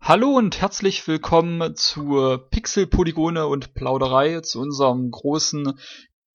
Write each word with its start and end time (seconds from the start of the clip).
Hallo 0.00 0.30
und 0.36 0.60
herzlich 0.60 1.06
willkommen 1.06 1.76
zur 1.76 2.48
Pixel, 2.48 2.86
Polygone 2.86 3.46
und 3.46 3.74
Plauderei, 3.74 4.40
zu 4.40 4.60
unserem 4.60 5.10
großen, 5.10 5.78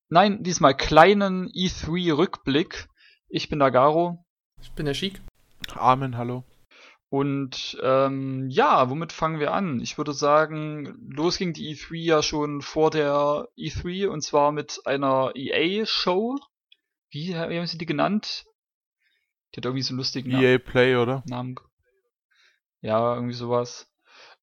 nein, 0.08 0.44
diesmal 0.44 0.76
kleinen 0.76 1.48
E3-Rückblick. 1.48 2.88
Ich 3.28 3.48
bin 3.48 3.58
der 3.58 3.72
Garo. 3.72 4.24
Ich 4.62 4.70
bin 4.72 4.86
der 4.86 4.94
Chic. 4.94 5.20
Amen, 5.74 6.16
hallo. 6.16 6.44
Und 7.14 7.78
ähm, 7.80 8.50
ja, 8.50 8.90
womit 8.90 9.12
fangen 9.12 9.38
wir 9.38 9.52
an? 9.52 9.78
Ich 9.78 9.98
würde 9.98 10.12
sagen, 10.12 10.98
los 11.14 11.38
ging 11.38 11.52
die 11.52 11.76
E3 11.76 11.94
ja 11.94 12.24
schon 12.24 12.60
vor 12.60 12.90
der 12.90 13.46
E3 13.56 14.08
und 14.08 14.22
zwar 14.22 14.50
mit 14.50 14.80
einer 14.84 15.30
EA-Show. 15.36 16.36
Wie, 17.10 17.28
wie 17.28 17.34
haben 17.34 17.66
sie 17.68 17.78
die 17.78 17.86
genannt? 17.86 18.46
Die 19.52 19.58
hat 19.58 19.64
irgendwie 19.64 19.82
so 19.82 19.92
einen 19.92 19.98
lustigen 19.98 20.32
EA 20.32 20.58
Play, 20.58 20.96
oder? 20.96 21.22
Namen. 21.26 21.54
Ja, 22.80 23.14
irgendwie 23.14 23.34
sowas. 23.34 23.88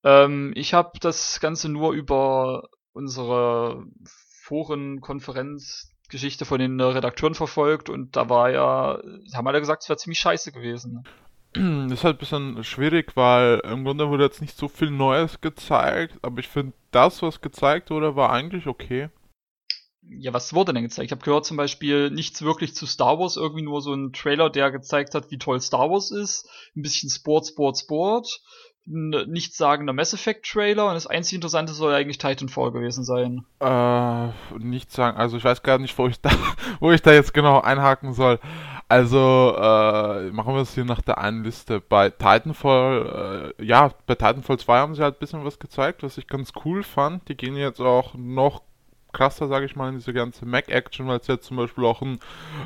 Ähm, 0.05 0.53
ich 0.55 0.73
habe 0.73 0.97
das 1.01 1.41
Ganze 1.41 1.67
nur 1.67 1.91
über 1.91 2.69
unsere 2.93 3.85
Forenkonferenzgeschichte 4.45 6.45
von 6.45 6.61
den 6.61 6.79
Redakteuren 6.79 7.35
verfolgt 7.35 7.89
und 7.89 8.15
da 8.15 8.29
war 8.29 8.49
ja, 8.49 9.01
haben 9.33 9.47
alle 9.49 9.59
gesagt, 9.59 9.83
es 9.83 9.89
wäre 9.89 9.97
ziemlich 9.97 10.19
scheiße 10.19 10.53
gewesen. 10.53 11.03
Das 11.53 11.91
ist 11.91 12.03
halt 12.03 12.15
ein 12.15 12.19
bisschen 12.19 12.63
schwierig, 12.63 13.15
weil 13.15 13.59
im 13.65 13.83
Grunde 13.83 14.09
wurde 14.09 14.23
jetzt 14.23 14.41
nicht 14.41 14.57
so 14.57 14.67
viel 14.67 14.89
Neues 14.89 15.41
gezeigt, 15.41 16.17
aber 16.21 16.39
ich 16.39 16.47
finde, 16.47 16.73
das, 16.91 17.21
was 17.21 17.41
gezeigt 17.41 17.89
wurde, 17.89 18.15
war 18.15 18.31
eigentlich 18.31 18.67
okay. 18.67 19.09
Ja, 20.03 20.33
was 20.33 20.53
wurde 20.53 20.73
denn 20.73 20.83
gezeigt? 20.83 21.05
Ich 21.05 21.11
habe 21.11 21.23
gehört 21.23 21.45
zum 21.45 21.57
Beispiel 21.57 22.09
nichts 22.09 22.41
wirklich 22.41 22.73
zu 22.73 22.85
Star 22.85 23.19
Wars, 23.19 23.37
irgendwie 23.37 23.61
nur 23.61 23.81
so 23.81 23.93
ein 23.93 24.13
Trailer, 24.13 24.49
der 24.49 24.71
gezeigt 24.71 25.13
hat, 25.13 25.29
wie 25.29 25.37
toll 25.37 25.61
Star 25.61 25.91
Wars 25.91 26.09
ist. 26.09 26.49
Ein 26.75 26.81
bisschen 26.81 27.09
Sport, 27.09 27.47
Sport, 27.47 27.77
Sport. 27.77 28.41
Ein 28.87 29.09
nichts 29.27 29.57
sagender 29.57 29.93
Mass 29.93 30.13
Effect 30.13 30.49
Trailer 30.49 30.87
und 30.87 30.95
das 30.95 31.05
einzige 31.05 31.35
Interessante 31.35 31.73
soll 31.73 31.93
eigentlich 31.93 32.17
Titanfall 32.17 32.71
gewesen 32.71 33.03
sein. 33.03 33.45
Äh, 33.59 34.57
nichts 34.57 34.95
sagen, 34.95 35.17
also 35.17 35.37
ich 35.37 35.43
weiß 35.43 35.61
gar 35.61 35.77
nicht, 35.77 35.95
wo 35.99 36.07
ich 36.07 36.19
da, 36.19 36.31
wo 36.79 36.91
ich 36.91 37.03
da 37.03 37.13
jetzt 37.13 37.33
genau 37.33 37.61
einhaken 37.61 38.13
soll. 38.13 38.39
Also, 38.91 39.55
äh, 39.57 40.31
machen 40.31 40.53
wir 40.53 40.63
es 40.63 40.75
hier 40.75 40.83
nach 40.83 40.99
der 40.99 41.17
einen 41.17 41.45
Liste. 41.45 41.79
Bei 41.79 42.09
Titanfall, 42.09 43.53
äh, 43.57 43.63
ja, 43.63 43.93
bei 44.05 44.15
Titanfall 44.15 44.59
2 44.59 44.77
haben 44.79 44.95
sie 44.95 45.01
halt 45.01 45.15
ein 45.15 45.19
bisschen 45.19 45.45
was 45.45 45.59
gezeigt, 45.59 46.03
was 46.03 46.17
ich 46.17 46.27
ganz 46.27 46.51
cool 46.65 46.83
fand. 46.83 47.29
Die 47.29 47.37
gehen 47.37 47.55
jetzt 47.55 47.79
auch 47.79 48.15
noch 48.15 48.63
krasser, 49.13 49.47
sage 49.47 49.65
ich 49.65 49.77
mal, 49.77 49.87
in 49.87 49.95
diese 49.95 50.11
ganze 50.11 50.45
Mac-Action, 50.45 51.07
weil 51.07 51.19
es 51.19 51.27
jetzt 51.27 51.45
zum 51.45 51.55
Beispiel 51.55 51.85
auch 51.85 52.01
ein 52.01 52.19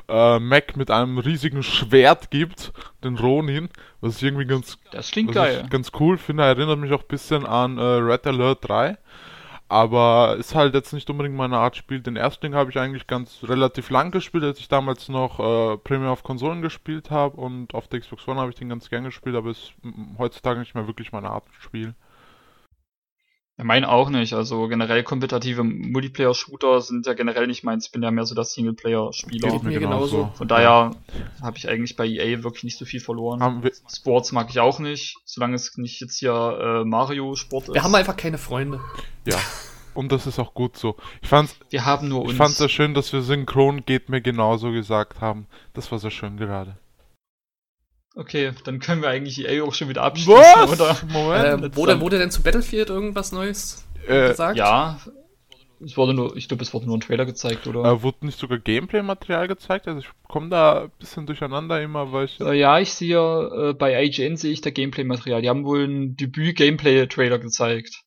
äh, 0.07 0.39
Mac 0.39 0.75
mit 0.75 0.89
einem 0.89 1.19
riesigen 1.19 1.61
Schwert 1.61 2.31
gibt, 2.31 2.73
den 3.03 3.19
Ronin, 3.19 3.69
was 4.01 4.17
ich 4.17 4.23
irgendwie 4.23 4.47
ganz, 4.47 4.79
das 4.89 5.11
klingt 5.11 5.33
geil. 5.33 5.67
ganz 5.69 5.91
cool 5.99 6.17
finde. 6.17 6.41
Erinnert 6.41 6.79
mich 6.79 6.91
auch 6.91 7.03
ein 7.03 7.07
bisschen 7.07 7.45
an 7.45 7.77
äh, 7.77 7.81
Red 7.83 8.25
Alert 8.25 8.67
3. 8.67 8.97
Aber 9.67 10.35
ist 10.37 10.53
halt 10.53 10.75
jetzt 10.75 10.93
nicht 10.93 11.09
unbedingt 11.09 11.35
meine 11.35 11.57
Art 11.57 11.75
Spiel. 11.75 11.99
Den 11.99 12.17
ersten 12.17 12.41
Ding 12.41 12.55
habe 12.55 12.69
ich 12.69 12.77
eigentlich 12.77 13.07
ganz 13.07 13.39
relativ 13.43 13.89
lang 13.89 14.11
gespielt, 14.11 14.43
als 14.43 14.59
ich 14.59 14.67
damals 14.67 15.09
noch 15.09 15.39
äh, 15.39 15.77
Premium 15.77 16.11
auf 16.11 16.23
Konsolen 16.23 16.61
gespielt 16.61 17.09
habe 17.09 17.37
und 17.37 17.73
auf 17.73 17.87
der 17.87 17.99
Xbox 17.99 18.27
One 18.27 18.39
habe 18.39 18.51
ich 18.51 18.57
den 18.57 18.69
ganz 18.69 18.89
gern 18.89 19.05
gespielt, 19.05 19.35
aber 19.35 19.49
ist 19.49 19.73
heutzutage 20.19 20.59
nicht 20.59 20.75
mehr 20.75 20.85
wirklich 20.87 21.11
meine 21.11 21.31
Art 21.31 21.45
Spiel. 21.59 21.95
Ich 23.57 23.63
meine 23.63 23.89
auch 23.89 24.09
nicht. 24.09 24.33
Also 24.33 24.67
generell 24.67 25.03
kompetitive 25.03 25.63
Multiplayer-Shooter 25.63 26.81
sind 26.81 27.05
ja 27.05 27.13
generell 27.13 27.47
nicht 27.47 27.63
meins. 27.63 27.85
Ich 27.85 27.91
bin 27.91 28.03
ja 28.03 28.11
mehr 28.11 28.25
so 28.25 28.35
der 28.35 28.43
Singleplayer-Spieler. 28.43 29.49
Geht 29.49 29.63
mir 29.63 29.79
genauso. 29.79 30.31
Von 30.35 30.47
daher 30.49 30.91
habe 31.41 31.57
ich 31.57 31.69
eigentlich 31.69 31.95
bei 31.95 32.05
EA 32.05 32.43
wirklich 32.43 32.65
nicht 32.65 32.77
so 32.77 32.83
viel 32.83 32.99
verloren. 32.99 33.63
Sports 33.89 34.33
mag 34.33 34.49
ich 34.49 34.59
auch 34.59 34.79
nicht, 34.79 35.17
solange 35.23 35.55
es 35.55 35.77
nicht 35.77 36.01
jetzt 36.01 36.17
hier 36.17 36.33
äh, 36.33 36.85
Mario-Sport 36.85 37.69
ist. 37.69 37.73
Wir 37.73 37.83
haben 37.83 37.95
einfach 37.95 38.17
keine 38.17 38.37
Freunde. 38.37 38.81
Ja. 39.25 39.37
Und 39.93 40.11
das 40.11 40.27
ist 40.27 40.39
auch 40.39 40.53
gut 40.53 40.75
so. 40.75 40.97
Ich 41.21 41.29
fand's, 41.29 41.55
wir 41.69 41.85
haben 41.85 42.09
nur 42.09 42.23
uns. 42.23 42.31
Ich 42.31 42.37
fand's 42.37 42.57
sehr 42.57 42.67
schön, 42.67 42.93
dass 42.93 43.13
wir 43.13 43.21
synchron 43.21 43.85
geht 43.85 44.09
mir 44.09 44.19
genauso 44.19 44.71
gesagt 44.71 45.21
haben. 45.21 45.47
Das 45.73 45.89
war 45.93 45.99
sehr 45.99 46.11
schön 46.11 46.35
gerade. 46.35 46.75
Okay, 48.15 48.53
dann 48.63 48.79
können 48.79 49.01
wir 49.01 49.09
eigentlich 49.09 49.45
EA 49.45 49.63
auch 49.63 49.73
schon 49.73 49.89
wieder 49.89 50.03
abschließen, 50.03 50.33
Was? 50.33 50.71
oder? 50.71 50.97
Moment. 51.11 51.63
Äh, 51.63 51.75
wurde, 51.75 51.99
wurde 51.99 52.17
denn 52.17 52.31
zu 52.31 52.41
Battlefield 52.41 52.89
irgendwas 52.89 53.33
Neues 53.33 53.85
äh, 54.07 54.29
gesagt? 54.29 54.57
Ja. 54.57 54.99
Es 55.83 55.97
wurde 55.97 56.13
nur, 56.13 56.35
ich 56.37 56.47
glaube, 56.47 56.63
es 56.63 56.73
wurde 56.73 56.85
nur 56.85 56.97
ein 56.97 57.01
Trailer 57.01 57.25
gezeigt, 57.25 57.67
oder? 57.67 57.83
Äh, 57.83 58.01
wurde 58.01 58.25
nicht 58.25 58.39
sogar 58.39 58.57
Gameplay-Material 58.57 59.49
gezeigt? 59.49 59.89
Also 59.89 59.99
ich 59.99 60.07
komme 60.29 60.47
da 60.49 60.83
ein 60.83 60.91
bisschen 60.97 61.25
durcheinander 61.25 61.81
immer, 61.81 62.13
weil 62.13 62.25
ich. 62.25 62.39
Äh, 62.39 62.57
ja, 62.57 62.79
ich 62.79 62.93
sehe 62.93 63.17
äh, 63.17 63.73
bei 63.73 64.01
IGN 64.05 64.37
sehe 64.37 64.53
ich 64.53 64.61
da 64.61 64.69
Gameplay-Material. 64.69 65.41
Die 65.41 65.49
haben 65.49 65.65
wohl 65.65 65.83
ein 65.85 66.15
Debüt-Gameplay-Trailer 66.15 67.39
gezeigt. 67.39 68.04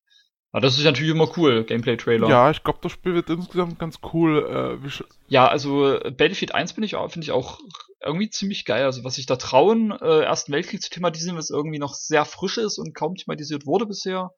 Aber 0.51 0.63
das 0.63 0.79
ist 0.79 0.85
natürlich 0.85 1.11
immer 1.11 1.31
cool, 1.37 1.65
Gameplay-Trailer. 1.65 2.29
Ja, 2.29 2.51
ich 2.51 2.65
glaube, 2.65 2.79
das 2.83 2.93
Spiel 2.93 3.15
wird 3.15 3.29
insgesamt 3.29 3.79
ganz 3.79 3.99
cool. 4.13 4.81
Äh, 4.83 4.89
ja, 5.29 5.47
also 5.47 5.99
Battlefield 6.03 6.55
1 6.55 6.73
bin 6.73 6.85
ich 6.85 6.93
finde 6.93 7.25
ich 7.25 7.33
auch 7.33 7.59
irgendwie 8.03 8.31
ziemlich 8.31 8.65
geil. 8.65 8.85
Also 8.85 9.05
was 9.05 9.17
sich 9.17 9.27
da 9.27 9.37
trauen, 9.37 9.91
äh, 9.91 10.21
Ersten 10.23 10.53
Weltkrieg 10.53 10.81
zu 10.81 10.91
thematisieren, 10.91 11.37
was 11.37 11.51
irgendwie 11.51 11.79
noch 11.79 11.95
sehr 11.95 12.25
frisch 12.25 12.57
ist 12.57 12.79
und 12.79 12.95
kaum 12.95 13.17
thematisiert 13.17 13.67
wurde 13.67 13.85
bisher. 13.85 14.33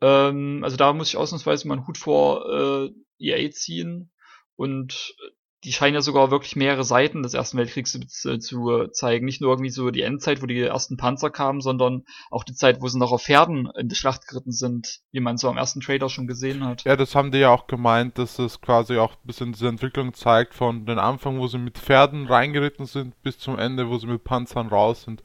Ähm, 0.00 0.62
also 0.64 0.76
da 0.76 0.92
muss 0.92 1.08
ich 1.08 1.16
ausnahmsweise 1.16 1.68
mal 1.68 1.74
einen 1.74 1.86
Hut 1.86 1.98
vor 1.98 2.90
äh, 2.90 2.90
EA 3.18 3.50
ziehen. 3.50 4.10
Und 4.56 5.14
die 5.66 5.72
scheinen 5.72 5.96
ja 5.96 6.00
sogar 6.00 6.30
wirklich 6.30 6.54
mehrere 6.54 6.84
Seiten 6.84 7.24
des 7.24 7.34
Ersten 7.34 7.58
Weltkriegs 7.58 7.90
zu, 7.90 8.30
äh, 8.30 8.38
zu, 8.38 8.86
zeigen. 8.92 9.26
Nicht 9.26 9.40
nur 9.40 9.50
irgendwie 9.50 9.70
so 9.70 9.90
die 9.90 10.02
Endzeit, 10.02 10.40
wo 10.40 10.46
die 10.46 10.60
ersten 10.60 10.96
Panzer 10.96 11.28
kamen, 11.28 11.60
sondern 11.60 12.04
auch 12.30 12.44
die 12.44 12.54
Zeit, 12.54 12.80
wo 12.80 12.86
sie 12.86 13.00
noch 13.00 13.10
auf 13.10 13.24
Pferden 13.24 13.68
in 13.76 13.88
die 13.88 13.96
Schlacht 13.96 14.28
geritten 14.28 14.52
sind, 14.52 15.00
wie 15.10 15.18
man 15.18 15.38
so 15.38 15.48
am 15.48 15.56
ersten 15.56 15.80
Trailer 15.80 16.08
schon 16.08 16.28
gesehen 16.28 16.64
hat. 16.64 16.84
Ja, 16.84 16.94
das 16.94 17.16
haben 17.16 17.32
die 17.32 17.38
ja 17.38 17.50
auch 17.50 17.66
gemeint, 17.66 18.16
dass 18.16 18.38
es 18.38 18.60
quasi 18.60 18.96
auch 18.96 19.14
ein 19.14 19.26
bisschen 19.26 19.52
diese 19.52 19.66
Entwicklung 19.66 20.14
zeigt 20.14 20.54
von 20.54 20.86
den 20.86 21.00
Anfang, 21.00 21.40
wo 21.40 21.48
sie 21.48 21.58
mit 21.58 21.78
Pferden 21.78 22.28
reingeritten 22.28 22.86
sind, 22.86 23.20
bis 23.24 23.40
zum 23.40 23.58
Ende, 23.58 23.88
wo 23.88 23.98
sie 23.98 24.06
mit 24.06 24.22
Panzern 24.22 24.68
raus 24.68 25.02
sind. 25.02 25.20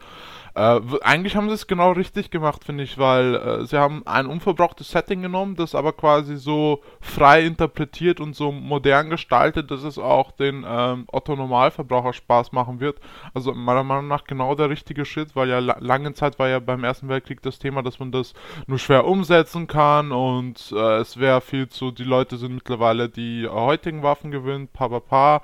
Äh, 0.53 0.81
eigentlich 1.01 1.35
haben 1.35 1.47
sie 1.47 1.56
es 1.56 1.67
genau 1.67 1.91
richtig 1.91 2.29
gemacht, 2.29 2.63
finde 2.66 2.84
ich, 2.84 2.97
weil 2.97 3.35
äh, 3.35 3.66
sie 3.66 3.78
haben 3.78 4.06
ein 4.06 4.25
unverbrauchtes 4.25 4.91
Setting 4.91 5.22
genommen, 5.22 5.56
das 5.56 5.75
aber 5.75 5.94
quasi 5.94 6.35
so 6.35 6.81
frei 7.00 7.44
interpretiert 7.44 8.19
und 8.19 8.35
so 8.35 8.51
modern 8.51 9.09
gestaltet, 9.09 9.72
dass 9.72 9.84
es 9.84 9.97
auch 9.97 10.31
den 10.31 10.66
ähm, 10.67 11.06
Otto 11.11 11.35
Normalverbraucher 11.35 12.13
Spaß 12.13 12.51
machen 12.51 12.79
wird. 12.79 13.00
Also 13.34 13.53
meiner 13.53 13.84
Meinung 13.84 14.07
nach 14.07 14.25
genau 14.25 14.56
der 14.56 14.69
richtige 14.69 15.06
Schritt, 15.06 15.35
weil 15.35 15.50
ja 15.50 15.59
la 15.59 15.78
lange 15.79 16.13
Zeit 16.13 16.38
war 16.38 16.50
ja 16.50 16.59
beim 16.59 16.84
Ersten 16.84 17.07
Weltkrieg 17.07 17.41
das 17.41 17.59
Thema, 17.59 17.81
dass 17.81 18.00
man 18.00 18.11
das 18.11 18.34
nur 18.67 18.79
schwer 18.79 19.06
umsetzen 19.06 19.67
kann 19.67 20.11
und 20.11 20.73
äh, 20.75 20.97
es 20.97 21.17
wäre 21.17 21.41
viel 21.41 21.69
zu, 21.69 21.91
die 21.91 22.03
Leute 22.03 22.38
sind 22.38 22.53
mittlerweile 22.53 23.09
die 23.09 23.47
heutigen 23.47 24.03
Waffen 24.03 24.31
gewöhnt, 24.31 24.73
pa 24.73 24.90
pa 24.90 25.00
pa. 25.00 25.41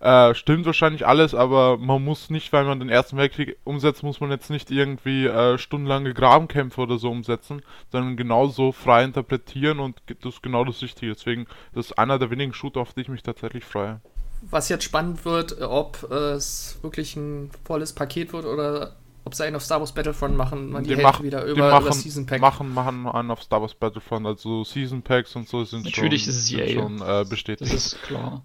Äh, 0.00 0.34
stimmt 0.34 0.66
wahrscheinlich 0.66 1.06
alles, 1.06 1.34
aber 1.34 1.78
man 1.78 2.04
muss 2.04 2.30
nicht, 2.30 2.52
weil 2.52 2.64
man 2.64 2.80
den 2.80 2.88
Ersten 2.88 3.16
Weltkrieg 3.16 3.56
umsetzt, 3.64 4.02
muss 4.02 4.20
man 4.20 4.30
jetzt 4.30 4.45
nicht 4.50 4.70
irgendwie 4.70 5.26
äh, 5.26 5.58
stundenlange 5.58 6.14
Grabenkämpfe 6.14 6.80
oder 6.80 6.98
so 6.98 7.10
umsetzen, 7.10 7.62
sondern 7.90 8.16
genauso 8.16 8.72
frei 8.72 9.04
interpretieren 9.04 9.80
und 9.80 10.00
das 10.06 10.34
ist 10.34 10.42
genau 10.42 10.64
das 10.64 10.82
Richtige. 10.82 11.12
Deswegen, 11.12 11.46
das 11.74 11.86
ist 11.86 11.98
einer 11.98 12.18
der 12.18 12.30
wenigen 12.30 12.52
Shooter, 12.52 12.80
auf 12.80 12.94
die 12.94 13.02
ich 13.02 13.08
mich 13.08 13.22
tatsächlich 13.22 13.64
freue. 13.64 14.00
Was 14.42 14.68
jetzt 14.68 14.84
spannend 14.84 15.24
wird, 15.24 15.60
ob 15.62 16.02
es 16.10 16.78
wirklich 16.82 17.16
ein 17.16 17.50
volles 17.64 17.94
Paket 17.94 18.32
wird 18.32 18.44
oder 18.44 18.96
ob 19.26 19.34
sie 19.34 19.44
einen 19.44 19.56
auf 19.56 19.64
Star 19.64 19.80
Wars 19.80 19.92
Battlefront 19.92 20.36
machen, 20.36 20.70
man 20.70 20.84
die, 20.84 20.94
die 20.94 21.02
machen, 21.02 21.24
wieder 21.24 21.44
über, 21.44 21.70
machen, 21.70 21.86
über 21.86 21.92
Season 21.92 22.26
Pack. 22.26 22.40
machen, 22.40 22.72
machen 22.72 23.08
einen 23.08 23.32
auf 23.32 23.42
Star 23.42 23.60
Wars 23.60 23.74
Battlefront, 23.74 24.24
also 24.24 24.62
Season 24.62 25.02
Packs 25.02 25.34
und 25.34 25.48
so 25.48 25.64
sind 25.64 25.84
Natürlich 25.84 26.24
schon, 26.24 26.30
ist 26.30 26.38
es 26.38 26.46
sind 26.46 26.70
schon 26.70 27.02
äh, 27.02 27.24
bestätigt. 27.28 27.72
Das 27.72 27.86
ist 27.86 28.02
klar. 28.02 28.44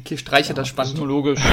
Okay, 0.00 0.16
streiche 0.16 0.50
ja, 0.50 0.54
das 0.54 0.68
spannend. 0.68 0.94
Ist 0.94 0.98
nur 0.98 1.08
logisch. 1.08 1.40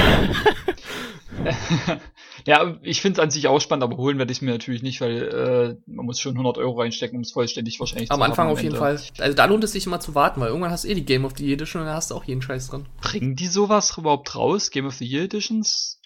ja, 2.46 2.76
ich 2.82 3.00
finde 3.00 3.20
es 3.20 3.24
an 3.24 3.30
sich 3.30 3.48
auch 3.48 3.60
spannend, 3.60 3.84
aber 3.84 3.96
holen 3.96 4.18
werde 4.18 4.32
ich 4.32 4.42
mir 4.42 4.50
natürlich 4.50 4.82
nicht, 4.82 5.00
weil 5.00 5.22
äh, 5.22 5.90
man 5.90 6.06
muss 6.06 6.20
schon 6.20 6.32
100 6.32 6.58
Euro 6.58 6.80
reinstecken, 6.80 7.16
um 7.16 7.22
es 7.22 7.32
vollständig 7.32 7.78
wahrscheinlich 7.80 8.10
am 8.10 8.18
zu 8.18 8.24
Am 8.24 8.30
Anfang 8.30 8.48
auf 8.48 8.62
jeden 8.62 8.76
Fall. 8.76 9.00
Also 9.18 9.36
da 9.36 9.44
lohnt 9.44 9.64
es 9.64 9.72
sich 9.72 9.86
immer 9.86 10.00
zu 10.00 10.14
warten, 10.14 10.40
weil 10.40 10.48
irgendwann 10.48 10.70
hast 10.70 10.84
du 10.84 10.88
eh 10.88 10.94
die 10.94 11.04
Game 11.04 11.24
of 11.24 11.32
the 11.36 11.44
Year 11.44 11.54
Edition 11.54 11.82
und 11.82 11.86
dann 11.86 11.96
hast 11.96 12.10
du 12.10 12.14
auch 12.14 12.24
jeden 12.24 12.42
Scheiß 12.42 12.68
drin. 12.68 12.86
Bringen 13.00 13.36
die 13.36 13.46
sowas 13.46 13.96
überhaupt 13.96 14.34
raus? 14.34 14.70
Game 14.70 14.86
of 14.86 14.94
the 14.94 15.06
Year 15.06 15.24
Editions? 15.24 16.00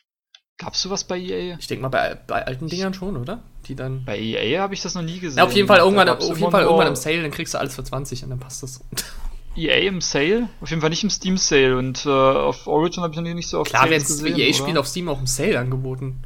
Gab's 0.59 0.83
sowas 0.83 1.05
bei 1.05 1.19
EA? 1.19 1.57
Ich 1.59 1.67
denke 1.67 1.83
mal 1.83 1.89
bei, 1.89 2.15
bei 2.15 2.47
alten 2.47 2.69
Dingern 2.69 2.95
schon, 2.95 3.17
oder? 3.17 3.43
Die 3.67 3.75
dann. 3.75 4.05
Bei 4.05 4.19
EA 4.19 4.61
habe 4.61 4.75
ich 4.75 4.83
das 4.83 4.95
noch 4.95 5.03
nie 5.03 5.19
gesehen. 5.19 5.39
Ja, 5.39 5.45
auf 5.45 5.53
jeden 5.53 5.67
Fall 5.67 5.79
irgendwann, 5.79 6.09
auf 6.09 6.39
jeden 6.39 6.51
Fall 6.51 6.63
irgendwann 6.63 6.89
im 6.89 6.97
Sale, 6.97 7.23
dann 7.23 7.31
kriegst 7.31 7.55
du 7.55 7.59
alles 7.59 7.75
für 7.75 7.83
20 7.83 8.25
und 8.25 8.31
dann 8.31 8.39
passt 8.39 8.63
das. 8.63 8.85
EA 9.57 9.89
im 9.89 10.01
Sale? 10.01 10.49
Auf 10.61 10.71
jeden 10.71 10.81
Fall 10.81 10.91
nicht 10.91 11.03
im 11.05 11.11
Steam 11.11 11.37
Sale 11.37 11.77
und 11.77 12.07
äh, 12.07 12.09
auf 12.11 12.67
Origin 12.67 13.03
habe 13.03 13.13
ich 13.15 13.21
noch 13.21 13.35
nicht 13.35 13.49
so 13.49 13.61
oft 13.61 13.71
Klar 13.71 13.89
werden 13.91 14.05
EA-Spiele 14.27 14.79
auf 14.81 14.87
Steam 14.87 15.09
auch 15.09 15.21
im 15.21 15.27
Sale 15.27 15.59
angeboten. 15.59 16.21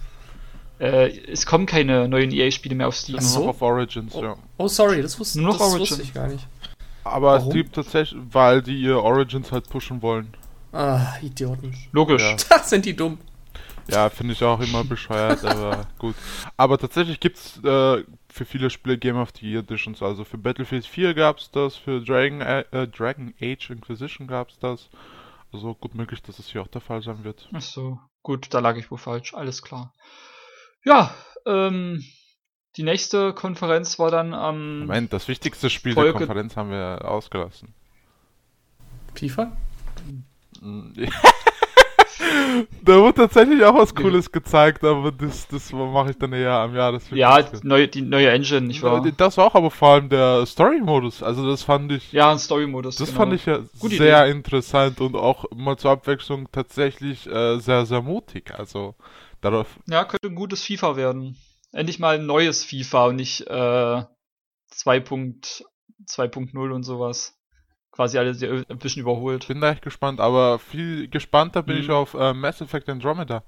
Äh, 0.79 1.09
es 1.31 1.47
kommen 1.47 1.67
keine 1.67 2.09
neuen 2.09 2.31
EA-Spiele 2.31 2.75
mehr 2.75 2.89
auf 2.89 2.97
Steam. 2.97 3.17
Ach 3.19 3.23
Nur 3.23 3.31
so? 3.31 3.41
noch 3.41 3.49
auf 3.49 3.63
Origins, 3.63 4.15
Oh, 4.15 4.23
ja. 4.23 4.37
oh, 4.59 4.69
sorry, 4.69 5.01
das 5.03 5.19
wusste, 5.19 5.41
Nur 5.41 5.49
noch 5.53 5.59
das 5.59 5.69
Origin. 5.69 5.81
wusste 5.91 6.03
ich 6.03 6.13
gar 6.15 6.29
nicht. 6.29 6.47
Aber 7.05 7.33
Warum? 7.35 7.49
es 7.49 7.55
gibt 7.55 7.75
tatsächlich, 7.75 8.21
weil 8.33 8.63
die 8.63 8.81
ihr 8.81 8.99
Origins 8.99 9.53
halt 9.53 9.69
pushen 9.71 10.03
wollen. 10.03 10.35
Ah, 10.73 11.15
Idioten. 11.23 11.75
Logisch. 11.93 12.23
Ja. 12.23 12.37
Das 12.51 12.69
sind 12.71 12.85
die 12.85 12.95
dumm. 12.95 13.19
Ja, 13.89 14.11
finde 14.11 14.33
ich 14.33 14.43
auch 14.43 14.61
immer 14.61 14.83
bescheuert, 14.85 15.45
aber 15.45 15.87
gut. 15.99 16.15
Aber 16.57 16.77
tatsächlich 16.79 17.21
gibt's 17.21 17.59
äh, 17.59 18.03
für 18.29 18.45
viele 18.45 18.69
Spiele 18.71 18.99
Game 18.99 19.17
of 19.17 19.31
the 19.39 19.49
Year 19.49 19.61
Editions. 19.61 20.03
Also 20.03 20.25
für 20.25 20.39
Battlefield 20.39 20.85
4 20.87 21.15
gab's 21.15 21.51
das, 21.53 21.77
für 21.77 22.01
Dragon, 22.01 22.41
äh, 22.41 22.89
Dragon 22.89 23.33
Age 23.41 23.71
Inquisition 23.71 24.27
gab's 24.27 24.59
das. 24.59 24.89
Also 25.53 25.75
gut 25.75 25.95
möglich, 25.95 26.21
dass 26.23 26.39
es 26.41 26.49
hier 26.49 26.63
auch 26.63 26.67
der 26.67 26.81
Fall 26.81 27.03
sein 27.03 27.23
wird. 27.23 27.49
Ach 27.53 27.61
so, 27.61 28.01
gut, 28.23 28.53
da 28.53 28.59
lag 28.59 28.77
ich 28.77 28.91
wohl 28.91 28.99
falsch, 28.99 29.35
alles 29.35 29.63
klar. 29.63 29.95
Ja, 30.85 31.15
ähm, 31.47 32.03
die 32.77 32.83
nächste 32.83 33.33
Konferenz 33.33 33.99
war 33.99 34.11
dann 34.11 34.35
am. 34.35 34.81
Moment, 34.81 35.13
das 35.13 35.29
wichtigste 35.29 35.71
Spiel 35.71 35.95
Folge- 35.95 36.13
der 36.13 36.27
Konferenz 36.27 36.57
haben 36.57 36.71
wir 36.71 37.03
ausgelassen. 37.05 37.73
FIFA? 39.15 39.57
Da 42.83 42.99
wurde 43.01 43.15
tatsächlich 43.15 43.63
auch 43.65 43.75
was 43.75 43.95
Cooles 43.95 44.31
gezeigt, 44.31 44.85
aber 44.85 45.13
das, 45.13 45.49
das 45.49 45.73
mache 45.73 46.11
ich 46.11 46.19
dann 46.19 46.33
eher 46.33 46.53
am 46.53 46.75
Jahr. 46.75 46.93
Das 46.93 47.11
ja, 47.11 47.43
die 47.43 47.67
neue, 47.67 47.89
die 47.89 48.03
neue 48.03 48.31
Engine, 48.31 48.63
nicht 48.63 48.83
wahr? 48.83 49.07
Das 49.17 49.39
auch, 49.39 49.55
aber 49.55 49.71
vor 49.71 49.89
allem 49.91 50.09
der 50.09 50.45
Story-Modus. 50.47 51.23
Also 51.23 51.49
das 51.49 51.63
fand 51.63 51.93
ich 51.93 52.13
Ja, 52.13 52.31
ein 52.31 52.39
Story-Modus. 52.39 52.97
Das 52.97 53.09
genau. 53.09 53.21
fand 53.21 53.35
ich 53.35 53.47
ja 53.47 53.61
Gute 53.79 53.97
sehr 53.97 54.27
interessant 54.27 55.01
und 55.01 55.17
auch 55.17 55.45
mal 55.55 55.77
zur 55.77 55.93
Abwechslung 55.93 56.51
tatsächlich 56.53 57.27
äh, 57.27 57.59
sehr, 57.59 57.87
sehr 57.87 58.03
mutig. 58.03 58.53
Also 58.57 58.95
darauf. 59.41 59.79
Ja, 59.87 60.05
könnte 60.05 60.29
ein 60.29 60.35
gutes 60.35 60.63
FIFA 60.63 60.97
werden. 60.97 61.37
Endlich 61.73 61.99
mal 61.99 62.17
ein 62.17 62.27
neues 62.27 62.65
FIFA 62.65 63.07
und 63.07 63.17
nicht 63.17 63.43
äh, 63.49 64.03
2.2.0 64.73 66.71
und 66.71 66.83
sowas. 66.83 67.36
Quasi 67.97 68.19
alle 68.19 68.31
ein 68.69 68.79
bisschen 68.79 69.01
überholt. 69.03 69.49
Bin 69.49 69.61
da 69.61 69.71
echt 69.73 69.83
gespannt, 69.83 70.21
aber 70.21 70.59
viel 70.59 71.09
gespannter 71.09 71.63
bin 71.63 71.77
Mhm. 71.77 71.83
ich 71.83 71.91
auf 71.91 72.15
äh, 72.15 72.35
Mass 72.35 72.61
Effect 72.61 72.89
Andromeda. 72.91 73.43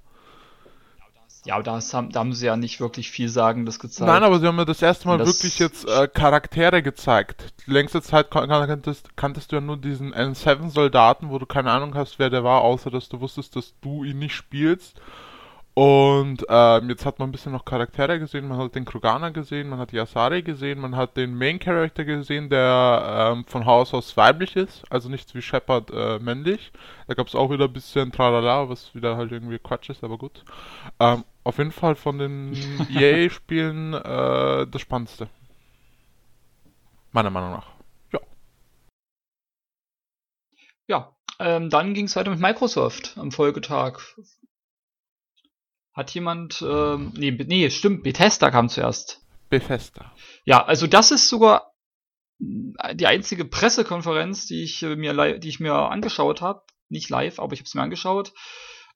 Ja, 1.45 1.55
aber 1.55 1.63
das 1.63 1.95
haben, 1.95 2.11
da 2.11 2.21
haben 2.21 2.33
sie 2.33 2.47
ja 2.47 2.57
nicht 2.57 2.81
wirklich 2.81 3.11
viel 3.11 3.29
Sagendes 3.29 3.79
gezeigt. 3.79 4.07
Nein, 4.11 4.23
aber 4.25 4.41
sie 4.41 4.47
haben 4.47 4.57
mir 4.57 4.65
das 4.65 4.83
erste 4.83 5.07
Mal 5.07 5.19
Das- 5.19 5.29
wirklich 5.29 5.59
jetzt 5.59 5.87
äh, 5.89 6.09
Charaktere 6.09 6.83
gezeigt. 6.83 7.55
Die 7.67 7.71
längste 7.71 8.03
Zeit 8.03 8.31
kan- 8.31 8.49
kan- 8.49 8.67
kanntest, 8.67 9.17
kanntest 9.17 9.53
du 9.53 9.57
ja 9.57 9.61
nur 9.61 9.77
diesen 9.77 10.13
N7-Soldaten, 10.15 11.31
wo 11.31 11.39
du 11.39 11.47
keine 11.47 11.71
Ahnung 11.71 11.95
hast, 11.95 12.19
wer 12.19 12.29
der 12.29 12.43
war, 12.45 12.63
außer 12.63 12.91
dass 12.91 13.09
du 13.09 13.21
wusstest, 13.21 13.55
dass 13.55 13.75
du 13.81 14.03
ihn 14.05 14.19
nicht 14.19 14.35
spielst. 14.35 15.01
Und 15.79 16.45
ähm, 16.49 16.91
jetzt 16.91 17.07
hat 17.07 17.21
man 17.21 17.29
ein 17.29 17.31
bisschen 17.31 17.53
noch 17.53 17.65
Charaktere 17.65 18.19
gesehen, 18.19 18.49
man 18.49 18.59
hat 18.59 18.75
den 18.75 18.85
Kroganer 18.85 19.31
gesehen, 19.31 19.69
man 19.69 19.79
hat 19.79 19.93
die 19.93 20.01
Asari 20.01 20.43
gesehen, 20.43 20.81
man 20.81 20.97
hat 20.97 21.17
den 21.17 21.37
Main 21.39 21.61
Character 21.61 22.05
gesehen, 22.05 22.51
der 22.51 23.31
ähm, 23.37 23.45
von 23.45 23.65
Haus 23.65 23.95
aus 23.95 24.17
weiblich 24.17 24.57
ist, 24.57 24.83
also 24.91 25.09
nicht 25.09 25.37
wie 25.37 25.41
Shepard 25.41 25.93
äh, 25.93 26.19
männlich. 26.19 26.73
Da 27.07 27.15
gab 27.15 27.29
es 27.29 27.37
auch 27.37 27.53
wieder 27.53 27.67
ein 27.67 27.73
bisschen 27.73 28.11
Tralala, 28.11 28.69
was 28.69 28.93
wieder 28.93 29.17
halt 29.17 29.31
irgendwie 29.31 29.61
Quatsch 29.61 29.89
ist, 29.89 30.03
aber 30.03 30.19
gut. 30.19 30.45
Ähm, 30.99 31.23
auf 31.45 31.59
jeden 31.59 31.71
Fall 31.71 31.95
von 31.95 32.19
den 32.19 32.55
EA-Spielen 32.91 33.95
äh, 33.95 34.67
das 34.67 34.81
Spannendste. 34.81 35.29
Meiner 37.13 37.31
Meinung 37.31 37.53
nach. 37.53 37.69
Ja, 40.89 41.15
ähm, 41.39 41.71
dann 41.71 41.95
ging 41.95 42.07
es 42.07 42.17
weiter 42.17 42.31
mit 42.33 42.41
Microsoft 42.41 43.17
am 43.17 43.31
Folgetag. 43.31 44.01
Hat 45.99 46.15
jemand, 46.15 46.63
ähm, 46.63 47.13
nee, 47.17 47.33
nee, 47.33 47.69
stimmt, 47.71 48.05
Bethesda 48.05 48.53
kam 48.53 48.69
zuerst. 48.69 49.21
Bethesda. 49.49 50.13
Ja, 50.45 50.65
also 50.65 50.87
das 50.87 51.11
ist 51.11 51.29
sogar 51.29 51.75
äh, 52.39 52.95
die 52.95 53.09
einzige 53.09 53.45
Pressekonferenz, 53.45 54.47
die 54.47 54.63
ich 54.63 54.81
äh, 54.85 54.95
mir, 54.95 55.41
die 55.41 55.49
ich 55.49 55.59
mir 55.59 55.75
angeschaut 55.75 56.41
habe. 56.41 56.63
Nicht 56.89 57.11
live, 57.11 57.41
aber 57.41 57.53
ich 57.53 57.59
habe 57.59 57.67
es 57.67 57.75
mir 57.75 57.83
angeschaut. 57.83 58.33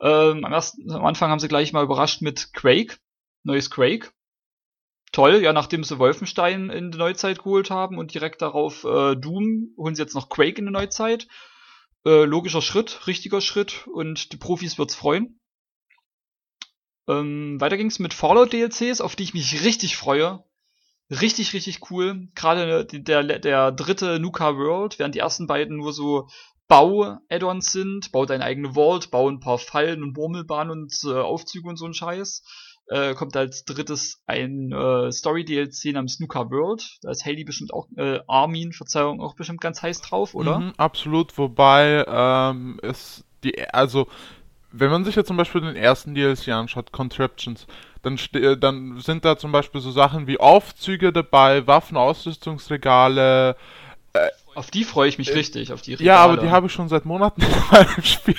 Ähm, 0.01 0.45
am, 0.45 0.53
ersten, 0.53 0.89
am 0.93 1.05
Anfang 1.05 1.29
haben 1.29 1.41
sie 1.41 1.49
gleich 1.49 1.73
mal 1.73 1.83
überrascht 1.83 2.23
mit 2.23 2.53
Quake, 2.53 2.99
neues 3.43 3.69
Quake. 3.69 4.13
Toll, 5.11 5.43
ja, 5.43 5.53
nachdem 5.53 5.83
sie 5.83 5.99
Wolfenstein 5.99 6.71
in 6.71 6.93
die 6.93 6.99
Neuzeit 6.99 7.39
geholt 7.39 7.69
haben 7.69 7.99
und 7.99 8.15
direkt 8.15 8.43
darauf 8.43 8.85
äh, 8.85 9.17
Doom, 9.17 9.75
holen 9.77 9.97
sie 9.97 10.03
jetzt 10.03 10.15
noch 10.15 10.29
Quake 10.29 10.61
in 10.61 10.67
die 10.67 10.73
Neuzeit. 10.73 11.27
Äh, 12.07 12.27
logischer 12.27 12.63
Schritt, 12.63 13.09
richtiger 13.09 13.41
Schritt 13.41 13.89
und 13.89 14.33
die 14.33 14.37
Profis 14.37 14.79
wird's 14.79 14.95
freuen. 14.95 15.41
Ähm, 17.09 17.61
weiter 17.61 17.77
ging's 17.77 17.99
mit 17.99 18.15
Fallout 18.15 18.53
DLCs, 18.53 19.01
auf 19.01 19.17
die 19.17 19.25
ich 19.25 19.35
mich 19.35 19.65
richtig 19.65 19.97
freue. 19.97 20.45
Richtig, 21.11 21.53
richtig 21.53 21.91
cool. 21.91 22.29
Gerade 22.35 22.87
der, 22.87 23.23
der, 23.23 23.39
der 23.39 23.73
dritte 23.73 24.19
Nuka 24.19 24.57
World, 24.57 24.99
während 24.99 25.15
die 25.15 25.19
ersten 25.19 25.47
beiden 25.47 25.77
nur 25.77 25.93
so 25.93 26.29
Bau-Add-ons 26.69 27.71
sind. 27.71 28.13
Bau 28.13 28.25
deine 28.25 28.45
eigene 28.45 28.75
Vault, 28.75 29.11
bau 29.11 29.29
ein 29.29 29.41
paar 29.41 29.59
Fallen 29.59 30.03
und 30.03 30.17
Murmelbahnen 30.17 30.71
und 30.71 30.95
äh, 31.05 31.13
Aufzüge 31.13 31.69
und 31.69 31.77
so 31.77 31.85
ein 31.85 31.93
Scheiß. 31.93 32.43
Äh, 32.87 33.15
kommt 33.15 33.37
als 33.37 33.65
drittes 33.65 34.23
ein 34.27 34.73
äh, 34.73 35.13
Story-DLC 35.13 35.93
namens 35.93 36.19
Nuka 36.19 36.51
World. 36.51 36.99
Da 37.03 37.11
ist 37.11 37.25
Haley 37.25 37.45
bestimmt 37.45 37.73
auch, 37.73 37.89
äh, 37.97 38.21
Armin, 38.27 38.73
Verzeihung, 38.73 39.21
auch 39.21 39.35
bestimmt 39.35 39.61
ganz 39.61 39.83
heiß 39.83 40.01
drauf, 40.01 40.35
oder? 40.35 40.59
Mhm, 40.59 40.73
absolut, 40.79 41.37
wobei 41.39 42.05
ähm, 42.07 42.81
es 42.83 43.25
die, 43.45 43.69
also 43.69 44.09
wenn 44.73 44.91
man 44.91 45.05
sich 45.05 45.15
jetzt 45.17 45.29
zum 45.29 45.37
Beispiel 45.37 45.61
den 45.61 45.77
ersten 45.77 46.15
DLC 46.15 46.49
anschaut, 46.49 46.93
Contraptions, 46.93 47.67
dann, 48.03 48.19
ste- 48.19 48.57
dann 48.57 48.99
sind 49.01 49.25
da 49.25 49.37
zum 49.39 49.53
Beispiel 49.53 49.81
so 49.81 49.91
Sachen 49.91 50.27
wie 50.27 50.41
Aufzüge 50.41 51.13
dabei, 51.13 51.67
Waffenausrüstungsregale. 51.67 53.57
Auf 54.55 54.71
die 54.71 54.85
freue 54.85 55.09
ich 55.09 55.19
mich 55.19 55.35
richtig, 55.35 55.73
auf 55.73 55.83
die 55.83 55.95
Ja, 55.95 56.17
aber 56.19 56.35
Regale. 56.35 56.49
die 56.49 56.53
habe 56.53 56.67
ich 56.67 56.73
schon 56.73 56.89
seit 56.89 57.05
Monaten 57.05 57.43
in 57.43 57.49
meinem 57.71 58.03
Spiel. 58.03 58.35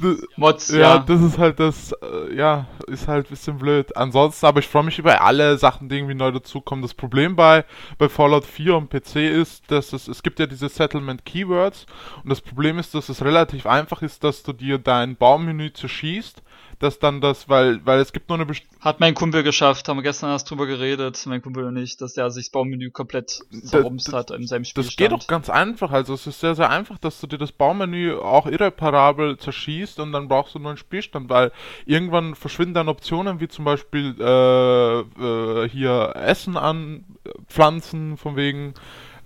Das, 0.00 0.26
Mods, 0.36 0.68
ja, 0.70 0.78
ja. 0.78 0.98
das 0.98 1.20
ist 1.22 1.38
halt 1.38 1.60
das, 1.60 1.92
äh, 1.92 2.34
ja, 2.34 2.66
ist 2.86 3.08
halt 3.08 3.26
ein 3.26 3.30
bisschen 3.30 3.58
blöd. 3.58 3.96
Ansonsten, 3.96 4.46
aber 4.46 4.60
ich 4.60 4.68
freue 4.68 4.84
mich 4.84 4.98
über 4.98 5.20
alle 5.22 5.56
Sachen, 5.58 5.88
die 5.88 5.96
irgendwie 5.96 6.14
neu 6.14 6.32
dazukommen. 6.32 6.82
Das 6.82 6.94
Problem 6.94 7.36
bei, 7.36 7.64
bei 7.98 8.08
Fallout 8.08 8.44
4 8.44 8.76
und 8.76 8.90
PC 8.90 9.16
ist, 9.16 9.70
dass 9.70 9.92
es, 9.92 10.08
es 10.08 10.22
gibt 10.22 10.38
ja 10.38 10.46
diese 10.46 10.68
Settlement 10.68 11.24
Keywords 11.24 11.86
und 12.22 12.30
das 12.30 12.40
Problem 12.40 12.78
ist, 12.78 12.94
dass 12.94 13.08
es 13.08 13.24
relativ 13.24 13.66
einfach 13.66 14.02
ist, 14.02 14.24
dass 14.24 14.42
du 14.42 14.52
dir 14.52 14.78
dein 14.78 15.16
Baummenü 15.16 15.72
zerschießt, 15.72 16.42
dass 16.78 16.98
dann 16.98 17.20
das, 17.20 17.48
weil, 17.48 17.84
weil 17.86 18.00
es 18.00 18.12
gibt 18.12 18.28
nur 18.28 18.36
eine 18.36 18.46
bestimmte 18.46 18.78
Hat 18.80 19.00
mein 19.00 19.14
Kumpel 19.14 19.42
geschafft, 19.42 19.88
haben 19.88 19.96
wir 19.96 20.02
gestern 20.02 20.30
erst 20.30 20.50
drüber 20.50 20.66
geredet, 20.66 21.22
mein 21.26 21.40
Kumpel 21.40 21.64
und 21.64 21.76
ich, 21.76 21.96
dass 21.96 22.12
der 22.12 22.30
sich 22.30 22.46
das 22.46 22.50
Baumenü 22.52 22.90
komplett 22.90 23.40
zerrumst 23.64 24.12
hat 24.12 24.30
in 24.30 24.46
seinem 24.46 24.64
Spielstand. 24.64 24.86
Das 24.86 24.96
geht 24.96 25.12
doch 25.12 25.26
ganz 25.26 25.48
einfach. 25.48 25.90
Also 25.90 26.14
es 26.14 26.26
ist 26.26 26.40
sehr, 26.40 26.54
sehr 26.54 26.68
einfach, 26.68 26.98
dass 26.98 27.20
du 27.20 27.26
dir 27.26 27.38
das 27.38 27.52
Baumenü 27.52 28.14
auch 28.16 28.46
irreparabel 28.46 29.38
zerschießt 29.38 29.98
und 30.00 30.12
dann 30.12 30.28
brauchst 30.28 30.54
du 30.54 30.58
nur 30.58 30.70
einen 30.70 30.78
Spielstand, 30.78 31.30
weil 31.30 31.50
irgendwann 31.86 32.34
verschwinden 32.34 32.74
dann 32.74 32.88
Optionen 32.88 33.40
wie 33.40 33.48
zum 33.48 33.64
Beispiel 33.64 34.14
äh, 34.20 35.00
äh, 35.00 35.68
hier 35.68 36.12
Essen 36.14 36.56
an 36.56 37.04
äh, 37.24 37.30
Pflanzen 37.48 38.18
von 38.18 38.36
wegen 38.36 38.74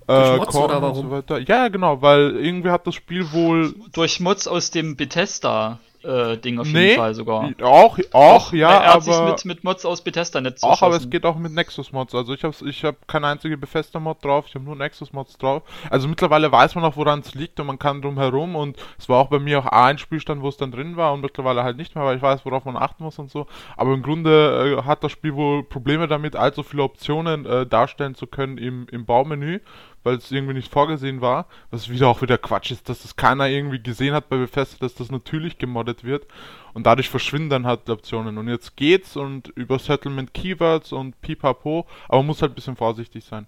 Durch 0.06 0.28
äh, 0.28 0.36
Mods 0.36 0.52
Korn 0.52 0.64
oder 0.64 0.76
und 0.76 0.82
warum? 0.82 1.06
so 1.06 1.10
weiter. 1.10 1.38
Ja, 1.40 1.68
genau, 1.68 2.00
weil 2.00 2.36
irgendwie 2.36 2.70
hat 2.70 2.86
das 2.86 2.94
Spiel 2.94 3.32
wohl 3.32 3.74
Durch 3.92 4.20
Mods 4.20 4.46
aus 4.46 4.70
dem 4.70 4.96
Bethesda 4.96 5.80
äh, 6.02 6.36
Ding 6.38 6.58
auf 6.58 6.66
jeden 6.66 6.78
Nee, 6.78 6.96
Fall 6.96 7.14
sogar. 7.14 7.50
auch, 7.62 7.98
auch, 8.12 8.52
ja, 8.52 8.78
er 8.80 8.94
hat 8.94 9.02
sich 9.02 9.14
aber 9.14 9.30
mit, 9.30 9.44
mit 9.44 9.64
Mods 9.64 9.84
aus 9.84 10.02
Bethesda-Netz 10.02 10.62
Auch, 10.62 10.82
aber 10.82 10.96
es 10.96 11.08
geht 11.10 11.24
auch 11.26 11.36
mit 11.36 11.52
Nexus-Mods. 11.52 12.14
Also 12.14 12.34
ich 12.34 12.44
habe 12.44 12.54
ich 12.64 12.84
hab 12.84 13.08
keine 13.08 13.26
einzige 13.26 13.56
Bethesda-Mod 13.56 14.24
drauf, 14.24 14.46
ich 14.48 14.54
habe 14.54 14.64
nur 14.64 14.76
Nexus-Mods 14.76 15.38
drauf. 15.38 15.62
Also 15.90 16.08
mittlerweile 16.08 16.50
weiß 16.50 16.74
man 16.74 16.84
auch, 16.84 16.96
woran 16.96 17.20
es 17.20 17.34
liegt 17.34 17.60
und 17.60 17.66
man 17.66 17.78
kann 17.78 18.02
drum 18.02 18.18
herum 18.18 18.56
und 18.56 18.76
es 18.98 19.08
war 19.08 19.18
auch 19.18 19.28
bei 19.28 19.38
mir 19.38 19.58
auch 19.58 19.66
ein 19.66 19.98
Spielstand, 19.98 20.42
wo 20.42 20.48
es 20.48 20.56
dann 20.56 20.70
drin 20.72 20.96
war 20.96 21.12
und 21.12 21.20
mittlerweile 21.20 21.62
halt 21.62 21.76
nicht 21.76 21.94
mehr, 21.94 22.04
weil 22.04 22.16
ich 22.16 22.22
weiß, 22.22 22.44
worauf 22.44 22.64
man 22.64 22.76
achten 22.76 23.04
muss 23.04 23.18
und 23.18 23.30
so. 23.30 23.46
Aber 23.76 23.92
im 23.92 24.02
Grunde 24.02 24.78
äh, 24.80 24.84
hat 24.84 25.04
das 25.04 25.12
Spiel 25.12 25.34
wohl 25.34 25.62
Probleme 25.64 26.08
damit, 26.08 26.36
allzu 26.36 26.62
viele 26.62 26.82
Optionen 26.82 27.46
äh, 27.46 27.66
darstellen 27.66 28.14
zu 28.14 28.26
können 28.26 28.58
im, 28.58 28.86
im 28.90 29.04
Baumenü, 29.04 29.60
weil 30.02 30.16
es 30.16 30.30
irgendwie 30.30 30.54
nicht 30.54 30.72
vorgesehen 30.72 31.20
war. 31.20 31.46
Was 31.70 31.88
wieder 31.88 32.08
auch 32.08 32.22
wieder 32.22 32.38
Quatsch 32.38 32.70
ist, 32.70 32.88
dass 32.88 33.02
das 33.02 33.16
keiner 33.16 33.48
irgendwie 33.48 33.82
gesehen 33.82 34.14
hat 34.14 34.28
bei 34.28 34.36
Bethesda, 34.36 34.76
dass 34.80 34.94
das 34.94 35.10
natürlich 35.10 35.58
gemoddet 35.58 36.04
wird. 36.04 36.26
Und 36.72 36.86
dadurch 36.86 37.08
verschwinden 37.08 37.50
dann 37.50 37.66
halt 37.66 37.88
die 37.88 37.92
Optionen. 37.92 38.38
Und 38.38 38.48
jetzt 38.48 38.76
geht's 38.76 39.16
und 39.16 39.48
über 39.56 39.78
Settlement 39.78 40.32
Keywords 40.34 40.92
und 40.92 41.20
pipapo, 41.20 41.86
aber 42.08 42.18
man 42.18 42.26
muss 42.28 42.42
halt 42.42 42.52
ein 42.52 42.54
bisschen 42.54 42.76
vorsichtig 42.76 43.24
sein. 43.24 43.46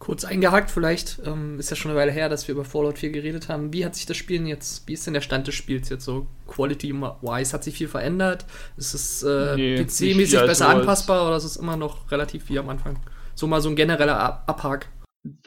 Kurz 0.00 0.24
eingehakt, 0.24 0.70
vielleicht 0.70 1.20
ähm, 1.24 1.58
ist 1.58 1.70
ja 1.70 1.76
schon 1.76 1.90
eine 1.90 1.98
Weile 1.98 2.12
her, 2.12 2.28
dass 2.28 2.46
wir 2.46 2.54
über 2.54 2.64
Fallout 2.64 2.98
4 2.98 3.10
geredet 3.10 3.48
haben. 3.48 3.72
Wie 3.72 3.84
hat 3.86 3.94
sich 3.94 4.04
das 4.04 4.16
Spiel 4.18 4.46
jetzt, 4.46 4.86
wie 4.86 4.92
ist 4.92 5.06
denn 5.06 5.14
der 5.14 5.22
Stand 5.22 5.46
des 5.46 5.54
Spiels 5.54 5.88
jetzt 5.88 6.04
so? 6.04 6.26
Quality-wise 6.46 7.52
hat 7.54 7.64
sich 7.64 7.74
viel 7.76 7.88
verändert? 7.88 8.44
Ist 8.76 8.92
es 8.94 9.22
äh, 9.22 9.54
Nee, 9.56 9.76
PC-mäßig 9.76 10.34
also 10.36 10.46
besser 10.46 10.68
als- 10.68 10.80
anpassbar 10.80 11.26
oder 11.26 11.36
ist 11.36 11.44
es 11.44 11.56
immer 11.56 11.76
noch 11.76 12.10
relativ 12.10 12.48
wie 12.50 12.58
am 12.58 12.68
Anfang? 12.68 12.98
So 13.34 13.46
mal 13.46 13.60
so 13.60 13.68
ein 13.68 13.76
genereller 13.76 14.18
Ab 14.18 14.44
Abhak. 14.46 14.88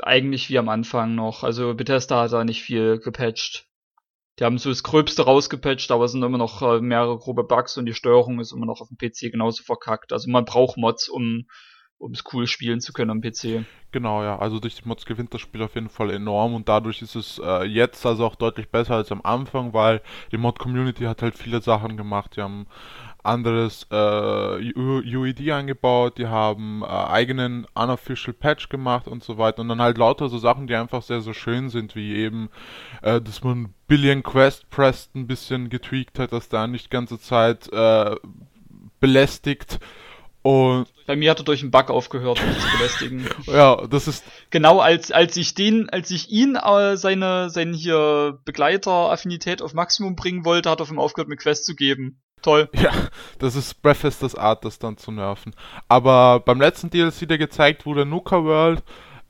Eigentlich 0.01 0.49
wie 0.49 0.57
am 0.57 0.69
Anfang 0.69 1.15
noch. 1.15 1.43
Also 1.43 1.73
Bethesda 1.75 2.23
hat 2.23 2.33
da 2.33 2.43
nicht 2.43 2.63
viel 2.63 2.99
gepatcht. 2.99 3.67
Die 4.39 4.43
haben 4.43 4.57
so 4.57 4.69
das 4.69 4.83
Gröbste 4.83 5.23
rausgepatcht, 5.23 5.91
aber 5.91 6.05
es 6.05 6.11
sind 6.11 6.23
immer 6.23 6.37
noch 6.37 6.61
äh, 6.61 6.79
mehrere 6.79 7.17
grobe 7.17 7.43
Bugs 7.43 7.77
und 7.77 7.85
die 7.85 7.93
Steuerung 7.93 8.39
ist 8.39 8.51
immer 8.51 8.67
noch 8.67 8.81
auf 8.81 8.89
dem 8.89 8.97
PC 8.97 9.31
genauso 9.31 9.63
verkackt. 9.63 10.13
Also 10.13 10.29
man 10.29 10.45
braucht 10.45 10.77
Mods, 10.77 11.09
um 11.09 11.47
um 11.99 12.11
es 12.11 12.23
cool 12.33 12.47
spielen 12.47 12.79
zu 12.79 12.93
können 12.93 13.11
am 13.11 13.21
PC. 13.21 13.65
Genau, 13.91 14.21
ja. 14.23 14.37
Also 14.37 14.59
durch 14.59 14.75
die 14.75 14.87
Mods 14.87 15.05
gewinnt 15.05 15.33
das 15.33 15.41
Spiel 15.41 15.63
auf 15.63 15.75
jeden 15.75 15.89
Fall 15.89 16.11
enorm 16.11 16.53
und 16.53 16.69
dadurch 16.69 17.01
ist 17.01 17.15
es 17.15 17.39
äh, 17.43 17.63
jetzt 17.63 18.05
also 18.05 18.25
auch 18.25 18.35
deutlich 18.35 18.69
besser 18.69 18.95
als 18.95 19.11
am 19.11 19.21
Anfang, 19.21 19.73
weil 19.73 20.01
die 20.31 20.37
Mod-Community 20.37 21.05
hat 21.05 21.21
halt 21.21 21.37
viele 21.37 21.61
Sachen 21.61 21.97
gemacht. 21.97 22.35
Die 22.35 22.41
haben 22.41 22.67
anderes 23.23 23.87
äh, 23.91 24.73
UED 24.75 25.51
eingebaut, 25.51 26.17
die 26.17 26.27
haben 26.27 26.81
äh, 26.83 26.85
eigenen 26.85 27.65
unofficial 27.75 28.33
Patch 28.33 28.69
gemacht 28.69 29.07
und 29.07 29.23
so 29.23 29.37
weiter 29.37 29.61
und 29.61 29.69
dann 29.69 29.81
halt 29.81 29.97
lauter 29.97 30.29
so 30.29 30.37
Sachen, 30.37 30.67
die 30.67 30.75
einfach 30.75 31.01
sehr, 31.01 31.21
sehr 31.21 31.33
schön 31.33 31.69
sind, 31.69 31.95
wie 31.95 32.15
eben, 32.15 32.49
äh, 33.01 33.21
dass 33.21 33.43
man 33.43 33.73
Billion 33.87 34.23
Quest 34.23 34.69
Prest 34.69 35.15
ein 35.15 35.27
bisschen 35.27 35.69
getweakt 35.69 36.19
hat, 36.19 36.31
dass 36.31 36.49
da 36.49 36.67
nicht 36.67 36.89
ganze 36.89 37.19
Zeit 37.19 37.71
äh, 37.71 38.15
belästigt 38.99 39.79
und 40.47 40.87
bei 41.05 41.17
mir 41.17 41.31
hat 41.31 41.39
er 41.39 41.43
durch 41.43 41.61
einen 41.61 41.71
Bug 41.71 41.89
aufgehört, 41.89 42.39
mich 42.47 42.57
zu 42.57 42.77
belästigen. 42.77 43.29
ja, 43.47 43.85
das 43.85 44.07
ist 44.07 44.23
genau 44.49 44.79
als 44.79 45.11
als 45.11 45.35
ich 45.35 45.55
den, 45.55 45.89
als 45.89 46.09
ich 46.09 46.29
ihn 46.29 46.55
äh, 46.55 46.95
seine 46.95 47.49
seine 47.49 47.75
hier 47.75 48.39
Begleiter-Affinität 48.45 49.61
auf 49.61 49.73
Maximum 49.73 50.15
bringen 50.15 50.45
wollte, 50.45 50.69
hat 50.69 50.79
er 50.79 50.83
auf 50.83 50.89
ihm 50.89 50.99
aufgehört, 50.99 51.27
mir 51.27 51.35
Quest 51.35 51.65
zu 51.65 51.75
geben. 51.75 52.21
Toll. 52.41 52.69
Ja, 52.79 52.91
das 53.39 53.57
ist 53.57 53.75
das 53.83 54.35
Art, 54.35 54.63
das 54.63 54.79
dann 54.79 54.95
zu 54.95 55.11
nerven. 55.11 55.53
Aber 55.89 56.39
beim 56.39 56.61
letzten 56.61 56.91
DLC, 56.91 57.27
der 57.27 57.37
gezeigt 57.37 57.85
wurde, 57.85 58.05
Nuka 58.05 58.45
World, 58.45 58.83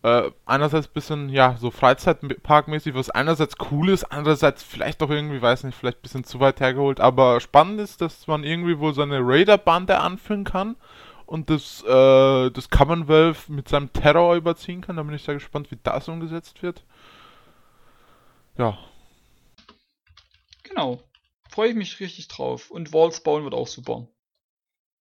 äh, 0.04 0.30
einerseits 0.46 0.88
bisschen, 0.88 1.30
ja, 1.30 1.56
so 1.60 1.72
Freizeitparkmäßig, 1.72 2.94
was 2.94 3.10
einerseits 3.10 3.56
cool 3.72 3.90
ist, 3.90 4.04
andererseits 4.04 4.62
vielleicht 4.62 5.02
auch 5.02 5.10
irgendwie, 5.10 5.42
weiß 5.42 5.64
nicht, 5.64 5.76
vielleicht 5.76 5.98
ein 5.98 6.04
bisschen 6.04 6.24
zu 6.26 6.40
weit 6.40 6.60
hergeholt, 6.60 7.00
aber 7.00 7.40
spannend 7.40 7.82
ist, 7.82 8.02
dass 8.02 8.28
man 8.28 8.44
irgendwie 8.44 8.78
wohl 8.78 8.94
seine 8.94 9.20
Raider-Bande 9.22 9.98
anführen 10.00 10.44
kann 10.44 10.76
und 11.28 11.50
das, 11.50 11.84
äh, 11.84 12.52
das 12.52 12.70
Commonwealth 12.70 13.50
mit 13.50 13.68
seinem 13.68 13.92
Terror 13.92 14.36
überziehen 14.36 14.82
kann. 14.82 14.96
Da 14.96 15.04
bin 15.04 15.14
ich 15.14 15.24
sehr 15.24 15.36
gespannt, 15.36 15.70
wie 15.72 15.78
das 15.84 16.08
umgesetzt 16.08 16.64
wird. 16.64 16.84
Ja. 18.58 18.78
Genau. 20.64 21.04
Freue 21.50 21.70
ich 21.70 21.76
mich 21.76 22.00
richtig 22.00 22.30
drauf. 22.30 22.72
Und 22.72 22.94
Walls 22.94 23.22
bauen 23.22 23.44
wird 23.44 23.54
auch 23.54 23.68
super. 23.68 24.08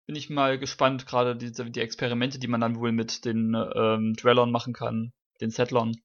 Bin 0.08 0.16
ich 0.16 0.30
mal 0.30 0.58
gespannt, 0.58 1.06
gerade 1.06 1.36
die, 1.36 1.52
die 1.52 1.80
Experimente, 1.80 2.40
die 2.40 2.48
man 2.48 2.62
dann 2.62 2.80
wohl 2.80 2.92
mit 2.92 3.24
den 3.26 3.56
ähm, 3.76 4.14
Dwellern 4.16 4.52
machen 4.52 4.74
kann, 4.74 5.14
den 5.42 5.52
Settlern. 5.52 5.96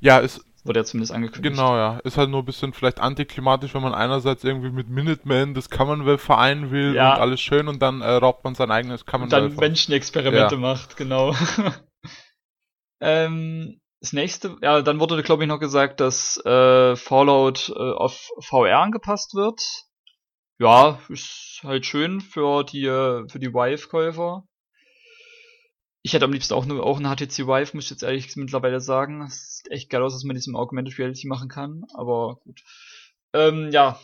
Ja, 0.00 0.20
es, 0.20 0.44
Wurde 0.64 0.80
ja 0.80 0.84
zumindest 0.84 1.12
angekündigt. 1.12 1.54
Genau, 1.56 1.76
ja. 1.76 1.98
Ist 2.04 2.16
halt 2.16 2.30
nur 2.30 2.40
ein 2.40 2.46
bisschen 2.46 2.72
vielleicht 2.72 2.98
antiklimatisch, 2.98 3.74
wenn 3.74 3.82
man 3.82 3.94
einerseits 3.94 4.44
irgendwie 4.44 4.70
mit 4.70 4.88
Minutemen 4.88 5.52
das 5.52 5.68
Commonwealth 5.68 6.22
vereinen 6.22 6.70
will 6.70 6.94
ja. 6.94 7.14
und 7.14 7.20
alles 7.20 7.40
schön 7.42 7.68
und 7.68 7.82
dann 7.82 8.00
äh, 8.00 8.10
raubt 8.10 8.44
man 8.44 8.54
sein 8.54 8.70
eigenes 8.70 9.04
Commonwealth. 9.04 9.44
Und 9.44 9.50
dann 9.50 9.60
Menschenexperimente 9.60 10.54
ja. 10.54 10.60
macht, 10.60 10.96
genau. 10.96 11.34
ähm, 13.00 13.78
das 14.00 14.14
nächste, 14.14 14.56
ja, 14.62 14.80
dann 14.80 15.00
wurde, 15.00 15.22
glaube 15.22 15.42
ich, 15.42 15.48
noch 15.48 15.60
gesagt, 15.60 16.00
dass 16.00 16.38
äh, 16.46 16.96
Fallout 16.96 17.68
äh, 17.68 17.92
auf 17.92 18.28
VR 18.40 18.80
angepasst 18.80 19.34
wird. 19.34 19.60
Ja, 20.58 20.98
ist 21.08 21.60
halt 21.62 21.84
schön 21.84 22.20
für 22.22 22.64
die, 22.64 22.86
äh, 22.86 23.28
für 23.28 23.38
die 23.38 23.52
Vive-Käufer. 23.52 24.44
Ich 26.06 26.12
hätte 26.12 26.26
am 26.26 26.32
liebsten 26.34 26.52
auch, 26.52 26.66
nur, 26.66 26.84
auch 26.84 26.98
eine 26.98 27.08
HTC 27.08 27.46
Vive, 27.46 27.74
muss 27.74 27.84
ich 27.84 27.90
jetzt 27.90 28.02
ehrlich 28.02 28.36
mittlerweile 28.36 28.78
sagen. 28.78 29.22
Es 29.22 29.56
sieht 29.56 29.70
echt 29.70 29.88
geil 29.88 30.02
aus, 30.02 30.12
dass 30.12 30.22
man 30.24 30.36
diesem 30.36 30.54
Augmented 30.54 30.98
Reality 30.98 31.26
machen 31.26 31.48
kann, 31.48 31.86
aber 31.94 32.36
gut. 32.44 32.62
Ähm, 33.32 33.70
ja. 33.72 33.98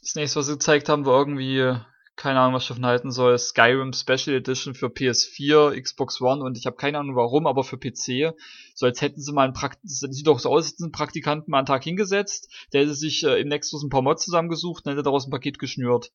Das 0.00 0.16
nächste, 0.16 0.40
was 0.40 0.46
sie 0.46 0.54
gezeigt 0.54 0.88
haben, 0.88 1.06
war 1.06 1.16
irgendwie, 1.16 1.76
keine 2.16 2.40
Ahnung, 2.40 2.54
was 2.54 2.64
ich 2.64 2.68
davon 2.70 2.86
halten 2.86 3.12
soll, 3.12 3.38
Skyrim 3.38 3.92
Special 3.92 4.34
Edition 4.34 4.74
für 4.74 4.88
PS4, 4.88 5.80
Xbox 5.80 6.20
One 6.20 6.42
und 6.42 6.58
ich 6.58 6.66
habe 6.66 6.74
keine 6.74 6.98
Ahnung 6.98 7.14
warum, 7.14 7.46
aber 7.46 7.62
für 7.62 7.78
PC. 7.78 8.34
So 8.74 8.86
als 8.86 9.00
hätten 9.00 9.20
sie 9.20 9.32
mal 9.32 9.44
einen 9.44 9.52
Prakt 9.52 9.78
sieht 9.84 10.26
doch 10.26 10.40
so 10.40 10.48
aus, 10.48 10.64
als 10.64 10.72
hätten 10.72 10.84
einen 10.84 10.92
Praktikanten 10.92 11.52
mal 11.52 11.58
einen 11.58 11.66
Tag 11.66 11.84
hingesetzt, 11.84 12.52
der 12.72 12.82
hätte 12.82 12.96
sich 12.96 13.22
äh, 13.22 13.40
im 13.40 13.46
Nexus 13.46 13.84
ein 13.84 13.90
paar 13.90 14.02
Mods 14.02 14.24
zusammengesucht 14.24 14.86
und 14.86 14.90
hätte 14.90 15.04
daraus 15.04 15.28
ein 15.28 15.30
Paket 15.30 15.60
geschnürt. 15.60 16.10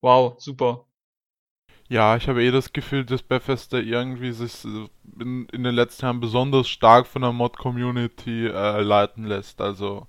Wow, 0.00 0.36
super. 0.38 0.86
Ja, 1.88 2.16
ich 2.16 2.28
habe 2.28 2.44
eh 2.44 2.50
das 2.50 2.72
Gefühl, 2.72 3.04
dass 3.04 3.22
Bethesda 3.22 3.78
irgendwie 3.78 4.32
sich 4.32 4.64
in, 4.64 5.46
in 5.46 5.64
den 5.64 5.74
letzten 5.74 6.04
Jahren 6.04 6.20
besonders 6.20 6.68
stark 6.68 7.06
von 7.06 7.22
der 7.22 7.32
Mod-Community 7.32 8.46
äh, 8.46 8.82
leiten 8.82 9.24
lässt. 9.24 9.62
Also, 9.62 10.06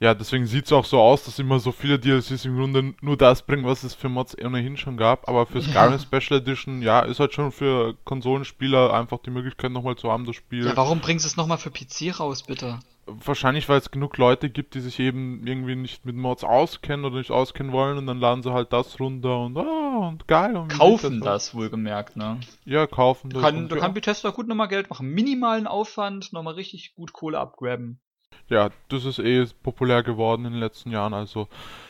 ja, 0.00 0.14
deswegen 0.14 0.46
sieht 0.46 0.64
es 0.64 0.72
auch 0.72 0.86
so 0.86 0.98
aus, 0.98 1.24
dass 1.24 1.38
immer 1.38 1.60
so 1.60 1.72
viele 1.72 1.98
DLCs 1.98 2.46
im 2.46 2.56
Grunde 2.56 2.94
nur 3.02 3.18
das 3.18 3.42
bringen, 3.42 3.66
was 3.66 3.82
es 3.82 3.94
für 3.94 4.08
Mods 4.08 4.34
ohnehin 4.42 4.78
schon 4.78 4.96
gab. 4.96 5.28
Aber 5.28 5.44
für 5.44 5.60
Skyrim 5.60 5.92
ja. 5.92 5.98
Special 5.98 6.40
Edition, 6.40 6.80
ja, 6.80 7.00
ist 7.00 7.20
halt 7.20 7.34
schon 7.34 7.52
für 7.52 7.94
Konsolenspieler 8.04 8.94
einfach 8.94 9.18
die 9.18 9.30
Möglichkeit 9.30 9.72
nochmal 9.72 9.96
zu 9.96 10.10
haben, 10.10 10.24
das 10.24 10.36
Spiel. 10.36 10.66
Ja, 10.66 10.76
warum 10.76 11.00
bringst 11.00 11.26
du 11.26 11.28
es 11.28 11.36
nochmal 11.36 11.58
für 11.58 11.70
PC 11.70 12.18
raus, 12.18 12.44
bitte? 12.44 12.78
Wahrscheinlich, 13.08 13.68
weil 13.68 13.78
es 13.78 13.90
genug 13.90 14.16
Leute 14.18 14.50
gibt, 14.50 14.74
die 14.74 14.80
sich 14.80 14.98
eben 14.98 15.46
irgendwie 15.46 15.76
nicht 15.76 16.04
mit 16.04 16.16
Mods 16.16 16.44
auskennen 16.44 17.04
oder 17.04 17.18
nicht 17.18 17.30
auskennen 17.30 17.72
wollen 17.72 17.98
und 17.98 18.06
dann 18.06 18.18
laden 18.18 18.42
sie 18.42 18.52
halt 18.52 18.72
das 18.72 19.00
runter 19.00 19.40
und 19.40 19.56
ah, 19.56 20.08
und 20.08 20.28
geil. 20.28 20.56
Und 20.56 20.68
kaufen 20.68 21.20
das, 21.20 21.54
wohlgemerkt, 21.54 22.16
ne? 22.16 22.40
Ja, 22.64 22.86
kaufen 22.86 23.30
das. 23.30 23.42
Kann, 23.42 23.68
da 23.68 23.76
ja. 23.76 23.82
kann 23.82 23.94
Bethesda 23.94 24.30
gut 24.30 24.48
nochmal 24.48 24.68
Geld 24.68 24.90
machen. 24.90 25.08
Minimalen 25.08 25.66
Aufwand, 25.66 26.32
nochmal 26.32 26.54
richtig 26.54 26.94
gut 26.94 27.12
Kohle 27.12 27.38
abgraben. 27.38 28.00
Ja, 28.48 28.70
das 28.88 29.04
ist 29.04 29.18
eh 29.18 29.46
populär 29.62 30.02
geworden 30.02 30.44
in 30.44 30.52
den 30.52 30.60
letzten 30.60 30.90
Jahren, 30.90 31.12
also 31.12 31.48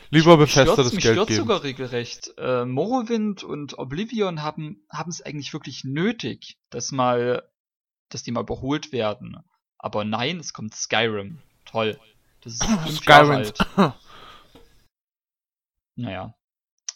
lieber 0.09 0.37
Bethesda 0.37 0.75
das 0.75 0.93
mich 0.93 1.03
Geld 1.03 1.15
stört 1.15 1.27
geben. 1.29 1.41
sogar 1.41 1.63
regelrecht. 1.63 2.33
Äh, 2.37 2.65
Morrowind 2.65 3.43
und 3.43 3.77
Oblivion 3.77 4.41
haben 4.43 4.83
haben 4.89 5.09
es 5.09 5.21
eigentlich 5.21 5.53
wirklich 5.53 5.83
nötig, 5.83 6.57
dass 6.69 6.91
mal 6.91 7.43
dass 8.09 8.23
die 8.23 8.31
mal 8.31 8.41
überholt 8.41 8.91
werden. 8.91 9.37
Aber 9.79 10.03
nein, 10.03 10.39
es 10.39 10.53
kommt 10.53 10.75
Skyrim. 10.75 11.39
Toll. 11.65 11.97
Das 12.41 12.53
ist 12.53 12.63
fünf 12.65 12.99
Skyrim. 12.99 13.07
Jahre 13.07 13.35
alt. 13.35 13.57
naja. 15.95 16.33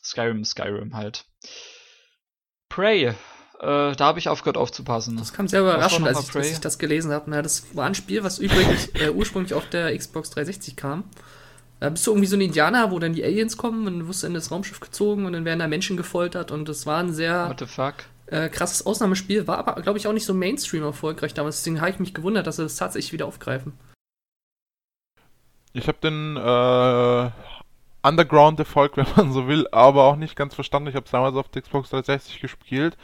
Skyrim, 0.03 0.43
Skyrim 0.43 0.95
halt. 0.95 1.25
Prey. 2.69 3.05
Äh, 3.05 3.15
da 3.59 3.99
habe 3.99 4.19
ich 4.19 4.27
aufgehört 4.27 4.57
aufzupassen. 4.57 5.15
Das 5.15 5.31
kam 5.31 5.47
sehr 5.47 5.61
überraschend, 5.61 6.05
als 6.05 6.27
ich, 6.27 6.35
als 6.35 6.51
ich, 6.51 6.59
das 6.59 6.77
gelesen 6.77 7.11
habe. 7.13 7.31
das 7.41 7.73
war 7.75 7.85
ein 7.85 7.95
Spiel, 7.95 8.23
was 8.23 8.39
übrigens, 8.39 8.87
äh, 8.95 9.09
ursprünglich 9.09 9.53
auf 9.53 9.69
der 9.69 9.97
Xbox 9.97 10.31
360 10.31 10.75
kam. 10.75 11.05
Da 11.79 11.89
bist 11.89 12.05
du 12.05 12.11
irgendwie 12.11 12.27
so 12.27 12.35
ein 12.35 12.41
Indianer, 12.41 12.91
wo 12.91 12.99
dann 12.99 13.13
die 13.13 13.23
Aliens 13.23 13.55
kommen 13.55 13.87
und 13.87 13.99
du 13.99 14.07
wirst 14.07 14.23
in 14.23 14.33
das 14.33 14.51
Raumschiff 14.51 14.79
gezogen 14.79 15.25
und 15.25 15.33
dann 15.33 15.45
werden 15.45 15.59
da 15.59 15.67
Menschen 15.67 15.95
gefoltert 15.95 16.51
und 16.51 16.67
das 16.67 16.85
war 16.85 16.99
ein 16.99 17.13
sehr. 17.13 17.49
What 17.49 17.59
the 17.59 17.65
fuck? 17.65 17.95
Äh, 18.27 18.49
krasses 18.49 18.85
Ausnahmespiel, 18.85 19.47
war 19.47 19.57
aber, 19.57 19.81
glaube 19.81 19.97
ich, 19.97 20.07
auch 20.07 20.13
nicht 20.13 20.25
so 20.25 20.33
Mainstream 20.33 20.83
erfolgreich 20.83 21.33
damals. 21.33 21.57
Deswegen 21.57 21.81
habe 21.81 21.91
ich 21.91 21.99
mich 21.99 22.13
gewundert, 22.13 22.47
dass 22.47 22.55
sie 22.55 22.63
das 22.63 22.77
tatsächlich 22.77 23.13
wieder 23.13 23.25
aufgreifen. 23.25 23.73
Ich 25.73 25.87
habe 25.87 25.97
den 26.01 26.37
äh, 26.37 27.31
Underground-Erfolg, 28.07 28.97
wenn 28.97 29.07
man 29.15 29.33
so 29.33 29.47
will, 29.47 29.67
aber 29.71 30.03
auch 30.03 30.15
nicht 30.15 30.35
ganz 30.35 30.55
verstanden. 30.55 30.89
Ich 30.89 30.95
habe 30.95 31.05
es 31.05 31.11
damals 31.11 31.35
auf 31.35 31.49
der 31.49 31.63
Xbox 31.63 31.89
360 31.89 32.39
gespielt. 32.39 32.97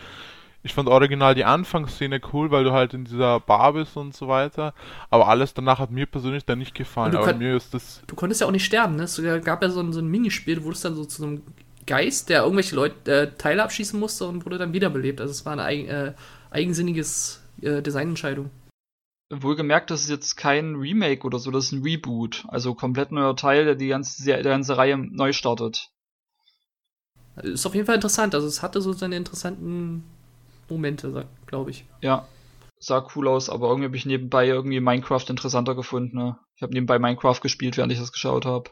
Ich 0.62 0.74
fand 0.74 0.90
original 0.90 1.36
die 1.36 1.46
Anfangsszene 1.46 2.20
cool, 2.34 2.52
weil 2.52 2.66
du 2.66 2.74
halt 2.74 2.94
in 2.94 3.06
dieser 3.06 3.40
Bar 3.40 3.74
bist 3.74 3.96
und 3.96 4.14
so 4.14 4.28
weiter. 4.28 4.74
Aber 5.10 5.30
alles 5.30 5.54
danach 5.54 5.80
hat 5.80 5.90
mir 5.90 6.06
persönlich 6.06 6.44
dann 6.46 6.60
nicht 6.60 6.76
gefallen. 6.76 7.16
Aber 7.16 7.34
mir 7.34 7.56
ist 7.56 7.74
das. 7.74 8.02
Du 8.08 8.16
konntest 8.16 8.42
ja 8.42 8.48
auch 8.48 8.52
nicht 8.52 8.66
sterben, 8.66 8.98
ne? 8.98 9.04
Es 9.04 9.22
gab 9.46 9.64
ja 9.64 9.70
so 9.70 9.80
ein, 9.80 9.94
so 9.94 10.02
ein 10.02 10.08
Minispiel, 10.08 10.64
wo 10.64 10.72
es 10.72 10.82
dann 10.82 10.96
so 10.96 11.06
zu 11.06 11.22
so 11.22 11.28
einem 11.28 11.44
Geist, 11.90 12.30
der 12.30 12.44
irgendwelche 12.44 12.76
Leute 12.76 13.12
äh, 13.12 13.32
Teile 13.38 13.64
abschießen 13.64 14.00
musste 14.00 14.28
und 14.28 14.46
wurde 14.46 14.60
dann 14.60 14.74
wiederbelebt. 14.74 15.20
Also 15.20 15.32
es 15.32 15.44
war 15.44 15.54
eine 15.54 15.64
eigen, 15.64 15.88
äh, 15.88 16.14
eigensinniges 16.52 17.42
äh, 17.62 17.82
Designentscheidung. 17.82 18.52
Wohlgemerkt, 19.32 19.90
das 19.90 20.02
ist 20.02 20.10
jetzt 20.10 20.38
kein 20.38 20.76
Remake 20.76 21.26
oder 21.26 21.40
so, 21.40 21.50
das 21.50 21.66
ist 21.66 21.72
ein 21.72 21.82
Reboot. 21.82 22.46
Also 22.48 22.76
komplett 22.76 23.12
neuer 23.12 23.36
Teil, 23.36 23.66
der 23.66 23.76
die 23.76 23.88
ganze, 23.88 24.24
der 24.24 24.44
ganze 24.44 24.78
Reihe 24.78 24.98
neu 24.98 25.34
startet. 25.34 25.90
Ist 27.42 27.66
auf 27.66 27.74
jeden 27.74 27.88
Fall 27.88 27.96
interessant. 27.96 28.36
Also 28.36 28.46
es 28.46 28.62
hatte 28.62 28.82
so 28.82 28.94
seine 28.94 29.16
interessanten 29.16 30.04
Momente, 30.70 31.26
glaube 31.48 31.72
ich. 31.72 31.86
Ja, 32.02 32.28
sah 32.78 33.08
cool 33.16 33.28
aus, 33.28 33.50
aber 33.50 33.68
irgendwie 33.68 33.86
habe 33.86 33.98
ich 33.98 34.06
nebenbei 34.06 34.46
irgendwie 34.48 34.80
Minecraft 34.80 35.26
interessanter 35.28 35.74
gefunden. 35.74 36.16
Ne? 36.18 36.38
Ich 36.56 36.62
habe 36.62 36.74
nebenbei 36.74 37.00
Minecraft 37.00 37.40
gespielt, 37.42 37.78
während 37.78 37.92
ich 37.92 38.00
das 38.00 38.12
geschaut 38.12 38.46
habe. 38.46 38.70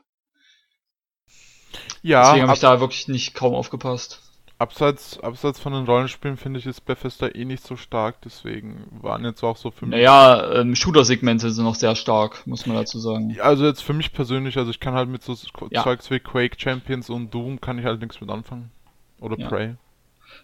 Ja. 2.02 2.24
Deswegen 2.24 2.44
habe 2.44 2.54
ich 2.54 2.60
da 2.60 2.80
wirklich 2.80 3.08
nicht 3.08 3.34
kaum 3.34 3.54
aufgepasst. 3.54 4.22
Abseits, 4.60 5.20
abseits 5.20 5.60
von 5.60 5.74
den 5.74 5.86
Rollenspielen 5.86 6.36
finde 6.36 6.60
ich 6.60 6.66
ist 6.66 6.82
Bethesda 6.82 7.28
eh 7.28 7.46
nicht 7.46 7.64
so 7.64 7.76
stark, 7.76 8.22
deswegen 8.24 8.88
waren 9.04 9.24
jetzt 9.24 9.44
auch 9.44 9.56
so 9.56 9.70
für 9.70 9.86
mich. 9.86 9.92
Naja, 9.92 10.52
ähm, 10.52 10.76
Shooter-Segmente 10.76 11.52
sind 11.52 11.64
noch 11.64 11.76
sehr 11.76 11.96
stark, 11.96 12.48
muss 12.48 12.66
man 12.66 12.76
dazu 12.76 12.98
sagen. 12.98 13.38
Also 13.40 13.66
jetzt 13.66 13.84
für 13.84 13.94
mich 13.94 14.14
persönlich, 14.14 14.58
also 14.58 14.72
ich 14.72 14.80
kann 14.80 14.96
halt 14.96 15.10
mit 15.10 15.22
so 15.22 15.36
ja. 15.70 15.84
Zeugs 15.84 16.10
wie 16.10 16.20
Quake 16.20 16.56
Champions 16.58 17.12
und 17.12 17.32
Doom 17.32 17.62
kann 17.62 17.78
ich 17.78 17.86
halt 17.86 18.02
nichts 18.02 18.20
mit 18.20 18.32
anfangen. 18.32 18.72
Oder 19.20 19.38
ja. 19.38 19.48
Prey. 19.48 19.76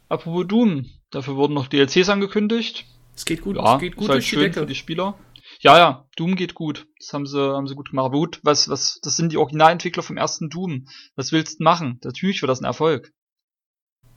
Apropos 0.09 0.45
Doom, 0.45 0.91
dafür 1.09 1.35
wurden 1.35 1.55
noch 1.55 1.65
DLCs 1.65 2.09
angekündigt. 2.09 2.85
Es 3.15 3.25
geht 3.25 3.41
gut, 3.41 3.55
ja, 3.55 3.75
es 3.75 3.81
geht 3.81 3.95
gut 3.95 4.09
ist 4.09 4.11
halt 4.11 4.23
schön 4.23 4.53
für 4.53 4.67
die 4.67 4.75
Spieler. 4.75 5.15
Ja, 5.63 5.77
ja, 5.77 6.05
Doom 6.17 6.35
geht 6.35 6.55
gut. 6.55 6.87
Das 6.99 7.13
haben 7.13 7.25
sie, 7.25 7.39
haben 7.39 7.67
sie 7.67 7.75
gut 7.75 7.89
gemacht. 7.89 8.07
Aber 8.07 8.19
gut, 8.19 8.39
was, 8.43 8.67
was, 8.67 8.99
das 9.01 9.15
sind 9.15 9.31
die 9.31 9.37
Originalentwickler 9.37 10.03
vom 10.03 10.17
ersten 10.17 10.49
Doom. 10.49 10.87
Was 11.15 11.31
willst 11.31 11.59
du 11.59 11.63
machen? 11.63 12.01
Natürlich 12.03 12.41
wird 12.41 12.49
das 12.49 12.59
ein 12.59 12.65
Erfolg. 12.65 13.13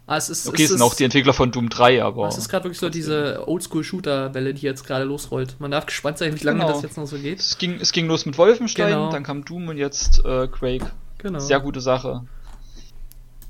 Ah, 0.08 0.16
es 0.16 0.28
ist, 0.28 0.48
okay, 0.48 0.64
es 0.64 0.70
sind 0.70 0.82
auch 0.82 0.94
die 0.94 1.04
Entwickler 1.04 1.32
von 1.32 1.52
Doom 1.52 1.68
3, 1.68 2.02
aber. 2.02 2.28
Es 2.28 2.38
ist 2.38 2.48
gerade 2.48 2.64
wirklich 2.64 2.80
so 2.80 2.88
diese 2.88 3.46
Oldschool-Shooter-Welle, 3.46 4.54
die 4.54 4.62
jetzt 4.62 4.84
gerade 4.86 5.04
losrollt. 5.04 5.56
Man 5.60 5.70
darf 5.70 5.86
gespannt 5.86 6.18
sein, 6.18 6.38
wie 6.38 6.44
lange 6.44 6.60
genau. 6.60 6.72
das 6.72 6.82
jetzt 6.82 6.96
noch 6.96 7.06
so 7.06 7.16
geht. 7.16 7.38
Es 7.38 7.58
ging, 7.58 7.74
es 7.80 7.92
ging 7.92 8.06
los 8.08 8.26
mit 8.26 8.38
Wolfenstein, 8.38 8.88
genau. 8.88 9.10
dann 9.10 9.22
kam 9.22 9.44
Doom 9.44 9.68
und 9.68 9.78
jetzt 9.78 10.24
äh, 10.24 10.48
Quake. 10.48 10.90
Genau. 11.18 11.38
Sehr 11.38 11.60
gute 11.60 11.80
Sache. 11.80 12.26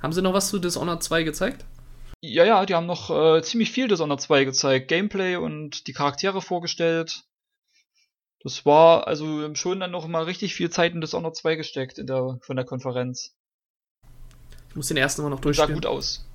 Haben 0.02 0.12
sie 0.12 0.22
noch 0.22 0.34
was 0.34 0.48
zu 0.48 0.58
Dishonored 0.58 1.02
2 1.02 1.22
gezeigt? 1.22 1.64
Ja, 2.20 2.44
ja, 2.44 2.64
die 2.64 2.74
haben 2.74 2.86
noch 2.86 3.10
äh, 3.10 3.42
ziemlich 3.42 3.70
viel 3.70 3.88
Dishonored 3.88 4.20
2 4.20 4.44
gezeigt. 4.44 4.88
Gameplay 4.88 5.36
und 5.36 5.86
die 5.86 5.92
Charaktere 5.92 6.40
vorgestellt. 6.40 7.24
Das 8.46 8.64
war 8.64 9.08
also 9.08 9.52
schon 9.56 9.80
dann 9.80 9.90
noch 9.90 10.06
mal 10.06 10.22
richtig 10.22 10.54
viel 10.54 10.70
Zeit 10.70 10.94
in 10.94 11.00
Dishonored 11.00 11.34
2 11.34 11.56
gesteckt 11.56 11.98
in 11.98 12.06
der, 12.06 12.38
von 12.42 12.54
der 12.54 12.64
Konferenz. 12.64 13.34
Ich 14.68 14.76
muss 14.76 14.88
den 14.88 14.98
ersten 14.98 15.22
mal 15.22 15.30
noch 15.30 15.40
durchspielen. 15.40 15.70
Sah 15.70 15.74
gut 15.74 15.86
aus. 15.86 16.28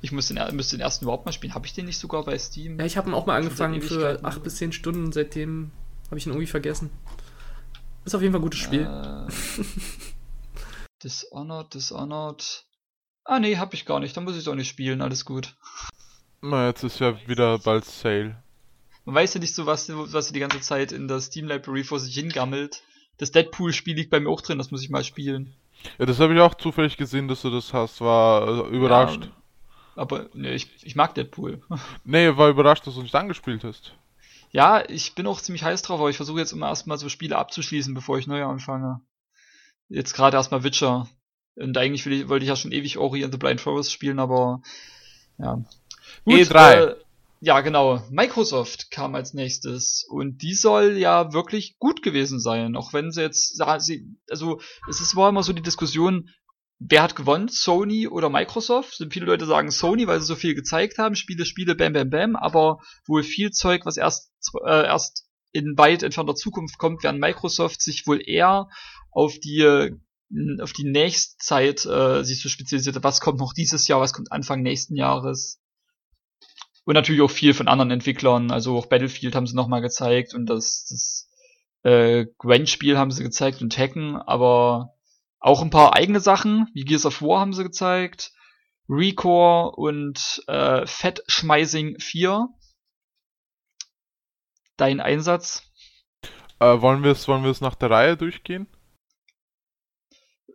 ich 0.00 0.10
muss 0.10 0.28
den, 0.28 0.56
müsste 0.56 0.76
den 0.76 0.80
ersten 0.80 1.04
überhaupt 1.04 1.26
mal 1.26 1.32
spielen. 1.32 1.54
Habe 1.54 1.66
ich 1.66 1.74
den 1.74 1.84
nicht 1.84 1.98
sogar 1.98 2.24
bei 2.24 2.38
Steam? 2.38 2.78
Ja, 2.78 2.86
ich 2.86 2.96
habe 2.96 3.10
ihn 3.10 3.14
auch 3.14 3.26
mal 3.26 3.36
angefangen 3.36 3.82
für 3.82 4.24
8 4.24 4.42
bis 4.42 4.56
10 4.56 4.72
Stunden. 4.72 5.12
Seitdem 5.12 5.70
habe 6.06 6.16
ich 6.16 6.26
ihn 6.26 6.30
irgendwie 6.30 6.46
vergessen. 6.46 6.90
Ist 8.06 8.14
auf 8.14 8.22
jeden 8.22 8.32
Fall 8.32 8.40
ein 8.40 8.44
gutes 8.44 8.60
Spiel. 8.60 8.86
Äh, 8.86 9.28
Dishonored, 11.04 11.74
Dishonored. 11.74 12.64
Ah, 13.24 13.38
nee, 13.38 13.58
hab 13.58 13.74
ich 13.74 13.84
gar 13.84 14.00
nicht. 14.00 14.16
Dann 14.16 14.24
muss 14.24 14.32
ich 14.32 14.40
es 14.40 14.48
auch 14.48 14.54
nicht 14.54 14.70
spielen. 14.70 15.02
Alles 15.02 15.26
gut. 15.26 15.54
Na, 16.40 16.66
jetzt 16.66 16.82
ist 16.82 17.00
ja 17.00 17.16
wieder 17.28 17.58
bald 17.58 17.84
Sale. 17.84 18.42
Man 19.04 19.14
weiß 19.16 19.34
ja 19.34 19.40
nicht 19.40 19.54
so, 19.54 19.66
was, 19.66 19.90
was 19.90 20.32
die 20.32 20.40
ganze 20.40 20.60
Zeit 20.60 20.92
in 20.92 21.08
der 21.08 21.20
Steam 21.20 21.46
Library 21.46 21.84
vor 21.84 21.98
sich 21.98 22.14
hingammelt. 22.14 22.82
Das 23.18 23.32
Deadpool-Spiel 23.32 23.96
liegt 23.96 24.10
bei 24.10 24.20
mir 24.20 24.30
auch 24.30 24.40
drin, 24.40 24.58
das 24.58 24.70
muss 24.70 24.82
ich 24.82 24.90
mal 24.90 25.04
spielen. 25.04 25.54
Ja, 25.98 26.06
das 26.06 26.20
habe 26.20 26.34
ich 26.34 26.40
auch 26.40 26.54
zufällig 26.54 26.96
gesehen, 26.96 27.28
dass 27.28 27.42
du 27.42 27.50
das 27.50 27.72
hast. 27.72 28.00
War 28.00 28.66
äh, 28.66 28.76
überrascht. 28.76 29.24
Ja, 29.24 29.30
aber 29.96 30.28
nee, 30.32 30.54
ich, 30.54 30.68
ich 30.84 30.94
mag 30.94 31.14
Deadpool. 31.14 31.60
nee, 32.04 32.36
war 32.36 32.48
überrascht, 32.48 32.86
dass 32.86 32.94
du 32.94 33.02
nicht 33.02 33.14
angespielt 33.14 33.64
hast. 33.64 33.94
Ja, 34.50 34.88
ich 34.88 35.14
bin 35.14 35.26
auch 35.26 35.40
ziemlich 35.40 35.64
heiß 35.64 35.82
drauf, 35.82 35.98
aber 35.98 36.10
ich 36.10 36.16
versuche 36.16 36.38
jetzt 36.38 36.52
immer 36.52 36.68
erstmal 36.68 36.98
so 36.98 37.08
Spiele 37.08 37.38
abzuschließen, 37.38 37.94
bevor 37.94 38.18
ich 38.18 38.26
neu 38.26 38.44
anfange. 38.44 39.00
Jetzt 39.88 40.14
gerade 40.14 40.36
erstmal 40.36 40.62
Witcher. 40.62 41.08
Und 41.56 41.76
eigentlich 41.76 42.06
ich, 42.06 42.28
wollte 42.28 42.44
ich 42.44 42.48
ja 42.48 42.56
schon 42.56 42.72
ewig 42.72 42.98
Ori 42.98 43.24
and 43.24 43.32
the 43.32 43.38
Blind 43.38 43.60
Forest 43.60 43.92
spielen, 43.92 44.18
aber 44.18 44.62
ja. 45.38 45.64
Gut, 46.24 46.34
E3. 46.34 46.72
Äh, 46.72 46.96
ja, 47.44 47.60
genau. 47.60 48.00
Microsoft 48.08 48.92
kam 48.92 49.16
als 49.16 49.34
nächstes 49.34 50.06
und 50.08 50.42
die 50.42 50.54
soll 50.54 50.96
ja 50.96 51.32
wirklich 51.32 51.76
gut 51.80 52.00
gewesen 52.00 52.38
sein, 52.38 52.76
auch 52.76 52.92
wenn 52.92 53.10
sie 53.10 53.20
jetzt, 53.20 53.60
also 53.60 54.60
es 54.88 55.00
ist, 55.00 55.16
war 55.16 55.28
immer 55.28 55.42
so 55.42 55.52
die 55.52 55.60
Diskussion, 55.60 56.30
wer 56.78 57.02
hat 57.02 57.16
gewonnen, 57.16 57.48
Sony 57.48 58.06
oder 58.06 58.30
Microsoft? 58.30 58.94
Sind 58.94 59.12
viele 59.12 59.26
Leute 59.26 59.46
sagen 59.46 59.72
Sony, 59.72 60.06
weil 60.06 60.20
sie 60.20 60.26
so 60.26 60.36
viel 60.36 60.54
gezeigt 60.54 60.98
haben, 60.98 61.16
Spiele, 61.16 61.44
Spiele, 61.44 61.74
bam, 61.74 61.92
bam, 61.92 62.10
bam, 62.10 62.36
aber 62.36 62.78
wohl 63.08 63.24
viel 63.24 63.50
Zeug, 63.50 63.86
was 63.86 63.96
erst, 63.96 64.30
äh, 64.64 64.86
erst 64.86 65.26
in 65.50 65.76
weit 65.76 66.04
entfernter 66.04 66.36
Zukunft 66.36 66.78
kommt, 66.78 67.02
während 67.02 67.18
Microsoft 67.18 67.82
sich 67.82 68.06
wohl 68.06 68.22
eher 68.24 68.68
auf 69.10 69.36
die 69.40 69.90
auf 70.60 70.72
die 70.72 70.88
nächste 70.88 71.36
Zeit 71.38 71.84
äh, 71.86 72.22
sich 72.22 72.40
so 72.40 72.48
spezialisiert 72.48 73.02
was 73.02 73.20
kommt 73.20 73.40
noch 73.40 73.52
dieses 73.52 73.86
Jahr, 73.88 74.00
was 74.00 74.12
kommt 74.12 74.30
Anfang 74.30 74.62
nächsten 74.62 74.96
Jahres. 74.96 75.61
Und 76.84 76.94
natürlich 76.94 77.22
auch 77.22 77.30
viel 77.30 77.54
von 77.54 77.68
anderen 77.68 77.92
Entwicklern, 77.92 78.50
also 78.50 78.76
auch 78.76 78.86
Battlefield 78.86 79.34
haben 79.34 79.46
sie 79.46 79.54
nochmal 79.54 79.82
gezeigt 79.82 80.34
und 80.34 80.46
das, 80.46 80.86
das 80.88 81.30
äh, 81.84 82.26
Gwen-Spiel 82.38 82.98
haben 82.98 83.12
sie 83.12 83.22
gezeigt 83.22 83.62
und 83.62 83.70
Tekken, 83.70 84.16
aber 84.16 84.94
auch 85.38 85.62
ein 85.62 85.70
paar 85.70 85.94
eigene 85.94 86.20
Sachen, 86.20 86.68
wie 86.74 86.84
Gears 86.84 87.06
of 87.06 87.22
War 87.22 87.40
haben 87.40 87.52
sie 87.52 87.62
gezeigt, 87.62 88.32
Recore 88.88 89.76
und 89.76 90.42
äh, 90.48 90.86
Fettschmeising 90.86 91.98
4. 92.00 92.48
Dein 94.76 95.00
Einsatz? 95.00 95.62
Äh, 96.58 96.80
wollen 96.80 97.04
wir 97.04 97.12
es 97.12 97.28
wollen 97.28 97.60
nach 97.60 97.74
der 97.74 97.90
Reihe 97.90 98.16
durchgehen? 98.16 98.66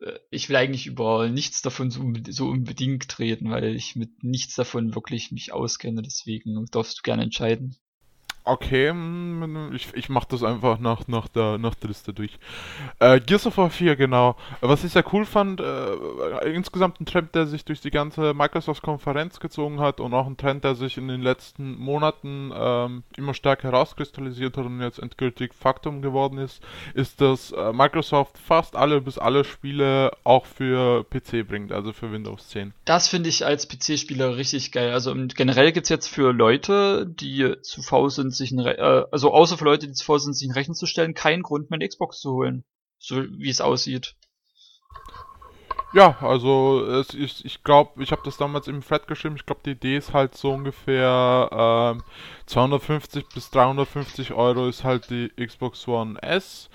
Äh, 0.01 0.19
ich 0.31 0.49
will 0.49 0.55
eigentlich 0.55 0.87
über 0.87 1.29
nichts 1.29 1.61
davon 1.61 1.91
so, 1.91 2.01
so 2.29 2.47
unbedingt 2.47 3.19
reden, 3.19 3.51
weil 3.51 3.75
ich 3.75 3.95
mit 3.95 4.23
nichts 4.23 4.55
davon 4.55 4.95
wirklich 4.95 5.31
mich 5.31 5.53
auskenne, 5.53 6.01
deswegen 6.01 6.65
darfst 6.71 6.99
du 6.99 7.01
gerne 7.03 7.23
entscheiden. 7.23 7.75
Okay, 8.47 8.89
hm, 8.89 9.73
ich, 9.75 9.93
ich 9.93 10.07
mach 10.07 10.23
das 10.23 10.41
einfach 10.41 10.79
nach, 10.79 11.05
nach, 11.09 11.27
der, 11.27 11.57
nach 11.57 11.75
der 11.75 11.89
Liste 11.89 12.13
durch. 12.13 12.39
Äh, 12.99 13.19
Gears 13.19 13.45
of 13.45 13.57
War 13.57 13.69
4, 13.69 13.97
genau. 13.97 14.37
Was 14.61 14.85
ich 14.85 14.93
sehr 14.93 15.03
cool 15.11 15.25
fand, 15.25 15.59
äh, 15.59 16.49
insgesamt 16.53 17.01
ein 17.01 17.05
Trend, 17.05 17.35
der 17.35 17.45
sich 17.45 17.65
durch 17.65 17.81
die 17.81 17.91
ganze 17.91 18.33
Microsoft-Konferenz 18.33 19.41
gezogen 19.41 19.81
hat 19.81 19.99
und 19.99 20.13
auch 20.13 20.27
ein 20.27 20.37
Trend, 20.37 20.63
der 20.63 20.75
sich 20.75 20.97
in 20.97 21.09
den 21.09 21.21
letzten 21.21 21.77
Monaten 21.77 22.53
ähm, 22.55 23.03
immer 23.17 23.33
stärker 23.33 23.69
herauskristallisiert 23.71 24.55
hat 24.55 24.65
und 24.65 24.79
jetzt 24.79 24.99
endgültig 24.99 25.53
Faktum 25.53 26.01
geworden 26.01 26.37
ist, 26.37 26.63
ist, 26.93 27.19
dass 27.19 27.51
äh, 27.51 27.73
Microsoft 27.73 28.37
fast 28.37 28.77
alle 28.77 29.01
bis 29.01 29.17
alle 29.17 29.43
Spiele 29.43 30.11
auch 30.23 30.45
für 30.45 31.03
PC 31.03 31.45
bringt, 31.45 31.73
also 31.73 31.91
für 31.91 32.13
Windows 32.13 32.47
10. 32.47 32.73
Das 32.85 33.09
finde 33.09 33.27
ich 33.27 33.45
als 33.45 33.67
PC-Spieler 33.67 34.37
richtig 34.37 34.71
geil. 34.71 34.93
Also 34.93 35.13
generell 35.35 35.73
gibt's 35.73 35.89
jetzt 35.89 36.07
für 36.07 36.31
Leute, 36.31 37.05
die 37.05 37.55
zu 37.61 37.81
faul 37.81 38.09
sind, 38.09 38.36
sich 38.37 38.51
ein, 38.51 38.59
äh, 38.59 39.03
also 39.11 39.33
außer 39.33 39.57
für 39.57 39.65
Leute, 39.65 39.87
die 39.87 39.93
zuvor 39.93 40.19
sind, 40.19 40.33
sich 40.33 40.47
einen 40.47 40.55
Rechner 40.55 40.75
zu 40.75 40.85
stellen, 40.85 41.13
keinen 41.13 41.43
Grund 41.43 41.69
mehr 41.69 41.77
eine 41.77 41.87
Xbox 41.87 42.19
zu 42.19 42.31
holen. 42.33 42.63
So 42.99 43.23
wie 43.23 43.49
es 43.49 43.61
aussieht. 43.61 44.15
Ja, 45.93 46.17
also 46.21 46.85
es, 46.85 47.13
ich, 47.13 47.45
ich 47.45 47.63
glaube, 47.63 48.03
ich 48.03 48.11
habe 48.11 48.21
das 48.25 48.37
damals 48.37 48.67
im 48.67 48.81
Thread 48.81 49.07
geschrieben, 49.07 49.37
ich 49.37 49.45
glaube 49.45 49.61
die 49.65 49.71
Idee 49.71 49.97
ist 49.97 50.13
halt 50.13 50.35
so 50.35 50.51
ungefähr 50.51 51.49
ähm, 51.51 52.03
250 52.45 53.25
bis 53.33 53.49
350 53.51 54.33
Euro 54.33 54.67
ist 54.67 54.83
halt 54.83 55.09
die 55.09 55.29
Xbox 55.37 55.87
One 55.87 56.21
S 56.21 56.69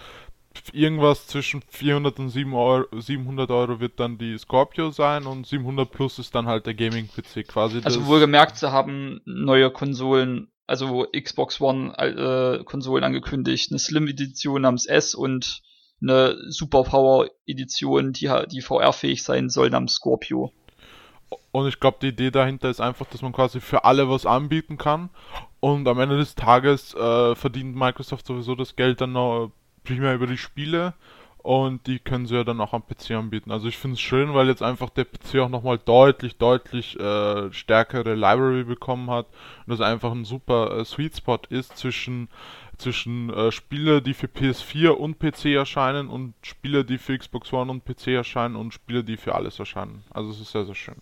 irgendwas 0.72 1.26
zwischen 1.26 1.62
400 1.68 2.18
und 2.18 2.28
700 2.28 3.50
Euro 3.50 3.80
wird 3.80 3.98
dann 3.98 4.18
die 4.18 4.36
Scorpio 4.38 4.90
sein 4.90 5.26
und 5.26 5.46
700 5.46 5.90
plus 5.90 6.18
ist 6.18 6.34
dann 6.34 6.46
halt 6.46 6.66
der 6.66 6.74
Gaming-PC 6.74 7.48
quasi. 7.48 7.80
Also 7.84 8.06
wohlgemerkt, 8.06 8.58
sie 8.58 8.70
haben 8.70 9.20
neue 9.24 9.70
Konsolen, 9.70 10.51
also 10.72 11.06
Xbox 11.14 11.60
One 11.60 11.92
äh, 11.98 12.64
Konsolen 12.64 13.04
angekündigt, 13.04 13.70
eine 13.70 13.78
Slim-Edition 13.78 14.62
namens 14.62 14.86
S 14.86 15.14
und 15.14 15.60
eine 16.00 16.34
Superpower-Edition, 16.48 18.14
die, 18.14 18.32
die 18.50 18.62
VR-fähig 18.62 19.22
sein 19.22 19.50
soll 19.50 19.68
namens 19.68 19.92
Scorpio. 19.92 20.50
Und 21.50 21.68
ich 21.68 21.78
glaube, 21.78 21.98
die 22.00 22.08
Idee 22.08 22.30
dahinter 22.30 22.70
ist 22.70 22.80
einfach, 22.80 23.04
dass 23.04 23.20
man 23.20 23.34
quasi 23.34 23.60
für 23.60 23.84
alle 23.84 24.08
was 24.08 24.24
anbieten 24.24 24.78
kann. 24.78 25.10
Und 25.60 25.86
am 25.86 26.00
Ende 26.00 26.16
des 26.16 26.36
Tages 26.36 26.94
äh, 26.94 27.34
verdient 27.34 27.76
Microsoft 27.76 28.26
sowieso 28.26 28.54
das 28.54 28.74
Geld 28.74 29.02
dann 29.02 29.12
noch 29.12 29.52
primär 29.84 30.14
über 30.14 30.26
die 30.26 30.38
Spiele 30.38 30.94
und 31.42 31.86
die 31.86 31.98
können 31.98 32.26
sie 32.26 32.34
ja 32.34 32.44
dann 32.44 32.60
auch 32.60 32.72
am 32.72 32.82
PC 32.86 33.12
anbieten. 33.12 33.50
Also 33.50 33.68
ich 33.68 33.76
finde 33.76 33.94
es 33.94 34.00
schön, 34.00 34.34
weil 34.34 34.48
jetzt 34.48 34.62
einfach 34.62 34.90
der 34.90 35.04
PC 35.04 35.40
auch 35.40 35.48
nochmal 35.48 35.78
deutlich, 35.78 36.36
deutlich 36.36 36.98
äh, 36.98 37.52
stärkere 37.52 38.14
Library 38.14 38.64
bekommen 38.64 39.10
hat 39.10 39.26
und 39.66 39.70
das 39.70 39.80
einfach 39.80 40.12
ein 40.12 40.24
super 40.24 40.78
äh, 40.78 40.84
Sweet 40.84 41.16
Spot 41.16 41.40
ist 41.48 41.76
zwischen 41.76 42.28
zwischen 42.78 43.30
äh, 43.30 43.52
Spiele, 43.52 44.02
die 44.02 44.14
für 44.14 44.26
PS4 44.26 44.88
und 44.88 45.18
PC 45.18 45.46
erscheinen 45.46 46.08
und 46.08 46.34
Spiele, 46.42 46.84
die 46.84 46.98
für 46.98 47.16
Xbox 47.16 47.52
One 47.52 47.70
und 47.70 47.84
PC 47.84 48.08
erscheinen 48.08 48.56
und 48.56 48.74
Spiele, 48.74 49.04
die 49.04 49.16
für 49.16 49.34
alles 49.34 49.58
erscheinen. 49.58 50.02
Also 50.10 50.30
es 50.30 50.40
ist 50.40 50.52
sehr, 50.52 50.64
sehr 50.64 50.74
schön. 50.74 50.96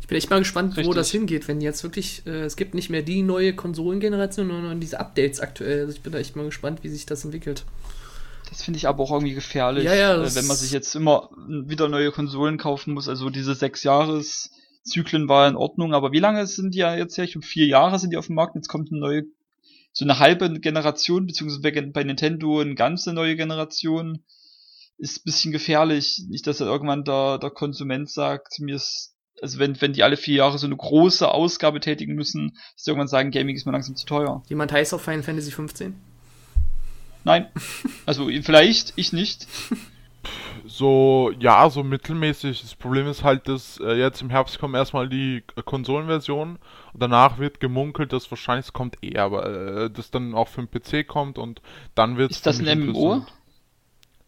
Ich 0.00 0.08
bin 0.08 0.18
echt 0.18 0.30
mal 0.30 0.38
gespannt, 0.38 0.76
Richtig. 0.76 0.86
wo 0.86 0.94
das 0.94 1.10
hingeht, 1.10 1.48
wenn 1.48 1.60
jetzt 1.60 1.82
wirklich, 1.82 2.22
äh, 2.26 2.44
es 2.44 2.56
gibt 2.56 2.74
nicht 2.74 2.90
mehr 2.90 3.02
die 3.02 3.22
neue 3.22 3.54
Konsolengeneration, 3.54 4.48
sondern 4.48 4.78
diese 4.78 5.00
Updates 5.00 5.40
aktuell. 5.40 5.80
Also 5.80 5.94
ich 5.94 6.00
bin 6.00 6.12
da 6.12 6.18
echt 6.18 6.36
mal 6.36 6.44
gespannt, 6.44 6.84
wie 6.84 6.88
sich 6.88 7.06
das 7.06 7.24
entwickelt. 7.24 7.64
Das 8.48 8.62
finde 8.62 8.78
ich 8.78 8.88
aber 8.88 9.02
auch 9.02 9.12
irgendwie 9.12 9.34
gefährlich, 9.34 9.84
ja, 9.84 9.94
ja, 9.94 10.14
äh, 10.14 10.34
wenn 10.34 10.46
man 10.46 10.56
sich 10.56 10.70
jetzt 10.70 10.94
immer 10.94 11.30
wieder 11.46 11.88
neue 11.88 12.12
Konsolen 12.12 12.58
kaufen 12.58 12.94
muss. 12.94 13.08
Also 13.08 13.30
diese 13.30 13.54
sechs 13.54 13.82
Jahres 13.82 14.50
Zyklen 14.84 15.28
war 15.28 15.48
in 15.48 15.56
Ordnung, 15.56 15.94
aber 15.94 16.12
wie 16.12 16.20
lange 16.20 16.46
sind 16.46 16.74
die 16.74 16.78
ja 16.78 16.94
jetzt 16.94 17.18
her? 17.18 17.26
Um 17.34 17.42
vier 17.42 17.66
Jahre 17.66 17.98
sind 17.98 18.10
die 18.10 18.16
auf 18.16 18.26
dem 18.26 18.36
Markt. 18.36 18.54
Jetzt 18.54 18.68
kommt 18.68 18.90
eine 18.90 19.00
neue, 19.00 19.24
so 19.92 20.04
eine 20.04 20.20
halbe 20.20 20.60
Generation, 20.60 21.26
beziehungsweise 21.26 21.90
bei, 21.90 22.04
Nintendo 22.04 22.60
eine 22.60 22.76
ganze 22.76 23.12
neue 23.12 23.36
Generation. 23.36 24.24
Ist 24.98 25.18
ein 25.18 25.24
bisschen 25.24 25.52
gefährlich. 25.52 26.24
Nicht, 26.28 26.46
dass 26.46 26.60
irgendwann 26.60 27.04
der, 27.04 27.38
der 27.38 27.50
Konsument 27.50 28.08
sagt, 28.08 28.60
mir 28.60 28.76
ist 28.76 29.12
also 29.42 29.58
wenn, 29.58 29.78
wenn 29.82 29.92
die 29.92 30.02
alle 30.02 30.16
vier 30.16 30.36
Jahre 30.36 30.58
so 30.58 30.66
eine 30.66 30.76
große 30.76 31.28
Ausgabe 31.28 31.80
tätigen 31.80 32.14
müssen, 32.14 32.52
dass 32.74 32.84
sie 32.84 32.90
irgendwann 32.90 33.08
sagen, 33.08 33.30
Gaming 33.30 33.54
ist 33.54 33.66
mir 33.66 33.72
langsam 33.72 33.94
zu 33.94 34.06
teuer. 34.06 34.42
Jemand 34.48 34.72
heißt 34.72 34.94
auf 34.94 35.02
Final 35.02 35.22
Fantasy 35.22 35.50
15? 35.50 35.94
Nein. 37.26 37.48
Also 38.06 38.28
vielleicht, 38.42 38.92
ich 38.94 39.12
nicht. 39.12 39.48
So, 40.64 41.32
ja, 41.40 41.68
so 41.70 41.82
mittelmäßig. 41.82 42.62
Das 42.62 42.76
Problem 42.76 43.08
ist 43.08 43.24
halt, 43.24 43.48
dass 43.48 43.80
äh, 43.80 43.94
jetzt 43.94 44.22
im 44.22 44.30
Herbst 44.30 44.60
kommen 44.60 44.76
erstmal 44.76 45.08
die 45.08 45.42
Konsolenversionen 45.64 46.58
und 46.92 47.02
danach 47.02 47.38
wird 47.38 47.58
gemunkelt, 47.58 48.12
dass 48.12 48.30
wahrscheinlich 48.30 48.66
es 48.66 48.72
kommt 48.72 49.02
eher, 49.02 49.24
aber 49.24 49.46
äh, 49.84 49.90
das 49.90 50.12
dann 50.12 50.34
auch 50.34 50.46
für 50.46 50.64
den 50.64 50.70
PC 50.70 51.06
kommt 51.06 51.36
und 51.36 51.62
dann 51.96 52.16
wird 52.16 52.30
Ist 52.30 52.46
das 52.46 52.60
ein 52.60 52.86
MMO? 52.86 53.26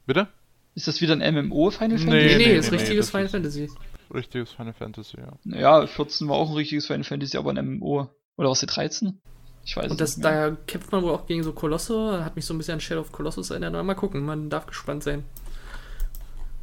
Bitte? 0.06 0.26
Ist 0.74 0.88
das 0.88 1.00
wieder 1.00 1.14
ein 1.16 1.34
MMO 1.34 1.70
Final 1.70 1.98
Fantasy? 1.98 2.04
Nee, 2.04 2.36
nee, 2.36 2.46
nee 2.46 2.56
ist 2.56 2.72
nee, 2.72 2.78
richtiges 2.78 3.10
Final 3.10 3.28
Fantasy. 3.28 3.70
Richtiges 4.12 4.52
Final 4.52 4.72
Fantasy, 4.72 5.18
ja. 5.18 5.32
Naja, 5.44 5.86
14 5.86 6.28
war 6.28 6.36
auch 6.36 6.50
ein 6.50 6.56
richtiges 6.56 6.86
Final 6.88 7.04
Fantasy, 7.04 7.36
aber 7.36 7.52
ein 7.52 7.64
MMO. 7.64 8.08
Oder 8.36 8.50
was 8.50 8.60
die 8.60 8.66
13? 8.66 9.20
Ich 9.68 9.76
weiß 9.76 9.90
Und 9.90 10.00
das, 10.00 10.16
nicht 10.16 10.24
da 10.24 10.56
kämpft 10.66 10.92
man 10.92 11.02
wohl 11.02 11.12
auch 11.12 11.26
gegen 11.26 11.42
so 11.42 11.52
Kolosse. 11.52 12.24
Hat 12.24 12.36
mich 12.36 12.46
so 12.46 12.54
ein 12.54 12.56
bisschen 12.58 12.74
an 12.74 12.80
Shadow 12.80 13.02
of 13.02 13.12
Colossus 13.12 13.50
erinnert. 13.50 13.84
Mal 13.84 13.94
gucken, 13.94 14.24
man 14.24 14.48
darf 14.48 14.64
gespannt 14.64 15.02
sein. 15.02 15.24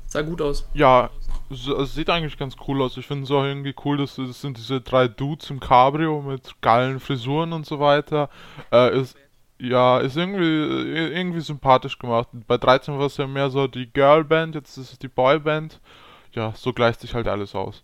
Sah 0.07 0.23
gut 0.23 0.41
aus. 0.41 0.67
Ja, 0.73 1.11
es 1.51 1.93
sieht 1.93 2.09
eigentlich 2.09 2.35
ganz 2.39 2.55
cool 2.67 2.81
aus. 2.81 2.97
Ich 2.97 3.05
finde 3.05 3.25
es 3.25 3.29
auch 3.31 3.43
irgendwie 3.43 3.75
cool, 3.85 3.97
dass 3.97 4.15
das 4.15 4.41
sind 4.41 4.57
diese 4.57 4.81
drei 4.81 5.07
Dudes 5.07 5.51
im 5.51 5.59
Cabrio 5.59 6.23
mit 6.23 6.55
geilen 6.61 6.99
Frisuren 6.99 7.53
und 7.53 7.67
so 7.67 7.79
weiter. 7.79 8.31
Äh, 8.71 8.99
ist, 8.99 9.15
ja, 9.59 9.99
ist 9.99 10.17
irgendwie, 10.17 10.43
irgendwie 10.43 11.41
sympathisch 11.41 11.99
gemacht. 11.99 12.29
Bei 12.47 12.57
13 12.57 12.97
war 12.97 13.05
es 13.05 13.17
ja 13.17 13.27
mehr 13.27 13.51
so 13.51 13.67
die 13.67 13.85
Girlband, 13.85 14.55
jetzt 14.55 14.77
ist 14.77 14.93
es 14.93 14.97
die 14.97 15.09
Boyband. 15.09 15.79
Ja, 16.33 16.53
so 16.55 16.73
gleicht 16.73 17.01
sich 17.01 17.13
halt 17.13 17.27
alles 17.27 17.53
aus. 17.53 17.83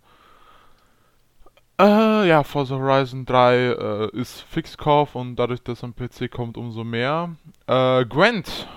Äh, 1.79 2.27
ja, 2.27 2.43
Forza 2.43 2.75
Horizon 2.75 3.25
3 3.25 3.55
äh, 3.55 4.17
ist 4.17 4.41
Fixkauf 4.41 5.15
und 5.15 5.35
dadurch, 5.35 5.61
dass 5.61 5.83
am 5.83 5.95
PC 5.95 6.29
kommt, 6.29 6.57
umso 6.57 6.83
mehr. 6.83 7.35
Äh, 7.67 8.05
Gwent, 8.05 8.67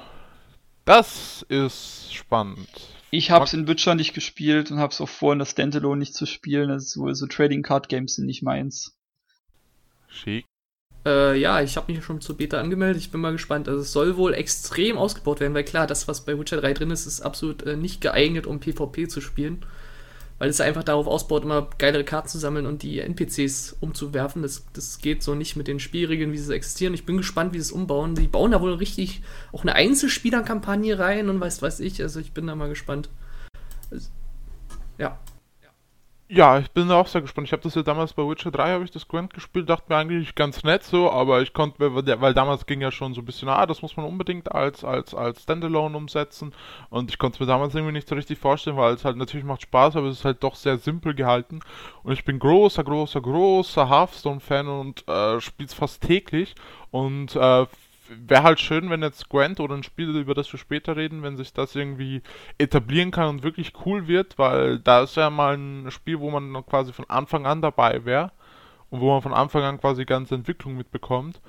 das 0.84 1.44
ist 1.48 2.14
spannend. 2.14 2.68
Ich 3.10 3.30
hab's 3.30 3.52
in 3.52 3.68
Witcher 3.68 3.94
nicht 3.94 4.12
gespielt 4.12 4.70
und 4.70 4.78
hab's 4.78 5.00
auch 5.00 5.08
vor, 5.08 5.32
in 5.32 5.38
der 5.38 5.46
Standalone 5.46 6.00
nicht 6.00 6.14
zu 6.14 6.26
spielen. 6.26 6.70
Also 6.70 7.12
so 7.12 7.26
Trading 7.26 7.62
Card 7.62 7.88
Games 7.88 8.16
sind 8.16 8.26
nicht 8.26 8.42
meins. 8.42 8.96
Schick. 10.08 10.46
Äh, 11.06 11.38
ja, 11.38 11.60
ich 11.60 11.76
habe 11.76 11.92
mich 11.92 12.02
schon 12.02 12.20
zur 12.20 12.36
Beta 12.36 12.58
angemeldet. 12.58 13.00
Ich 13.00 13.10
bin 13.10 13.20
mal 13.20 13.32
gespannt. 13.32 13.68
Also 13.68 13.82
es 13.82 13.92
soll 13.92 14.16
wohl 14.16 14.34
extrem 14.34 14.96
ausgebaut 14.96 15.40
werden, 15.40 15.54
weil 15.54 15.64
klar, 15.64 15.86
das, 15.86 16.08
was 16.08 16.24
bei 16.24 16.38
Witcher 16.38 16.60
3 16.60 16.72
drin 16.72 16.90
ist, 16.90 17.06
ist 17.06 17.20
absolut 17.20 17.62
äh, 17.62 17.76
nicht 17.76 18.00
geeignet, 18.00 18.46
um 18.46 18.60
PvP 18.60 19.08
zu 19.08 19.20
spielen 19.20 19.64
weil 20.38 20.50
es 20.50 20.60
einfach 20.60 20.82
darauf 20.82 21.06
ausbaut, 21.06 21.44
immer 21.44 21.68
geilere 21.78 22.04
Karten 22.04 22.28
zu 22.28 22.38
sammeln 22.38 22.66
und 22.66 22.82
die 22.82 23.00
NPCs 23.00 23.76
umzuwerfen. 23.80 24.42
Das, 24.42 24.66
das 24.72 24.98
geht 24.98 25.22
so 25.22 25.34
nicht 25.34 25.56
mit 25.56 25.68
den 25.68 25.80
Spielregeln, 25.80 26.32
wie 26.32 26.38
sie 26.38 26.54
existieren. 26.54 26.94
Ich 26.94 27.06
bin 27.06 27.16
gespannt, 27.16 27.52
wie 27.52 27.58
sie 27.58 27.68
es 27.68 27.72
umbauen. 27.72 28.14
Die 28.14 28.26
bauen 28.26 28.50
da 28.50 28.60
wohl 28.60 28.74
richtig 28.74 29.22
auch 29.52 29.62
eine 29.62 29.74
Einzelspielerkampagne 29.74 30.98
rein 30.98 31.28
und 31.28 31.40
weiß 31.40 31.62
weiß 31.62 31.80
ich. 31.80 32.02
Also 32.02 32.20
ich 32.20 32.32
bin 32.32 32.46
da 32.46 32.54
mal 32.54 32.68
gespannt. 32.68 33.08
Ja. 34.98 35.18
Ja, 36.28 36.58
ich 36.58 36.70
bin 36.70 36.90
auch 36.90 37.06
sehr 37.06 37.20
gespannt. 37.20 37.46
Ich 37.48 37.52
habe 37.52 37.62
das 37.62 37.74
ja 37.74 37.82
damals 37.82 38.14
bei 38.14 38.22
Witcher 38.22 38.50
3 38.50 38.72
habe 38.72 38.84
ich 38.84 38.90
das 38.90 39.06
Gwent 39.08 39.34
gespielt, 39.34 39.68
dachte 39.68 39.84
mir 39.90 39.96
eigentlich 39.98 40.34
ganz 40.34 40.64
nett 40.64 40.82
so, 40.82 41.10
aber 41.10 41.42
ich 41.42 41.52
konnte, 41.52 41.94
weil 41.94 42.32
damals 42.32 42.64
ging 42.64 42.80
ja 42.80 42.90
schon 42.90 43.12
so 43.12 43.20
ein 43.20 43.26
bisschen, 43.26 43.48
ah, 43.50 43.66
das 43.66 43.82
muss 43.82 43.96
man 43.98 44.06
unbedingt 44.06 44.50
als, 44.50 44.84
als, 44.84 45.14
als 45.14 45.42
Standalone 45.42 45.94
umsetzen. 45.96 46.54
Und 46.88 47.10
ich 47.10 47.18
konnte 47.18 47.36
es 47.36 47.40
mir 47.40 47.46
damals 47.46 47.74
irgendwie 47.74 47.92
nicht 47.92 48.08
so 48.08 48.14
richtig 48.14 48.38
vorstellen, 48.38 48.78
weil 48.78 48.94
es 48.94 49.04
halt 49.04 49.18
natürlich 49.18 49.44
macht 49.44 49.62
Spaß, 49.62 49.96
aber 49.96 50.06
es 50.06 50.20
ist 50.20 50.24
halt 50.24 50.42
doch 50.42 50.54
sehr 50.56 50.78
simpel 50.78 51.14
gehalten. 51.14 51.60
Und 52.02 52.14
ich 52.14 52.24
bin 52.24 52.38
großer, 52.38 52.84
großer, 52.84 53.20
großer 53.20 53.90
Hearthstone-Fan 53.90 54.66
und 54.66 55.06
äh, 55.06 55.40
spiele 55.42 55.66
es 55.66 55.74
fast 55.74 56.02
täglich. 56.02 56.54
Und 56.90 57.36
äh, 57.36 57.66
wäre 58.08 58.42
halt 58.42 58.60
schön, 58.60 58.90
wenn 58.90 59.02
jetzt 59.02 59.28
Gwent 59.28 59.60
oder 59.60 59.74
ein 59.74 59.82
Spiel, 59.82 60.10
über 60.16 60.34
das 60.34 60.52
wir 60.52 60.58
später 60.58 60.96
reden, 60.96 61.22
wenn 61.22 61.36
sich 61.36 61.52
das 61.52 61.74
irgendwie 61.74 62.22
etablieren 62.58 63.10
kann 63.10 63.28
und 63.28 63.42
wirklich 63.42 63.72
cool 63.84 64.06
wird, 64.06 64.38
weil 64.38 64.78
da 64.78 65.02
ist 65.02 65.16
ja 65.16 65.30
mal 65.30 65.56
ein 65.56 65.90
Spiel, 65.90 66.20
wo 66.20 66.30
man 66.30 66.64
quasi 66.66 66.92
von 66.92 67.08
Anfang 67.08 67.46
an 67.46 67.62
dabei 67.62 68.04
wäre 68.04 68.32
und 68.90 69.00
wo 69.00 69.10
man 69.10 69.22
von 69.22 69.34
Anfang 69.34 69.62
an 69.62 69.80
quasi 69.80 70.04
ganze 70.04 70.34
Entwicklung 70.34 70.76
mitbekommt. 70.76 71.40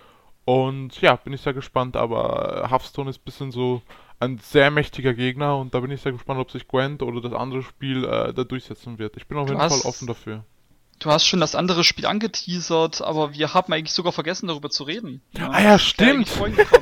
Und 0.46 1.02
ja, 1.02 1.16
bin 1.16 1.34
ich 1.34 1.42
sehr 1.42 1.54
gespannt, 1.54 1.96
aber 1.98 2.68
Hearthstone 2.70 3.10
ist 3.10 3.20
ein 3.20 3.26
bisschen 3.26 3.52
so 3.52 3.82
ein 4.20 4.38
sehr 4.38 4.72
mächtiger 4.72 5.14
Gegner 5.14 5.58
und 5.58 5.74
da 5.74 5.80
bin 5.80 5.92
ich 5.92 6.02
sehr 6.02 6.12
gespannt, 6.12 6.40
ob 6.40 6.52
sich 6.52 6.68
Gwent 6.68 7.02
oder 7.02 7.22
das 7.22 7.34
andere 7.34 7.64
Spiel 7.64 8.04
äh, 8.06 8.34
da 8.34 8.44
durchsetzen 8.44 9.00
wird. 9.00 9.18
Ich 9.18 9.28
bin 9.28 9.38
auf 9.38 9.50
jeden 9.50 9.60
Fall 9.60 9.82
offen 9.82 10.08
dafür. 10.08 10.44
Du 11.00 11.12
hast 11.12 11.26
schon 11.26 11.40
das 11.40 11.56
andere 11.56 11.84
Spiel 11.84 12.06
angeteasert, 12.06 13.02
aber 13.02 13.34
wir 13.34 13.54
haben 13.54 13.74
eigentlich 13.74 13.94
sogar 13.94 14.14
vergessen, 14.14 14.48
darüber 14.48 14.70
zu 14.70 14.84
reden. 14.84 15.22
Ja, 15.38 15.50
ah 15.50 15.62
ja, 15.62 15.80
stimmt. 15.80 16.30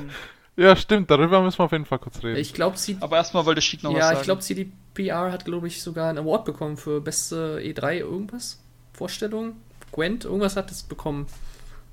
ja, 0.55 0.75
stimmt, 0.75 1.09
darüber 1.09 1.41
müssen 1.41 1.59
wir 1.59 1.65
auf 1.65 1.71
jeden 1.71 1.85
Fall 1.85 1.99
kurz 1.99 2.23
reden. 2.23 2.37
Ich 2.37 2.53
glaube, 2.53 2.77
sie. 2.77 2.97
Aber 2.99 3.17
erstmal 3.17 3.45
wollte 3.45 3.61
Schick 3.61 3.83
noch 3.83 3.91
ja, 3.91 3.97
was 3.97 4.03
sagen. 4.03 4.15
Ja, 4.15 4.21
ich 4.21 4.25
glaube, 4.25 4.41
CDPR 4.41 5.31
hat, 5.31 5.45
glaube 5.45 5.67
ich, 5.67 5.81
sogar 5.81 6.09
einen 6.09 6.19
Award 6.19 6.45
bekommen 6.45 6.77
für 6.77 7.01
beste 7.01 7.59
E3 7.59 7.95
irgendwas. 7.99 8.59
Vorstellung. 8.93 9.55
Gwent, 9.91 10.25
irgendwas 10.25 10.55
hat 10.55 10.71
es 10.71 10.83
bekommen. 10.83 11.27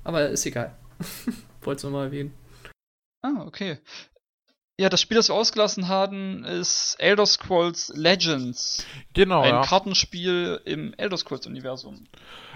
Aber 0.03 0.29
ist 0.29 0.45
egal. 0.45 0.75
Wollte 1.61 1.77
es 1.77 1.83
nochmal 1.83 2.05
erwähnen. 2.05 2.33
Ah, 3.23 3.43
okay. 3.45 3.77
Ja, 4.79 4.89
das 4.89 5.01
Spiel, 5.01 5.17
das 5.17 5.29
wir 5.29 5.35
ausgelassen 5.35 5.87
haben, 5.89 6.43
ist 6.43 6.95
Elder 6.97 7.25
Scrolls 7.25 7.91
Legends. 7.95 8.83
Genau. 9.13 9.41
Ein 9.41 9.49
ja. 9.49 9.61
Kartenspiel 9.61 10.59
im 10.65 10.93
Elder 10.97 11.17
Scrolls-Universum. 11.17 12.07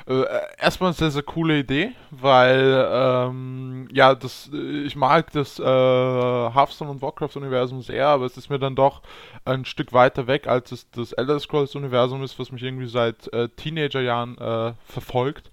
Äh, 0.07 0.23
erstmal 0.57 0.89
eine 0.89 0.95
sehr, 0.95 1.11
sehr 1.11 1.23
coole 1.23 1.59
Idee, 1.59 1.91
weil, 2.11 2.87
ähm, 2.91 3.87
ja, 3.91 4.15
das, 4.15 4.49
ich 4.51 4.95
mag 4.95 5.31
das 5.33 5.59
äh, 5.59 5.63
Hearthstone 5.63 6.89
und 6.89 7.01
Warcraft-Universum 7.01 7.81
sehr, 7.81 8.07
aber 8.07 8.25
es 8.25 8.37
ist 8.37 8.49
mir 8.49 8.59
dann 8.59 8.75
doch 8.75 9.01
ein 9.45 9.65
Stück 9.65 9.93
weiter 9.93 10.25
weg, 10.25 10.47
als 10.47 10.71
es 10.71 10.89
das 10.91 11.11
Elder 11.11 11.39
Scrolls-Universum 11.39 12.23
ist, 12.23 12.39
was 12.39 12.51
mich 12.51 12.63
irgendwie 12.63 12.87
seit 12.87 13.31
äh, 13.33 13.49
Teenagerjahren 13.49 14.37
äh, 14.37 14.73
verfolgt. 14.87 15.51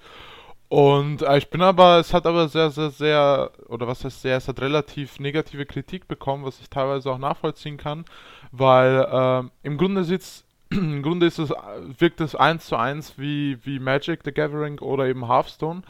Und 0.72 1.20
äh, 1.20 1.36
ich 1.36 1.50
bin 1.50 1.60
aber, 1.60 1.98
es 1.98 2.14
hat 2.14 2.24
aber 2.24 2.48
sehr, 2.48 2.70
sehr, 2.70 2.88
sehr, 2.88 3.50
oder 3.68 3.86
was 3.86 4.06
heißt 4.06 4.22
sehr, 4.22 4.38
es 4.38 4.48
hat 4.48 4.58
relativ 4.62 5.20
negative 5.20 5.66
Kritik 5.66 6.08
bekommen, 6.08 6.46
was 6.46 6.60
ich 6.60 6.70
teilweise 6.70 7.10
auch 7.10 7.18
nachvollziehen 7.18 7.76
kann, 7.76 8.06
weil 8.52 9.06
äh, 9.06 9.66
im 9.68 9.76
Grunde 9.76 10.02
sitzt, 10.02 10.46
im 10.70 11.02
Grunde 11.02 11.26
ist 11.26 11.38
es, 11.38 11.50
wirkt 11.98 12.22
es 12.22 12.34
eins 12.34 12.64
zu 12.64 12.76
eins 12.76 13.18
wie, 13.18 13.58
wie 13.66 13.80
Magic 13.80 14.20
the 14.24 14.32
Gathering 14.32 14.78
oder 14.78 15.04
eben 15.04 15.28
Hearthstone 15.28 15.82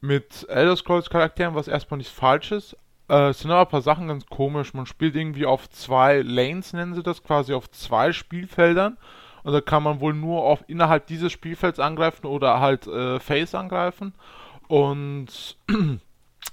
mit 0.00 0.44
Elder 0.48 0.74
Scrolls 0.74 1.08
Charakteren, 1.08 1.54
was 1.54 1.68
erstmal 1.68 1.98
nicht 1.98 2.10
falsch 2.10 2.50
ist. 2.50 2.76
Äh, 3.08 3.28
es 3.28 3.38
sind 3.38 3.52
aber 3.52 3.60
ein 3.60 3.70
paar 3.70 3.82
Sachen 3.82 4.08
ganz 4.08 4.26
komisch. 4.26 4.74
Man 4.74 4.86
spielt 4.86 5.14
irgendwie 5.14 5.46
auf 5.46 5.70
zwei 5.70 6.22
Lanes, 6.22 6.72
nennen 6.72 6.94
sie 6.94 7.04
das, 7.04 7.22
quasi 7.22 7.54
auf 7.54 7.70
zwei 7.70 8.10
Spielfeldern 8.10 8.98
und 9.46 9.52
da 9.52 9.60
kann 9.60 9.84
man 9.84 10.00
wohl 10.00 10.12
nur 10.12 10.42
auf, 10.42 10.64
innerhalb 10.66 11.06
dieses 11.06 11.30
Spielfelds 11.30 11.78
angreifen 11.78 12.26
oder 12.26 12.58
halt 12.58 12.88
äh, 12.88 13.20
Face 13.20 13.54
angreifen. 13.54 14.12
Und 14.66 15.56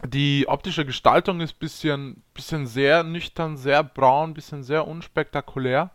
die 0.05 0.45
optische 0.47 0.85
Gestaltung 0.85 1.41
ist 1.41 1.57
bisschen, 1.57 2.21
bisschen 2.35 2.67
sehr 2.67 3.03
nüchtern, 3.03 3.57
sehr 3.57 3.83
braun, 3.83 4.35
bisschen 4.35 4.61
sehr 4.61 4.87
unspektakulär. 4.87 5.89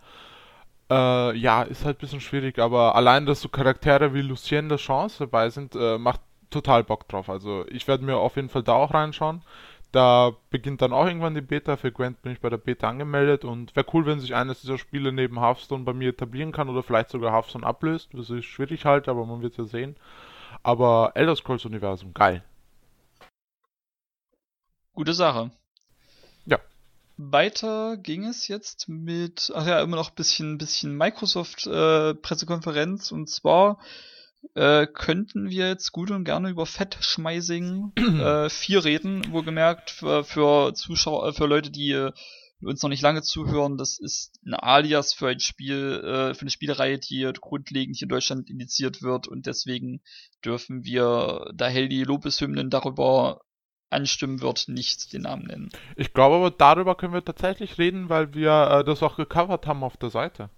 Äh, 0.90 1.36
ja, 1.36 1.62
ist 1.62 1.84
halt 1.84 1.98
ein 1.98 2.00
bisschen 2.00 2.20
schwierig, 2.20 2.58
aber 2.58 2.96
allein, 2.96 3.26
dass 3.26 3.42
so 3.42 3.48
Charaktere 3.48 4.12
wie 4.12 4.22
Lucien 4.22 4.68
der 4.68 4.78
Chance 4.78 5.18
dabei 5.20 5.50
sind, 5.50 5.76
äh, 5.76 5.98
macht 5.98 6.20
total 6.50 6.82
Bock 6.82 7.06
drauf. 7.06 7.30
Also 7.30 7.64
ich 7.68 7.86
werde 7.86 8.04
mir 8.04 8.16
auf 8.16 8.34
jeden 8.34 8.48
Fall 8.48 8.64
da 8.64 8.72
auch 8.72 8.92
reinschauen. 8.92 9.42
Da 9.90 10.36
beginnt 10.50 10.82
dann 10.82 10.92
auch 10.92 11.06
irgendwann 11.06 11.34
die 11.34 11.40
Beta. 11.40 11.76
Für 11.76 11.90
Gwent 11.90 12.20
bin 12.20 12.32
ich 12.32 12.40
bei 12.40 12.50
der 12.50 12.58
Beta 12.58 12.88
angemeldet 12.88 13.44
und 13.44 13.74
wäre 13.74 13.86
cool, 13.94 14.04
wenn 14.04 14.20
sich 14.20 14.34
eines 14.34 14.60
dieser 14.60 14.76
Spiele 14.76 15.12
neben 15.12 15.40
Hearthstone 15.40 15.84
bei 15.84 15.94
mir 15.94 16.10
etablieren 16.10 16.52
kann 16.52 16.68
oder 16.68 16.82
vielleicht 16.82 17.10
sogar 17.10 17.32
Hearthstone 17.32 17.66
ablöst. 17.66 18.10
Das 18.12 18.28
ist 18.28 18.44
schwierig 18.44 18.84
halt, 18.84 19.08
aber 19.08 19.24
man 19.24 19.40
wird 19.40 19.56
ja 19.56 19.64
sehen. 19.64 19.96
Aber 20.62 21.12
Elder 21.14 21.36
Scrolls 21.36 21.64
Universum, 21.64 22.12
geil. 22.12 22.44
Gute 24.92 25.14
Sache. 25.14 25.52
Ja. 26.44 26.58
Weiter 27.16 27.96
ging 27.96 28.24
es 28.24 28.48
jetzt 28.48 28.88
mit, 28.88 29.50
ach 29.54 29.66
ja, 29.66 29.80
immer 29.80 29.96
noch 29.96 30.10
ein 30.10 30.16
bisschen, 30.16 30.58
bisschen 30.58 30.96
Microsoft 30.96 31.66
äh, 31.66 32.14
Pressekonferenz 32.14 33.10
und 33.10 33.30
zwar 33.30 33.78
äh, 34.54 34.86
könnten 34.86 35.50
wir 35.50 35.68
jetzt 35.68 35.92
gut 35.92 36.10
und 36.10 36.24
gerne 36.24 36.50
über 36.50 36.66
Fettschmeißing 36.66 37.92
äh, 37.96 38.48
4 38.48 38.84
reden, 38.84 39.32
wohlgemerkt 39.32 39.90
für, 39.90 40.24
für 40.24 40.74
Zuschauer, 40.74 41.28
äh, 41.28 41.32
für 41.32 41.46
Leute, 41.46 41.70
die 41.70 41.92
äh, 41.92 42.12
uns 42.60 42.82
noch 42.82 42.90
nicht 42.90 43.02
lange 43.02 43.22
zuhören. 43.22 43.76
Das 43.76 43.98
ist 43.98 44.40
ein 44.44 44.54
Alias 44.54 45.12
für 45.12 45.28
ein 45.28 45.40
Spiel, 45.40 46.02
äh, 46.04 46.34
für 46.34 46.42
eine 46.42 46.50
Spielereihe, 46.50 46.98
die 46.98 47.30
grundlegend 47.40 47.96
hier 47.96 48.06
in 48.06 48.10
Deutschland 48.10 48.50
indiziert 48.50 49.02
wird 49.02 49.28
und 49.28 49.46
deswegen 49.46 50.00
dürfen 50.44 50.84
wir, 50.84 51.50
da 51.54 51.68
Heldi 51.68 52.02
Lobeshymnen 52.02 52.70
darüber 52.70 53.40
anstimmen 53.90 54.40
wird, 54.40 54.68
nicht 54.68 55.12
den 55.12 55.22
Namen 55.22 55.46
nennen. 55.46 55.70
Ich 55.96 56.12
glaube 56.12 56.36
aber, 56.36 56.50
darüber 56.50 56.94
können 56.94 57.14
wir 57.14 57.24
tatsächlich 57.24 57.78
reden, 57.78 58.08
weil 58.08 58.34
wir 58.34 58.70
äh, 58.70 58.84
das 58.84 59.02
auch 59.02 59.16
gecovert 59.16 59.66
haben 59.66 59.82
auf 59.82 59.96
der 59.96 60.10
Seite. 60.10 60.50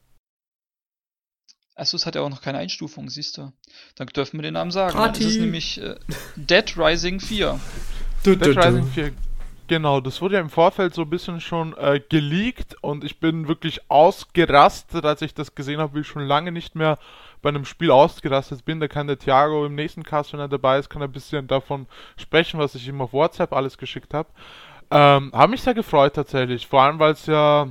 Achso, 1.80 1.96
es 1.96 2.04
hat 2.04 2.14
ja 2.14 2.20
auch 2.20 2.28
noch 2.28 2.42
keine 2.42 2.58
Einstufung, 2.58 3.08
siehst 3.08 3.38
du. 3.38 3.52
Dann 3.94 4.06
dürfen 4.08 4.38
wir 4.38 4.42
den 4.42 4.52
Namen 4.52 4.70
sagen. 4.70 4.94
Party. 4.94 5.20
Dann 5.20 5.28
ist 5.30 5.40
nämlich 5.40 5.80
äh, 5.80 5.94
Dead 6.36 6.76
Rising 6.76 7.20
4. 7.20 7.58
Du, 8.22 8.36
Dead 8.36 8.54
du, 8.54 8.60
Rising 8.60 8.86
4. 8.86 9.12
Genau, 9.66 10.00
das 10.02 10.20
wurde 10.20 10.34
ja 10.34 10.40
im 10.42 10.50
Vorfeld 10.50 10.94
so 10.94 11.02
ein 11.02 11.10
bisschen 11.10 11.40
schon 11.40 11.74
äh, 11.78 12.00
geleakt 12.06 12.76
und 12.82 13.02
ich 13.02 13.18
bin 13.18 13.48
wirklich 13.48 13.80
ausgerastet, 13.88 15.06
als 15.06 15.22
ich 15.22 15.32
das 15.32 15.54
gesehen 15.54 15.80
habe, 15.80 15.94
wie 15.94 16.00
ich 16.00 16.06
schon 16.06 16.26
lange 16.26 16.52
nicht 16.52 16.74
mehr 16.74 16.98
bei 17.40 17.48
einem 17.48 17.64
Spiel 17.64 17.90
ausgerastet 17.90 18.66
bin. 18.66 18.80
Da 18.80 18.86
kann 18.86 19.06
der 19.06 19.18
Thiago 19.18 19.64
im 19.64 19.74
nächsten 19.74 20.02
Cast, 20.02 20.34
wenn 20.34 20.40
er 20.40 20.48
dabei 20.48 20.78
ist, 20.78 20.90
kann 20.90 21.00
er 21.00 21.08
ein 21.08 21.12
bisschen 21.12 21.46
davon 21.46 21.86
sprechen, 22.18 22.60
was 22.60 22.74
ich 22.74 22.86
ihm 22.88 23.00
auf 23.00 23.14
WhatsApp 23.14 23.54
alles 23.54 23.78
geschickt 23.78 24.12
habe. 24.12 24.28
Ähm, 24.90 25.30
habe 25.32 25.52
mich 25.52 25.62
sehr 25.62 25.72
gefreut 25.72 26.14
tatsächlich, 26.14 26.66
vor 26.66 26.82
allem 26.82 26.98
weil 26.98 27.12
es 27.12 27.24
ja 27.24 27.70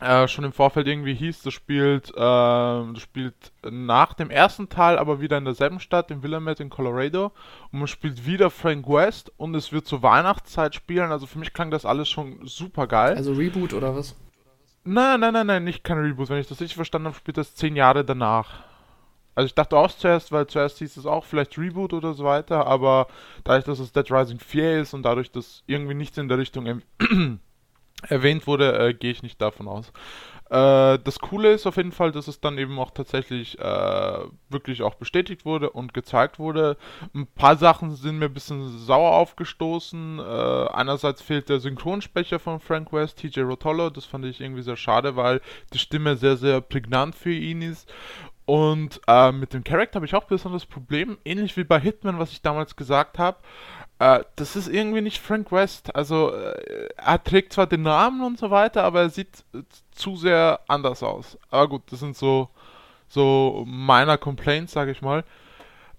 äh, 0.00 0.28
schon 0.28 0.44
im 0.44 0.52
Vorfeld 0.52 0.86
irgendwie 0.86 1.14
hieß, 1.14 1.42
das 1.42 1.54
spielt, 1.54 2.10
äh, 2.10 2.14
das 2.14 3.00
spielt 3.00 3.34
nach 3.68 4.14
dem 4.14 4.30
ersten 4.30 4.68
Teil, 4.68 4.98
aber 4.98 5.20
wieder 5.20 5.38
in 5.38 5.44
derselben 5.44 5.80
Stadt, 5.80 6.10
in 6.10 6.22
Willamette 6.22 6.62
in 6.62 6.70
Colorado. 6.70 7.32
Und 7.72 7.80
man 7.80 7.88
spielt 7.88 8.26
wieder 8.26 8.50
Frank 8.50 8.88
West 8.88 9.32
und 9.36 9.54
es 9.54 9.72
wird 9.72 9.86
zur 9.86 10.02
Weihnachtszeit 10.02 10.74
spielen. 10.74 11.10
Also 11.10 11.26
für 11.26 11.38
mich 11.38 11.52
klang 11.52 11.70
das 11.70 11.84
alles 11.84 12.08
schon 12.08 12.46
super 12.46 12.86
geil. 12.86 13.14
Also 13.16 13.32
Reboot 13.32 13.72
oder 13.72 13.96
was? 13.96 14.14
Nein, 14.84 15.20
nein, 15.20 15.32
nein, 15.32 15.46
nein, 15.46 15.64
nicht 15.64 15.84
kein 15.84 15.98
Reboot. 15.98 16.30
Wenn 16.30 16.38
ich 16.38 16.48
das 16.48 16.60
richtig 16.60 16.76
verstanden 16.76 17.08
habe, 17.08 17.16
spielt 17.16 17.36
das 17.36 17.54
zehn 17.54 17.76
Jahre 17.76 18.04
danach. 18.04 18.60
Also 19.34 19.46
ich 19.46 19.54
dachte 19.54 19.76
auch 19.76 19.90
zuerst, 19.90 20.32
weil 20.32 20.48
zuerst 20.48 20.78
hieß 20.78 20.96
es 20.96 21.06
auch 21.06 21.24
vielleicht 21.24 21.56
Reboot 21.58 21.92
oder 21.92 22.12
so 22.12 22.24
weiter, 22.24 22.66
aber 22.66 23.06
dadurch, 23.44 23.64
dass 23.64 23.78
es 23.78 23.92
Dead 23.92 24.10
Rising 24.10 24.40
4 24.40 24.80
ist 24.80 24.94
und 24.94 25.04
dadurch, 25.04 25.30
dass 25.30 25.62
irgendwie 25.66 25.94
nichts 25.94 26.18
in 26.18 26.28
der 26.28 26.38
Richtung 26.38 26.82
erwähnt 28.06 28.46
wurde, 28.46 28.78
äh, 28.78 28.94
gehe 28.94 29.10
ich 29.10 29.22
nicht 29.22 29.40
davon 29.40 29.68
aus. 29.68 29.92
Äh, 30.50 30.98
das 31.00 31.18
Coole 31.18 31.52
ist 31.52 31.66
auf 31.66 31.76
jeden 31.76 31.92
Fall, 31.92 32.10
dass 32.10 32.26
es 32.26 32.40
dann 32.40 32.56
eben 32.58 32.78
auch 32.78 32.90
tatsächlich 32.90 33.58
äh, 33.58 34.18
wirklich 34.48 34.82
auch 34.82 34.94
bestätigt 34.94 35.44
wurde 35.44 35.70
und 35.70 35.92
gezeigt 35.92 36.38
wurde. 36.38 36.76
Ein 37.14 37.26
paar 37.26 37.56
Sachen 37.56 37.94
sind 37.94 38.18
mir 38.18 38.26
ein 38.26 38.34
bisschen 38.34 38.78
sauer 38.78 39.12
aufgestoßen. 39.12 40.18
Äh, 40.18 40.22
einerseits 40.72 41.20
fehlt 41.20 41.48
der 41.48 41.60
Synchronsprecher 41.60 42.38
von 42.38 42.60
Frank 42.60 42.92
West, 42.92 43.18
TJ 43.18 43.40
Rotolo. 43.40 43.90
Das 43.90 44.06
fand 44.06 44.24
ich 44.24 44.40
irgendwie 44.40 44.62
sehr 44.62 44.76
schade, 44.76 45.16
weil 45.16 45.40
die 45.74 45.78
Stimme 45.78 46.16
sehr, 46.16 46.36
sehr 46.36 46.60
prägnant 46.60 47.14
für 47.14 47.32
ihn 47.32 47.60
ist. 47.60 47.92
Und 48.46 49.02
äh, 49.06 49.30
mit 49.30 49.52
dem 49.52 49.62
Charakter 49.62 49.96
habe 49.96 50.06
ich 50.06 50.14
auch 50.14 50.22
ein 50.22 50.28
besonderes 50.28 50.64
Problem, 50.64 51.18
ähnlich 51.26 51.58
wie 51.58 51.64
bei 51.64 51.78
Hitman, 51.78 52.18
was 52.18 52.32
ich 52.32 52.40
damals 52.40 52.76
gesagt 52.76 53.18
habe. 53.18 53.36
Äh, 53.98 54.20
das 54.36 54.56
ist 54.56 54.68
irgendwie 54.68 55.00
nicht 55.00 55.20
Frank 55.20 55.50
West. 55.52 55.94
Also 55.94 56.32
äh, 56.32 56.88
er 56.96 57.22
trägt 57.22 57.52
zwar 57.52 57.66
den 57.66 57.82
Namen 57.82 58.22
und 58.24 58.38
so 58.38 58.50
weiter, 58.50 58.84
aber 58.84 59.02
er 59.02 59.10
sieht 59.10 59.44
äh, 59.54 59.62
zu 59.92 60.16
sehr 60.16 60.60
anders 60.68 61.02
aus. 61.02 61.38
Aber 61.50 61.68
gut, 61.68 61.82
das 61.90 62.00
sind 62.00 62.16
so 62.16 62.48
so 63.08 63.64
meiner 63.66 64.18
Complaints, 64.18 64.72
sage 64.72 64.90
ich 64.92 65.02
mal. 65.02 65.24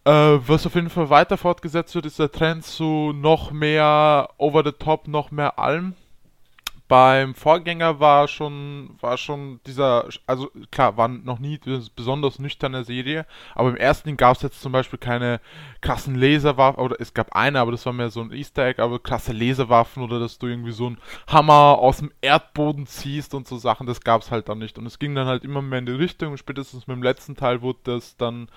Äh, 0.06 0.12
was 0.12 0.66
auf 0.66 0.76
jeden 0.76 0.90
Fall 0.90 1.10
weiter 1.10 1.38
fortgesetzt 1.38 1.96
wird, 1.96 2.06
ist 2.06 2.20
der 2.20 2.32
Trend 2.32 2.66
zu 2.66 3.14
noch 3.14 3.52
mehr 3.52 4.30
over 4.38 4.64
the 4.64 4.72
top, 4.72 5.08
noch 5.08 5.32
mehr 5.32 5.60
allem. 5.60 5.96
Beim 6.89 7.36
Vorgänger 7.36 7.99
war 7.99 8.28
schon, 8.28 8.97
war 8.99 9.19
schon 9.19 9.60
dieser, 9.67 10.10
also 10.25 10.49
klar, 10.71 10.97
war 10.97 11.08
noch 11.08 11.38
nie 11.38 11.60
eine 11.63 11.84
besonders 11.95 12.39
nüchterne 12.39 12.84
Serie, 12.84 13.28
aber 13.54 13.69
im 13.69 13.75
ersten 13.75 14.17
gab 14.17 14.38
es 14.38 14.41
jetzt 14.41 14.60
zum 14.60 14.71
Beispiel 14.71 14.97
keine 14.97 15.39
krassen 15.82 16.15
Laserwaffen, 16.15 16.84
oder 16.84 16.95
es 16.99 17.13
gab 17.13 17.36
eine, 17.36 17.60
aber 17.60 17.71
das 17.71 17.86
war 17.86 17.93
mehr 17.93 18.10
so 18.10 18.21
ein 18.21 18.32
Easter 18.32 18.65
Egg, 18.65 18.82
aber 18.82 18.97
krasse 18.97 19.34
Laserwaffen 19.34 20.02
oder 20.02 20.19
dass 20.19 20.39
du 20.39 20.47
irgendwie 20.47 20.71
so 20.71 20.88
einen 20.88 20.97
Hammer 21.28 21.78
aus 21.78 21.97
dem 21.97 22.12
Erdboden 22.21 22.88
ziehst 22.88 23.36
und 23.36 23.47
so 23.47 23.58
Sachen, 23.58 23.86
das 23.86 24.02
gab 24.02 24.23
es 24.23 24.32
halt 24.32 24.49
dann 24.49 24.58
nicht. 24.58 24.80
Und 24.80 24.88
es 24.88 24.97
ging 24.97 25.13
dann 25.13 25.28
halt 25.28 25.43
immer 25.43 25.62
mehr 25.62 25.78
in 25.78 25.86
die 25.86 25.91
Richtung, 25.91 26.38
spätestens 26.38 26.88
mit 26.88 26.95
dem 26.95 27.04
letzten 27.04 27.36
Teil 27.36 27.62
wurde 27.62 27.80
das 27.84 28.17
dann 28.17 28.49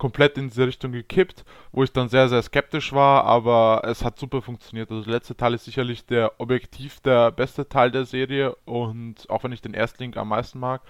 komplett 0.00 0.38
in 0.38 0.48
diese 0.48 0.66
Richtung 0.66 0.92
gekippt, 0.92 1.44
wo 1.72 1.84
ich 1.84 1.92
dann 1.92 2.08
sehr, 2.08 2.28
sehr 2.28 2.42
skeptisch 2.42 2.92
war, 2.92 3.24
aber 3.24 3.82
es 3.84 4.02
hat 4.02 4.18
super 4.18 4.40
funktioniert. 4.40 4.90
Also 4.90 5.04
der 5.04 5.12
letzte 5.12 5.36
Teil 5.36 5.54
ist 5.54 5.66
sicherlich 5.66 6.06
der 6.06 6.40
objektiv 6.40 7.00
der 7.00 7.30
beste 7.30 7.68
Teil 7.68 7.90
der 7.90 8.06
Serie 8.06 8.56
und 8.64 9.28
auch 9.28 9.44
wenn 9.44 9.52
ich 9.52 9.60
den 9.60 9.74
Erstlink 9.74 10.16
am 10.16 10.28
meisten 10.28 10.58
mag. 10.58 10.80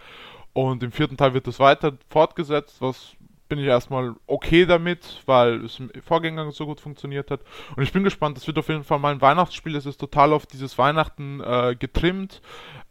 Und 0.53 0.83
im 0.83 0.92
vierten 0.92 1.16
Teil 1.16 1.35
wird 1.35 1.49
das 1.49 1.59
weiter 1.59 1.92
fortgesetzt, 2.09 2.81
was 2.81 3.16
bin 3.49 3.59
ich 3.59 3.66
erstmal 3.66 4.14
okay 4.29 4.64
damit, 4.64 5.23
weil 5.27 5.64
es 5.64 5.81
im 5.81 5.90
Vorgänger 6.03 6.53
so 6.53 6.66
gut 6.66 6.81
funktioniert 6.81 7.33
hat. 7.33 7.40
Und 7.75 7.83
ich 7.83 7.92
bin 7.92 8.05
gespannt, 8.05 8.37
das 8.37 8.46
wird 8.46 8.59
auf 8.59 8.68
jeden 8.68 8.85
Fall 8.85 9.01
mal 9.01 9.12
ein 9.12 9.20
Weihnachtsspiel. 9.20 9.75
Es 9.75 9.87
ist 9.87 9.99
total 9.99 10.33
auf 10.33 10.46
dieses 10.46 10.79
Weihnachten 10.79 11.40
äh, 11.40 11.75
getrimmt. 11.77 12.42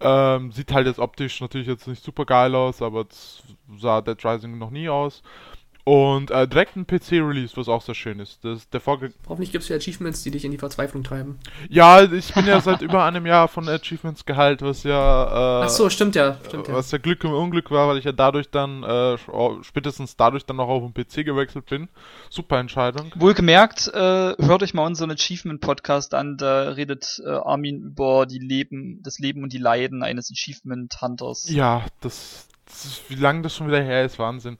Ähm, 0.01 0.51
sieht 0.51 0.73
halt 0.73 0.85
jetzt 0.85 0.99
optisch 0.99 1.39
natürlich 1.39 1.67
jetzt 1.67 1.87
nicht 1.87 2.03
super 2.03 2.25
geil 2.25 2.53
aus, 2.55 2.81
aber 2.81 3.05
es 3.09 3.41
sah 3.77 4.01
Dead 4.01 4.23
Rising 4.23 4.57
noch 4.57 4.69
nie 4.69 4.89
aus. 4.89 5.23
Und 5.85 6.29
äh, 6.29 6.47
direkt 6.47 6.75
ein 6.75 6.85
PC-Release, 6.85 7.55
was 7.55 7.67
auch 7.67 7.81
sehr 7.81 7.95
schön 7.95 8.19
ist. 8.19 8.43
Das, 8.43 8.69
der 8.69 8.79
Vorge 8.79 9.11
Hoffentlich 9.27 9.51
gibt 9.51 9.63
es 9.63 9.69
ja 9.69 9.77
Achievements, 9.77 10.21
die 10.21 10.29
dich 10.29 10.45
in 10.45 10.51
die 10.51 10.57
Verzweiflung 10.57 11.03
treiben. 11.03 11.39
Ja, 11.69 12.03
ich 12.03 12.33
bin 12.33 12.45
ja 12.45 12.61
seit 12.61 12.81
über 12.81 13.05
einem 13.05 13.25
Jahr 13.25 13.47
von 13.47 13.67
Achievements 13.67 14.25
geheilt, 14.25 14.61
was 14.61 14.83
ja. 14.83 15.61
Äh, 15.61 15.65
Ach 15.65 15.69
so, 15.69 15.89
stimmt 15.89 16.15
ja. 16.15 16.37
Stimmt 16.45 16.67
ja. 16.67 16.75
Was 16.75 16.91
ja 16.91 16.97
Glück 16.99 17.23
und 17.23 17.33
Unglück 17.33 17.71
war, 17.71 17.87
weil 17.87 17.97
ich 17.97 18.03
ja 18.03 18.11
dadurch 18.11 18.49
dann, 18.51 18.83
äh, 18.83 19.17
spätestens 19.63 20.15
dadurch 20.15 20.45
dann 20.45 20.57
noch 20.57 20.67
auf 20.67 20.83
den 20.83 20.93
PC 20.93 21.25
gewechselt 21.25 21.65
bin. 21.65 21.87
Super 22.29 22.59
Entscheidung. 22.59 23.11
Wohlgemerkt, 23.15 23.87
äh, 23.87 23.97
hört 24.37 24.61
euch 24.61 24.73
mal 24.73 24.85
unseren 24.85 25.11
Achievement-Podcast 25.11 26.13
an, 26.13 26.37
da 26.37 26.69
redet 26.69 27.21
äh, 27.25 27.29
Armin 27.29 27.81
über 27.81 28.25
die 28.25 28.39
Leben, 28.39 29.01
das 29.01 29.17
Leben 29.17 29.43
und 29.43 29.53
die 29.53 29.57
Leiden 29.57 30.03
eines 30.03 30.29
Achievement-Hunters. 30.29 31.49
Ja, 31.49 31.85
das, 32.01 32.47
das, 32.65 33.01
wie 33.07 33.15
lange 33.15 33.41
das 33.41 33.55
schon 33.55 33.67
wieder 33.67 33.81
her 33.81 34.05
ist, 34.05 34.19
Wahnsinn. 34.19 34.57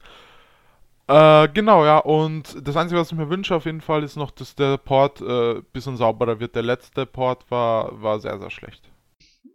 Äh, 1.10 1.48
genau, 1.48 1.84
ja, 1.84 1.98
und 1.98 2.56
das 2.64 2.76
Einzige, 2.76 3.00
was 3.00 3.10
ich 3.10 3.18
mir 3.18 3.28
wünsche 3.28 3.56
auf 3.56 3.64
jeden 3.64 3.80
Fall, 3.80 4.04
ist 4.04 4.14
noch, 4.14 4.30
dass 4.30 4.54
der 4.54 4.76
Port 4.76 5.20
ein 5.20 5.56
äh, 5.56 5.62
bisschen 5.72 5.96
sauberer 5.96 6.38
wird. 6.38 6.54
Der 6.54 6.62
letzte 6.62 7.04
Port 7.04 7.50
war, 7.50 8.00
war 8.00 8.20
sehr, 8.20 8.38
sehr 8.38 8.50
schlecht. 8.50 8.88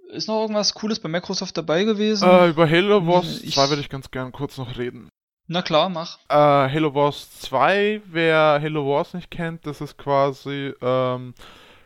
Ist 0.10 0.28
noch 0.28 0.41
irgendwas 0.41 0.74
Cooles 0.74 1.00
bei 1.00 1.08
Microsoft 1.08 1.56
dabei 1.56 1.86
gewesen? 1.86 2.28
Äh, 2.28 2.50
über 2.50 2.70
Halo 2.70 3.08
Wars 3.08 3.41
ich... 3.41 3.56
2 3.56 3.70
würde 3.70 3.82
ich 3.82 3.88
ganz 3.88 4.12
gern 4.12 4.34
kurz 4.34 4.58
noch 4.58 4.78
reden. 4.78 5.08
Na 5.48 5.62
klar, 5.62 5.88
mach. 5.88 6.18
Äh, 6.28 6.34
Halo 6.34 6.94
Wars 6.94 7.39
2, 7.39 8.02
wer 8.06 8.60
Halo 8.62 8.86
Wars 8.86 9.13
nicht 9.13 9.32
kennt, 9.32 9.65
das 9.65 9.80
ist 9.80 9.98
quasi 9.98 10.74
ähm, 10.82 11.34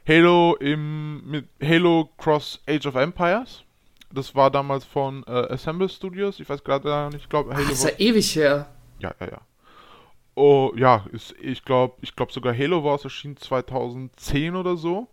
Halo 0.07 0.55
im 0.55 1.29
mit 1.29 1.47
Halo 1.61 2.09
Cross 2.17 2.59
Age 2.67 2.87
of 2.87 2.95
Empires. 2.95 3.61
Das 4.11 4.33
war 4.33 4.49
damals 4.49 4.83
von 4.83 5.23
äh, 5.27 5.53
Assemble 5.53 5.89
Studios. 5.89 6.39
Ich 6.39 6.49
weiß 6.49 6.63
gerade 6.63 7.09
nicht, 7.11 7.25
ich 7.25 7.29
glaube 7.29 7.53
Halo 7.53 7.65
Ach, 7.67 7.71
ist 7.71 7.83
ja 7.83 7.91
ewig 7.99 8.35
her. 8.35 8.67
Ja, 8.97 9.13
ja, 9.19 9.27
ja. 9.27 9.41
Oh, 10.41 10.71
ja, 10.77 11.05
ist, 11.11 11.35
ich 11.41 11.65
glaube, 11.65 11.97
ich 11.99 12.15
glaube 12.15 12.31
sogar 12.31 12.57
Halo 12.57 12.81
Wars 12.81 13.03
erschien 13.03 13.35
2010 13.35 14.55
oder 14.55 14.77
so. 14.77 15.09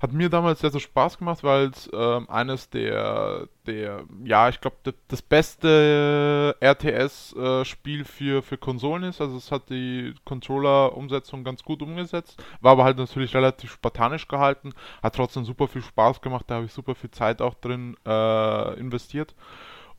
Hat 0.00 0.12
mir 0.12 0.28
damals 0.28 0.58
sehr, 0.60 0.70
sehr 0.72 0.80
Spaß 0.80 1.18
gemacht, 1.18 1.44
weil 1.44 1.66
es 1.66 1.88
ähm, 1.92 2.28
eines 2.28 2.68
der, 2.68 3.46
der, 3.66 4.04
ja, 4.24 4.48
ich 4.48 4.60
glaube, 4.60 4.78
das 5.06 5.22
beste 5.22 6.56
RTS-Spiel 6.60 8.00
äh, 8.00 8.04
für, 8.04 8.42
für 8.42 8.58
Konsolen 8.58 9.04
ist. 9.04 9.20
Also 9.20 9.36
es 9.36 9.52
hat 9.52 9.70
die 9.70 10.14
Controller-Umsetzung 10.24 11.44
ganz 11.44 11.62
gut 11.62 11.80
umgesetzt, 11.80 12.42
war 12.60 12.72
aber 12.72 12.82
halt 12.82 12.98
natürlich 12.98 13.32
relativ 13.36 13.70
spartanisch 13.70 14.26
gehalten, 14.26 14.72
hat 15.00 15.14
trotzdem 15.14 15.44
super 15.44 15.68
viel 15.68 15.82
Spaß 15.82 16.22
gemacht, 16.22 16.46
da 16.48 16.56
habe 16.56 16.66
ich 16.66 16.72
super 16.72 16.96
viel 16.96 17.12
Zeit 17.12 17.40
auch 17.40 17.54
drin 17.54 17.96
äh, 18.04 18.80
investiert. 18.80 19.36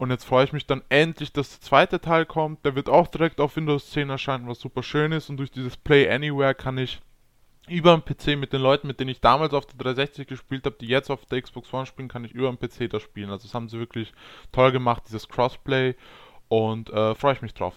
Und 0.02 0.10
jetzt 0.10 0.26
freue 0.26 0.46
ich 0.46 0.52
mich 0.52 0.66
dann 0.66 0.82
endlich, 0.90 1.32
dass 1.32 1.52
der 1.52 1.62
zweite 1.62 2.02
Teil 2.02 2.26
kommt. 2.26 2.66
Der 2.66 2.74
wird 2.74 2.90
auch 2.90 3.08
direkt 3.08 3.40
auf 3.40 3.56
Windows 3.56 3.92
10 3.92 4.10
erscheinen, 4.10 4.48
was 4.48 4.60
super 4.60 4.82
schön 4.82 5.12
ist. 5.12 5.30
Und 5.30 5.38
durch 5.38 5.52
dieses 5.52 5.78
Play 5.78 6.10
Anywhere 6.10 6.56
kann 6.56 6.80
ich 6.80 7.02
über 7.68 7.96
den 7.96 8.04
PC 8.04 8.36
mit 8.36 8.52
den 8.52 8.64
Leuten, 8.64 8.88
mit 8.88 9.00
denen 9.00 9.12
ich 9.12 9.22
damals 9.22 9.54
auf 9.54 9.68
der 9.68 9.78
360 9.78 10.26
gespielt 10.28 10.66
habe, 10.66 10.76
die 10.82 10.88
jetzt 10.88 11.12
auf 11.12 11.28
der 11.28 11.40
Xbox 11.40 11.72
One 11.72 11.86
spielen, 11.86 12.08
kann 12.08 12.26
ich 12.26 12.32
über 12.32 12.52
den 12.52 12.58
PC 12.58 12.90
das 12.90 13.04
spielen. 13.04 13.30
Also 13.30 13.44
das 13.44 13.54
haben 13.54 13.70
sie 13.70 13.78
wirklich 13.78 14.12
toll 14.52 14.72
gemacht, 14.72 15.04
dieses 15.06 15.30
Crossplay. 15.30 15.94
Und 16.48 16.90
äh, 16.90 17.14
freue 17.14 17.34
ich 17.34 17.44
mich 17.44 17.54
drauf. 17.54 17.76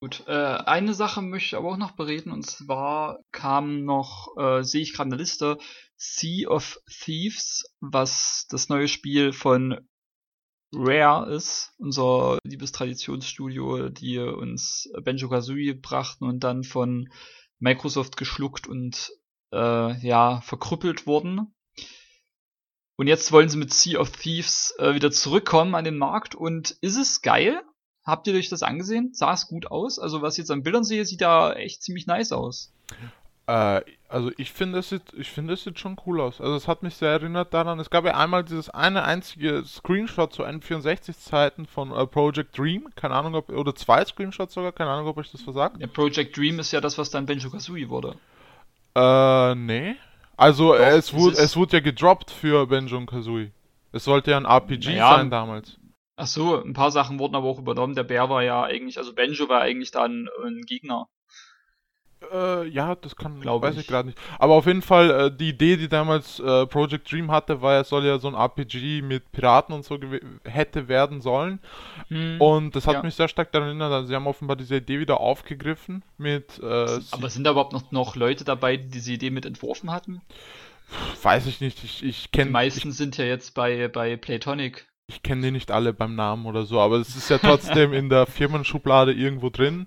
Gut, 0.00 0.24
äh, 0.28 0.32
eine 0.32 0.94
Sache 0.94 1.20
möchte 1.20 1.48
ich 1.48 1.56
aber 1.56 1.72
auch 1.72 1.76
noch 1.76 1.90
bereden 1.92 2.32
und 2.32 2.46
zwar 2.46 3.18
kam 3.32 3.84
noch, 3.84 4.34
äh, 4.38 4.62
sehe 4.62 4.80
ich 4.80 4.94
gerade 4.94 5.08
eine 5.08 5.16
Liste, 5.16 5.58
Sea 5.94 6.48
of 6.48 6.80
Thieves, 6.88 7.70
was 7.80 8.46
das 8.48 8.70
neue 8.70 8.88
Spiel 8.88 9.34
von 9.34 9.78
Rare 10.72 11.32
ist, 11.32 11.72
unser 11.78 12.38
liebes 12.44 12.72
Traditionsstudio, 12.72 13.88
die 13.88 14.18
uns 14.18 14.90
Benjo 15.02 15.28
Kazooie 15.28 15.74
brachten 15.74 16.24
und 16.24 16.40
dann 16.44 16.64
von 16.64 17.08
Microsoft 17.58 18.16
geschluckt 18.16 18.66
und 18.66 19.10
äh, 19.52 20.06
ja, 20.06 20.40
verkrüppelt 20.42 21.06
wurden. 21.06 21.54
Und 22.96 23.06
jetzt 23.06 23.30
wollen 23.32 23.48
sie 23.48 23.58
mit 23.58 23.72
Sea 23.72 24.00
of 24.00 24.10
Thieves 24.10 24.74
äh, 24.78 24.94
wieder 24.94 25.10
zurückkommen 25.10 25.74
an 25.74 25.84
den 25.84 25.96
Markt. 25.96 26.34
Und 26.34 26.72
ist 26.80 26.96
es 26.96 27.22
geil? 27.22 27.62
Habt 28.04 28.26
ihr 28.26 28.34
euch 28.34 28.48
das 28.48 28.62
angesehen? 28.62 29.10
Sah 29.14 29.32
es 29.32 29.46
gut 29.46 29.70
aus? 29.70 29.98
Also 29.98 30.20
was 30.20 30.34
ich 30.34 30.38
jetzt 30.38 30.50
an 30.50 30.62
Bildern 30.62 30.84
sehe, 30.84 31.04
sieht 31.04 31.20
da 31.20 31.52
echt 31.52 31.82
ziemlich 31.82 32.06
nice 32.06 32.32
aus. 32.32 32.72
Äh, 33.48 33.80
also 34.10 34.30
ich 34.36 34.52
finde, 34.52 34.78
es 34.78 34.90
sieht, 34.90 35.02
ich 35.16 35.30
finde, 35.30 35.54
es 35.54 35.64
sieht 35.64 35.78
schon 35.78 35.96
cool 36.06 36.20
aus. 36.20 36.40
Also 36.40 36.54
es 36.54 36.68
hat 36.68 36.82
mich 36.82 36.94
sehr 36.94 37.10
erinnert 37.10 37.52
daran, 37.54 37.80
es 37.80 37.88
gab 37.90 38.04
ja 38.04 38.14
einmal 38.14 38.44
dieses 38.44 38.68
eine 38.70 39.04
einzige 39.04 39.64
Screenshot 39.64 40.32
zu 40.32 40.44
N64-Zeiten 40.44 41.66
von 41.66 41.90
uh, 41.90 42.06
Project 42.06 42.56
Dream, 42.56 42.88
keine 42.94 43.14
Ahnung 43.14 43.34
ob, 43.34 43.48
oder 43.50 43.74
zwei 43.74 44.04
Screenshots 44.04 44.54
sogar, 44.54 44.72
keine 44.72 44.90
Ahnung, 44.90 45.06
ob 45.06 45.16
euch 45.16 45.32
das 45.32 45.42
versagt. 45.42 45.80
Ja, 45.80 45.86
Project 45.86 46.36
Dream 46.36 46.58
ist 46.58 46.72
ja 46.72 46.80
das, 46.80 46.98
was 46.98 47.10
dann 47.10 47.24
Benjo 47.24 47.50
Kazooie 47.50 47.88
wurde. 47.88 48.16
Äh, 48.94 49.54
nee. 49.54 49.96
Also 50.36 50.74
Doch, 50.74 50.80
es, 50.80 51.14
wurde, 51.14 51.36
es 51.38 51.56
wurde 51.56 51.78
ja 51.78 51.80
gedroppt 51.80 52.30
für 52.30 52.66
Benjo 52.66 52.98
und 52.98 53.06
Kazooie. 53.06 53.50
Es 53.92 54.04
sollte 54.04 54.32
ja 54.32 54.36
ein 54.36 54.44
RPG 54.44 54.90
naja, 54.90 55.16
sein 55.16 55.30
damals. 55.30 55.78
Ach 56.16 56.26
so, 56.26 56.62
ein 56.62 56.74
paar 56.74 56.90
Sachen 56.90 57.18
wurden 57.18 57.34
aber 57.34 57.46
auch 57.48 57.58
übernommen. 57.58 57.94
Der 57.94 58.04
Bär 58.04 58.28
war 58.28 58.42
ja 58.42 58.62
eigentlich, 58.62 58.98
also 58.98 59.14
Benjo 59.14 59.48
war 59.48 59.62
eigentlich 59.62 59.90
dann 59.90 60.28
ein 60.44 60.62
Gegner. 60.62 61.08
Äh, 62.32 62.68
ja, 62.68 62.94
das 62.96 63.16
kann, 63.16 63.40
glaube 63.40 63.66
weiß 63.66 63.74
ich, 63.74 63.82
ich 63.82 63.86
gerade 63.86 64.08
nicht. 64.08 64.18
Aber 64.38 64.54
auf 64.54 64.66
jeden 64.66 64.82
Fall, 64.82 65.10
äh, 65.10 65.30
die 65.30 65.50
Idee, 65.50 65.76
die 65.76 65.88
damals 65.88 66.40
äh, 66.40 66.66
Project 66.66 67.10
Dream 67.10 67.30
hatte, 67.30 67.62
war, 67.62 67.80
es 67.80 67.88
soll 67.88 68.04
ja 68.04 68.18
so 68.18 68.28
ein 68.28 68.34
RPG 68.34 69.02
mit 69.02 69.30
Piraten 69.30 69.74
und 69.74 69.84
so 69.84 69.98
hätte 70.44 70.88
werden 70.88 71.20
sollen. 71.20 71.60
Hm, 72.08 72.40
und 72.40 72.74
das 72.74 72.86
hat 72.86 72.94
ja. 72.94 73.02
mich 73.02 73.14
sehr 73.14 73.28
stark 73.28 73.52
daran 73.52 73.68
erinnert, 73.68 73.92
also 73.92 74.08
sie 74.08 74.14
haben 74.14 74.26
offenbar 74.26 74.56
diese 74.56 74.76
Idee 74.76 74.98
wieder 74.98 75.20
aufgegriffen 75.20 76.02
mit. 76.16 76.58
Äh, 76.62 77.00
aber 77.10 77.30
sind 77.30 77.44
da 77.44 77.52
überhaupt 77.52 77.72
noch, 77.72 77.90
noch 77.92 78.16
Leute 78.16 78.44
dabei, 78.44 78.76
die 78.76 78.88
diese 78.88 79.12
Idee 79.12 79.30
mit 79.30 79.46
entworfen 79.46 79.92
hatten? 79.92 80.20
Weiß 81.22 81.46
ich 81.46 81.60
nicht, 81.60 81.84
ich, 81.84 82.02
ich 82.02 82.32
kenne. 82.32 82.46
Die 82.46 82.52
meisten 82.52 82.88
ich, 82.88 82.96
sind 82.96 83.16
ja 83.16 83.24
jetzt 83.24 83.54
bei, 83.54 83.88
bei 83.88 84.16
Playtonic. 84.16 84.86
Ich 85.10 85.22
kenne 85.22 85.42
die 85.42 85.50
nicht 85.50 85.70
alle 85.70 85.94
beim 85.94 86.14
Namen 86.14 86.46
oder 86.46 86.64
so, 86.64 86.80
aber 86.80 86.96
es 86.96 87.16
ist 87.16 87.30
ja 87.30 87.38
trotzdem 87.38 87.92
in 87.94 88.08
der 88.10 88.26
Firmenschublade 88.26 89.12
irgendwo 89.12 89.48
drin. 89.48 89.86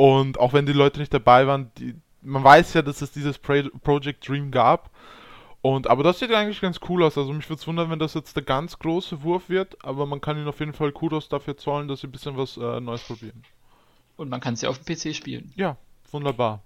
Und 0.00 0.40
auch 0.40 0.54
wenn 0.54 0.64
die 0.64 0.72
Leute 0.72 0.98
nicht 0.98 1.12
dabei 1.12 1.46
waren, 1.46 1.70
die, 1.76 1.94
man 2.22 2.42
weiß 2.42 2.72
ja, 2.72 2.80
dass 2.80 3.02
es 3.02 3.12
dieses 3.12 3.36
Project 3.36 4.26
Dream 4.26 4.50
gab. 4.50 4.88
Und, 5.60 5.88
aber 5.88 6.02
das 6.02 6.18
sieht 6.18 6.32
eigentlich 6.32 6.62
ganz 6.62 6.80
cool 6.88 7.02
aus. 7.02 7.18
Also 7.18 7.34
mich 7.34 7.50
würde 7.50 7.60
es 7.60 7.66
wundern, 7.66 7.90
wenn 7.90 7.98
das 7.98 8.14
jetzt 8.14 8.34
der 8.34 8.42
ganz 8.42 8.78
große 8.78 9.22
Wurf 9.22 9.50
wird, 9.50 9.76
aber 9.84 10.06
man 10.06 10.22
kann 10.22 10.38
ihnen 10.38 10.48
auf 10.48 10.58
jeden 10.58 10.72
Fall 10.72 10.92
Kudos 10.92 11.28
dafür 11.28 11.58
zollen, 11.58 11.86
dass 11.86 12.00
sie 12.00 12.06
ein 12.06 12.12
bisschen 12.12 12.38
was 12.38 12.56
äh, 12.56 12.80
Neues 12.80 13.02
probieren. 13.02 13.42
Und 14.16 14.30
man 14.30 14.40
kann 14.40 14.54
es 14.54 14.62
ja 14.62 14.70
auf 14.70 14.78
dem 14.78 14.86
PC 14.86 15.14
spielen. 15.14 15.52
Ja, 15.54 15.76
wunderbar. 16.10 16.62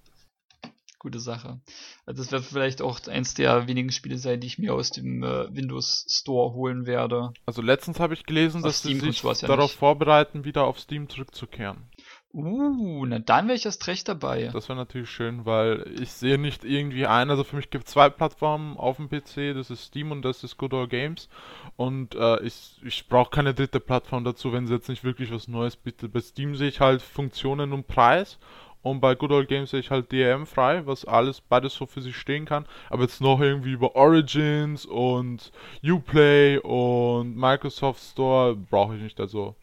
Gute 1.00 1.18
Sache. 1.18 1.58
Also 2.06 2.22
das 2.22 2.30
wird 2.30 2.44
vielleicht 2.44 2.82
auch 2.82 3.04
eins 3.08 3.34
der 3.34 3.66
wenigen 3.66 3.90
Spiele 3.90 4.16
sein, 4.16 4.38
die 4.38 4.46
ich 4.46 4.60
mir 4.60 4.74
aus 4.74 4.92
dem 4.92 5.24
äh, 5.24 5.52
Windows 5.52 6.06
Store 6.08 6.54
holen 6.54 6.86
werde. 6.86 7.32
Also 7.46 7.62
letztens 7.62 7.98
habe 7.98 8.14
ich 8.14 8.26
gelesen, 8.26 8.58
auf 8.58 8.68
dass 8.68 8.78
Steam 8.78 9.00
sie 9.00 9.10
sich 9.10 9.24
ja 9.24 9.48
darauf 9.48 9.70
nicht. 9.72 9.78
vorbereiten, 9.80 10.44
wieder 10.44 10.62
auf 10.62 10.78
Steam 10.78 11.08
zurückzukehren. 11.08 11.88
Uh, 12.36 13.06
na 13.06 13.20
dann 13.20 13.46
wäre 13.46 13.56
ich 13.56 13.64
erst 13.64 13.86
recht 13.86 14.08
dabei. 14.08 14.50
Das 14.52 14.68
wäre 14.68 14.76
natürlich 14.76 15.08
schön, 15.08 15.46
weil 15.46 15.86
ich 16.00 16.10
sehe 16.10 16.36
nicht 16.36 16.64
irgendwie 16.64 17.06
ein, 17.06 17.30
also 17.30 17.44
für 17.44 17.54
mich 17.54 17.70
gibt 17.70 17.86
es 17.86 17.92
zwei 17.92 18.10
Plattformen 18.10 18.76
auf 18.76 18.96
dem 18.96 19.08
PC, 19.08 19.54
das 19.54 19.70
ist 19.70 19.84
Steam 19.84 20.10
und 20.10 20.22
das 20.22 20.42
ist 20.42 20.56
Good 20.56 20.74
Old 20.74 20.90
Games. 20.90 21.28
Und 21.76 22.16
äh, 22.16 22.42
ich, 22.42 22.80
ich 22.84 23.06
brauche 23.06 23.30
keine 23.30 23.54
dritte 23.54 23.78
Plattform 23.78 24.24
dazu, 24.24 24.52
wenn 24.52 24.66
sie 24.66 24.74
jetzt 24.74 24.88
nicht 24.88 25.04
wirklich 25.04 25.32
was 25.32 25.46
Neues 25.46 25.76
bietet. 25.76 26.12
Bei 26.12 26.20
Steam 26.20 26.56
sehe 26.56 26.70
ich 26.70 26.80
halt 26.80 27.02
Funktionen 27.02 27.72
und 27.72 27.86
Preis 27.86 28.38
und 28.82 29.00
bei 29.00 29.14
Good 29.14 29.30
Old 29.30 29.48
Games 29.48 29.70
sehe 29.70 29.78
ich 29.78 29.92
halt 29.92 30.10
DRM 30.10 30.44
frei, 30.44 30.84
was 30.86 31.04
alles 31.04 31.40
beides 31.40 31.74
so 31.74 31.86
für 31.86 32.02
sich 32.02 32.16
stehen 32.16 32.46
kann. 32.46 32.66
Aber 32.90 33.02
jetzt 33.02 33.20
noch 33.20 33.40
irgendwie 33.40 33.72
über 33.72 33.94
Origins 33.94 34.86
und 34.86 35.52
Uplay 35.84 36.58
und 36.58 37.36
Microsoft 37.36 38.02
Store 38.02 38.56
brauche 38.56 38.96
ich 38.96 39.02
nicht. 39.02 39.20
Also 39.20 39.54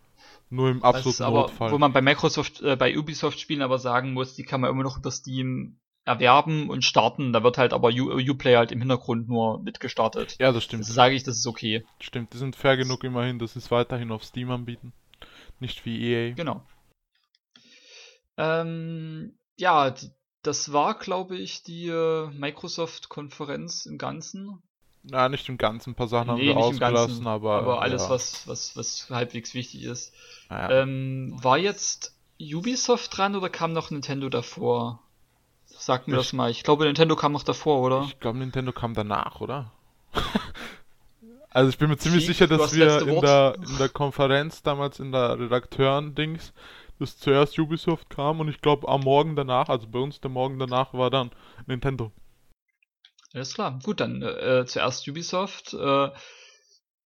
nur 0.51 0.69
im 0.69 0.83
absoluten 0.83 1.23
aber, 1.23 1.41
Notfall. 1.41 1.71
Wo 1.71 1.77
man 1.77 1.93
bei 1.93 2.01
Microsoft, 2.01 2.61
äh, 2.61 2.75
bei 2.75 2.97
Ubisoft 2.97 3.39
Spielen 3.39 3.61
aber 3.61 3.79
sagen 3.79 4.13
muss, 4.13 4.35
die 4.35 4.43
kann 4.43 4.61
man 4.61 4.69
immer 4.69 4.83
noch 4.83 4.97
über 4.97 5.09
Steam 5.09 5.79
erwerben 6.03 6.69
und 6.69 6.83
starten. 6.83 7.31
Da 7.31 7.43
wird 7.43 7.57
halt 7.57 7.73
aber 7.73 7.89
Uplay 7.89 8.55
halt 8.55 8.71
im 8.71 8.79
Hintergrund 8.79 9.27
nur 9.29 9.61
mitgestartet. 9.61 10.35
Ja, 10.39 10.51
das 10.51 10.63
stimmt. 10.63 10.83
Also 10.83 10.93
sage 10.93 11.15
ich, 11.15 11.23
das 11.23 11.37
ist 11.37 11.47
okay. 11.47 11.85
Stimmt, 11.99 12.33
die 12.33 12.37
sind 12.37 12.55
fair 12.55 12.75
genug 12.75 13.03
immerhin, 13.03 13.39
dass 13.39 13.53
sie 13.53 13.59
es 13.59 13.71
weiterhin 13.71 14.11
auf 14.11 14.23
Steam 14.23 14.51
anbieten. 14.51 14.93
Nicht 15.59 15.85
wie 15.85 16.01
EA. 16.01 16.33
Genau. 16.33 16.63
Ähm, 18.37 19.37
ja, 19.57 19.93
das 20.41 20.73
war, 20.73 20.97
glaube 20.97 21.37
ich, 21.37 21.63
die 21.63 21.87
äh, 21.87 22.29
Microsoft-Konferenz 22.31 23.85
im 23.85 23.97
Ganzen. 23.97 24.61
Na, 25.03 25.29
nicht 25.29 25.49
im 25.49 25.57
Ganzen, 25.57 25.91
ein 25.91 25.95
paar 25.95 26.07
Sachen 26.07 26.35
nee, 26.35 26.49
haben 26.49 26.57
wir 26.57 26.57
ausgelassen, 26.57 26.95
Ganzen, 26.95 27.27
aber. 27.27 27.53
Aber 27.59 27.81
alles, 27.81 28.03
ja. 28.03 28.09
was, 28.09 28.47
was, 28.47 28.77
was 28.77 29.09
halbwegs 29.09 29.53
wichtig 29.53 29.83
ist. 29.83 30.13
Ja. 30.49 30.69
Ähm, 30.69 31.33
war 31.41 31.57
jetzt 31.57 32.15
Ubisoft 32.39 33.17
dran 33.17 33.35
oder 33.35 33.49
kam 33.49 33.73
noch 33.73 33.89
Nintendo 33.89 34.29
davor? 34.29 34.99
Sag 35.65 36.07
mir 36.07 36.13
ich, 36.13 36.19
das 36.19 36.33
mal. 36.33 36.51
Ich 36.51 36.63
glaube, 36.63 36.85
Nintendo 36.85 37.15
kam 37.15 37.31
noch 37.31 37.43
davor, 37.43 37.81
oder? 37.81 38.03
Ich 38.03 38.19
glaube, 38.19 38.37
Nintendo 38.37 38.71
kam 38.71 38.93
danach, 38.93 39.41
oder? 39.41 39.71
also 41.49 41.69
ich 41.69 41.77
bin 41.77 41.89
mir 41.89 41.97
ziemlich 41.97 42.25
Schick, 42.25 42.35
sicher, 42.35 42.47
dass 42.47 42.73
wir 42.73 43.01
in 43.01 43.21
der, 43.21 43.55
in 43.67 43.77
der 43.79 43.89
Konferenz 43.89 44.61
damals 44.61 44.99
in 44.99 45.11
der 45.11 45.39
Redakteuren-Dings, 45.39 46.53
dass 46.99 47.17
zuerst 47.17 47.57
Ubisoft 47.57 48.11
kam 48.11 48.39
und 48.39 48.49
ich 48.49 48.61
glaube 48.61 48.87
am 48.87 49.01
Morgen 49.01 49.35
danach, 49.35 49.69
also 49.69 49.87
bei 49.87 49.99
uns 49.99 50.21
der 50.21 50.29
Morgen 50.29 50.59
danach 50.59 50.93
war 50.93 51.09
dann 51.09 51.31
Nintendo. 51.65 52.11
Alles 53.33 53.53
klar. 53.53 53.79
Gut, 53.83 53.99
dann 53.99 54.21
äh, 54.21 54.65
zuerst 54.65 55.07
Ubisoft. 55.07 55.73
Äh, 55.73 56.09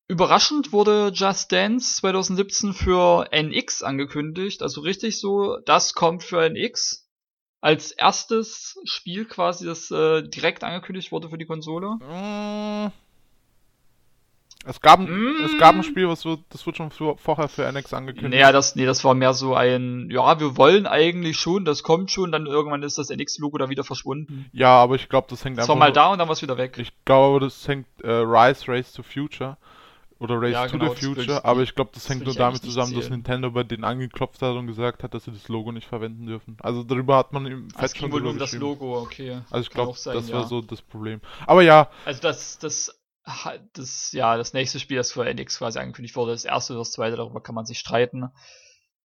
überraschend 0.08 0.72
wurde 0.72 1.10
Just 1.14 1.52
Dance 1.52 1.96
2017 1.96 2.72
für 2.72 3.28
NX 3.30 3.82
angekündigt. 3.82 4.62
Also 4.62 4.80
richtig 4.80 5.20
so, 5.20 5.58
das 5.66 5.94
kommt 5.94 6.22
für 6.22 6.48
NX. 6.48 7.08
Als 7.60 7.92
erstes 7.92 8.76
Spiel 8.84 9.24
quasi, 9.24 9.64
das 9.64 9.90
äh, 9.90 10.22
direkt 10.22 10.64
angekündigt 10.64 11.12
wurde 11.12 11.30
für 11.30 11.38
die 11.38 11.46
Konsole. 11.46 11.98
Es 14.66 14.80
gab, 14.80 15.00
mm. 15.00 15.44
es 15.44 15.58
gab 15.58 15.74
ein 15.74 15.82
Spiel, 15.82 16.08
was 16.08 16.24
wird, 16.24 16.40
das 16.50 16.64
wird 16.64 16.76
schon 16.76 16.90
für, 16.90 17.16
vorher 17.16 17.48
für 17.48 17.64
NX 17.70 17.92
angekündigt. 17.92 18.32
Naja, 18.32 18.52
das, 18.52 18.76
nee, 18.76 18.86
das 18.86 19.04
war 19.04 19.14
mehr 19.14 19.34
so 19.34 19.54
ein, 19.54 20.08
ja, 20.10 20.40
wir 20.40 20.56
wollen 20.56 20.86
eigentlich 20.86 21.36
schon, 21.38 21.64
das 21.64 21.82
kommt 21.82 22.10
schon, 22.10 22.32
dann 22.32 22.46
irgendwann 22.46 22.82
ist 22.82 22.98
das 22.98 23.10
NX-Logo 23.10 23.58
da 23.58 23.68
wieder 23.68 23.84
verschwunden. 23.84 24.48
Ja, 24.52 24.70
aber 24.70 24.94
ich 24.94 25.08
glaube, 25.08 25.26
das 25.30 25.44
hängt 25.44 25.58
das 25.58 25.64
einfach. 25.64 25.74
Das 25.74 25.80
war 25.80 25.88
mal 25.88 25.92
da 25.92 26.12
und 26.12 26.18
dann 26.18 26.28
war 26.28 26.32
es 26.32 26.42
wieder 26.42 26.56
weg. 26.56 26.78
Ich 26.78 26.92
glaube, 27.04 27.40
das 27.40 27.66
hängt 27.68 27.86
äh, 28.02 28.10
Rise 28.10 28.68
Race 28.68 28.92
to 28.92 29.02
Future 29.02 29.56
oder 30.18 30.40
Race 30.40 30.52
ja, 30.52 30.66
to 30.66 30.78
genau, 30.78 30.94
the 30.94 31.06
Future, 31.06 31.44
aber 31.44 31.62
ich 31.62 31.74
glaube, 31.74 31.90
das, 31.92 32.04
das 32.04 32.10
hängt 32.10 32.24
nur 32.24 32.34
damit 32.34 32.62
zusammen, 32.62 32.94
dass 32.94 33.10
Nintendo 33.10 33.50
bei 33.50 33.64
denen 33.64 33.84
angeklopft 33.84 34.40
hat 34.42 34.56
und 34.56 34.66
gesagt 34.66 35.02
hat, 35.02 35.12
dass 35.12 35.24
sie 35.24 35.32
das 35.32 35.48
Logo 35.48 35.72
nicht 35.72 35.86
verwenden 35.86 36.26
dürfen. 36.26 36.56
Also 36.60 36.82
darüber 36.82 37.16
hat 37.18 37.32
man 37.32 37.46
im 37.46 37.70
Fett 37.70 37.96
schon 37.96 38.10
drüber 38.10 38.30
um 38.30 38.38
das 38.38 38.52
Logo, 38.54 38.98
okay. 39.00 39.40
Also 39.50 39.62
ich 39.62 39.70
glaube, 39.70 39.92
das 39.92 40.28
ja. 40.28 40.36
war 40.36 40.46
so 40.46 40.62
das 40.62 40.80
Problem. 40.82 41.20
Aber 41.46 41.62
ja. 41.62 41.88
Also 42.04 42.22
das, 42.22 42.58
das 42.58 42.94
das, 43.72 44.12
ja, 44.12 44.36
das 44.36 44.52
nächste 44.52 44.78
Spiel, 44.78 44.98
das 44.98 45.12
für 45.12 45.24
NX 45.24 45.58
quasi 45.58 45.78
angekündigt 45.78 46.16
wurde, 46.16 46.32
das 46.32 46.44
erste 46.44 46.74
oder 46.74 46.80
das 46.80 46.92
zweite, 46.92 47.16
darüber 47.16 47.42
kann 47.42 47.54
man 47.54 47.66
sich 47.66 47.78
streiten. 47.78 48.28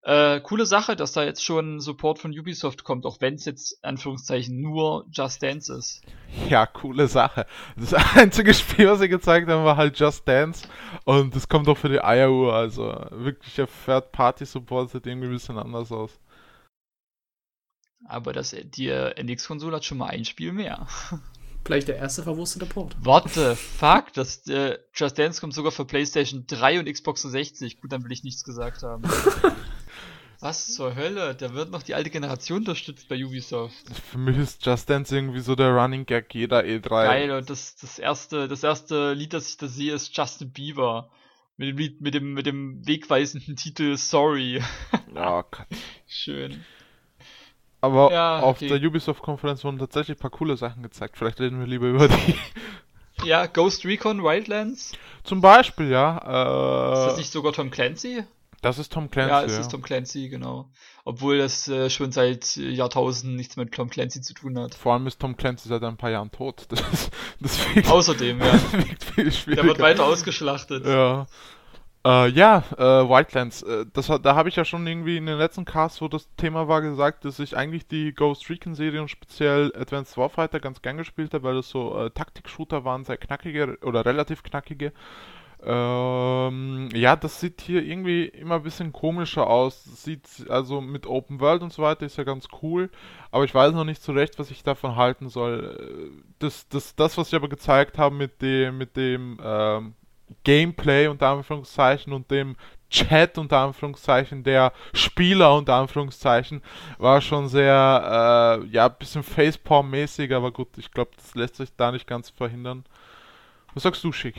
Äh, 0.02 0.40
coole 0.40 0.64
Sache, 0.64 0.96
dass 0.96 1.12
da 1.12 1.24
jetzt 1.24 1.44
schon 1.44 1.78
Support 1.78 2.18
von 2.18 2.30
Ubisoft 2.30 2.84
kommt, 2.84 3.04
auch 3.04 3.20
wenn 3.20 3.34
es 3.34 3.44
jetzt 3.44 3.84
Anführungszeichen 3.84 4.58
nur 4.58 5.06
Just 5.10 5.42
Dance 5.42 5.74
ist. 5.74 6.02
Ja, 6.48 6.66
coole 6.66 7.06
Sache. 7.06 7.46
Das 7.76 7.92
einzige 8.16 8.54
Spiel, 8.54 8.88
was 8.88 9.00
sie 9.00 9.10
gezeigt 9.10 9.48
haben, 9.48 9.64
war 9.64 9.76
halt 9.76 9.98
Just 9.98 10.26
Dance 10.26 10.66
und 11.04 11.34
das 11.36 11.48
kommt 11.48 11.68
auch 11.68 11.76
für 11.76 11.90
die 11.90 12.00
IAU, 12.02 12.50
also 12.50 12.94
wirklicher 13.10 13.68
Third-Party-Support 13.84 14.90
sieht 14.90 15.06
irgendwie 15.06 15.28
ein 15.28 15.34
bisschen 15.34 15.58
anders 15.58 15.92
aus. 15.92 16.18
Aber 18.06 18.32
das, 18.32 18.56
die 18.58 18.88
NX-Konsole 18.88 19.76
hat 19.76 19.84
schon 19.84 19.98
mal 19.98 20.08
ein 20.08 20.24
Spiel 20.24 20.52
mehr. 20.52 20.86
Vielleicht 21.64 21.88
der 21.88 21.96
erste 21.96 22.22
verwurstete 22.22 22.66
Port. 22.66 22.96
What 23.04 23.30
the 23.34 23.54
fuck? 23.54 24.12
Das 24.14 24.46
äh, 24.48 24.78
Just 24.94 25.18
Dance 25.18 25.40
kommt 25.40 25.54
sogar 25.54 25.72
für 25.72 25.84
PlayStation 25.84 26.44
3 26.46 26.80
und 26.80 26.90
Xbox 26.90 27.22
60. 27.22 27.80
Gut, 27.80 27.92
dann 27.92 28.02
will 28.02 28.12
ich 28.12 28.24
nichts 28.24 28.44
gesagt 28.44 28.82
haben. 28.82 29.02
Was 30.40 30.72
zur 30.72 30.96
Hölle? 30.96 31.34
Da 31.34 31.52
wird 31.52 31.70
noch 31.70 31.82
die 31.82 31.94
alte 31.94 32.08
Generation 32.08 32.60
unterstützt 32.60 33.08
bei 33.10 33.22
Ubisoft. 33.22 33.74
Für 34.10 34.16
mich 34.16 34.38
ist 34.38 34.64
Just 34.64 34.88
Dance 34.88 35.14
irgendwie 35.14 35.40
so 35.40 35.54
der 35.54 35.70
Running 35.70 36.06
Gag 36.06 36.34
jeder 36.34 36.60
E3. 36.60 36.88
Geil, 36.88 37.30
und 37.30 37.50
das, 37.50 37.76
das, 37.76 37.98
erste, 37.98 38.48
das 38.48 38.62
erste 38.62 39.12
Lied, 39.12 39.34
das 39.34 39.50
ich 39.50 39.58
da 39.58 39.68
sehe, 39.68 39.92
ist 39.92 40.16
Justin 40.16 40.50
Bieber. 40.50 41.10
Mit 41.58 41.68
dem 41.68 41.76
Lied, 41.76 42.00
mit 42.00 42.14
dem, 42.14 42.32
mit 42.32 42.46
dem 42.46 42.86
wegweisenden 42.86 43.54
Titel 43.56 43.98
Sorry. 43.98 44.62
Oh 45.14 45.42
Gott. 45.42 45.66
Schön. 46.06 46.64
Aber 47.80 48.12
ja, 48.12 48.40
auf 48.40 48.56
okay. 48.56 48.68
der 48.68 48.88
Ubisoft-Konferenz 48.88 49.64
wurden 49.64 49.78
tatsächlich 49.78 50.18
ein 50.18 50.20
paar 50.20 50.30
coole 50.30 50.56
Sachen 50.56 50.82
gezeigt. 50.82 51.16
Vielleicht 51.16 51.40
reden 51.40 51.60
wir 51.60 51.66
lieber 51.66 51.86
über 51.86 52.08
die. 52.08 52.34
Ja, 53.24 53.46
Ghost 53.46 53.84
Recon 53.84 54.22
Wildlands. 54.22 54.92
Zum 55.24 55.40
Beispiel, 55.40 55.90
ja. 55.90 56.16
Äh, 56.18 56.92
ist 56.94 57.06
das 57.06 57.16
nicht 57.18 57.32
sogar 57.32 57.52
Tom 57.52 57.70
Clancy? 57.70 58.24
Das 58.62 58.78
ist 58.78 58.92
Tom 58.92 59.10
Clancy. 59.10 59.30
Ja, 59.30 59.42
es 59.42 59.54
ja. 59.54 59.60
ist 59.60 59.70
Tom 59.70 59.82
Clancy, 59.82 60.28
genau. 60.28 60.68
Obwohl 61.04 61.38
das 61.38 61.66
äh, 61.68 61.88
schon 61.88 62.12
seit 62.12 62.56
Jahrtausenden 62.56 63.36
nichts 63.36 63.56
mit 63.56 63.72
Tom 63.72 63.88
Clancy 63.88 64.20
zu 64.20 64.34
tun 64.34 64.58
hat. 64.58 64.74
Vor 64.74 64.92
allem 64.92 65.06
ist 65.06 65.18
Tom 65.18 65.36
Clancy 65.36 65.68
seit 65.68 65.82
ein 65.82 65.96
paar 65.96 66.10
Jahren 66.10 66.30
tot. 66.30 66.66
Das, 66.80 67.10
das 67.40 67.74
wiegt, 67.74 67.88
Außerdem, 67.88 68.38
ja. 68.38 68.60
Der 69.16 69.64
wird 69.64 69.78
weiter 69.78 70.04
ausgeschlachtet. 70.04 70.84
Ja. 70.84 71.26
Äh, 72.04 72.28
ja, 72.30 72.64
äh, 72.78 72.82
Wildlands. 72.82 73.62
Äh, 73.62 73.84
das, 73.92 74.06
da 74.06 74.34
habe 74.34 74.48
ich 74.48 74.56
ja 74.56 74.64
schon 74.64 74.86
irgendwie 74.86 75.18
in 75.18 75.26
den 75.26 75.36
letzten 75.36 75.66
Casts, 75.66 76.00
wo 76.00 76.08
das 76.08 76.28
Thema 76.36 76.66
war, 76.66 76.80
gesagt, 76.80 77.26
dass 77.26 77.38
ich 77.38 77.56
eigentlich 77.56 77.86
die 77.86 78.14
Ghost 78.14 78.48
Recon-Serie 78.48 79.02
und 79.02 79.10
speziell 79.10 79.70
Advanced 79.76 80.16
Warfighter 80.16 80.60
ganz 80.60 80.80
gern 80.80 80.96
gespielt 80.96 81.34
habe, 81.34 81.44
weil 81.44 81.56
das 81.56 81.68
so 81.68 81.98
äh, 81.98 82.10
Taktik-Shooter 82.10 82.84
waren, 82.84 83.04
sehr 83.04 83.18
knackige 83.18 83.78
oder 83.82 84.06
relativ 84.06 84.42
knackige. 84.42 84.92
Ähm, 85.62 86.88
ja, 86.94 87.16
das 87.16 87.38
sieht 87.40 87.60
hier 87.60 87.82
irgendwie 87.84 88.24
immer 88.24 88.54
ein 88.56 88.62
bisschen 88.62 88.92
komischer 88.92 89.46
aus. 89.46 89.84
Sieht 89.84 90.48
also 90.48 90.80
mit 90.80 91.06
Open 91.06 91.38
World 91.40 91.62
und 91.62 91.72
so 91.72 91.82
weiter 91.82 92.06
ist 92.06 92.16
ja 92.16 92.24
ganz 92.24 92.48
cool, 92.62 92.90
aber 93.30 93.44
ich 93.44 93.54
weiß 93.54 93.74
noch 93.74 93.84
nicht 93.84 94.02
so 94.02 94.12
recht, 94.12 94.38
was 94.38 94.50
ich 94.50 94.62
davon 94.62 94.96
halten 94.96 95.28
soll. 95.28 96.12
Das, 96.38 96.66
das, 96.68 96.96
das 96.96 97.18
was 97.18 97.28
sie 97.28 97.36
aber 97.36 97.50
gezeigt 97.50 97.98
haben 97.98 98.16
mit 98.16 98.40
dem, 98.40 98.78
mit 98.78 98.96
dem 98.96 99.38
ähm, 99.44 99.94
Gameplay 100.44 101.06
unter 101.08 101.28
Anführungszeichen 101.28 102.12
und 102.12 102.30
dem 102.30 102.56
Chat 102.90 103.38
unter 103.38 103.58
Anführungszeichen 103.58 104.42
der 104.42 104.72
Spieler 104.92 105.54
unter 105.54 105.74
Anführungszeichen 105.74 106.60
war 106.98 107.20
schon 107.20 107.48
sehr, 107.48 108.60
äh, 108.62 108.66
ja, 108.66 108.86
ein 108.86 108.96
bisschen 108.98 109.22
Facepalm-mäßig, 109.22 110.34
aber 110.34 110.50
gut, 110.50 110.76
ich 110.76 110.90
glaube, 110.90 111.12
das 111.16 111.34
lässt 111.34 111.56
sich 111.56 111.70
da 111.76 111.92
nicht 111.92 112.06
ganz 112.06 112.30
verhindern. 112.30 112.84
Was 113.74 113.84
sagst 113.84 114.02
du, 114.02 114.12
Schick? 114.12 114.34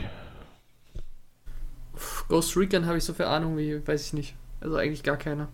Ghost 2.28 2.56
Recon 2.56 2.86
habe 2.86 2.98
ich 2.98 3.04
so 3.04 3.14
viel 3.14 3.26
Ahnung 3.26 3.56
wie, 3.56 3.86
weiß 3.86 4.06
ich 4.06 4.12
nicht. 4.12 4.34
Also 4.60 4.76
eigentlich 4.76 5.02
gar 5.02 5.16
keine. 5.16 5.48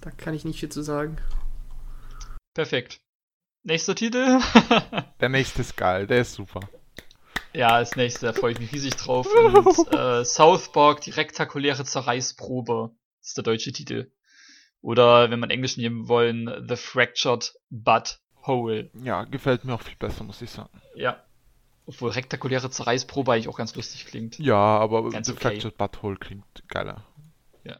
Da 0.00 0.10
kann 0.10 0.34
ich 0.34 0.44
nicht 0.44 0.60
viel 0.60 0.68
zu 0.68 0.82
sagen. 0.82 1.16
Perfekt. 2.54 3.00
Nächster 3.62 3.94
Titel. 3.94 4.40
der 5.20 5.28
nächste 5.28 5.62
ist 5.62 5.76
geil, 5.76 6.06
der 6.06 6.22
ist 6.22 6.34
super. 6.34 6.60
Ja, 7.52 7.68
als 7.68 7.96
nächstes, 7.96 8.22
da 8.22 8.32
freue 8.32 8.52
ich 8.52 8.60
mich 8.60 8.72
riesig 8.72 8.96
drauf. 8.96 9.26
Und, 9.26 9.92
äh, 9.92 10.24
South 10.24 10.72
Park, 10.72 11.00
die 11.02 11.10
rektakuläre 11.10 11.84
Zerreißprobe 11.84 12.90
ist 13.20 13.36
der 13.36 13.44
deutsche 13.44 13.72
Titel. 13.72 14.12
Oder, 14.82 15.30
wenn 15.30 15.40
man 15.40 15.50
Englisch 15.50 15.76
nehmen 15.76 16.08
wollen, 16.08 16.66
The 16.68 16.76
Fractured 16.76 17.54
Butt 17.68 18.20
Hole. 18.46 18.90
Ja, 19.02 19.24
gefällt 19.24 19.64
mir 19.64 19.74
auch 19.74 19.82
viel 19.82 19.96
besser, 19.96 20.24
muss 20.24 20.40
ich 20.40 20.50
sagen. 20.50 20.70
Ja. 20.94 21.22
Obwohl 21.86 22.10
rektakuläre 22.10 22.70
Zerreißprobe 22.70 23.32
eigentlich 23.32 23.48
auch 23.48 23.58
ganz 23.58 23.74
lustig 23.74 24.06
klingt. 24.06 24.38
Ja, 24.38 24.56
aber 24.56 25.10
ganz 25.10 25.26
The 25.26 25.32
okay. 25.32 25.42
Fractured 25.42 25.76
Butt 25.76 26.02
Hole 26.02 26.16
klingt 26.16 26.44
geiler. 26.68 27.04
Ja. 27.64 27.78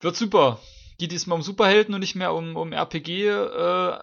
Wird 0.00 0.16
super. 0.16 0.60
Geht 0.98 1.12
diesmal 1.12 1.36
um 1.36 1.42
Superhelden 1.42 1.94
und 1.94 2.00
nicht 2.00 2.14
mehr 2.14 2.32
um, 2.32 2.56
um 2.56 2.72
RPG 2.72 3.28
äh, 3.28 3.98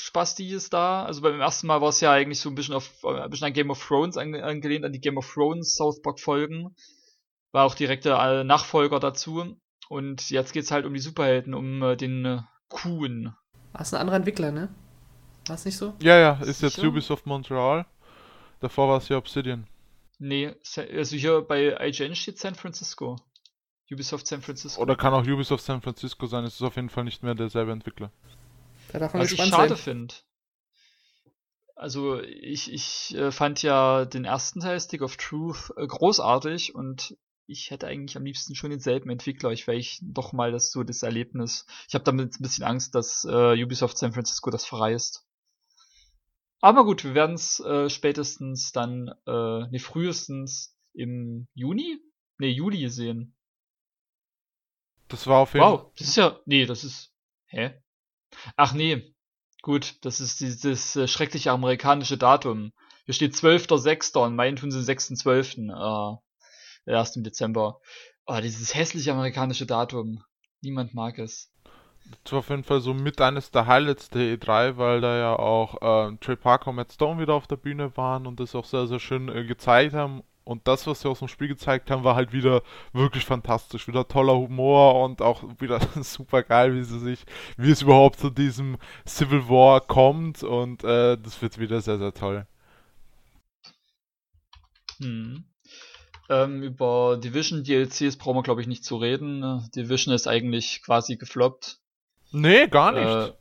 Spasti 0.00 0.52
ist 0.52 0.72
da. 0.72 1.04
Also 1.04 1.20
beim 1.22 1.40
ersten 1.40 1.66
Mal 1.66 1.80
war 1.80 1.90
es 1.90 2.00
ja 2.00 2.12
eigentlich 2.12 2.40
so 2.40 2.48
ein 2.48 2.54
bisschen, 2.54 2.74
auf, 2.74 3.04
ein 3.04 3.30
bisschen 3.30 3.46
an 3.46 3.52
Game 3.52 3.70
of 3.70 3.86
Thrones 3.86 4.16
ange 4.16 4.42
angelehnt, 4.42 4.84
an 4.84 4.92
die 4.92 5.00
Game 5.00 5.18
of 5.18 5.32
Thrones 5.32 5.74
South 5.74 6.02
Park 6.02 6.20
Folgen. 6.20 6.74
War 7.52 7.64
auch 7.64 7.74
direkte 7.74 8.10
äh, 8.10 8.44
Nachfolger 8.44 9.00
dazu. 9.00 9.56
Und 9.88 10.30
jetzt 10.30 10.52
geht's 10.52 10.70
halt 10.70 10.86
um 10.86 10.94
die 10.94 11.00
Superhelden, 11.00 11.54
um 11.54 11.82
äh, 11.82 11.96
den 11.96 12.24
äh, 12.24 12.38
Kuhn. 12.68 13.34
Das 13.72 13.88
ist 13.88 13.94
ein 13.94 14.00
anderer 14.00 14.16
Entwickler, 14.16 14.52
ne? 14.52 14.68
War 15.46 15.56
es 15.56 15.64
nicht 15.64 15.76
so? 15.76 15.94
Ja, 16.00 16.18
ja, 16.18 16.32
ist 16.40 16.60
Sicher? 16.60 16.66
jetzt 16.66 16.84
Ubisoft 16.84 17.26
Montreal. 17.26 17.86
Davor 18.60 18.88
war 18.88 18.98
es 18.98 19.08
ja 19.08 19.16
Obsidian. 19.16 19.66
Nee, 20.18 20.54
also 20.76 21.16
hier 21.16 21.40
bei 21.40 21.76
IGN 21.80 22.14
steht 22.14 22.38
San 22.38 22.54
Francisco. 22.54 23.16
Ubisoft 23.90 24.26
San 24.26 24.42
Francisco. 24.42 24.80
Oder 24.80 24.94
kann 24.94 25.14
auch 25.14 25.26
Ubisoft 25.26 25.64
San 25.64 25.80
Francisco 25.80 26.26
sein, 26.26 26.44
es 26.44 26.54
ist 26.54 26.62
auf 26.62 26.76
jeden 26.76 26.90
Fall 26.90 27.04
nicht 27.04 27.22
mehr 27.22 27.34
derselbe 27.34 27.72
Entwickler. 27.72 28.12
Da 28.92 28.98
darf 28.98 29.14
man 29.14 29.22
Was 29.22 29.32
ich 29.32 29.44
schade 29.44 29.76
finde. 29.76 30.14
Also 31.74 32.20
ich, 32.20 32.70
ich 32.72 33.14
äh, 33.14 33.32
fand 33.32 33.62
ja 33.62 34.04
den 34.04 34.24
ersten 34.24 34.60
Teil 34.60 34.78
Stick 34.80 35.00
of 35.00 35.16
Truth 35.16 35.72
äh, 35.76 35.86
großartig 35.86 36.74
und 36.74 37.16
ich 37.46 37.70
hätte 37.70 37.86
eigentlich 37.86 38.16
am 38.16 38.24
liebsten 38.24 38.54
schon 38.54 38.70
denselben 38.70 39.10
Entwickler. 39.10 39.50
Ich 39.50 39.66
wäre 39.66 39.78
ich 39.78 39.98
doch 40.02 40.32
mal 40.32 40.52
das 40.52 40.70
so 40.70 40.82
das 40.84 41.02
Erlebnis. 41.02 41.66
Ich 41.88 41.94
habe 41.94 42.04
damit 42.04 42.38
ein 42.38 42.42
bisschen 42.42 42.64
Angst, 42.64 42.94
dass 42.94 43.24
äh, 43.24 43.62
Ubisoft 43.62 43.98
San 43.98 44.12
Francisco 44.12 44.50
das 44.50 44.66
verreist. 44.66 45.26
Aber 46.60 46.84
gut, 46.84 47.04
wir 47.04 47.14
werden 47.14 47.34
es 47.34 47.60
äh, 47.60 47.88
spätestens 47.88 48.72
dann, 48.72 49.08
äh, 49.26 49.66
ne, 49.70 49.78
frühestens 49.78 50.76
im 50.92 51.48
Juni? 51.54 51.98
Ne, 52.38 52.48
Juli 52.48 52.88
sehen. 52.88 53.34
Das 55.08 55.26
war 55.26 55.38
auf 55.38 55.54
jeden 55.54 55.64
Fall. 55.64 55.72
Wow, 55.72 55.92
das 55.96 56.08
ist 56.08 56.16
ja. 56.16 56.38
Nee, 56.44 56.66
das 56.66 56.84
ist. 56.84 57.12
Hä? 57.46 57.82
Ach 58.56 58.72
nee, 58.72 59.14
gut, 59.62 59.96
das 60.04 60.20
ist 60.20 60.40
dieses 60.40 60.96
äh, 60.96 61.08
schreckliche 61.08 61.50
amerikanische 61.52 62.18
Datum. 62.18 62.72
Hier 63.04 63.14
steht 63.14 63.34
12.06. 63.34 64.18
und 64.18 64.36
meinen 64.36 64.56
tun 64.56 64.70
sie 64.70 64.78
6.12. 64.78 66.20
Äh, 66.86 66.90
erst 66.90 67.16
im 67.16 67.24
Dezember. 67.24 67.80
Oh, 68.26 68.38
dieses 68.40 68.74
hässliche 68.74 69.12
amerikanische 69.12 69.66
Datum. 69.66 70.22
Niemand 70.60 70.94
mag 70.94 71.18
es. 71.18 71.50
Das 72.24 72.32
war 72.32 72.38
auf 72.40 72.50
jeden 72.50 72.64
Fall 72.64 72.80
so 72.80 72.94
mit 72.94 73.20
eines 73.20 73.50
der 73.50 73.66
Highlights 73.66 74.08
der 74.10 74.36
E3, 74.36 74.76
weil 74.76 75.00
da 75.00 75.16
ja 75.18 75.36
auch 75.36 76.10
äh, 76.10 76.16
Trey 76.16 76.36
Parker 76.36 76.70
und 76.70 76.76
Matt 76.76 76.92
Stone 76.92 77.20
wieder 77.20 77.34
auf 77.34 77.46
der 77.46 77.56
Bühne 77.56 77.96
waren 77.96 78.26
und 78.26 78.40
das 78.40 78.54
auch 78.54 78.64
sehr, 78.64 78.86
sehr 78.86 79.00
schön 79.00 79.28
äh, 79.28 79.44
gezeigt 79.44 79.94
haben 79.94 80.22
und 80.50 80.66
das, 80.66 80.84
was 80.88 81.00
sie 81.00 81.08
aus 81.08 81.20
dem 81.20 81.28
Spiel 81.28 81.46
gezeigt 81.46 81.92
haben, 81.92 82.02
war 82.02 82.16
halt 82.16 82.32
wieder 82.32 82.64
wirklich 82.92 83.24
fantastisch. 83.24 83.86
Wieder 83.86 84.08
toller 84.08 84.34
Humor 84.34 85.00
und 85.04 85.22
auch 85.22 85.44
wieder 85.60 85.78
super 86.02 86.42
geil, 86.42 86.74
wie 86.74 86.82
sie 86.82 86.98
sich, 86.98 87.24
wie 87.56 87.70
es 87.70 87.82
überhaupt 87.82 88.18
zu 88.18 88.30
diesem 88.30 88.76
Civil 89.06 89.48
War 89.48 89.80
kommt. 89.80 90.42
Und 90.42 90.82
äh, 90.82 91.16
das 91.16 91.40
wird 91.40 91.60
wieder 91.60 91.80
sehr, 91.80 91.98
sehr 91.98 92.12
toll. 92.12 92.48
Hm. 94.98 95.44
Ähm, 96.28 96.62
über 96.64 97.16
Division 97.16 97.62
DLCs 97.62 98.16
brauchen 98.16 98.38
wir, 98.38 98.42
glaube 98.42 98.60
ich, 98.60 98.66
nicht 98.66 98.84
zu 98.84 98.96
reden. 98.96 99.70
Division 99.76 100.12
ist 100.12 100.26
eigentlich 100.26 100.82
quasi 100.82 101.14
gefloppt. 101.14 101.78
Nee, 102.32 102.66
gar 102.66 102.90
nicht. 102.90 103.06
Äh, 103.06 103.32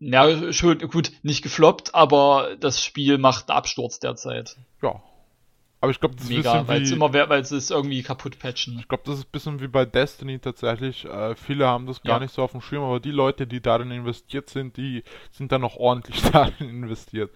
ja, 0.00 0.52
schon, 0.52 0.78
gut, 0.90 1.12
nicht 1.22 1.42
gefloppt, 1.42 1.94
aber 1.94 2.56
das 2.58 2.82
Spiel 2.82 3.16
macht 3.16 3.48
einen 3.48 3.58
Absturz 3.58 4.00
derzeit. 4.00 4.56
Ja, 4.82 5.00
aber 5.86 5.92
ich 5.92 6.00
glaube, 6.00 6.16
das 6.16 6.24
ist 6.24 6.30
Mega, 6.30 6.66
weil 6.66 6.82
es 6.82 6.90
immer 6.90 7.12
weil 7.12 7.40
es 7.40 7.52
ist 7.52 7.70
irgendwie 7.70 8.02
kaputt 8.02 8.40
patchen. 8.40 8.76
Ich 8.80 8.88
glaube, 8.88 9.04
das 9.06 9.20
ist 9.20 9.26
ein 9.26 9.30
bisschen 9.30 9.60
wie 9.60 9.68
bei 9.68 9.84
Destiny 9.84 10.40
tatsächlich. 10.40 11.04
Äh, 11.04 11.36
viele 11.36 11.68
haben 11.68 11.86
das 11.86 12.02
gar 12.02 12.16
ja. 12.16 12.20
nicht 12.20 12.34
so 12.34 12.42
auf 12.42 12.50
dem 12.50 12.60
Schirm, 12.60 12.82
aber 12.82 12.98
die 12.98 13.12
Leute, 13.12 13.46
die 13.46 13.60
darin 13.60 13.92
investiert 13.92 14.50
sind, 14.50 14.76
die 14.76 15.04
sind 15.30 15.52
dann 15.52 15.60
noch 15.60 15.76
ordentlich 15.76 16.20
darin 16.32 16.68
investiert. 16.68 17.30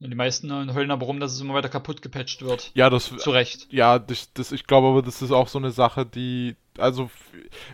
Und 0.00 0.08
die 0.08 0.16
meisten 0.16 0.74
heulen 0.74 0.90
aber 0.90 1.04
rum, 1.04 1.20
dass 1.20 1.34
es 1.34 1.40
immer 1.42 1.52
weiter 1.52 1.68
kaputt 1.68 2.00
gepatcht 2.00 2.40
wird. 2.40 2.70
Ja, 2.72 2.88
das. 2.88 3.14
Zu 3.14 3.30
Recht. 3.30 3.70
Ja, 3.70 3.98
das, 3.98 4.32
das, 4.32 4.52
ich 4.52 4.66
glaube 4.66 4.88
aber, 4.88 5.02
das 5.02 5.20
ist 5.20 5.32
auch 5.32 5.48
so 5.48 5.58
eine 5.58 5.70
Sache, 5.70 6.06
die. 6.06 6.56
Also, 6.80 7.10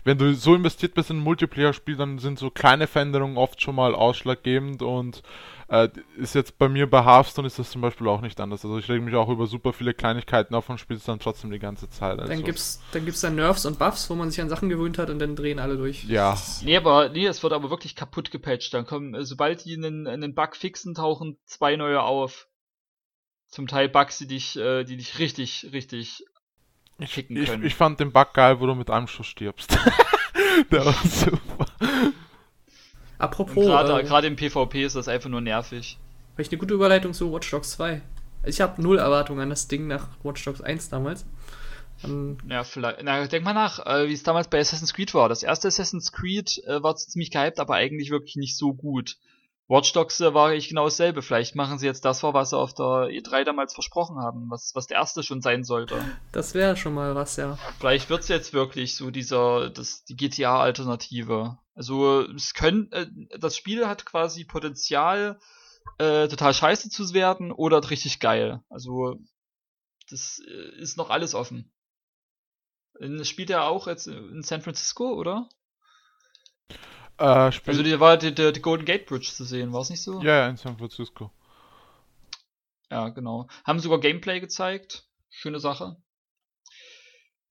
wenn 0.03 0.17
du 0.17 0.33
so 0.33 0.55
investiert 0.55 0.93
bist 0.93 1.09
in 1.09 1.17
ein 1.17 1.23
Multiplayer-Spiel, 1.23 1.95
dann 1.95 2.19
sind 2.19 2.39
so 2.39 2.49
kleine 2.49 2.87
Veränderungen 2.87 3.37
oft 3.37 3.61
schon 3.61 3.75
mal 3.75 3.95
ausschlaggebend 3.95 4.81
und 4.81 5.23
äh, 5.69 5.89
ist 6.17 6.33
jetzt 6.33 6.57
bei 6.57 6.69
mir 6.69 6.89
bei 6.89 7.03
Hearthstone 7.03 7.47
ist 7.47 7.59
das 7.59 7.71
zum 7.71 7.81
Beispiel 7.81 8.07
auch 8.07 8.21
nicht 8.21 8.39
anders. 8.39 8.63
Also 8.63 8.77
ich 8.77 8.87
rege 8.87 9.01
mich 9.01 9.15
auch 9.15 9.27
über 9.27 9.47
super 9.47 9.73
viele 9.73 9.93
Kleinigkeiten 9.93 10.55
auf 10.55 10.69
und 10.69 10.79
spiele 10.79 10.97
es 10.97 11.05
dann 11.05 11.19
trotzdem 11.19 11.51
die 11.51 11.59
ganze 11.59 11.89
Zeit. 11.89 12.19
Also. 12.19 12.31
Dann 12.31 12.43
gibt's 12.43 12.81
dann 12.93 13.03
gibt's 13.03 13.21
dann 13.21 13.35
Nerfs 13.35 13.65
und 13.65 13.77
Buffs, 13.77 14.09
wo 14.09 14.15
man 14.15 14.31
sich 14.31 14.39
an 14.39 14.49
Sachen 14.49 14.69
gewöhnt 14.69 14.97
hat 14.97 15.09
und 15.09 15.19
dann 15.19 15.35
drehen 15.35 15.59
alle 15.59 15.75
durch. 15.75 16.05
Ja. 16.05 16.37
Nee, 16.63 16.77
aber 16.77 17.09
nee, 17.09 17.25
es 17.25 17.43
wird 17.43 17.51
aber 17.51 17.69
wirklich 17.69 17.95
kaputt 17.95 18.31
gepatcht. 18.31 18.73
Dann 18.73 18.85
kommen, 18.85 19.13
äh, 19.13 19.25
sobald 19.25 19.65
die 19.65 19.75
einen, 19.75 20.07
einen 20.07 20.33
Bug 20.33 20.55
fixen, 20.55 20.95
tauchen 20.95 21.37
zwei 21.45 21.75
neue 21.75 22.01
auf. 22.01 22.47
Zum 23.49 23.67
Teil 23.67 23.89
Bugs, 23.89 24.17
die 24.17 24.27
dich, 24.27 24.57
äh, 24.57 24.83
die 24.83 24.97
dich 24.97 25.19
richtig, 25.19 25.69
richtig 25.71 26.25
ich, 26.99 27.29
ich, 27.29 27.49
ich, 27.63 27.75
fand 27.75 27.99
den 27.99 28.11
Bug 28.11 28.33
geil, 28.33 28.59
wo 28.59 28.65
du 28.65 28.75
mit 28.75 28.89
einem 28.89 29.07
Schuss 29.07 29.27
stirbst. 29.27 29.77
Der 30.71 30.85
war 30.85 30.93
super. 30.93 31.65
Apropos. 33.17 33.65
Gerade 33.65 34.27
äh, 34.27 34.29
im 34.29 34.35
PvP 34.35 34.83
ist 34.83 34.95
das 34.95 35.07
einfach 35.07 35.29
nur 35.29 35.41
nervig. 35.41 35.97
Vielleicht 36.35 36.51
eine 36.51 36.59
gute 36.59 36.73
Überleitung 36.73 37.13
zu 37.13 37.31
Watch 37.33 37.49
Dogs 37.49 37.71
2. 37.71 38.01
Also 38.43 38.49
ich 38.49 38.61
habe 38.61 38.81
null 38.81 38.99
Erwartungen 38.99 39.41
an 39.41 39.49
das 39.49 39.67
Ding 39.67 39.87
nach 39.87 40.07
Watch 40.23 40.43
Dogs 40.45 40.61
1 40.61 40.89
damals. 40.89 41.25
Um, 42.03 42.37
ja, 42.47 42.63
vielleicht. 42.63 43.01
Na, 43.01 43.25
denk 43.25 43.43
mal 43.43 43.53
nach, 43.53 43.83
äh, 43.85 44.07
wie 44.07 44.13
es 44.13 44.21
damals 44.21 44.47
bei 44.47 44.59
Assassin's 44.59 44.93
Creed 44.93 45.13
war. 45.13 45.29
Das 45.29 45.41
erste 45.41 45.67
Assassin's 45.67 46.11
Creed 46.11 46.63
äh, 46.65 46.83
war 46.83 46.95
ziemlich 46.95 47.31
gehypt, 47.31 47.59
aber 47.59 47.75
eigentlich 47.75 48.11
wirklich 48.11 48.35
nicht 48.35 48.55
so 48.55 48.73
gut. 48.73 49.17
Watch 49.69 49.91
Dogs 49.91 50.19
äh, 50.21 50.33
war 50.33 50.53
ich 50.53 50.69
genau 50.69 50.85
dasselbe. 50.85 51.21
Vielleicht 51.21 51.55
machen 51.55 51.77
sie 51.77 51.85
jetzt 51.85 52.05
das 52.05 52.21
vor, 52.21 52.33
was 52.33 52.51
sie 52.51 52.57
auf 52.57 52.73
der 52.73 53.09
E3 53.09 53.43
damals 53.43 53.73
versprochen 53.73 54.17
haben, 54.17 54.49
was, 54.49 54.71
was 54.75 54.87
der 54.87 54.97
erste 54.97 55.23
schon 55.23 55.41
sein 55.41 55.63
sollte. 55.63 56.01
Das 56.31 56.53
wäre 56.53 56.77
schon 56.77 56.93
mal 56.93 57.15
was, 57.15 57.35
ja. 57.35 57.57
Vielleicht 57.79 58.09
wird's 58.09 58.29
jetzt 58.29 58.53
wirklich 58.53 58.95
so 58.95 59.11
dieser, 59.11 59.69
das, 59.69 60.05
die 60.05 60.15
GTA-Alternative. 60.15 61.57
Also 61.75 62.21
es 62.21 62.53
können, 62.53 62.91
äh, 62.93 63.07
das 63.37 63.57
Spiel 63.57 63.87
hat 63.87 64.05
quasi 64.05 64.45
Potenzial, 64.45 65.39
äh, 65.97 66.27
total 66.27 66.53
scheiße 66.53 66.89
zu 66.89 67.13
werden 67.13 67.51
oder 67.51 67.89
richtig 67.89 68.19
geil. 68.19 68.61
Also 68.69 69.19
das 70.09 70.41
äh, 70.47 70.81
ist 70.81 70.97
noch 70.97 71.09
alles 71.09 71.35
offen. 71.35 71.73
Spielt 73.23 73.51
er 73.51 73.65
auch 73.65 73.85
jetzt 73.85 74.07
in 74.07 74.41
San 74.41 74.63
Francisco, 74.63 75.13
oder? 75.13 75.49
Äh, 77.17 77.23
also 77.23 77.83
da 77.83 77.99
war 77.99 78.17
die, 78.17 78.33
die, 78.33 78.53
die, 78.53 78.61
Golden 78.61 78.85
Gate 78.85 79.05
Bridge 79.05 79.31
zu 79.33 79.43
sehen, 79.43 79.73
war 79.73 79.81
es 79.81 79.89
nicht 79.89 80.03
so? 80.03 80.21
Ja, 80.21 80.47
in 80.47 80.57
San 80.57 80.77
Francisco. 80.77 81.31
Ja, 82.91 83.09
genau. 83.09 83.47
Haben 83.65 83.79
sogar 83.79 83.99
Gameplay 83.99 84.39
gezeigt. 84.39 85.05
Schöne 85.29 85.59
Sache. 85.59 85.97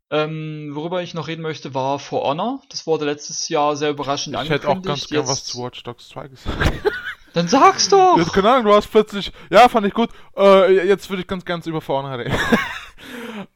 Ähm, 0.08 0.70
worüber 0.72 1.02
ich 1.02 1.14
noch 1.14 1.26
reden 1.26 1.42
möchte, 1.42 1.74
war 1.74 1.98
For 1.98 2.22
Honor. 2.22 2.62
Das 2.70 2.86
wurde 2.86 3.04
letztes 3.04 3.48
Jahr 3.48 3.76
sehr 3.76 3.90
überraschend 3.90 4.34
ich 4.34 4.40
angekündigt. 4.40 4.64
Ich 4.64 4.70
hätte 4.70 4.78
auch 4.78 4.82
ganz 4.82 5.08
gern 5.08 5.28
was 5.28 5.44
zu 5.44 5.62
Watch 5.62 5.82
Dogs 5.82 6.08
2 6.08 6.28
gesagt. 6.28 6.72
Dann 7.34 7.48
sag's 7.48 7.88
doch! 7.88 8.16
Jetzt, 8.16 8.32
keine 8.32 8.50
Ahnung, 8.50 8.66
du 8.66 8.74
hast 8.74 8.86
plötzlich, 8.86 9.30
ja, 9.50 9.68
fand 9.68 9.86
ich 9.86 9.92
gut, 9.92 10.08
äh, 10.36 10.86
jetzt 10.86 11.10
würde 11.10 11.20
ich 11.20 11.28
ganz 11.28 11.44
gern 11.44 11.60
über 11.66 11.80
For 11.80 12.02
Honor 12.02 12.18
reden. 12.18 12.34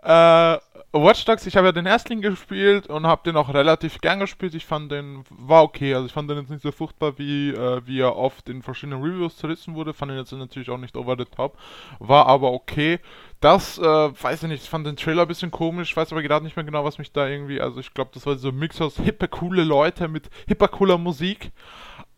Äh, 0.03 0.59
Watch 0.93 1.25
Dogs, 1.25 1.47
ich 1.47 1.57
habe 1.57 1.69
ja 1.69 1.73
den 1.73 1.87
Erstling 1.87 2.21
gespielt 2.21 2.89
und 2.89 3.07
habe 3.07 3.23
den 3.25 3.37
auch 3.37 3.55
relativ 3.55 4.01
gern 4.01 4.19
gespielt. 4.19 4.57
Ich 4.57 4.67
fand 4.67 4.91
den, 4.91 5.23
war 5.31 5.63
okay. 5.63 5.95
Also 5.95 6.07
ich 6.07 6.13
fand 6.13 6.29
den 6.29 6.39
jetzt 6.39 6.51
nicht 6.51 6.63
so 6.63 6.73
furchtbar, 6.73 7.17
wie, 7.17 7.51
äh, 7.51 7.81
wie 7.87 8.01
er 8.01 8.17
oft 8.17 8.49
in 8.49 8.61
verschiedenen 8.61 9.01
Reviews 9.01 9.37
zerrissen 9.37 9.77
wurde. 9.77 9.95
Fand 9.95 10.11
ihn 10.11 10.19
jetzt 10.19 10.33
natürlich 10.33 10.69
auch 10.69 10.79
nicht 10.79 10.97
over 10.97 11.15
the 11.17 11.27
top. 11.27 11.57
War 12.01 12.27
aber 12.27 12.51
okay. 12.51 12.99
Das, 13.41 13.79
äh, 13.79 13.83
weiß 13.83 14.43
ich 14.43 14.49
nicht, 14.49 14.65
ich 14.65 14.69
fand 14.69 14.85
den 14.85 14.97
Trailer 14.97 15.23
ein 15.23 15.29
bisschen 15.29 15.53
komisch, 15.53 15.97
weiß 15.97 16.11
aber 16.11 16.23
gerade 16.23 16.45
nicht 16.45 16.57
mehr 16.57 16.65
genau, 16.65 16.85
was 16.85 16.99
mich 16.99 17.13
da 17.13 17.27
irgendwie, 17.27 17.61
also 17.61 17.79
ich 17.79 17.95
glaube, 17.95 18.11
das 18.13 18.27
war 18.27 18.37
so 18.37 18.49
ein 18.49 18.57
Mix 18.59 18.81
aus 18.81 18.97
hippe, 18.97 19.29
coole 19.29 19.63
Leute 19.63 20.09
mit 20.09 20.29
hipper, 20.49 20.69
cooler 20.69 20.99
Musik. 20.99 21.53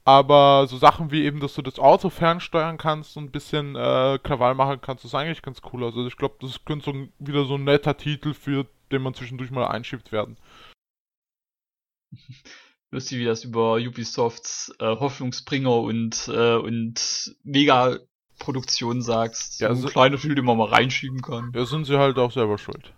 Aber 0.04 0.66
so 0.66 0.78
Sachen 0.78 1.12
wie 1.12 1.24
eben, 1.24 1.38
dass 1.38 1.54
du 1.54 1.62
das 1.62 1.78
Auto 1.78 2.10
fernsteuern 2.10 2.76
kannst 2.76 3.16
und 3.16 3.24
ein 3.24 3.30
bisschen 3.30 3.76
äh, 3.76 4.18
Krawall 4.22 4.54
machen 4.54 4.80
kannst, 4.80 5.04
ist 5.04 5.14
eigentlich 5.14 5.42
ganz 5.42 5.60
cool. 5.72 5.84
Also 5.84 6.04
ich 6.06 6.16
glaube, 6.16 6.36
das 6.40 6.64
könnte 6.64 6.86
so 6.86 7.08
wieder 7.20 7.44
so 7.44 7.54
ein 7.54 7.64
netter 7.64 7.96
Titel, 7.96 8.34
für 8.34 8.66
den 8.90 9.02
man 9.02 9.14
zwischendurch 9.14 9.52
mal 9.52 9.68
einschiebt 9.68 10.10
werden. 10.10 10.36
Lustig, 12.90 13.20
wie 13.20 13.24
das 13.24 13.44
über 13.44 13.76
Ubisofts 13.76 14.74
äh, 14.78 14.84
Hoffnungsbringer 14.84 15.76
und, 15.76 16.28
äh, 16.28 16.56
und 16.56 17.34
Mega-Produktion 17.42 19.00
sagst. 19.00 19.60
Ja, 19.60 19.68
so 19.68 19.74
also, 19.74 19.86
ein 19.86 19.92
kleiner 19.92 20.18
Titel, 20.18 20.34
den 20.34 20.44
man 20.44 20.58
mal 20.58 20.68
reinschieben 20.68 21.22
kann. 21.22 21.52
Ja, 21.54 21.64
sind 21.64 21.86
sie 21.86 21.98
halt 21.98 22.18
auch 22.18 22.32
selber 22.32 22.58
schuld. 22.58 22.92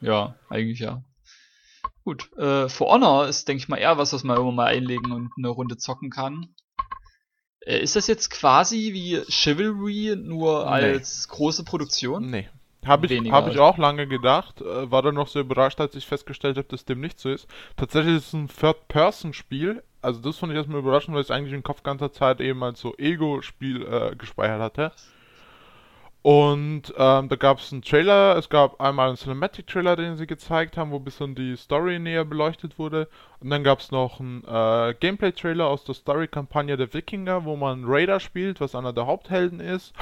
Ja, 0.00 0.34
eigentlich 0.50 0.80
ja. 0.80 1.02
Gut, 2.04 2.32
äh, 2.36 2.68
For 2.68 2.90
Honor 2.90 3.28
ist, 3.28 3.46
denke 3.48 3.62
ich 3.62 3.68
mal, 3.68 3.76
eher 3.76 3.98
was, 3.98 4.12
was 4.12 4.24
man 4.24 4.36
immer 4.36 4.52
mal 4.52 4.66
einlegen 4.66 5.12
und 5.12 5.30
eine 5.36 5.48
Runde 5.48 5.76
zocken 5.76 6.10
kann. 6.10 6.48
Äh, 7.60 7.80
ist 7.80 7.96
das 7.96 8.06
jetzt 8.06 8.30
quasi 8.30 8.92
wie 8.92 9.22
Chivalry, 9.28 10.16
nur 10.16 10.64
nee. 10.64 10.70
als 10.70 11.28
große 11.28 11.64
Produktion? 11.64 12.30
Nee. 12.30 12.48
Habe 12.84 13.06
ich, 13.06 13.30
hab 13.30 13.46
ich 13.46 13.60
auch 13.60 13.78
lange 13.78 14.08
gedacht, 14.08 14.60
äh, 14.60 14.90
war 14.90 15.02
dann 15.02 15.14
noch 15.14 15.28
sehr 15.28 15.42
überrascht, 15.42 15.80
als 15.80 15.94
ich 15.94 16.04
festgestellt 16.04 16.56
habe, 16.56 16.66
dass 16.66 16.84
dem 16.84 17.00
nicht 17.00 17.20
so 17.20 17.30
ist. 17.30 17.46
Tatsächlich 17.76 18.16
ist 18.16 18.28
es 18.28 18.32
ein 18.32 18.48
Third-Person-Spiel, 18.48 19.84
also 20.00 20.20
das 20.20 20.38
fand 20.38 20.52
ich 20.52 20.56
erstmal 20.56 20.80
überraschend, 20.80 21.14
weil 21.14 21.22
ich 21.22 21.28
es 21.28 21.30
eigentlich 21.30 21.54
im 21.54 21.62
Kopf 21.62 21.84
ganzer 21.84 22.12
Zeit 22.12 22.40
eben 22.40 22.62
als 22.64 22.80
so 22.80 22.96
Ego-Spiel 22.98 23.86
äh, 23.86 24.16
gespeichert 24.16 24.60
hatte. 24.60 24.92
Und 26.22 26.94
ähm, 26.96 27.28
da 27.28 27.36
gab 27.36 27.58
es 27.58 27.72
einen 27.72 27.82
Trailer, 27.82 28.36
es 28.36 28.48
gab 28.48 28.80
einmal 28.80 29.08
einen 29.08 29.16
Cinematic-Trailer, 29.16 29.96
den 29.96 30.16
sie 30.16 30.28
gezeigt 30.28 30.76
haben, 30.76 30.92
wo 30.92 30.96
ein 30.96 31.04
bisschen 31.04 31.34
die 31.34 31.56
Story 31.56 31.98
näher 31.98 32.24
beleuchtet 32.24 32.78
wurde. 32.78 33.08
Und 33.40 33.50
dann 33.50 33.64
gab 33.64 33.80
es 33.80 33.90
noch 33.90 34.20
einen 34.20 34.44
äh, 34.44 34.94
Gameplay-Trailer 35.00 35.66
aus 35.66 35.82
der 35.82 35.96
Story-Kampagne 35.96 36.76
der 36.76 36.94
Wikinger, 36.94 37.44
wo 37.44 37.56
man 37.56 37.82
Raider 37.84 38.20
spielt, 38.20 38.60
was 38.60 38.76
einer 38.76 38.92
der 38.92 39.06
Haupthelden 39.06 39.58
ist. 39.58 39.94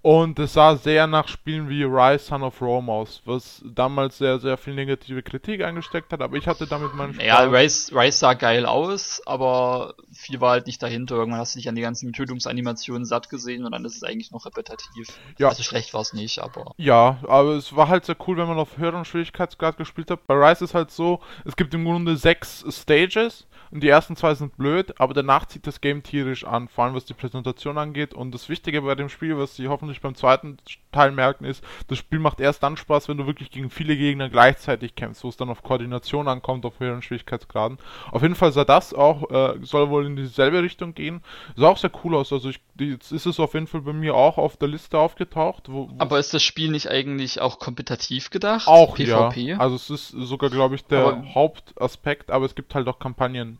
Und 0.00 0.38
es 0.38 0.52
sah 0.52 0.76
sehr 0.76 1.08
nach 1.08 1.26
Spielen 1.26 1.68
wie 1.68 1.82
Rise 1.82 2.24
Son 2.24 2.44
of 2.44 2.62
Rome 2.62 2.90
aus, 2.90 3.20
was 3.24 3.62
damals 3.64 4.18
sehr, 4.18 4.38
sehr 4.38 4.56
viel 4.56 4.74
negative 4.74 5.24
Kritik 5.24 5.62
eingesteckt 5.62 6.12
hat, 6.12 6.22
aber 6.22 6.36
ich 6.36 6.46
hatte 6.46 6.68
damit 6.68 6.94
meinen 6.94 7.14
Spaß. 7.14 7.26
Ja, 7.26 7.42
Rise, 7.42 7.94
Rise 7.94 8.18
sah 8.18 8.34
geil 8.34 8.64
aus, 8.64 9.20
aber 9.26 9.94
viel 10.12 10.40
war 10.40 10.52
halt 10.52 10.66
nicht 10.68 10.80
dahinter. 10.80 11.16
Irgendwann 11.16 11.40
hast 11.40 11.56
du 11.56 11.58
dich 11.58 11.68
an 11.68 11.74
die 11.74 11.82
ganzen 11.82 12.12
Tötungsanimationen 12.12 13.04
satt 13.04 13.28
gesehen 13.28 13.64
und 13.64 13.72
dann 13.72 13.84
ist 13.84 13.96
es 13.96 14.04
eigentlich 14.04 14.30
noch 14.30 14.46
repetitiv. 14.46 15.08
Ja. 15.36 15.48
Also 15.48 15.64
schlecht 15.64 15.92
war 15.94 16.02
es 16.02 16.12
nicht, 16.12 16.38
aber. 16.38 16.74
Ja, 16.76 17.18
aber 17.26 17.56
es 17.56 17.74
war 17.74 17.88
halt 17.88 18.04
sehr 18.04 18.16
cool, 18.26 18.36
wenn 18.36 18.46
man 18.46 18.58
auf 18.58 18.78
höheren 18.78 19.04
Schwierigkeitsgrad 19.04 19.76
gespielt 19.78 20.12
hat. 20.12 20.28
Bei 20.28 20.34
Rise 20.34 20.64
ist 20.64 20.74
halt 20.74 20.92
so, 20.92 21.18
es 21.44 21.56
gibt 21.56 21.74
im 21.74 21.84
Grunde 21.84 22.16
sechs 22.16 22.64
Stages 22.70 23.48
und 23.70 23.82
die 23.82 23.88
ersten 23.88 24.16
zwei 24.16 24.34
sind 24.34 24.56
blöd, 24.56 24.98
aber 24.98 25.12
danach 25.12 25.46
zieht 25.46 25.66
das 25.66 25.80
Game 25.80 26.02
tierisch 26.02 26.44
an, 26.44 26.68
vor 26.68 26.84
allem 26.84 26.94
was 26.94 27.04
die 27.04 27.14
Präsentation 27.14 27.76
angeht. 27.78 28.14
Und 28.14 28.32
das 28.32 28.48
Wichtige 28.48 28.82
bei 28.82 28.94
dem 28.94 29.08
Spiel, 29.08 29.36
was 29.36 29.56
sie 29.56 29.68
hoffentlich 29.68 29.87
beim 30.00 30.14
zweiten 30.14 30.58
Teil 30.92 31.12
merken, 31.12 31.44
ist, 31.44 31.62
das 31.88 31.98
Spiel 31.98 32.18
macht 32.18 32.40
erst 32.40 32.62
dann 32.62 32.76
Spaß, 32.76 33.08
wenn 33.08 33.16
du 33.16 33.26
wirklich 33.26 33.50
gegen 33.50 33.70
viele 33.70 33.96
Gegner 33.96 34.28
gleichzeitig 34.28 34.94
kämpfst, 34.94 35.24
wo 35.24 35.28
es 35.28 35.36
dann 35.36 35.50
auf 35.50 35.62
Koordination 35.62 36.28
ankommt, 36.28 36.64
auf 36.64 36.80
höheren 36.80 37.02
Schwierigkeitsgraden. 37.02 37.78
Auf 38.10 38.22
jeden 38.22 38.34
Fall 38.34 38.52
sah 38.52 38.64
das 38.64 38.94
auch, 38.94 39.30
äh, 39.30 39.58
soll 39.62 39.90
wohl 39.90 40.06
in 40.06 40.16
dieselbe 40.16 40.62
Richtung 40.62 40.94
gehen. 40.94 41.22
Sah 41.56 41.68
auch 41.68 41.78
sehr 41.78 41.90
cool 42.04 42.14
aus, 42.14 42.32
also 42.32 42.48
ich, 42.48 42.60
jetzt 42.78 43.12
ist 43.12 43.26
es 43.26 43.40
auf 43.40 43.54
jeden 43.54 43.66
Fall 43.66 43.82
bei 43.82 43.92
mir 43.92 44.14
auch 44.14 44.38
auf 44.38 44.56
der 44.56 44.68
Liste 44.68 44.98
aufgetaucht. 44.98 45.64
Wo, 45.68 45.90
aber 45.98 46.18
ist 46.18 46.32
das 46.34 46.42
Spiel 46.42 46.70
nicht 46.70 46.90
eigentlich 46.90 47.40
auch 47.40 47.58
kompetitiv 47.58 48.30
gedacht? 48.30 48.66
Auch, 48.66 48.94
PvP? 48.94 49.40
ja. 49.40 49.58
Also 49.58 49.76
es 49.76 49.90
ist 49.90 50.08
sogar, 50.10 50.50
glaube 50.50 50.74
ich, 50.74 50.84
der 50.84 51.06
aber 51.06 51.34
Hauptaspekt, 51.34 52.30
aber 52.30 52.46
es 52.46 52.54
gibt 52.54 52.74
halt 52.74 52.88
auch 52.88 52.98
Kampagnen 52.98 53.58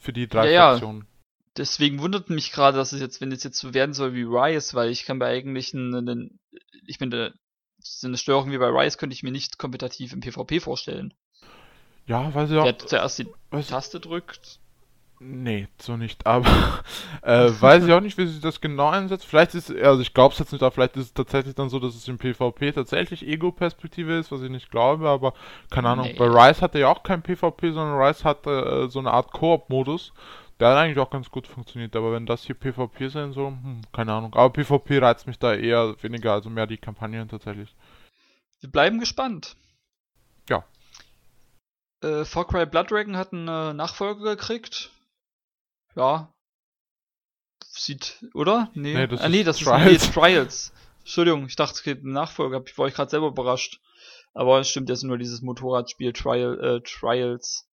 für 0.00 0.12
die 0.12 0.28
drei 0.28 0.52
ja, 0.52 0.70
Fraktionen. 0.70 1.02
Ja. 1.02 1.17
Deswegen 1.56 2.00
wundert 2.00 2.30
mich 2.30 2.52
gerade, 2.52 2.76
dass 2.76 2.92
es 2.92 3.00
jetzt, 3.00 3.20
wenn 3.20 3.32
es 3.32 3.42
jetzt 3.42 3.58
so 3.58 3.74
werden 3.74 3.94
soll 3.94 4.14
wie 4.14 4.22
Rise, 4.22 4.74
weil 4.74 4.90
ich 4.90 5.04
kann 5.04 5.18
bei 5.18 5.28
eigentlich 5.28 5.74
einen, 5.74 6.38
ich 6.86 7.00
meine, 7.00 7.34
so 7.78 8.06
eine 8.06 8.16
Steuerung 8.16 8.50
wie 8.50 8.58
bei 8.58 8.68
Rise 8.68 8.98
könnte 8.98 9.14
ich 9.14 9.22
mir 9.22 9.32
nicht 9.32 9.58
kompetitiv 9.58 10.12
im 10.12 10.20
PvP 10.20 10.60
vorstellen. 10.60 11.14
Ja, 12.06 12.34
weil 12.34 12.46
sie 12.46 12.58
auch. 12.58 12.64
Wer 12.64 12.78
zuerst 12.78 13.18
die 13.18 13.26
Taste 13.68 14.00
drückt. 14.00 14.60
Nee, 15.20 15.66
so 15.80 15.96
nicht, 15.96 16.26
aber 16.26 16.46
äh, 17.22 17.50
weiß 17.50 17.84
ich 17.84 17.92
auch 17.92 18.00
nicht, 18.00 18.18
wie 18.18 18.26
sie 18.26 18.40
das 18.40 18.60
genau 18.60 18.88
einsetzt. 18.88 19.26
Vielleicht 19.26 19.54
ist, 19.54 19.68
also 19.70 20.00
ich 20.00 20.14
glaube 20.14 20.32
es 20.32 20.38
jetzt 20.38 20.52
nicht, 20.52 20.62
aber 20.62 20.70
vielleicht 20.70 20.96
ist 20.96 21.06
es 21.06 21.12
tatsächlich 21.12 21.56
dann 21.56 21.70
so, 21.70 21.80
dass 21.80 21.96
es 21.96 22.06
im 22.06 22.18
PvP 22.18 22.70
tatsächlich 22.70 23.26
Ego-Perspektive 23.26 24.16
ist, 24.16 24.30
was 24.30 24.42
ich 24.42 24.50
nicht 24.50 24.70
glaube, 24.70 25.08
aber 25.08 25.34
keine 25.70 25.88
Ahnung. 25.88 26.06
Nee. 26.06 26.14
Bei 26.16 26.26
Rise 26.26 26.60
hatte 26.60 26.78
ja 26.78 26.88
auch 26.88 27.02
kein 27.02 27.22
PvP, 27.22 27.72
sondern 27.72 28.00
Rise 28.00 28.22
hatte 28.22 28.84
äh, 28.86 28.90
so 28.90 29.00
eine 29.00 29.10
Art 29.10 29.32
Koop-Modus. 29.32 30.12
Der 30.60 30.68
hat 30.68 30.76
eigentlich 30.76 30.98
auch 30.98 31.10
ganz 31.10 31.30
gut 31.30 31.46
funktioniert, 31.46 31.94
aber 31.94 32.12
wenn 32.12 32.26
das 32.26 32.44
hier 32.44 32.56
PvP 32.56 33.08
sein 33.08 33.32
soll, 33.32 33.52
hm, 33.52 33.82
keine 33.92 34.12
Ahnung. 34.12 34.34
Aber 34.34 34.52
PvP 34.52 34.98
reizt 34.98 35.26
mich 35.26 35.38
da 35.38 35.54
eher 35.54 35.94
weniger, 36.02 36.32
also 36.32 36.50
mehr 36.50 36.66
die 36.66 36.78
Kampagnen 36.78 37.28
tatsächlich. 37.28 37.74
Wir 38.60 38.70
bleiben 38.70 38.98
gespannt. 38.98 39.56
Ja. 40.48 40.64
Äh, 42.02 42.24
Far 42.24 42.46
Cry 42.46 42.66
Blood 42.66 42.90
Dragon 42.90 43.16
hat 43.16 43.32
eine 43.32 43.72
Nachfolge 43.74 44.22
gekriegt 44.22 44.90
ja. 45.98 46.32
Sieht, 47.64 48.24
oder? 48.34 48.70
Nee, 48.74 48.94
nee 48.94 49.06
das, 49.06 49.20
ah, 49.20 49.28
nee, 49.28 49.44
das 49.44 49.58
Trials. 49.58 50.02
ist 50.02 50.06
nee, 50.08 50.12
Trials. 50.12 50.72
Entschuldigung, 51.00 51.46
ich 51.46 51.56
dachte, 51.56 51.74
es 51.74 51.82
gibt 51.82 52.04
einen 52.04 52.12
Nachfolger. 52.12 52.62
Ich 52.64 52.78
war 52.78 52.86
ich 52.86 52.94
gerade 52.94 53.10
selber 53.10 53.28
überrascht. 53.28 53.80
Aber 54.34 54.60
es 54.60 54.68
stimmt, 54.68 54.90
das 54.90 54.98
ist 54.98 55.04
nur 55.04 55.18
dieses 55.18 55.42
Motorradspiel 55.42 56.12
Trial, 56.12 56.60
äh, 56.60 56.80
Trials. 56.82 57.67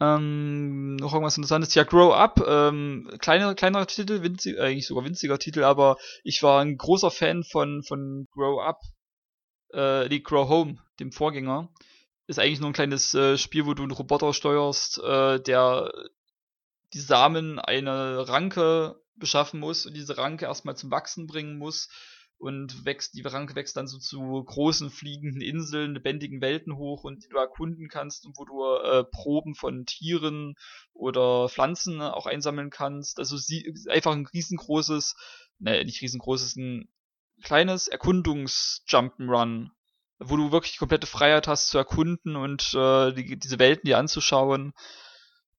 Ähm, 0.00 0.96
noch 0.96 1.12
irgendwas 1.12 1.36
interessantes. 1.36 1.74
Ja, 1.74 1.84
Grow 1.84 2.12
Up, 2.14 2.40
ähm, 2.46 3.10
kleiner, 3.18 3.54
kleinerer 3.54 3.86
Titel, 3.86 4.22
winzig, 4.22 4.60
eigentlich 4.60 4.86
sogar 4.86 5.04
winziger 5.04 5.38
Titel, 5.38 5.64
aber 5.64 5.96
ich 6.22 6.42
war 6.42 6.60
ein 6.60 6.76
großer 6.76 7.10
Fan 7.10 7.42
von, 7.42 7.82
von 7.82 8.28
Grow 8.32 8.60
Up, 8.62 8.80
äh, 9.70 10.08
die 10.08 10.22
Grow 10.22 10.48
Home, 10.48 10.76
dem 11.00 11.10
Vorgänger. 11.10 11.72
Ist 12.26 12.38
eigentlich 12.38 12.60
nur 12.60 12.70
ein 12.70 12.74
kleines 12.74 13.14
äh, 13.14 13.38
Spiel, 13.38 13.66
wo 13.66 13.74
du 13.74 13.82
einen 13.82 13.92
Roboter 13.92 14.32
steuerst, 14.32 14.98
äh, 14.98 15.40
der 15.40 15.90
die 16.92 17.00
Samen 17.00 17.58
eine 17.58 18.28
Ranke 18.28 19.00
beschaffen 19.16 19.60
muss 19.60 19.84
und 19.84 19.94
diese 19.94 20.16
Ranke 20.16 20.44
erstmal 20.44 20.76
zum 20.76 20.90
Wachsen 20.90 21.26
bringen 21.26 21.58
muss 21.58 21.88
und 22.38 22.84
wächst, 22.84 23.14
die 23.14 23.22
Ranke 23.22 23.56
wächst 23.56 23.76
dann 23.76 23.88
so 23.88 23.98
zu 23.98 24.20
großen 24.44 24.90
fliegenden 24.90 25.40
Inseln, 25.40 25.94
lebendigen 25.94 26.40
Welten 26.40 26.76
hoch 26.76 27.02
und 27.02 27.24
die 27.24 27.28
du 27.28 27.36
erkunden 27.36 27.88
kannst 27.88 28.26
und 28.26 28.38
wo 28.38 28.44
du 28.44 28.64
äh, 28.64 29.04
Proben 29.04 29.56
von 29.56 29.84
Tieren 29.86 30.54
oder 30.92 31.48
Pflanzen 31.48 32.00
auch 32.00 32.26
einsammeln 32.26 32.70
kannst. 32.70 33.18
Also 33.18 33.36
sie, 33.36 33.74
einfach 33.88 34.12
ein 34.12 34.26
riesengroßes, 34.32 35.16
ne, 35.58 35.84
nicht 35.84 36.00
riesengroßes, 36.00 36.56
ein 36.56 36.88
kleines 37.42 37.88
Erkundungs-Jump'n'Run, 37.88 39.70
wo 40.20 40.36
du 40.36 40.52
wirklich 40.52 40.78
komplette 40.78 41.08
Freiheit 41.08 41.48
hast 41.48 41.68
zu 41.68 41.78
erkunden 41.78 42.36
und 42.36 42.72
äh, 42.74 43.12
die, 43.12 43.36
diese 43.36 43.58
Welten 43.58 43.86
dir 43.86 43.98
anzuschauen. 43.98 44.72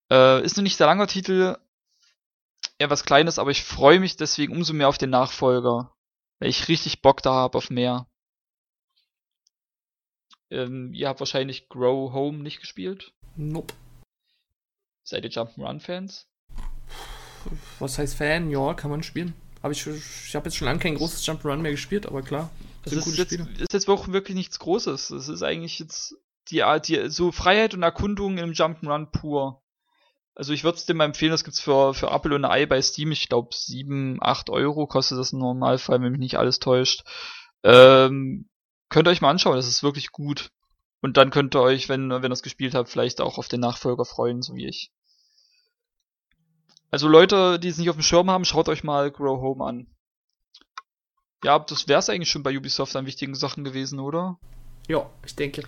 Äh, 0.09 0.43
ist 0.43 0.55
noch 0.55 0.63
nicht 0.63 0.77
sehr 0.77 0.88
langer 0.88 1.07
Titel, 1.07 1.57
eher 2.77 2.89
was 2.89 3.03
Kleines, 3.03 3.38
aber 3.38 3.51
ich 3.51 3.63
freue 3.63 3.99
mich 3.99 4.15
deswegen 4.15 4.53
umso 4.53 4.73
mehr 4.73 4.88
auf 4.88 4.97
den 4.97 5.09
Nachfolger, 5.09 5.93
weil 6.39 6.49
ich 6.49 6.67
richtig 6.67 7.01
Bock 7.01 7.21
da 7.21 7.33
habe 7.33 7.57
auf 7.57 7.69
mehr. 7.69 8.07
Ähm, 10.49 10.93
ihr 10.93 11.07
habt 11.07 11.19
wahrscheinlich 11.19 11.69
Grow 11.69 12.11
Home 12.11 12.39
nicht 12.39 12.59
gespielt? 12.59 13.13
Nope. 13.35 13.73
Seid 15.03 15.23
ihr 15.23 15.31
Jump'n'Run-Fans? 15.31 16.27
Was 17.79 17.97
heißt 17.97 18.15
Fan? 18.15 18.49
Ja, 18.49 18.73
kann 18.73 18.91
man 18.91 19.03
spielen. 19.03 19.33
Aber 19.61 19.71
ich, 19.71 19.85
ich 19.85 20.35
habe 20.35 20.45
jetzt 20.45 20.55
schon 20.55 20.65
lange 20.65 20.79
kein 20.79 20.95
großes 20.95 21.25
Jump'n'Run 21.25 21.57
mehr 21.57 21.71
gespielt, 21.71 22.05
aber 22.05 22.21
klar. 22.21 22.49
Das 22.83 22.93
ist 22.93 23.17
jetzt, 23.17 23.33
ist 23.33 23.73
jetzt 23.73 23.89
auch 23.89 24.07
wirklich 24.07 24.35
nichts 24.35 24.59
Großes. 24.59 25.09
Es 25.09 25.27
ist 25.27 25.43
eigentlich 25.43 25.79
jetzt 25.79 26.15
die 26.49 26.63
Art, 26.63 26.87
die, 26.87 27.09
so 27.09 27.31
Freiheit 27.31 27.73
und 27.73 27.83
Erkundung 27.83 28.37
im 28.37 28.51
Jump'n'Run 28.51 29.07
pur. 29.07 29.61
Also 30.39 30.53
ich 30.53 30.63
würde 30.63 30.77
es 30.77 30.85
dir 30.85 30.93
mal 30.93 31.03
empfehlen, 31.03 31.33
das 31.33 31.43
gibt's 31.43 31.59
für, 31.59 31.93
für 31.93 32.11
Apple 32.11 32.33
und 32.33 32.45
Ei 32.45 32.65
bei 32.65 32.81
Steam. 32.81 33.11
Ich 33.11 33.27
glaube 33.27 33.49
7, 33.53 34.19
8 34.21 34.49
Euro 34.49 34.87
kostet 34.87 35.19
das 35.19 35.33
im 35.33 35.39
Normalfall, 35.39 36.01
wenn 36.01 36.13
mich 36.13 36.19
nicht 36.21 36.37
alles 36.37 36.59
täuscht. 36.59 37.03
Ähm, 37.61 38.47
könnt 38.87 39.05
ihr 39.05 39.11
euch 39.11 39.19
mal 39.19 39.31
anschauen, 39.31 39.57
das 39.57 39.67
ist 39.67 39.83
wirklich 39.83 40.13
gut. 40.13 40.51
Und 41.01 41.17
dann 41.17 41.29
könnt 41.29 41.57
ihr 41.57 41.61
euch, 41.61 41.89
wenn, 41.89 42.09
wenn 42.09 42.31
ihr 42.31 42.31
es 42.31 42.41
gespielt 42.41 42.73
habt, 42.73 42.87
vielleicht 42.87 43.19
auch 43.19 43.37
auf 43.37 43.49
den 43.49 43.59
Nachfolger 43.59 44.05
freuen, 44.05 44.41
so 44.41 44.55
wie 44.55 44.65
ich. 44.65 44.93
Also 46.89 47.09
Leute, 47.09 47.59
die 47.59 47.67
es 47.67 47.77
nicht 47.77 47.89
auf 47.89 47.97
dem 47.97 48.01
Schirm 48.01 48.31
haben, 48.31 48.45
schaut 48.45 48.69
euch 48.69 48.85
mal 48.85 49.11
Grow 49.11 49.41
Home 49.41 49.65
an. 49.65 49.87
Ja, 51.43 51.59
das 51.59 51.89
wäre 51.89 51.99
es 51.99 52.09
eigentlich 52.09 52.29
schon 52.29 52.43
bei 52.43 52.57
Ubisoft 52.57 52.95
an 52.95 53.05
wichtigen 53.05 53.35
Sachen 53.35 53.65
gewesen, 53.65 53.99
oder? 53.99 54.39
Ja, 54.87 55.09
ich 55.25 55.35
denke. 55.35 55.63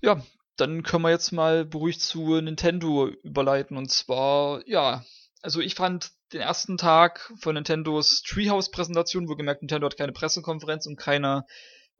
Ja, 0.00 0.22
dann 0.58 0.82
können 0.82 1.04
wir 1.04 1.10
jetzt 1.10 1.32
mal 1.32 1.64
beruhigt 1.64 2.00
zu 2.00 2.40
Nintendo 2.40 3.08
überleiten. 3.22 3.76
Und 3.76 3.90
zwar, 3.90 4.66
ja, 4.66 5.04
also 5.40 5.60
ich 5.60 5.74
fand 5.74 6.10
den 6.32 6.40
ersten 6.40 6.76
Tag 6.76 7.32
von 7.40 7.54
Nintendos 7.54 8.22
Treehouse-Präsentation, 8.22 9.28
wo 9.28 9.36
gemerkt, 9.36 9.62
Nintendo 9.62 9.86
hat 9.86 9.96
keine 9.96 10.12
Pressekonferenz 10.12 10.86
und 10.86 10.96
keine, 10.96 11.46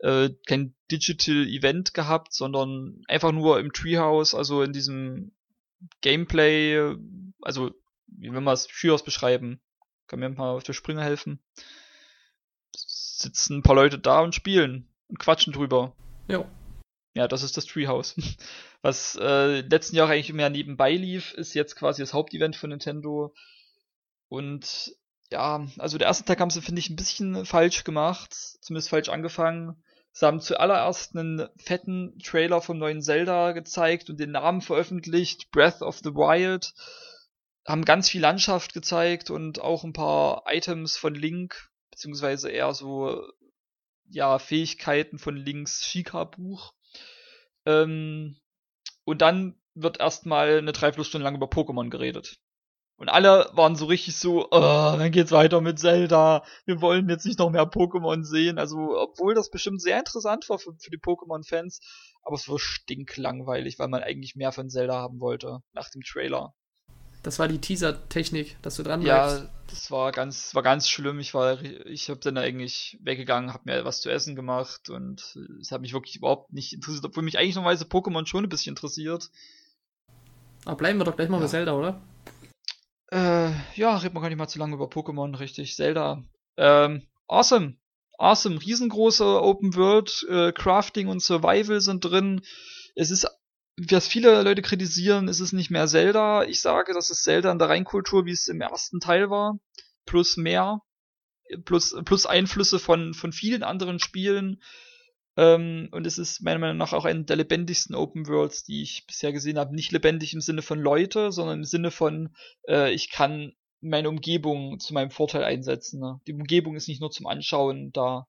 äh, 0.00 0.30
kein 0.46 0.74
Digital 0.90 1.46
Event 1.46 1.94
gehabt, 1.94 2.34
sondern 2.34 3.02
einfach 3.06 3.32
nur 3.32 3.60
im 3.60 3.72
Treehouse, 3.72 4.34
also 4.34 4.62
in 4.62 4.72
diesem 4.72 5.32
Gameplay, 6.00 6.94
also 7.40 7.70
wie 8.08 8.32
will 8.32 8.40
man 8.40 8.54
es 8.54 8.66
Treehouse 8.66 9.04
beschreiben? 9.04 9.60
Kann 10.08 10.20
mir 10.20 10.28
mal 10.30 10.50
auf 10.50 10.64
der 10.64 10.72
Sprünge 10.72 11.02
helfen. 11.02 11.40
Sitzen 12.74 13.58
ein 13.58 13.62
paar 13.62 13.76
Leute 13.76 13.98
da 13.98 14.20
und 14.20 14.34
spielen 14.34 14.88
und 15.08 15.18
quatschen 15.18 15.52
drüber. 15.52 15.94
Ja. 16.28 16.44
Ja, 17.18 17.26
das 17.26 17.42
ist 17.42 17.56
das 17.56 17.66
Treehouse. 17.66 18.14
Was 18.80 19.18
äh, 19.20 19.62
letzten 19.62 19.96
Jahre 19.96 20.12
eigentlich 20.12 20.32
mehr 20.32 20.50
nebenbei 20.50 20.92
lief, 20.92 21.34
ist 21.34 21.52
jetzt 21.52 21.74
quasi 21.74 22.00
das 22.00 22.12
Hauptevent 22.12 22.54
von 22.54 22.70
Nintendo. 22.70 23.34
Und 24.28 24.94
ja, 25.32 25.66
also 25.78 25.98
der 25.98 26.06
erste 26.06 26.24
Tag 26.24 26.38
haben 26.38 26.50
sie, 26.50 26.62
finde 26.62 26.78
ich, 26.78 26.88
ein 26.88 26.94
bisschen 26.94 27.44
falsch 27.44 27.82
gemacht. 27.82 28.32
Zumindest 28.60 28.90
falsch 28.90 29.08
angefangen. 29.08 29.82
Sie 30.12 30.26
haben 30.26 30.40
zuallererst 30.40 31.16
einen 31.16 31.48
fetten 31.56 32.16
Trailer 32.20 32.60
vom 32.62 32.78
neuen 32.78 33.02
Zelda 33.02 33.50
gezeigt 33.50 34.10
und 34.10 34.20
den 34.20 34.30
Namen 34.30 34.60
veröffentlicht, 34.60 35.50
Breath 35.50 35.82
of 35.82 35.98
the 35.98 36.14
Wild. 36.14 36.72
Haben 37.66 37.84
ganz 37.84 38.08
viel 38.08 38.20
Landschaft 38.20 38.74
gezeigt 38.74 39.28
und 39.30 39.60
auch 39.60 39.82
ein 39.82 39.92
paar 39.92 40.44
Items 40.46 40.96
von 40.96 41.16
Link, 41.16 41.68
beziehungsweise 41.90 42.48
eher 42.48 42.72
so, 42.74 43.26
ja, 44.08 44.38
Fähigkeiten 44.38 45.18
von 45.18 45.34
Links 45.34 45.84
Shika-Buch. 45.84 46.74
Ähm, 47.68 48.36
und 49.04 49.20
dann 49.20 49.60
wird 49.74 50.00
erstmal 50.00 50.58
eine 50.58 50.72
Dreiviertelstunde 50.72 51.24
lang 51.24 51.36
über 51.36 51.46
Pokémon 51.46 51.90
geredet. 51.90 52.38
Und 52.96 53.08
alle 53.08 53.48
waren 53.52 53.76
so 53.76 53.84
richtig 53.86 54.16
so, 54.16 54.46
oh, 54.46 54.50
dann 54.50 55.12
geht's 55.12 55.30
weiter 55.30 55.60
mit 55.60 55.78
Zelda. 55.78 56.44
Wir 56.64 56.80
wollen 56.80 57.08
jetzt 57.08 57.26
nicht 57.26 57.38
noch 57.38 57.50
mehr 57.50 57.70
Pokémon 57.70 58.24
sehen. 58.24 58.58
Also, 58.58 58.98
obwohl 58.98 59.34
das 59.34 59.50
bestimmt 59.50 59.80
sehr 59.80 59.98
interessant 59.98 60.48
war 60.48 60.58
für, 60.58 60.72
für 60.80 60.90
die 60.90 60.98
Pokémon-Fans, 60.98 61.80
aber 62.22 62.34
es 62.34 62.48
war 62.48 62.58
stinklangweilig, 62.58 63.78
weil 63.78 63.86
man 63.86 64.02
eigentlich 64.02 64.34
mehr 64.34 64.50
von 64.50 64.68
Zelda 64.68 64.94
haben 64.94 65.20
wollte 65.20 65.60
nach 65.72 65.90
dem 65.90 66.02
Trailer. 66.02 66.54
Das 67.22 67.38
war 67.38 67.48
die 67.48 67.60
Teaser-Technik, 67.60 68.56
dass 68.62 68.76
du 68.76 68.82
dran 68.82 69.00
bleibst. 69.00 69.40
Ja, 69.40 69.50
das 69.68 69.90
war 69.90 70.12
ganz, 70.12 70.54
war 70.54 70.62
ganz 70.62 70.88
schlimm. 70.88 71.18
Ich 71.20 71.34
war, 71.34 71.62
ich 71.62 72.08
habe 72.08 72.20
dann 72.20 72.38
eigentlich 72.38 72.98
weggegangen, 73.02 73.52
habe 73.52 73.64
mir 73.66 73.84
was 73.84 74.00
zu 74.00 74.10
essen 74.10 74.36
gemacht 74.36 74.88
und 74.88 75.36
es 75.60 75.72
hat 75.72 75.80
mich 75.80 75.92
wirklich 75.92 76.16
überhaupt 76.16 76.52
nicht 76.52 76.72
interessiert, 76.72 77.04
obwohl 77.04 77.22
mich 77.22 77.38
eigentlich 77.38 77.56
normalerweise 77.56 77.84
Pokémon 77.84 78.26
schon 78.26 78.44
ein 78.44 78.48
bisschen 78.48 78.72
interessiert. 78.72 79.30
Aber 80.64 80.76
bleiben 80.76 80.98
wir 80.98 81.04
doch 81.04 81.16
gleich 81.16 81.28
mal 81.28 81.38
ja. 81.38 81.42
bei 81.42 81.48
Zelda, 81.48 81.72
oder? 81.74 82.00
Äh, 83.10 83.50
ja, 83.74 83.96
reden 83.96 84.14
wir 84.14 84.20
gar 84.20 84.28
nicht 84.28 84.38
mal 84.38 84.48
zu 84.48 84.58
lange 84.58 84.74
über 84.74 84.86
Pokémon, 84.86 85.38
richtig. 85.38 85.74
Zelda. 85.74 86.22
Ähm, 86.56 87.06
awesome. 87.26 87.76
Awesome. 88.18 88.60
Riesengroße 88.60 89.42
Open 89.42 89.74
World, 89.76 90.26
äh, 90.28 90.52
Crafting 90.52 91.08
und 91.08 91.22
Survival 91.22 91.80
sind 91.80 92.04
drin. 92.04 92.42
Es 92.94 93.10
ist, 93.10 93.28
was 93.78 94.08
viele 94.08 94.42
Leute 94.42 94.62
kritisieren, 94.62 95.28
ist 95.28 95.40
es 95.40 95.52
nicht 95.52 95.70
mehr 95.70 95.86
Zelda. 95.86 96.44
Ich 96.44 96.60
sage, 96.60 96.92
das 96.92 97.10
ist 97.10 97.22
Zelda 97.22 97.52
in 97.52 97.58
der 97.58 97.68
Reinkultur, 97.68 98.26
wie 98.26 98.32
es 98.32 98.48
im 98.48 98.60
ersten 98.60 99.00
Teil 99.00 99.30
war. 99.30 99.58
Plus 100.04 100.36
mehr. 100.36 100.82
Plus, 101.64 101.94
plus 102.04 102.26
Einflüsse 102.26 102.78
von, 102.78 103.14
von 103.14 103.32
vielen 103.32 103.62
anderen 103.62 104.00
Spielen. 104.00 104.60
Ähm, 105.36 105.88
und 105.92 106.06
es 106.06 106.18
ist 106.18 106.42
meiner 106.42 106.58
Meinung 106.58 106.76
nach 106.76 106.92
auch 106.92 107.04
eine 107.04 107.24
der 107.24 107.36
lebendigsten 107.36 107.94
Open 107.94 108.26
Worlds, 108.26 108.64
die 108.64 108.82
ich 108.82 109.06
bisher 109.06 109.32
gesehen 109.32 109.58
habe. 109.58 109.74
Nicht 109.74 109.92
lebendig 109.92 110.34
im 110.34 110.40
Sinne 110.40 110.62
von 110.62 110.80
Leute, 110.80 111.30
sondern 111.30 111.58
im 111.58 111.64
Sinne 111.64 111.92
von, 111.92 112.34
äh, 112.66 112.92
ich 112.92 113.10
kann 113.10 113.52
meine 113.80 114.08
Umgebung 114.08 114.80
zu 114.80 114.92
meinem 114.92 115.12
Vorteil 115.12 115.44
einsetzen. 115.44 116.00
Ne? 116.00 116.20
Die 116.26 116.32
Umgebung 116.32 116.74
ist 116.74 116.88
nicht 116.88 117.00
nur 117.00 117.12
zum 117.12 117.26
Anschauen 117.26 117.92
da. 117.92 118.26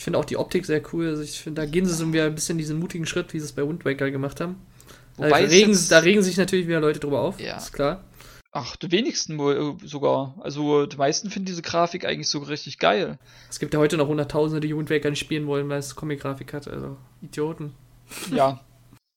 Ich 0.00 0.04
finde 0.04 0.18
auch 0.18 0.24
die 0.24 0.38
Optik 0.38 0.64
sehr 0.64 0.80
cool. 0.94 1.08
Also 1.08 1.22
ich 1.22 1.42
finde, 1.42 1.60
da 1.60 1.66
gehen 1.66 1.84
sie 1.84 1.92
so 1.92 2.10
wieder 2.10 2.24
ein 2.24 2.34
bisschen 2.34 2.56
diesen 2.56 2.78
mutigen 2.78 3.04
Schritt, 3.04 3.34
wie 3.34 3.38
sie 3.38 3.44
es 3.44 3.52
bei 3.52 3.68
Wind 3.68 3.84
Waker 3.84 4.10
gemacht 4.10 4.40
haben. 4.40 4.56
Wobei 5.18 5.42
also 5.42 5.54
regen, 5.54 5.78
da 5.90 5.98
regen 5.98 6.22
sich 6.22 6.38
natürlich 6.38 6.66
wieder 6.66 6.80
Leute 6.80 7.00
drüber 7.00 7.20
auf, 7.20 7.38
ja. 7.38 7.58
ist 7.58 7.74
klar. 7.74 8.02
Ach, 8.50 8.76
die 8.76 8.90
wenigsten 8.90 9.36
wohl 9.36 9.76
äh, 9.78 9.86
sogar. 9.86 10.36
Also 10.40 10.86
die 10.86 10.96
meisten 10.96 11.28
finden 11.28 11.44
diese 11.44 11.60
Grafik 11.60 12.06
eigentlich 12.06 12.30
so 12.30 12.38
richtig 12.38 12.78
geil. 12.78 13.18
Es 13.50 13.58
gibt 13.58 13.74
ja 13.74 13.78
heute 13.78 13.98
noch 13.98 14.08
Hunderttausende, 14.08 14.66
die 14.66 14.74
Wind 14.74 14.88
Waker 14.88 15.10
nicht 15.10 15.20
spielen 15.20 15.46
wollen, 15.46 15.68
weil 15.68 15.80
es 15.80 15.94
Comic-Grafik 15.94 16.54
hat. 16.54 16.66
Also 16.66 16.96
Idioten. 17.20 17.74
Ja, 18.34 18.64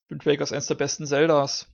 Wind 0.09 0.25
Waker 0.25 0.43
ist 0.43 0.51
eines 0.51 0.67
der 0.67 0.75
besten 0.75 1.07
Zeldas. 1.07 1.65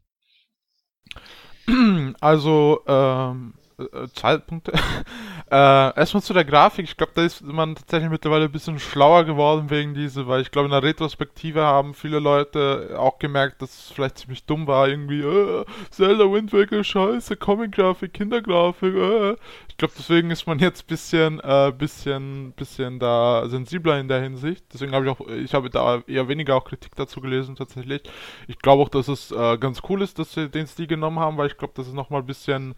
Also, 2.22 2.82
ähm, 2.86 3.55
äh, 3.80 4.07
Zeitpunkte. 4.14 4.74
äh, 5.52 5.97
erstmal 6.00 6.22
zu 6.22 6.34
der 6.34 6.45
Grafik. 6.45 6.86
Ich 6.86 6.95
glaube, 6.95 7.14
da 7.16 7.24
ist 7.24 7.41
man 7.41 7.76
tatsächlich 7.76 8.12
mittlerweile 8.12 8.45
ein 8.45 8.52
bisschen 8.52 8.78
schlauer 8.78 9.24
geworden 9.24 9.70
wegen 9.72 9.95
diese, 9.95 10.28
weil 10.28 10.41
ich 10.41 10.52
glaube, 10.52 10.68
in 10.68 10.72
der 10.72 10.84
Retrospektive 10.84 11.64
haben 11.64 11.95
viele 11.95 12.20
Leute 12.20 12.95
auch 12.97 13.18
gemerkt, 13.18 13.62
dass 13.62 13.72
es 13.72 13.91
vielleicht 13.91 14.20
ziemlich 14.20 14.45
dumm 14.45 14.68
war. 14.68 14.88
Irgendwie, 14.88 15.22
äh, 15.22 15.66
Zelda 15.89 16.32
Wind 16.32 16.54
Waker, 16.54 16.84
scheiße, 16.84 17.36
Comic-Grafik, 17.36 18.14
Kindergrafik, 18.14 18.93
äh. 18.93 19.36
Ich 19.70 19.78
glaube, 19.78 19.93
deswegen 19.97 20.30
ist 20.30 20.45
man 20.45 20.60
jetzt 20.60 20.84
ein 20.84 20.88
bisschen, 20.88 21.39
äh, 21.39 21.74
bisschen, 21.76 22.52
bisschen 22.52 23.00
da 23.00 23.47
sensibler 23.47 24.00
in 24.00 24.08
der 24.08 24.22
Hinsicht. 24.22 24.66
Deswegen 24.72 24.93
habe 24.93 25.06
ich 25.06 25.12
auch, 25.12 25.28
ich 25.28 25.54
habe 25.54 25.70
da 25.70 26.04
eher 26.06 26.28
weniger 26.28 26.58
auch 26.58 26.66
Kritik 26.66 26.95
dazu 26.95 27.22
gelesen 27.22 27.56
tatsächlich. 27.56 28.04
Ich 28.47 28.60
glaube 28.60 28.84
auch, 28.84 28.89
dass 28.89 29.08
es 29.08 29.32
äh, 29.32 29.58
ganz 29.58 29.82
cool 29.89 30.02
ist, 30.02 30.20
dass 30.20 30.34
sie 30.34 30.50
den 30.50 30.68
Stil 30.68 30.86
genommen 30.86 31.20
haben, 31.20 31.38
weil 31.38 31.47
ich 31.47 31.58
glaube, 31.58 31.74
dass 31.76 31.88
es 31.88 31.93
nochmal 31.93 32.22
ein 32.22 32.28
bisschen 32.28 32.76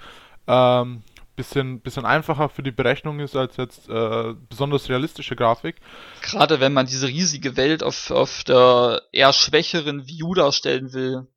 ähm, 0.48 1.02
bisschen, 1.36 1.82
bisschen 1.82 2.06
einfacher 2.06 2.50
für 2.50 2.64
die 2.64 2.72
Berechnung 2.72 3.20
ist 3.20 3.36
als 3.36 3.58
jetzt 3.58 3.90
äh, 3.90 4.34
besonders 4.50 4.90
realistische 4.90 5.36
Grafik. 5.36 5.78
Gerade 6.22 6.60
wenn 6.60 6.74
man 6.74 6.86
diese 6.86 7.08
riesige 7.08 7.58
Welt 7.58 7.84
auf, 7.84 8.12
auf 8.12 8.44
der 8.44 9.02
eher 9.12 9.34
schwächeren 9.34 10.08
View 10.08 10.34
darstellen 10.34 10.94
will. 10.94 11.28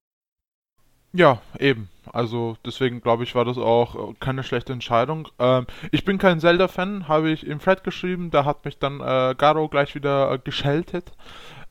Ja, 1.13 1.41
eben. 1.61 1.89
Also 2.13 2.57
deswegen 2.67 3.01
glaube 3.01 3.23
ich, 3.23 3.35
war 3.35 3.45
das 3.45 3.57
auch 3.57 4.15
keine 4.19 4.43
schlechte 4.43 4.73
Entscheidung. 4.73 5.29
Ähm, 5.39 5.67
ich 5.93 6.05
bin 6.05 6.19
kein 6.19 6.41
Zelda-Fan, 6.41 7.09
habe 7.09 7.31
ich 7.31 7.47
im 7.47 7.61
Thread 7.61 7.85
geschrieben, 7.85 8.31
da 8.31 8.45
hat 8.45 8.65
mich 8.65 8.79
dann 8.79 9.01
äh, 9.01 9.35
Garo 9.39 9.69
gleich 9.69 9.95
wieder 9.95 10.33
äh, 10.33 10.39
gescheltet. 10.39 11.13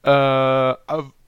Äh, 0.04 0.10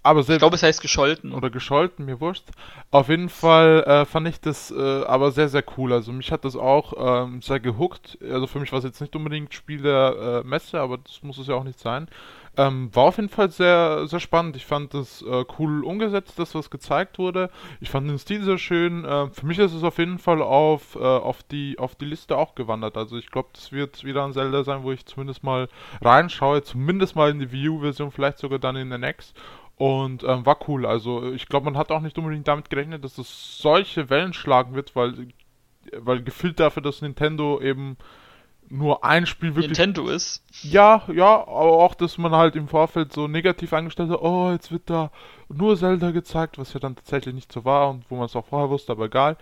aber 0.06 0.22
selbst, 0.22 0.36
ich 0.36 0.40
glaube, 0.40 0.56
es 0.56 0.64
heißt 0.64 0.82
gescholten. 0.82 1.34
Oder 1.34 1.50
gescholten, 1.50 2.06
mir 2.06 2.22
wurscht. 2.22 2.46
Auf 2.92 3.10
jeden 3.10 3.30
Fall 3.30 3.84
äh, 3.88 4.06
fand 4.06 4.28
ich 4.28 4.40
das 4.40 4.70
äh, 4.70 5.04
aber 5.04 5.32
sehr, 5.32 5.50
sehr 5.50 5.64
cool. 5.78 5.92
Also 5.94 6.12
mich 6.12 6.32
hat 6.32 6.46
das 6.46 6.56
auch 6.56 6.94
ähm, 7.26 7.42
sehr 7.42 7.60
gehuckt. 7.60 8.18
Also 8.22 8.46
für 8.46 8.60
mich 8.60 8.72
war 8.72 8.80
es 8.80 8.86
jetzt 8.86 9.02
nicht 9.02 9.16
unbedingt 9.16 9.54
Spiel 9.56 9.82
der 9.82 10.44
äh, 10.44 10.48
Messe, 10.48 10.80
aber 10.80 11.00
das 11.00 11.24
muss 11.24 11.40
es 11.40 11.48
ja 11.48 11.56
auch 11.56 11.64
nicht 11.64 11.80
sein. 11.80 12.08
Ähm, 12.58 12.90
war 12.94 13.06
auf 13.06 13.18
jeden 13.18 13.30
Fall 13.30 13.50
sehr, 13.50 14.08
sehr 14.08 14.20
spannend. 14.20 14.56
Ich 14.56 14.66
fand 14.66 14.94
das 14.94 15.22
äh, 15.24 15.44
cool 15.58 15.84
umgesetzt, 15.84 16.38
das, 16.38 16.56
was 16.56 16.70
gezeigt 16.70 17.18
wurde. 17.18 17.50
Ich 17.82 17.90
fand 17.90 18.08
den 18.08 18.20
Stil 18.20 18.44
sehr 18.44 18.58
schön. 18.58 19.04
Äh, 19.04 19.30
für 19.32 19.46
mich 19.46 19.60
ist 19.60 19.74
es 19.74 19.84
auf 19.84 19.98
jeden 19.98 20.20
Fall 20.20 20.42
auf, 20.42 20.96
äh, 20.96 21.00
auf, 21.00 21.44
die, 21.44 21.80
auf 21.80 21.96
die 21.96 22.06
Liste 22.06 22.38
auch 22.38 22.56
gewandert. 22.56 22.96
Also 22.96 23.18
ich 23.18 23.32
glaube, 23.32 23.50
das 23.54 23.72
wird 23.72 24.04
wieder 24.04 24.24
ein 24.24 24.34
Zelda 24.34 24.64
sein, 24.64 24.84
wo 24.84 24.92
ich 24.92 25.06
zumindest 25.06 25.44
mal 25.44 25.68
reinschaue. 26.02 26.64
Zumindest 26.64 27.16
mal 27.16 27.32
in 27.32 27.40
die 27.40 27.52
Wii 27.52 27.70
U-Version, 27.70 28.12
vielleicht 28.12 28.38
sogar 28.38 28.60
dann 28.60 28.76
in 28.76 28.92
den 28.92 29.04
X. 29.04 29.34
Und 29.78 30.24
ähm, 30.24 30.46
war 30.46 30.58
cool. 30.68 30.86
Also 30.86 31.32
ich 31.34 31.48
glaube, 31.48 31.66
man 31.66 31.78
hat 31.78 31.92
auch 31.92 32.02
nicht 32.02 32.18
unbedingt 32.18 32.48
damit 32.48 32.70
gerechnet, 32.70 33.04
dass 33.04 33.18
es 33.18 33.58
solche 33.60 34.10
Wellen 34.10 34.34
schlagen 34.34 34.74
wird, 34.74 34.96
weil, 34.96 35.28
weil 35.98 36.24
gefühlt 36.24 36.60
dafür, 36.60 36.82
dass 36.82 37.02
Nintendo 37.02 37.60
eben 37.60 37.98
nur 38.70 39.04
ein 39.04 39.26
Spiel 39.26 39.50
wirklich. 39.56 39.78
Nintendo 39.78 40.08
ist. 40.08 40.44
Ja, 40.64 41.04
ja, 41.14 41.42
aber 41.42 41.84
auch, 41.84 41.94
dass 41.94 42.18
man 42.18 42.32
halt 42.32 42.56
im 42.56 42.68
Vorfeld 42.68 43.14
so 43.14 43.28
negativ 43.28 43.74
eingestellt 43.74 44.10
hat, 44.10 44.22
oh, 44.22 44.52
jetzt 44.52 44.72
wird 44.72 44.90
da 44.90 45.12
nur 45.50 45.78
Zelda 45.78 46.12
gezeigt, 46.12 46.58
was 46.58 46.74
ja 46.74 46.80
dann 46.80 46.96
tatsächlich 46.96 47.36
nicht 47.36 47.52
so 47.52 47.66
war 47.66 47.90
und 47.90 48.06
wo 48.10 48.16
man 48.16 48.26
es 48.26 48.36
auch 48.36 48.46
vorher 48.46 48.70
wusste, 48.70 48.94
aber 48.94 49.06
egal 49.06 49.38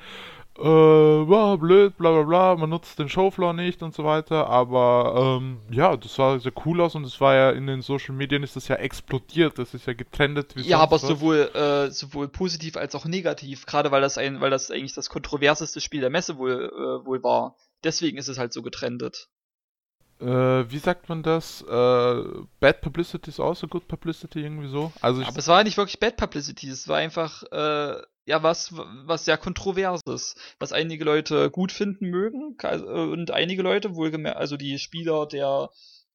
äh, 0.58 0.64
war 0.64 1.58
blöd, 1.58 1.98
bla 1.98 2.12
bla 2.12 2.22
bla, 2.24 2.56
man 2.56 2.70
nutzt 2.70 3.00
den 3.00 3.10
Showfloor 3.10 3.54
nicht 3.54 3.82
und 3.82 3.96
so 3.96 4.04
weiter, 4.04 4.48
aber 4.48 5.40
ähm, 5.42 5.60
ja, 5.72 5.98
das 5.98 6.14
sah 6.14 6.38
sehr 6.38 6.52
cool 6.66 6.80
aus 6.82 6.94
und 6.94 7.06
es 7.06 7.20
war 7.20 7.34
ja 7.34 7.50
in 7.52 7.66
den 7.66 7.82
Social 7.82 8.14
Medien 8.14 8.44
ist 8.44 8.56
das 8.56 8.68
ja 8.68 8.76
explodiert, 8.76 9.58
das 9.58 9.74
ist 9.74 9.88
ja 9.88 9.94
getrendet 9.94 10.56
wie 10.56 10.62
Ja, 10.62 10.80
aber 10.80 10.94
was. 10.94 11.02
sowohl 11.02 11.50
äh, 11.56 11.90
sowohl 11.90 12.28
positiv 12.28 12.78
als 12.78 12.94
auch 12.94 13.06
negativ, 13.06 13.66
gerade 13.66 13.90
weil 13.90 14.02
das 14.02 14.20
ein, 14.20 14.42
weil 14.42 14.52
das 14.52 14.70
eigentlich 14.70 14.94
das 14.94 15.10
kontroverseste 15.10 15.82
Spiel 15.82 16.02
der 16.02 16.12
Messe 16.12 16.38
wohl 16.38 16.72
äh, 16.72 17.06
wohl 17.06 17.24
war. 17.24 17.56
Deswegen 17.84 18.18
ist 18.18 18.30
es 18.30 18.38
halt 18.38 18.54
so 18.54 18.62
getrendet. 18.62 19.30
Äh, 20.22 20.26
wie 20.72 20.78
sagt 20.78 21.10
man 21.10 21.24
das? 21.24 21.64
Äh, 21.64 22.24
bad 22.60 22.82
Publicity 22.82 23.30
ist 23.30 23.40
also 23.40 23.68
good 23.68 23.88
Publicity 23.88 24.42
irgendwie 24.42 24.70
so. 24.70 24.94
Also 25.02 25.24
aber 25.24 25.38
es 25.38 25.48
war 25.48 25.64
nicht 25.64 25.78
wirklich 25.78 26.00
Bad 26.00 26.16
Publicity, 26.16 26.70
es 26.70 26.88
war 26.88 26.98
einfach 26.98 27.44
äh, 27.52 28.02
ja 28.26 28.44
was, 28.44 28.74
was 28.74 29.26
sehr 29.26 29.38
kontroverses, 29.38 30.36
was 30.60 30.74
einige 30.74 31.04
Leute 31.04 31.50
gut 31.50 31.72
finden 31.72 32.10
mögen 32.10 32.56
äh, 32.62 32.78
und 32.78 33.32
einige 33.32 33.62
Leute 33.62 33.96
wohlgemerkt, 33.96 34.38
also 34.38 34.58
die 34.58 34.80
Spieler 34.80 35.28
der 35.28 35.70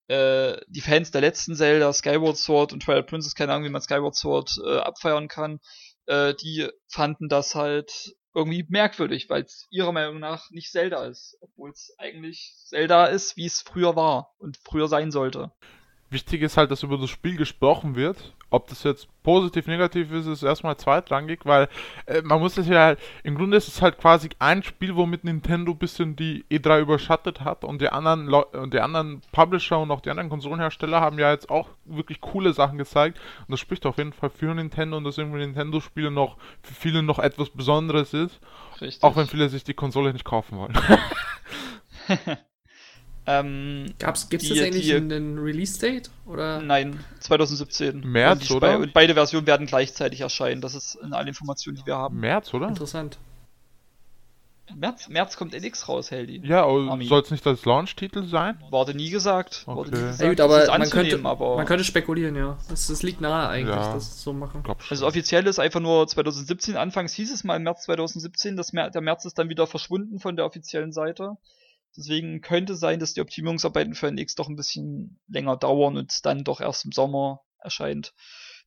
äh, 0.08 0.58
die 0.68 0.80
Fans 0.80 1.10
der 1.10 1.20
letzten 1.20 1.54
Zelda, 1.54 1.92
Skyward 1.92 2.36
Sword 2.36 2.72
und 2.72 2.82
Twilight 2.82 3.06
Princess, 3.06 3.34
keine 3.34 3.52
Ahnung, 3.52 3.66
wie 3.66 3.72
man 3.72 3.82
Skyward 3.82 4.14
Sword 4.14 4.58
äh, 4.64 4.78
abfeiern 4.78 5.28
kann, 5.28 5.60
äh, 6.06 6.34
die 6.34 6.68
fanden 6.88 7.28
das 7.28 7.54
halt 7.54 8.14
irgendwie 8.34 8.64
merkwürdig, 8.68 9.28
weil 9.28 9.42
es 9.42 9.66
ihrer 9.70 9.92
Meinung 9.92 10.18
nach 10.18 10.50
nicht 10.50 10.70
Zelda 10.70 11.04
ist, 11.06 11.36
obwohl 11.40 11.70
es 11.70 11.92
eigentlich 11.98 12.54
Zelda 12.66 13.06
ist, 13.06 13.36
wie 13.36 13.46
es 13.46 13.60
früher 13.60 13.96
war 13.96 14.34
und 14.38 14.58
früher 14.64 14.88
sein 14.88 15.10
sollte. 15.10 15.52
Wichtig 16.10 16.40
ist 16.40 16.56
halt, 16.56 16.70
dass 16.70 16.82
über 16.82 16.96
das 16.96 17.10
Spiel 17.10 17.36
gesprochen 17.36 17.94
wird. 17.94 18.32
Ob 18.48 18.66
das 18.68 18.82
jetzt 18.82 19.08
positiv, 19.22 19.66
negativ 19.66 20.10
ist, 20.10 20.26
ist 20.26 20.42
erstmal 20.42 20.78
zweitrangig, 20.78 21.40
weil 21.44 21.68
äh, 22.06 22.22
man 22.22 22.40
muss 22.40 22.56
es 22.56 22.66
ja 22.66 22.78
halt, 22.78 22.98
im 23.22 23.34
Grunde 23.34 23.58
ist 23.58 23.68
es 23.68 23.82
halt 23.82 23.98
quasi 23.98 24.30
ein 24.38 24.62
Spiel, 24.62 24.96
womit 24.96 25.24
Nintendo 25.24 25.72
ein 25.72 25.78
bisschen 25.78 26.16
die 26.16 26.46
E3 26.50 26.80
überschattet 26.80 27.42
hat 27.42 27.62
und 27.62 27.82
die 27.82 27.90
anderen 27.90 28.26
Leu 28.26 28.44
und 28.52 28.72
die 28.72 28.80
anderen 28.80 29.20
Publisher 29.32 29.78
und 29.78 29.90
auch 29.90 30.00
die 30.00 30.08
anderen 30.08 30.30
Konsolenhersteller 30.30 30.98
haben 30.98 31.18
ja 31.18 31.30
jetzt 31.30 31.50
auch 31.50 31.68
wirklich 31.84 32.22
coole 32.22 32.54
Sachen 32.54 32.78
gezeigt 32.78 33.20
und 33.40 33.52
das 33.52 33.60
spricht 33.60 33.84
auf 33.84 33.98
jeden 33.98 34.14
Fall 34.14 34.30
für 34.30 34.54
Nintendo 34.54 34.96
und 34.96 35.04
dass 35.04 35.18
irgendwie 35.18 35.40
Nintendo-Spiele 35.40 36.10
noch 36.10 36.38
für 36.62 36.72
viele 36.72 37.02
noch 37.02 37.18
etwas 37.18 37.50
Besonderes 37.50 38.14
ist. 38.14 38.40
Richtig. 38.80 39.02
Auch 39.02 39.16
wenn 39.16 39.26
viele 39.26 39.50
sich 39.50 39.64
die 39.64 39.74
Konsole 39.74 40.14
nicht 40.14 40.24
kaufen 40.24 40.56
wollen. 40.56 40.78
Ähm, 43.30 43.92
Gab's, 43.98 44.30
gibt's 44.30 44.46
die, 44.46 44.54
das 44.54 44.64
eigentlich 44.64 44.86
die, 44.86 44.94
einen 44.94 45.38
Release-Date? 45.38 46.10
Nein, 46.26 47.04
2017. 47.20 48.00
März, 48.00 48.40
also 48.42 48.56
oder? 48.56 48.78
Und 48.78 48.94
beide 48.94 49.12
Versionen 49.12 49.46
werden 49.46 49.66
gleichzeitig 49.66 50.22
erscheinen. 50.22 50.62
Das 50.62 50.74
ist 50.74 50.94
in 50.94 51.12
allen 51.12 51.28
Informationen, 51.28 51.76
die 51.76 51.84
wir 51.84 51.96
haben. 51.96 52.20
März, 52.20 52.54
oder? 52.54 52.68
Interessant. 52.68 53.18
März, 54.74 55.08
März 55.08 55.36
kommt 55.36 55.54
NX 55.54 55.88
raus, 55.88 56.10
Heldi. 56.10 56.40
Ja, 56.44 56.64
soll 56.64 57.22
es 57.22 57.30
nicht 57.30 57.46
als 57.46 57.64
Launch-Titel 57.66 58.26
sein? 58.26 58.58
Wurde 58.70 58.94
nie 58.94 59.10
gesagt. 59.10 59.64
Okay. 59.66 59.76
Wurde 59.76 59.90
nie 59.90 59.96
gesagt. 59.96 60.20
Ja, 60.20 60.28
gut, 60.28 60.40
aber 60.40 60.78
man 60.78 60.90
könnte, 60.90 61.20
aber 61.22 61.56
man 61.56 61.66
könnte 61.66 61.84
spekulieren, 61.84 62.34
ja. 62.34 62.56
Das, 62.68 62.86
das 62.86 63.02
liegt 63.02 63.20
nahe 63.20 63.48
eigentlich, 63.48 63.76
ja, 63.76 63.94
das 63.94 64.22
so 64.22 64.32
machen. 64.32 64.62
Also 64.88 65.06
offiziell 65.06 65.46
ist 65.46 65.58
einfach 65.58 65.80
nur 65.80 66.06
2017. 66.06 66.76
Anfangs 66.76 67.12
hieß 67.12 67.32
es 67.32 67.44
mal 67.44 67.56
im 67.56 67.62
März 67.62 67.84
2017. 67.84 68.56
Das 68.56 68.72
Mer 68.72 68.90
der 68.90 69.02
März 69.02 69.24
ist 69.26 69.38
dann 69.38 69.48
wieder 69.48 69.66
verschwunden 69.66 70.18
von 70.18 70.36
der 70.36 70.46
offiziellen 70.46 70.92
Seite. 70.92 71.36
Deswegen 71.98 72.40
könnte 72.42 72.76
sein, 72.76 73.00
dass 73.00 73.14
die 73.14 73.20
Optimierungsarbeiten 73.20 73.96
für 73.96 74.06
NX 74.06 74.36
doch 74.36 74.48
ein 74.48 74.54
bisschen 74.54 75.18
länger 75.26 75.56
dauern 75.56 75.96
und 75.96 76.24
dann 76.24 76.44
doch 76.44 76.60
erst 76.60 76.84
im 76.84 76.92
Sommer 76.92 77.40
erscheint. 77.58 78.14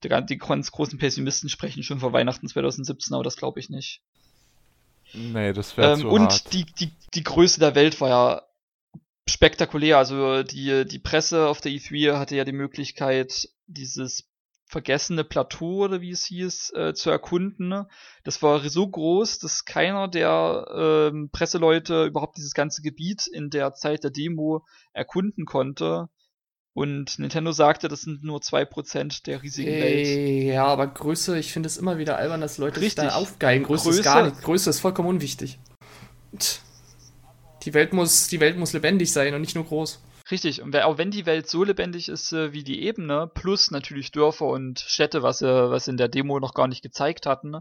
Die, 0.04 0.10
die 0.26 0.38
ganz 0.38 0.70
großen 0.70 1.00
Pessimisten 1.00 1.48
sprechen 1.48 1.82
schon 1.82 2.02
vor 2.02 2.12
Weihnachten 2.12 2.50
2017, 2.50 3.14
aber 3.14 3.24
das 3.24 3.38
glaube 3.38 3.62
ich 3.62 3.70
nicht. 3.70 4.02
Nee, 5.14 5.54
das 5.54 5.78
wäre 5.78 5.94
ähm, 5.94 6.00
zu 6.02 6.10
Und 6.10 6.24
hart. 6.24 6.52
Die, 6.52 6.66
die, 6.66 6.92
die 7.14 7.24
Größe 7.24 7.62
der 7.62 7.74
Welt 7.74 8.02
war 8.02 8.10
ja 8.10 8.42
spektakulär. 9.30 9.98
Also 9.98 10.44
die, 10.44 10.86
die 10.86 11.00
Presse 11.00 11.48
auf 11.48 11.62
der 11.62 11.72
E3 11.72 12.18
hatte 12.18 12.36
ja 12.36 12.44
die 12.44 12.52
Möglichkeit, 12.52 13.48
dieses 13.66 14.30
vergessene 14.72 15.26
Plateau 15.26 15.84
oder 15.84 16.00
wie 16.00 16.12
es 16.12 16.26
hieß, 16.26 16.74
äh, 16.76 16.94
zu 16.94 17.10
erkunden. 17.10 17.68
Ne? 17.68 17.88
Das 18.24 18.42
war 18.42 18.68
so 18.70 18.88
groß, 18.88 19.40
dass 19.40 19.66
keiner 19.66 20.08
der 20.08 21.12
ähm, 21.12 21.30
Presseleute 21.30 22.06
überhaupt 22.06 22.38
dieses 22.38 22.54
ganze 22.54 22.82
Gebiet 22.82 23.28
in 23.28 23.50
der 23.50 23.74
Zeit 23.74 24.06
der 24.06 24.12
Demo 24.12 24.66
erkunden 24.94 25.46
konnte. 25.46 26.08
Und 26.74 27.20
Nintendo 27.20 27.52
sagte, 27.52 27.90
das 27.90 28.02
sind 28.02 28.24
nur 28.24 28.42
zwei 28.42 28.64
Prozent 28.64 29.28
der 29.28 29.44
riesigen 29.44 29.72
Ey, 29.72 29.82
Welt. 29.82 30.54
Ja, 30.54 30.66
aber 30.68 30.88
Größe, 30.88 31.38
ich 31.38 31.52
finde 31.52 31.68
es 31.68 31.76
immer 31.76 31.98
wieder 31.98 32.16
albern, 32.16 32.40
dass 32.40 32.58
Leute 32.58 32.80
Richtig. 32.80 33.04
sich 33.04 33.12
da 33.12 33.18
aufgeilen. 33.18 33.64
Größe, 33.64 33.84
Größe, 33.84 34.00
ist 34.00 34.06
gar 34.06 34.24
nicht. 34.24 34.42
Größe 34.42 34.70
ist 34.70 34.80
vollkommen 34.80 35.10
unwichtig. 35.10 35.60
Die 37.64 37.74
Welt 37.74 37.92
muss, 37.92 38.30
die 38.30 38.40
Welt 38.40 38.58
muss 38.58 38.72
lebendig 38.72 39.12
sein 39.12 39.34
und 39.34 39.42
nicht 39.42 39.56
nur 39.56 39.66
groß. 39.66 40.02
Richtig, 40.32 40.62
und 40.62 40.76
auch 40.78 40.98
wenn 40.98 41.12
die 41.12 41.26
Welt 41.26 41.50
so 41.50 41.64
lebendig 41.64 42.08
ist 42.08 42.32
äh, 42.32 42.54
wie 42.54 42.64
die 42.64 42.84
Ebene, 42.84 43.30
plus 43.34 43.70
natürlich 43.70 44.12
Dörfer 44.12 44.46
und 44.46 44.80
Städte, 44.80 45.24
was, 45.24 45.42
äh, 45.42 45.70
was 45.70 45.88
in 45.88 45.98
der 45.98 46.08
Demo 46.08 46.40
noch 46.40 46.54
gar 46.54 46.68
nicht 46.68 46.82
gezeigt 46.82 47.26
hatten, 47.26 47.56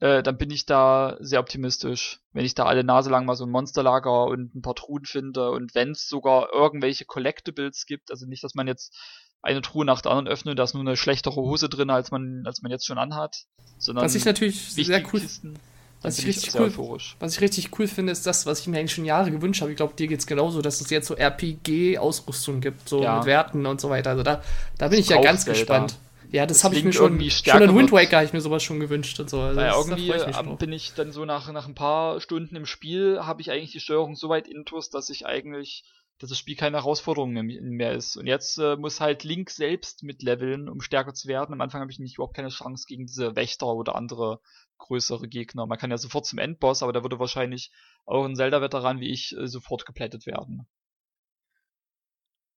äh, 0.00 0.22
dann 0.22 0.38
bin 0.38 0.50
ich 0.50 0.64
da 0.64 1.16
sehr 1.20 1.40
optimistisch. 1.40 2.20
Wenn 2.32 2.44
ich 2.44 2.54
da 2.54 2.64
alle 2.64 2.84
Nase 2.84 3.10
lang 3.10 3.26
mal 3.26 3.34
so 3.34 3.44
ein 3.44 3.50
Monsterlager 3.50 4.26
und 4.26 4.54
ein 4.54 4.62
paar 4.62 4.74
Truhen 4.74 5.04
finde 5.04 5.50
und 5.50 5.74
wenn 5.74 5.90
es 5.90 6.08
sogar 6.08 6.52
irgendwelche 6.52 7.04
Collectibles 7.04 7.84
gibt, 7.84 8.10
also 8.10 8.26
nicht, 8.26 8.42
dass 8.42 8.54
man 8.54 8.66
jetzt 8.66 8.96
eine 9.42 9.62
Truhe 9.62 9.84
nach 9.84 10.00
der 10.00 10.12
anderen 10.12 10.28
öffnet, 10.28 10.58
da 10.58 10.64
ist 10.64 10.74
nur 10.74 10.82
eine 10.82 10.96
schlechtere 10.96 11.36
Hose 11.36 11.68
drin, 11.68 11.90
als 11.90 12.10
man, 12.10 12.42
als 12.46 12.62
man 12.62 12.70
jetzt 12.70 12.86
schon 12.86 12.98
anhat. 12.98 13.44
Sondern 13.78 14.04
Was 14.04 14.14
ich 14.14 14.24
natürlich 14.24 14.72
sehr 14.72 15.04
cool 15.12 15.20
finde. 15.20 15.60
Was 16.00 16.18
ich, 16.20 16.26
richtig 16.26 16.54
cool, 16.54 16.72
was 17.18 17.34
ich 17.34 17.40
richtig 17.40 17.76
cool 17.78 17.88
finde, 17.88 18.12
ist 18.12 18.24
das, 18.24 18.46
was 18.46 18.60
ich 18.60 18.68
mir 18.68 18.78
eigentlich 18.78 18.92
schon 18.92 19.04
Jahre 19.04 19.32
gewünscht 19.32 19.62
habe. 19.62 19.72
Ich 19.72 19.76
glaube, 19.76 19.94
dir 19.94 20.06
geht 20.06 20.20
es 20.20 20.26
genauso, 20.28 20.62
dass 20.62 20.80
es 20.80 20.90
jetzt 20.90 21.08
so 21.08 21.16
RPG-Ausrüstung 21.16 22.60
gibt, 22.60 22.88
so 22.88 23.02
ja. 23.02 23.16
mit 23.16 23.26
Werten 23.26 23.66
und 23.66 23.80
so 23.80 23.90
weiter. 23.90 24.10
Also 24.10 24.22
da, 24.22 24.40
da 24.78 24.88
bin 24.88 25.00
ich 25.00 25.08
ja 25.08 25.20
ganz 25.20 25.44
gespannt. 25.44 25.98
Ja, 26.30 26.46
das, 26.46 26.58
das 26.58 26.64
habe 26.64 26.76
ich 26.76 26.84
mir 26.84 26.92
schon. 26.92 27.18
Schon 27.30 27.62
in 27.62 27.74
Wind 27.74 27.90
Waker 27.90 28.18
habe 28.18 28.26
ich 28.26 28.32
mir 28.32 28.40
sowas 28.40 28.62
schon 28.62 28.80
gewünscht 28.80 29.18
und 29.18 29.30
so. 29.30 29.40
Also 29.40 29.60
ja, 29.60 29.74
irgendwie 29.74 30.12
ich 30.12 30.58
bin 30.58 30.72
ich 30.72 30.92
dann 30.94 31.10
so 31.10 31.24
nach, 31.24 31.50
nach 31.52 31.66
ein 31.66 31.74
paar 31.74 32.20
Stunden 32.20 32.54
im 32.54 32.66
Spiel, 32.66 33.20
habe 33.22 33.40
ich 33.40 33.50
eigentlich 33.50 33.72
die 33.72 33.80
Steuerung 33.80 34.14
so 34.14 34.28
weit 34.28 34.46
intus, 34.46 34.90
dass 34.90 35.10
ich 35.10 35.26
eigentlich 35.26 35.84
dass 36.18 36.30
das 36.30 36.38
Spiel 36.38 36.56
keine 36.56 36.78
Herausforderung 36.78 37.32
mehr 37.32 37.92
ist. 37.92 38.16
Und 38.16 38.26
jetzt 38.26 38.58
äh, 38.58 38.76
muss 38.76 39.00
halt 39.00 39.22
Link 39.22 39.50
selbst 39.50 40.02
mitleveln, 40.02 40.68
um 40.68 40.80
stärker 40.80 41.14
zu 41.14 41.28
werden. 41.28 41.52
Am 41.52 41.60
Anfang 41.60 41.80
habe 41.80 41.92
ich 41.92 41.98
nämlich 41.98 42.16
überhaupt 42.16 42.34
keine 42.34 42.48
Chance 42.48 42.86
gegen 42.88 43.06
diese 43.06 43.36
Wächter 43.36 43.68
oder 43.68 43.94
andere 43.94 44.40
größere 44.78 45.28
Gegner. 45.28 45.66
Man 45.66 45.78
kann 45.78 45.90
ja 45.90 45.98
sofort 45.98 46.26
zum 46.26 46.38
Endboss, 46.38 46.82
aber 46.82 46.92
da 46.92 47.02
würde 47.02 47.18
wahrscheinlich 47.18 47.70
auch 48.04 48.24
ein 48.24 48.36
Zelda-Veteran 48.36 49.00
wie 49.00 49.10
ich 49.12 49.36
äh, 49.36 49.46
sofort 49.46 49.86
geplättet 49.86 50.26
werden. 50.26 50.66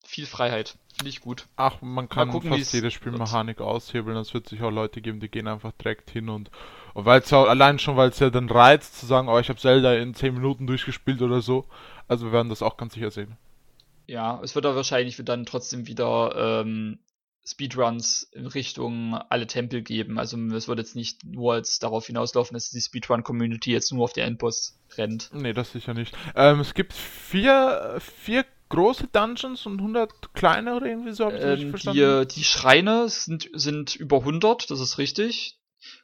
Viel 0.04 0.26
Freiheit, 0.26 0.78
finde 0.96 1.10
ich 1.10 1.22
gut. 1.22 1.48
Ach, 1.56 1.80
man 1.82 2.10
kann 2.10 2.32
gucken, 2.32 2.50
fast 2.50 2.74
jede 2.74 2.90
Spielmechanik 2.90 3.60
wird. 3.60 3.70
aushebeln. 3.70 4.18
Es 4.18 4.34
wird 4.34 4.50
sich 4.50 4.64
auch 4.64 4.72
Leute 4.72 5.00
geben, 5.00 5.20
die 5.20 5.30
gehen 5.30 5.48
einfach 5.48 5.72
direkt 5.74 6.10
hin 6.10 6.30
und, 6.30 6.50
und 6.96 7.06
weil 7.06 7.22
es 7.22 7.32
allein 7.32 7.78
schon, 7.78 7.96
weil 7.96 8.10
es 8.10 8.18
ja 8.18 8.32
dann 8.32 8.50
reizt 8.50 9.00
zu 9.00 9.06
sagen, 9.06 9.30
oh, 9.30 9.38
ich 9.38 9.50
habe 9.50 9.60
Zelda 9.60 9.94
in 9.94 10.16
10 10.16 10.34
Minuten 10.34 10.66
durchgespielt 10.66 11.22
oder 11.22 11.42
so. 11.42 11.66
Also 12.08 12.26
wir 12.26 12.32
werden 12.32 12.50
das 12.50 12.64
auch 12.64 12.78
ganz 12.78 12.96
sicher 12.96 13.12
sehen. 13.12 13.38
Ja, 14.12 14.42
es 14.44 14.56
wird 14.56 14.66
aber 14.66 14.76
wahrscheinlich 14.76 15.16
dann 15.24 15.46
trotzdem 15.46 15.88
wieder 15.88 16.34
ähm, 16.36 17.00
Speedruns 17.46 18.24
in 18.34 18.46
Richtung 18.46 19.16
alle 19.30 19.48
Tempel 19.48 19.84
geben. 19.84 20.20
Also 20.20 20.38
es 20.54 20.68
wird 20.68 20.80
jetzt 20.80 20.98
nicht 20.98 21.24
nur 21.24 21.54
als 21.54 21.80
darauf 21.80 22.08
hinauslaufen, 22.08 22.54
dass 22.54 22.70
die 22.72 22.82
Speedrun-Community 22.82 23.72
jetzt 23.72 23.94
nur 23.94 24.04
auf 24.04 24.12
der 24.12 24.26
Endboss 24.26 24.78
rennt. 24.98 25.30
Nee, 25.34 25.54
das 25.54 25.72
sicher 25.72 25.94
nicht. 25.94 26.14
Ähm, 26.36 26.60
es 26.60 26.74
gibt 26.74 26.92
vier, 26.92 28.00
vier 28.02 28.44
große 28.68 29.08
Dungeons 29.14 29.66
und 29.66 29.80
100 29.80 30.34
kleine 30.34 30.76
oder 30.76 30.88
irgendwie 30.88 31.14
so, 31.14 31.28
habe 31.28 31.38
ich 31.38 31.62
ähm, 31.62 31.70
verstanden? 31.70 32.28
Die, 32.28 32.36
die 32.36 32.44
Schreine 32.44 33.08
sind, 33.08 33.50
sind 33.54 33.96
über 33.96 34.18
100, 34.18 34.70
das 34.70 34.82
ist 34.82 34.98
richtig. 34.98 35.58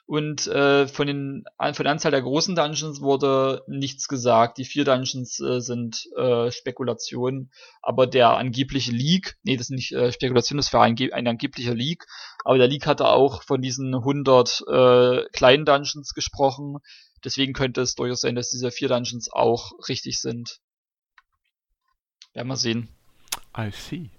Und 0.08 0.48
äh, 0.48 0.88
von, 0.88 1.06
den, 1.06 1.44
von 1.60 1.84
der 1.84 1.92
Anzahl 1.92 2.12
der 2.12 2.22
großen 2.22 2.56
Dungeons 2.56 3.02
wurde 3.02 3.64
nichts 3.68 4.08
gesagt. 4.08 4.58
Die 4.58 4.64
vier 4.64 4.86
Dungeons 4.86 5.38
äh, 5.42 5.60
sind 5.60 6.08
äh, 6.16 6.50
Spekulation, 6.50 7.52
aber 7.82 8.08
der 8.08 8.30
angebliche 8.30 8.94
Leak, 8.94 9.38
nee, 9.44 9.58
das 9.58 9.66
ist 9.66 9.72
nicht 9.72 9.92
äh, 9.92 10.14
Spekulation, 10.14 10.56
das 10.56 10.72
war 10.72 10.84
ein, 10.84 10.96
ein 11.12 11.28
angeblicher 11.28 11.76
Leak, 11.76 12.06
aber 12.46 12.58
der 12.58 12.70
Leak 12.70 12.88
hatte 12.88 13.10
auch 13.10 13.44
von 13.44 13.62
diesen 13.62 13.94
100 13.94 14.64
äh, 14.70 15.26
kleinen 15.34 15.66
Dungeons 15.66 16.14
gesprochen. 16.14 16.78
Deswegen 17.26 17.52
könnte 17.52 17.82
es 17.82 17.96
durchaus 17.96 18.22
sein, 18.22 18.36
dass 18.36 18.50
diese 18.50 18.72
vier 18.72 18.88
Dungeons 18.88 19.30
auch 19.30 19.74
richtig 19.90 20.22
sind. 20.22 20.62
Werden 22.34 22.48
wir 22.48 22.56
sehen. 22.56 22.88
I 23.58 23.72
see. 23.72 24.10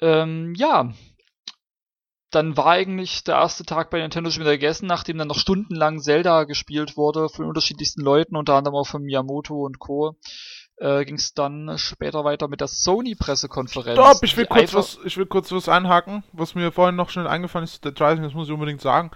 Ähm, 0.00 0.54
ja, 0.56 0.94
dann 2.32 2.56
war 2.56 2.66
eigentlich 2.66 3.24
der 3.24 3.36
erste 3.36 3.64
Tag 3.64 3.90
bei 3.90 4.00
Nintendo 4.00 4.30
schon 4.30 4.40
wieder 4.40 4.52
gegessen, 4.52 4.86
nachdem 4.86 5.18
dann 5.18 5.28
noch 5.28 5.38
stundenlang 5.38 6.00
Zelda 6.00 6.44
gespielt 6.44 6.96
wurde 6.96 7.28
von 7.28 7.44
unterschiedlichsten 7.44 8.00
Leuten, 8.00 8.36
unter 8.36 8.54
anderem 8.54 8.76
auch 8.76 8.86
von 8.86 9.02
Miyamoto 9.02 9.54
und 9.54 9.78
Co. 9.78 10.16
Äh, 10.78 11.04
ging 11.04 11.16
es 11.16 11.34
dann 11.34 11.76
später 11.76 12.24
weiter 12.24 12.48
mit 12.48 12.60
der 12.60 12.66
Sony-Pressekonferenz. 12.68 13.98
Stopp, 13.98 14.22
ich 14.22 14.36
will, 14.36 14.46
kurz 14.46 14.74
was, 14.74 14.98
ich 15.04 15.16
will 15.16 15.26
kurz 15.26 15.52
was 15.52 15.68
einhaken, 15.68 16.24
was 16.32 16.54
mir 16.54 16.72
vorhin 16.72 16.96
noch 16.96 17.10
schnell 17.10 17.26
eingefallen 17.26 17.64
ist, 17.64 17.84
der 17.84 17.92
Rising, 17.92 18.24
das 18.24 18.34
muss 18.34 18.48
ich 18.48 18.54
unbedingt 18.54 18.80
sagen 18.80 19.10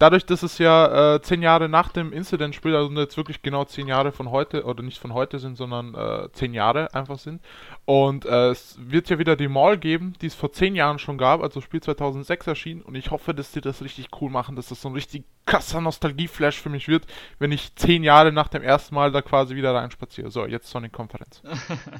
dadurch, 0.00 0.24
dass 0.26 0.42
es 0.42 0.58
ja 0.58 1.14
äh, 1.14 1.22
zehn 1.22 1.42
Jahre 1.42 1.68
nach 1.68 1.90
dem 1.92 2.12
Incident 2.12 2.54
spielt, 2.54 2.74
also 2.74 2.90
jetzt 2.92 3.16
wirklich 3.16 3.42
genau 3.42 3.64
zehn 3.64 3.86
Jahre 3.86 4.10
von 4.10 4.30
heute, 4.30 4.64
oder 4.64 4.82
nicht 4.82 4.98
von 4.98 5.14
heute 5.14 5.38
sind, 5.38 5.56
sondern 5.56 5.94
äh, 5.94 6.32
zehn 6.32 6.54
Jahre 6.54 6.92
einfach 6.94 7.18
sind. 7.18 7.40
Und 7.84 8.24
äh, 8.24 8.48
es 8.50 8.76
wird 8.80 9.10
ja 9.10 9.18
wieder 9.18 9.36
die 9.36 9.48
Mall 9.48 9.78
geben, 9.78 10.14
die 10.20 10.26
es 10.26 10.34
vor 10.34 10.52
zehn 10.52 10.74
Jahren 10.74 10.98
schon 10.98 11.18
gab, 11.18 11.42
also 11.42 11.60
Spiel 11.60 11.82
2006 11.82 12.46
erschien. 12.46 12.82
Und 12.82 12.94
ich 12.94 13.10
hoffe, 13.10 13.34
dass 13.34 13.52
die 13.52 13.60
das 13.60 13.82
richtig 13.82 14.08
cool 14.20 14.30
machen, 14.30 14.56
dass 14.56 14.68
das 14.68 14.80
so 14.80 14.88
ein 14.88 14.94
richtig 14.94 15.24
krasser 15.46 15.80
Nostalgie-Flash 15.80 16.60
für 16.60 16.70
mich 16.70 16.88
wird, 16.88 17.06
wenn 17.38 17.52
ich 17.52 17.76
zehn 17.76 18.02
Jahre 18.02 18.32
nach 18.32 18.48
dem 18.48 18.62
ersten 18.62 18.94
Mal 18.94 19.12
da 19.12 19.22
quasi 19.22 19.54
wieder 19.54 19.74
reinspaziere. 19.74 20.30
So, 20.30 20.46
jetzt 20.46 20.70
Sonic-Konferenz. 20.70 21.42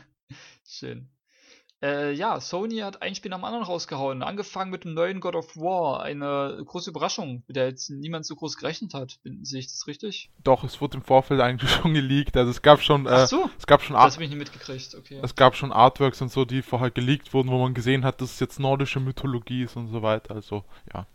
Schön. 0.66 1.08
Äh, 1.82 2.12
ja, 2.12 2.40
Sony 2.40 2.78
hat 2.78 3.00
ein 3.00 3.14
Spiel 3.14 3.30
nach 3.30 3.38
dem 3.38 3.44
anderen 3.44 3.64
rausgehauen. 3.64 4.22
Angefangen 4.22 4.70
mit 4.70 4.84
dem 4.84 4.92
neuen 4.92 5.20
God 5.20 5.34
of 5.34 5.56
War. 5.56 6.02
Eine 6.02 6.62
große 6.64 6.90
Überraschung, 6.90 7.42
mit 7.46 7.56
der 7.56 7.68
jetzt 7.68 7.88
niemand 7.88 8.26
so 8.26 8.36
groß 8.36 8.56
gerechnet 8.56 8.92
hat. 8.92 9.18
Sehe 9.42 9.60
ich 9.60 9.68
das 9.68 9.86
richtig? 9.86 10.30
Doch, 10.44 10.62
es 10.62 10.80
wurde 10.80 10.98
im 10.98 11.02
Vorfeld 11.02 11.40
eigentlich 11.40 11.70
schon 11.82 11.94
geleakt. 11.94 12.36
Also 12.36 12.50
es 12.50 12.60
gab 12.60 12.82
schon. 12.82 13.06
Äh, 13.06 13.10
Ach 13.10 13.26
so. 13.26 13.48
Es 13.58 13.66
gab 13.66 13.82
schon 13.82 13.96
das 13.96 14.14
habe 14.14 14.24
ich 14.24 14.30
nicht 14.30 14.38
mitgekriegt, 14.38 14.94
okay. 14.94 15.20
Es 15.22 15.34
gab 15.34 15.56
schon 15.56 15.72
Artworks 15.72 16.20
und 16.20 16.30
so, 16.30 16.44
die 16.44 16.62
vorher 16.62 16.90
geleakt 16.90 17.32
wurden, 17.32 17.48
wo 17.50 17.58
man 17.58 17.72
gesehen 17.72 18.04
hat, 18.04 18.20
dass 18.20 18.34
es 18.34 18.40
jetzt 18.40 18.60
nordische 18.60 19.00
Mythologie 19.00 19.62
ist 19.62 19.76
und 19.76 19.88
so 19.88 20.02
weiter. 20.02 20.34
Also, 20.34 20.64
ja. 20.92 21.06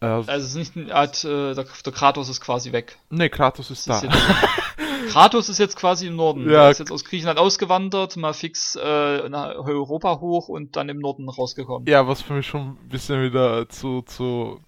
Äh, 0.00 0.06
also 0.06 0.32
es 0.32 0.44
ist 0.46 0.56
nicht 0.56 0.76
eine 0.76 0.94
Art, 0.94 1.24
äh, 1.24 1.54
der, 1.54 1.64
der, 1.64 1.92
Kratos 1.92 2.28
ist 2.28 2.40
quasi 2.40 2.72
weg. 2.72 2.98
Nee, 3.10 3.28
Kratos 3.28 3.70
ist 3.70 3.88
das 3.88 4.02
da. 4.02 4.08
Ist 4.08 4.16
Kratos 5.12 5.48
ist 5.48 5.58
jetzt 5.58 5.76
quasi 5.76 6.06
im 6.06 6.16
Norden. 6.16 6.48
Ja. 6.48 6.64
Er 6.64 6.70
ist 6.70 6.78
jetzt 6.78 6.92
aus 6.92 7.04
Griechenland 7.04 7.38
ausgewandert, 7.38 8.16
mal 8.16 8.32
fix 8.32 8.76
äh, 8.76 9.28
nach 9.28 9.54
Europa 9.56 10.20
hoch 10.20 10.48
und 10.48 10.76
dann 10.76 10.88
im 10.88 10.98
Norden 10.98 11.28
rausgekommen. 11.28 11.86
Ja, 11.88 12.06
was 12.06 12.22
für 12.22 12.34
mich 12.34 12.46
schon 12.46 12.78
ein 12.82 12.88
bisschen 12.88 13.22
wieder 13.22 13.68
zu, 13.68 14.02
zu 14.02 14.60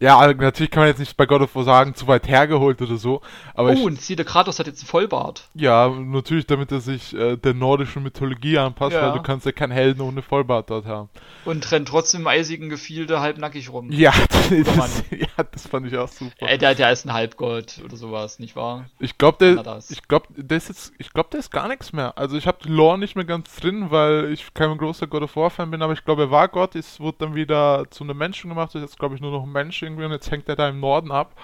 ja, 0.00 0.18
also 0.18 0.36
natürlich 0.40 0.70
kann 0.70 0.82
man 0.82 0.88
jetzt 0.88 0.98
nicht 0.98 1.16
bei 1.16 1.26
God 1.26 1.42
of 1.42 1.54
War 1.54 1.64
sagen, 1.64 1.94
zu 1.94 2.06
weit 2.06 2.28
hergeholt 2.28 2.80
oder 2.80 2.96
so. 2.96 3.20
Aber 3.54 3.70
oh, 3.70 3.72
ich, 3.72 3.82
und 3.82 4.18
der 4.18 4.24
Kratos 4.24 4.58
hat 4.58 4.66
jetzt 4.66 4.80
einen 4.80 4.88
Vollbart. 4.88 5.48
Ja, 5.54 5.88
natürlich, 5.88 6.46
damit 6.46 6.72
er 6.72 6.80
sich 6.80 7.14
äh, 7.14 7.36
der 7.36 7.54
nordischen 7.54 8.02
Mythologie 8.02 8.58
anpasst, 8.58 8.94
ja. 8.94 9.02
weil 9.02 9.12
du 9.12 9.22
kannst 9.22 9.46
ja 9.46 9.52
keinen 9.52 9.72
Helden 9.72 10.00
ohne 10.00 10.22
Vollbart 10.22 10.70
dort 10.70 10.86
haben. 10.86 11.08
Und 11.44 11.70
rennt 11.70 11.88
trotzdem 11.88 12.22
im 12.22 12.26
eisigen 12.26 12.68
Gefilde 12.68 13.20
halbnackig 13.20 13.70
rum. 13.72 13.90
Ja, 13.90 14.12
das, 14.28 14.50
ja, 15.10 15.44
das 15.50 15.66
fand 15.66 15.86
ich 15.86 15.96
auch 15.96 16.08
super. 16.08 16.32
Äh, 16.38 16.58
der, 16.58 16.74
der 16.74 16.92
ist 16.92 17.06
ein 17.06 17.12
Halbgott 17.12 17.80
oder 17.84 17.96
sowas, 17.96 18.38
nicht 18.38 18.56
wahr? 18.56 18.86
Ich 18.98 19.18
glaube, 19.18 19.38
der, 19.38 19.80
ich 19.88 20.08
glaube, 20.08 20.26
der 20.36 20.56
ist 20.56 20.68
jetzt, 20.68 20.92
ich 20.98 21.12
glaube, 21.12 21.28
der 21.30 21.40
ist 21.40 21.50
gar 21.50 21.68
nichts 21.68 21.92
mehr. 21.92 22.16
Also 22.16 22.36
ich 22.36 22.46
habe 22.46 22.58
Lore 22.68 22.98
nicht 22.98 23.16
mehr 23.16 23.24
ganz 23.24 23.54
drin, 23.56 23.90
weil 23.90 24.32
ich 24.32 24.52
kein 24.54 24.76
großer 24.76 25.06
God 25.06 25.22
of 25.22 25.36
War 25.36 25.50
Fan 25.50 25.70
bin, 25.70 25.82
aber 25.82 25.92
ich 25.92 26.04
glaube, 26.04 26.22
er 26.22 26.30
war 26.30 26.48
Gott, 26.48 26.74
es 26.74 27.00
wurde 27.00 27.18
dann 27.20 27.34
wieder 27.34 27.84
zu 27.90 28.04
einem 28.04 28.16
Menschen 28.16 28.50
gemacht, 28.50 28.74
ist 28.74 28.82
jetzt 28.82 28.98
glaube 28.98 29.14
ich 29.14 29.20
nur 29.20 29.30
noch 29.30 29.42
ein 29.42 29.52
Mensch 29.58 29.82
irgendwie 29.82 30.04
und 30.04 30.12
jetzt 30.12 30.30
hängt 30.30 30.48
er 30.48 30.56
da 30.56 30.68
im 30.68 30.80
Norden 30.80 31.10
ab. 31.10 31.34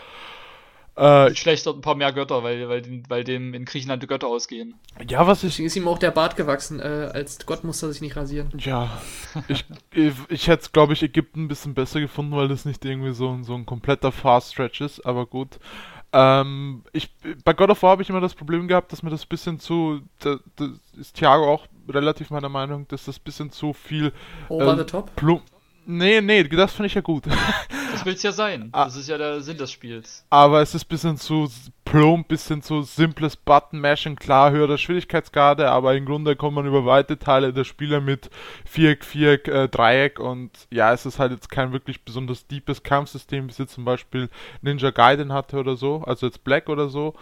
Äh, 0.97 1.35
Schlecht 1.35 1.67
dort 1.67 1.79
ein 1.79 1.81
paar 1.81 1.97
mehr 1.97 2.13
Götter, 2.13 2.45
weil, 2.45 2.69
weil, 2.69 3.03
weil 3.09 3.25
dem 3.25 3.53
in 3.53 3.65
Griechenland 3.65 4.01
die 4.03 4.07
Götter 4.07 4.29
ausgehen. 4.29 4.75
Ja, 5.09 5.27
was 5.27 5.43
ich. 5.43 5.59
ist 5.59 5.75
ihm 5.75 5.89
auch 5.89 5.99
der 5.99 6.13
Bart 6.13 6.37
gewachsen. 6.37 6.79
Äh, 6.79 7.11
als 7.13 7.45
Gott 7.47 7.65
muss 7.65 7.83
er 7.83 7.93
sich 7.93 8.01
nicht 8.01 8.17
rasieren. 8.17 8.53
Ja. 8.59 9.03
ich, 9.49 9.65
ich, 9.93 10.13
ich 10.29 10.47
hätte 10.47 10.63
es, 10.63 10.73
glaube 10.73 10.93
ich, 10.93 11.03
Ägypten 11.03 11.45
ein 11.45 11.49
bisschen 11.49 11.75
besser 11.75 12.01
gefunden, 12.01 12.37
weil 12.37 12.47
das 12.47 12.65
nicht 12.65 12.85
irgendwie 12.85 13.13
so, 13.13 13.37
so 13.43 13.55
ein 13.55 13.67
kompletter 13.67 14.13
Fast 14.13 14.53
Stretch 14.53 14.81
ist, 14.81 15.05
aber 15.05 15.27
gut. 15.27 15.59
Ähm, 16.13 16.85
ich, 16.93 17.11
bei 17.45 17.55
God 17.55 17.71
of 17.71 17.83
War 17.83 17.91
habe 17.91 18.03
ich 18.03 18.09
immer 18.09 18.21
das 18.21 18.37
Problem 18.37 18.69
gehabt, 18.69 18.93
dass 18.93 19.03
mir 19.03 19.11
das 19.11 19.25
ein 19.25 19.29
bisschen 19.29 19.59
zu. 19.59 20.01
Da, 20.21 20.39
da 20.55 20.69
ist 20.97 21.17
Thiago 21.17 21.53
auch 21.53 21.67
relativ 21.89 22.31
meiner 22.31 22.49
Meinung, 22.49 22.87
dass 22.87 23.07
das 23.07 23.19
ein 23.19 23.25
bisschen 23.25 23.51
zu 23.51 23.73
viel. 23.73 24.13
Over 24.49 24.75
äh, 24.75 24.79
the 24.79 24.85
top? 24.85 25.11
Nee, 25.87 26.21
nee, 26.21 26.45
das 26.45 26.73
finde 26.73 26.87
ich 26.87 26.95
ja 26.95 27.01
gut. 27.01 27.25
Das 27.95 28.05
will 28.05 28.15
es 28.15 28.23
ja 28.23 28.33
sein. 28.33 28.69
Ah. 28.73 28.85
Das 28.85 28.97
ist 28.97 29.09
ja 29.09 29.17
der 29.17 29.41
Sinn 29.41 29.57
des 29.57 29.71
Spiels. 29.71 30.25
Aber 30.31 30.61
es 30.61 30.75
ist 30.75 30.85
ein 30.85 30.89
bisschen 30.89 31.17
zu 31.17 31.49
plump, 31.85 32.29
bisschen 32.29 32.63
zu 32.63 32.83
simples 32.83 33.37
Button-Mashing, 33.37 34.17
klar, 34.17 34.51
höhere 34.51 34.79
Schwierigkeitsgrade, 34.79 35.71
aber 35.71 35.95
im 35.95 36.07
Grunde 36.07 36.35
kommt 36.37 36.57
man 36.57 36.67
über 36.67 36.87
weite 36.87 37.19
Teile 37.19 37.53
der 37.53 37.65
Spiele 37.65 38.01
mit 38.01 38.31
Viereck, 38.65 39.05
Viereck, 39.05 39.49
äh, 39.49 39.69
Dreieck 39.69 40.19
und 40.19 40.51
ja, 40.71 40.93
es 40.93 41.07
ist 41.07 41.19
halt 41.19 41.33
jetzt 41.33 41.51
kein 41.51 41.73
wirklich 41.73 42.05
besonders 42.05 42.47
deepes 42.47 42.83
Kampfsystem, 42.83 43.47
wie 43.47 43.51
es 43.51 43.59
jetzt 43.59 43.75
zum 43.75 43.85
Beispiel 43.85 44.29
Ninja 44.63 44.91
Gaiden 44.91 45.33
hatte 45.33 45.59
oder 45.59 45.77
so, 45.77 46.03
also 46.07 46.27
jetzt 46.27 46.43
Black 46.45 46.69
oder 46.69 46.89
so. 46.89 47.15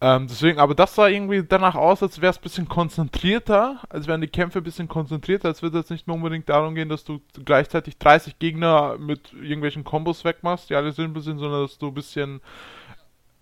Ähm, 0.00 0.26
deswegen, 0.28 0.58
aber 0.58 0.74
das 0.74 0.94
sah 0.94 1.08
irgendwie 1.08 1.42
danach 1.42 1.74
aus, 1.74 2.02
als 2.02 2.20
wäre 2.20 2.30
es 2.30 2.38
ein 2.38 2.42
bisschen 2.42 2.68
konzentrierter, 2.68 3.80
als 3.88 4.06
wären 4.06 4.20
die 4.20 4.28
Kämpfe 4.28 4.58
ein 4.58 4.64
bisschen 4.64 4.88
konzentrierter, 4.88 5.48
als 5.48 5.62
würde 5.62 5.78
es 5.78 5.90
nicht 5.90 6.06
nur 6.06 6.16
unbedingt 6.16 6.48
darum 6.48 6.74
gehen, 6.74 6.88
dass 6.88 7.04
du 7.04 7.20
gleichzeitig 7.44 7.98
30 7.98 8.38
Gegner 8.38 8.96
mit 8.98 9.32
irgendwelchen 9.32 9.84
Kombos 9.84 10.24
wegmachst, 10.24 10.70
die 10.70 10.76
alle 10.76 10.92
simpel 10.92 11.22
sind, 11.22 11.38
sondern 11.38 11.62
dass 11.62 11.78
du 11.78 11.88
ein 11.88 11.94
bisschen 11.94 12.40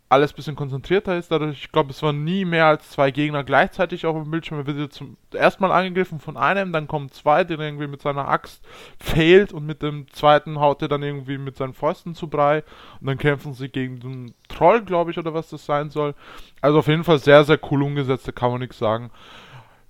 alles 0.08 0.32
ein 0.32 0.36
bisschen 0.36 0.56
konzentrierter 0.56 1.16
ist. 1.16 1.30
Dadurch, 1.30 1.64
ich 1.64 1.72
glaube, 1.72 1.90
es 1.90 2.02
waren 2.02 2.22
nie 2.22 2.44
mehr 2.44 2.66
als 2.66 2.90
zwei 2.90 3.10
Gegner 3.10 3.42
gleichzeitig 3.42 4.06
auf 4.06 4.14
dem 4.14 4.30
Bildschirm. 4.30 4.58
Er 4.58 4.66
wird 4.66 4.92
zum 4.92 5.16
ersten 5.32 5.62
Mal 5.62 5.72
angegriffen 5.72 6.20
von 6.20 6.36
einem, 6.36 6.72
dann 6.72 6.86
kommen 6.86 7.10
zwei, 7.10 7.44
der 7.44 7.58
irgendwie 7.58 7.88
mit 7.88 8.02
seiner 8.02 8.28
Axt 8.28 8.64
fehlt 9.00 9.52
und 9.52 9.66
mit 9.66 9.82
dem 9.82 10.10
zweiten 10.12 10.60
haut 10.60 10.82
er 10.82 10.88
dann 10.88 11.02
irgendwie 11.02 11.38
mit 11.38 11.56
seinen 11.56 11.74
Fäusten 11.74 12.14
zu 12.14 12.28
Brei 12.28 12.62
und 13.00 13.08
dann 13.08 13.18
kämpfen 13.18 13.52
sie 13.54 13.68
gegen 13.68 13.98
den 13.98 14.34
Troll, 14.48 14.82
glaube 14.82 15.10
ich, 15.10 15.18
oder 15.18 15.34
was 15.34 15.48
das 15.48 15.66
sein 15.66 15.90
soll. 15.90 16.14
Also 16.60 16.78
auf 16.78 16.86
jeden 16.86 17.04
Fall 17.04 17.18
sehr, 17.18 17.44
sehr 17.44 17.58
cool 17.70 17.82
umgesetzt, 17.82 18.28
da 18.28 18.32
kann 18.32 18.52
man 18.52 18.60
nichts 18.60 18.78
sagen. 18.78 19.10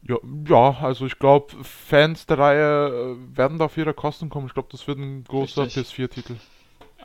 Ja, 0.02 0.16
ja, 0.48 0.76
also 0.82 1.04
ich 1.04 1.18
glaube, 1.18 1.52
Fans 1.62 2.26
der 2.26 2.38
Reihe 2.38 3.16
äh, 3.16 3.36
werden 3.36 3.58
da 3.58 3.64
auf 3.64 3.76
ihre 3.76 3.92
Kosten 3.92 4.28
kommen. 4.28 4.46
Ich 4.46 4.54
glaube, 4.54 4.68
das 4.70 4.86
wird 4.86 4.98
ein 4.98 5.24
großer 5.24 5.64
PS4-Titel 5.64 6.36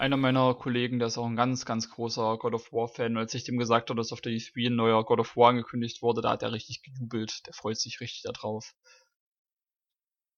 einer 0.02 0.18
meiner 0.18 0.56
Kollegen, 0.56 0.98
der 0.98 1.10
ist 1.10 1.20
auch 1.20 1.28
ein 1.28 1.36
ganz, 1.36 1.64
ganz 1.64 1.92
großer 1.92 2.38
God 2.40 2.56
of 2.56 2.74
War-Fan. 2.74 3.18
Als 3.18 3.36
ich 3.36 3.44
dem 3.44 3.60
gesagt 3.60 3.90
habe, 3.90 3.98
dass 4.00 4.12
auf 4.12 4.20
der 4.20 4.32
E3 4.32 4.68
ein 4.68 4.76
neuer 4.76 5.06
God 5.06 5.20
of 5.20 5.38
War 5.38 5.50
angekündigt 5.50 6.02
wurde, 6.02 6.22
da 6.22 6.32
hat 6.32 6.42
er 6.42 6.52
richtig 6.52 6.82
gejubelt. 6.82 7.46
Der 7.46 7.54
freut 7.54 7.80
sich 7.80 8.02
richtig 8.02 8.24
darauf. 8.24 8.74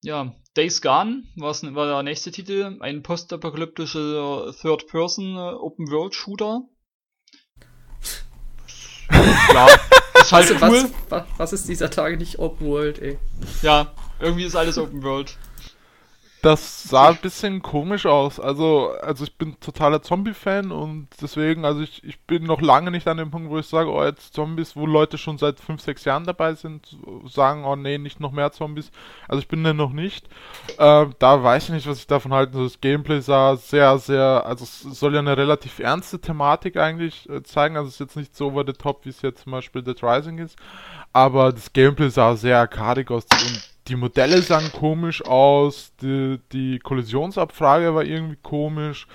Ja, 0.04 0.36
Days 0.58 0.82
Gone 0.82 1.24
war 1.38 1.88
der 1.88 2.04
nächste 2.04 2.32
Titel. 2.32 2.78
Ein 2.82 3.04
postapokalyptischer 3.04 4.54
Third-Person 4.62 5.38
äh, 5.38 5.54
Open-World-Shooter. 5.56 6.64
ja, 9.54 9.68
ist 10.20 10.32
halt 10.34 10.62
cool. 10.62 10.92
Was, 11.08 11.24
was, 11.38 11.54
ist 11.54 11.70
dieser 11.70 11.90
Tage 11.90 12.18
nicht 12.18 12.38
Open 12.38 12.68
World, 12.68 13.00
ey? 13.00 13.18
Ja, 13.62 13.94
irgendwie 14.20 14.44
ist 14.44 14.58
alles 14.58 14.78
Open 14.78 15.04
World. 15.04 15.38
Das 16.44 16.84
sah 16.84 17.08
ein 17.08 17.18
bisschen 17.22 17.62
komisch 17.62 18.06
aus. 18.06 18.38
Also, 18.38 18.92
also 19.02 19.24
ich 19.24 19.38
bin 19.38 19.58
totaler 19.62 20.02
Zombie-Fan 20.02 20.74
und 20.74 21.08
deswegen, 21.22 21.64
also 21.64 21.80
ich, 21.80 22.04
ich 22.04 22.20
bin 22.20 22.44
noch 22.44 22.60
lange 22.60 22.92
nicht 22.92 23.08
an 23.08 23.16
dem 23.16 23.32
Punkt, 23.32 23.50
wo 23.50 23.60
ich 23.60 23.66
sage, 23.66 23.90
oh, 23.90 24.04
jetzt 24.04 24.34
Zombies, 24.34 24.76
wo 24.76 24.86
Leute 24.86 25.18
schon 25.18 25.38
seit 25.38 25.62
5, 25.62 25.80
6 25.82 26.04
Jahren 26.04 26.26
dabei 26.26 26.54
sind, 26.56 26.98
sagen, 27.30 27.64
oh 27.64 27.78
nee, 27.78 27.98
nicht 27.98 28.20
noch 28.20 28.34
mehr 28.34 28.52
Zombies. 28.52 28.92
Also 29.30 29.40
ich 29.40 29.48
bin 29.48 29.64
da 29.64 29.72
noch 29.72 29.94
nicht. 29.94 30.28
Äh, 30.78 31.06
da 31.18 31.44
weiß 31.44 31.64
ich 31.64 31.70
nicht, 31.70 31.88
was 31.88 32.00
ich 32.00 32.08
davon 32.08 32.34
halte. 32.34 32.58
Also 32.58 32.66
das 32.66 32.82
Gameplay 32.82 33.22
sah 33.22 33.56
sehr, 33.56 33.98
sehr, 33.98 34.46
also 34.46 34.66
es 34.66 34.82
soll 34.82 35.14
ja 35.14 35.20
eine 35.20 35.38
relativ 35.38 35.80
ernste 35.80 36.20
Thematik 36.20 36.76
eigentlich 36.76 37.30
äh, 37.30 37.42
zeigen. 37.44 37.78
Also 37.78 37.88
es 37.88 37.94
ist 37.94 38.00
jetzt 38.02 38.18
nicht 38.18 38.36
so 38.36 38.48
over 38.48 38.66
the 38.68 38.74
top, 38.74 39.06
wie 39.06 39.10
es 39.12 39.22
jetzt 39.22 39.44
zum 39.44 39.54
Beispiel 39.54 39.82
Dead 39.82 40.04
Rising 40.04 40.40
ist. 40.40 40.58
Aber 41.14 41.54
das 41.54 41.72
Gameplay 41.72 42.10
sah 42.10 42.36
sehr 42.36 42.60
arkadig 42.60 43.12
aus 43.12 43.24
und 43.32 43.73
die 43.88 43.96
Modelle 43.96 44.42
sahen 44.42 44.72
komisch 44.72 45.24
aus, 45.26 45.92
die, 46.02 46.40
die 46.52 46.80
Kollisionsabfrage 46.80 47.94
war 47.94 48.04
irgendwie 48.04 48.38
komisch. 48.42 49.08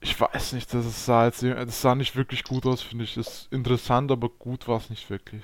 Ich 0.00 0.18
weiß 0.18 0.54
nicht, 0.54 0.72
das 0.72 1.04
sah 1.04 1.26
jetzt 1.26 1.42
das 1.42 1.82
sah 1.82 1.94
nicht 1.94 2.16
wirklich 2.16 2.44
gut 2.44 2.64
aus, 2.64 2.80
finde 2.80 3.04
ich. 3.04 3.14
Das 3.14 3.28
ist 3.28 3.52
interessant, 3.52 4.10
aber 4.10 4.30
gut 4.30 4.66
war 4.66 4.78
es 4.78 4.88
nicht 4.88 5.10
wirklich. 5.10 5.42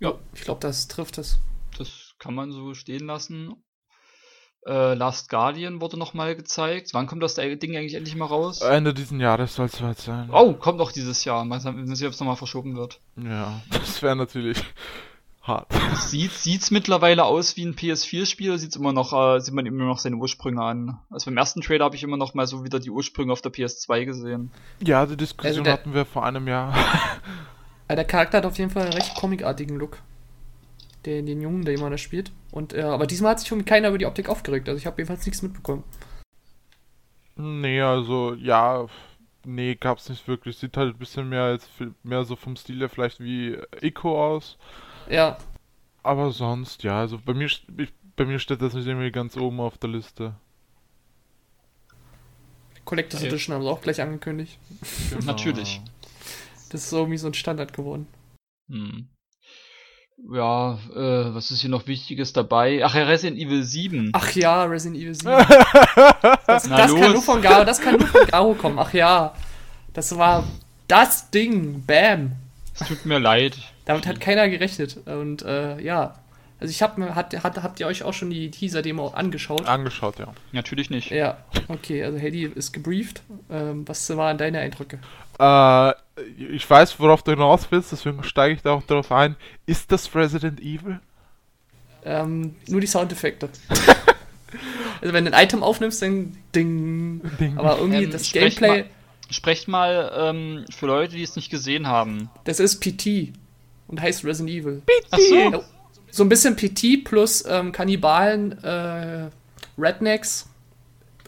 Ja, 0.00 0.14
ich 0.34 0.42
glaube, 0.42 0.60
das 0.60 0.88
trifft 0.88 1.16
es. 1.16 1.38
Das 1.78 2.14
kann 2.18 2.34
man 2.34 2.52
so 2.52 2.74
stehen 2.74 3.06
lassen. 3.06 3.54
Äh, 4.66 4.94
Last 4.94 5.30
Guardian 5.30 5.80
wurde 5.80 5.96
nochmal 5.96 6.36
gezeigt. 6.36 6.90
Wann 6.92 7.06
kommt 7.06 7.22
das 7.22 7.34
Ding 7.34 7.76
eigentlich 7.76 7.94
endlich 7.94 8.14
mal 8.14 8.26
raus? 8.26 8.60
Ende 8.60 8.92
diesen 8.92 9.18
Jahres 9.18 9.54
soll 9.54 9.66
es 9.66 9.72
soweit 9.72 9.98
sein. 9.98 10.28
Oh, 10.30 10.52
kommt 10.52 10.78
noch 10.78 10.92
dieses 10.92 11.24
Jahr. 11.24 11.44
Mal 11.44 11.60
sehen, 11.60 12.06
ob 12.06 12.12
es 12.12 12.20
nochmal 12.20 12.36
verschoben 12.36 12.76
wird. 12.76 13.00
Ja, 13.16 13.62
das 13.70 14.02
wäre 14.02 14.14
natürlich 14.14 14.62
hart. 15.42 15.72
Sieht 15.94 16.32
sieht's 16.32 16.70
mittlerweile 16.70 17.24
aus 17.24 17.56
wie 17.56 17.64
ein 17.64 17.74
PS4-Spiel 17.74 18.50
oder 18.50 18.58
sieht's 18.58 18.76
immer 18.76 18.92
noch, 18.92 19.12
äh, 19.12 19.40
sieht 19.40 19.54
man 19.54 19.66
immer 19.66 19.84
noch 19.84 19.98
seine 19.98 20.16
Ursprünge 20.16 20.62
an? 20.62 20.98
Also 21.10 21.30
beim 21.30 21.36
ersten 21.36 21.60
Trailer 21.60 21.84
habe 21.84 21.96
ich 21.96 22.02
immer 22.02 22.16
noch 22.16 22.34
mal 22.34 22.46
so 22.46 22.64
wieder 22.64 22.80
die 22.80 22.90
Ursprünge 22.90 23.32
auf 23.32 23.42
der 23.42 23.52
PS2 23.52 24.04
gesehen. 24.04 24.50
Ja, 24.80 25.06
die 25.06 25.16
Diskussion 25.16 25.50
also 25.50 25.62
der, 25.62 25.72
hatten 25.72 25.94
wir 25.94 26.04
vor 26.04 26.24
einem 26.24 26.46
Jahr. 26.48 26.74
der 27.88 28.04
Charakter 28.04 28.38
hat 28.38 28.46
auf 28.46 28.58
jeden 28.58 28.70
Fall 28.70 28.84
einen 28.84 28.92
recht 28.92 29.14
comicartigen 29.16 29.76
Look. 29.76 29.98
Den, 31.04 31.26
den 31.26 31.40
Jungen, 31.40 31.64
der 31.64 31.74
immer 31.74 31.90
da 31.90 31.98
spielt. 31.98 32.30
Und, 32.52 32.74
äh, 32.74 32.82
aber 32.82 33.06
diesmal 33.06 33.32
hat 33.32 33.40
sich 33.40 33.48
schon 33.48 33.64
keiner 33.64 33.88
über 33.88 33.98
die 33.98 34.06
Optik 34.06 34.28
aufgeregt. 34.28 34.68
Also 34.68 34.78
ich 34.78 34.86
habe 34.86 34.98
jedenfalls 34.98 35.26
nichts 35.26 35.42
mitbekommen. 35.42 35.82
Nee, 37.34 37.80
also 37.80 38.34
ja, 38.34 38.86
nee, 39.44 39.74
gab's 39.74 40.08
nicht 40.08 40.28
wirklich. 40.28 40.58
Sieht 40.58 40.76
halt 40.76 40.94
ein 40.94 40.98
bisschen 40.98 41.28
mehr 41.28 41.44
als 41.44 41.68
mehr 42.02 42.24
so 42.24 42.36
vom 42.36 42.56
Stil 42.56 42.78
her 42.78 42.88
vielleicht 42.88 43.20
wie 43.20 43.58
Ico 43.80 44.22
aus. 44.24 44.58
Ja. 45.08 45.38
Aber 46.02 46.30
sonst, 46.30 46.82
ja, 46.82 46.98
also 46.98 47.18
bei 47.24 47.34
mir, 47.34 47.46
ich, 47.46 47.92
bei 48.16 48.24
mir 48.24 48.38
steht 48.38 48.62
das 48.62 48.74
nicht 48.74 48.86
irgendwie 48.86 49.10
ganz 49.10 49.36
oben 49.36 49.60
auf 49.60 49.78
der 49.78 49.90
Liste. 49.90 50.34
Collectors 52.84 53.22
Edition 53.22 53.54
haben 53.54 53.62
sie 53.62 53.70
auch 53.70 53.80
gleich 53.80 54.00
angekündigt. 54.00 54.58
Genau. 55.10 55.24
Natürlich. 55.24 55.80
Das 56.70 56.84
ist 56.84 56.92
irgendwie 56.92 57.18
so 57.18 57.28
ein 57.28 57.34
Standard 57.34 57.72
geworden. 57.72 58.06
Hm. 58.68 59.08
Ja, 60.30 60.78
äh, 60.94 61.34
was 61.34 61.50
ist 61.50 61.60
hier 61.60 61.70
noch 61.70 61.86
Wichtiges 61.86 62.32
dabei? 62.32 62.82
Ach 62.84 62.94
ja, 62.94 63.04
Resident 63.04 63.40
Evil 63.40 63.64
7. 63.64 64.10
Ach 64.12 64.30
ja, 64.32 64.64
Resident 64.64 65.00
Evil 65.00 65.14
7. 65.14 65.24
das, 66.46 66.68
das 66.68 66.94
kann 66.94 67.12
nur 67.12 67.22
von 67.22 67.42
Garo, 67.42 67.64
das 67.64 67.80
kann 67.80 67.96
nur 67.98 68.06
von 68.06 68.26
Garo 68.26 68.54
kommen. 68.54 68.78
Ach 68.78 68.92
ja. 68.92 69.34
Das 69.92 70.16
war 70.16 70.44
das 70.88 71.30
Ding. 71.30 71.84
Bam. 71.84 72.32
Es 72.74 72.86
tut 72.86 73.04
mir 73.04 73.18
leid. 73.18 73.56
Damit 73.84 74.06
hat 74.06 74.20
keiner 74.20 74.48
gerechnet. 74.48 74.98
Und 75.06 75.42
äh, 75.42 75.80
ja, 75.80 76.14
Also 76.60 76.70
ich 76.70 76.80
habe 76.82 77.14
hat, 77.16 77.34
hat, 77.42 77.62
habt 77.62 77.80
ihr 77.80 77.88
euch 77.88 78.04
auch 78.04 78.14
schon 78.14 78.30
die 78.30 78.50
Teaser-Demo 78.50 79.08
angeschaut? 79.08 79.66
Angeschaut, 79.66 80.20
ja. 80.20 80.32
Natürlich 80.52 80.90
nicht. 80.90 81.10
Ja, 81.10 81.38
okay, 81.66 82.04
also 82.04 82.18
Hedy 82.18 82.44
ist 82.44 82.72
gebrieft. 82.72 83.22
Ähm, 83.50 83.86
was 83.88 84.08
waren 84.16 84.38
deine 84.38 84.60
Eindrücke? 84.60 85.00
Äh, 85.40 85.92
ich 86.54 86.68
weiß, 86.68 87.00
worauf 87.00 87.24
du 87.24 87.32
hinaus 87.32 87.66
willst, 87.70 87.90
deswegen 87.90 88.22
steige 88.22 88.54
ich 88.54 88.62
da 88.62 88.74
auch 88.74 88.84
darauf 88.84 89.10
ein. 89.10 89.34
Ist 89.66 89.90
das 89.90 90.14
Resident 90.14 90.60
Evil? 90.60 91.00
Ähm, 92.04 92.54
nur 92.68 92.80
die 92.80 92.86
Soundeffekte. 92.86 93.48
also 95.00 95.12
wenn 95.12 95.24
du 95.24 95.32
ein 95.32 95.44
Item 95.44 95.64
aufnimmst, 95.64 96.00
dann 96.02 96.36
ding. 96.54 97.22
ding. 97.40 97.58
Aber 97.58 97.78
irgendwie 97.78 98.04
ähm, 98.04 98.10
das 98.10 98.30
Gameplay. 98.30 98.68
Mal, 98.68 98.84
sprecht 99.30 99.66
mal 99.66 100.12
ähm, 100.16 100.64
für 100.70 100.86
Leute, 100.86 101.16
die 101.16 101.22
es 101.22 101.34
nicht 101.34 101.50
gesehen 101.50 101.88
haben. 101.88 102.30
Das 102.44 102.60
ist 102.60 102.80
PT 102.80 103.32
und 103.92 104.00
heißt 104.00 104.24
Resident 104.24 104.50
Evil. 104.50 104.82
Ach 105.10 105.18
so. 105.18 105.64
so 106.10 106.24
ein 106.24 106.28
bisschen 106.28 106.56
PT 106.56 107.04
plus 107.04 107.44
ähm, 107.46 107.70
Kannibalen, 107.70 108.52
äh, 108.64 109.30
Rednecks 109.78 110.48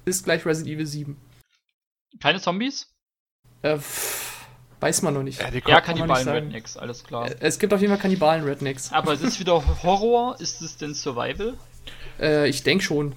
ist 0.07 0.25
gleich 0.25 0.45
Resident 0.45 0.75
Evil 0.75 0.87
7. 0.87 1.17
Keine 2.21 2.41
Zombies? 2.41 2.91
Äh, 3.63 3.79
weiß 4.81 5.03
man 5.03 5.15
noch 5.15 5.23
nicht. 5.23 5.41
Ja, 5.41 5.51
ja 5.51 5.81
Kannibalen-Rednecks, 5.81 6.77
alles 6.77 7.05
klar. 7.05 7.31
Äh, 7.31 7.37
es 7.41 7.59
gibt 7.59 7.73
auf 7.75 7.81
jeden 7.81 7.93
Fall 7.93 8.01
Kannibalen-Rednecks. 8.01 8.93
Aber 8.93 9.13
ist 9.13 9.23
es 9.23 9.39
wieder 9.39 9.63
Horror? 9.83 10.41
Ist 10.41 10.63
es 10.63 10.77
denn 10.79 10.95
Survival? 10.95 11.55
Äh, 12.19 12.49
ich 12.49 12.63
denke 12.63 12.83
schon. 12.83 13.15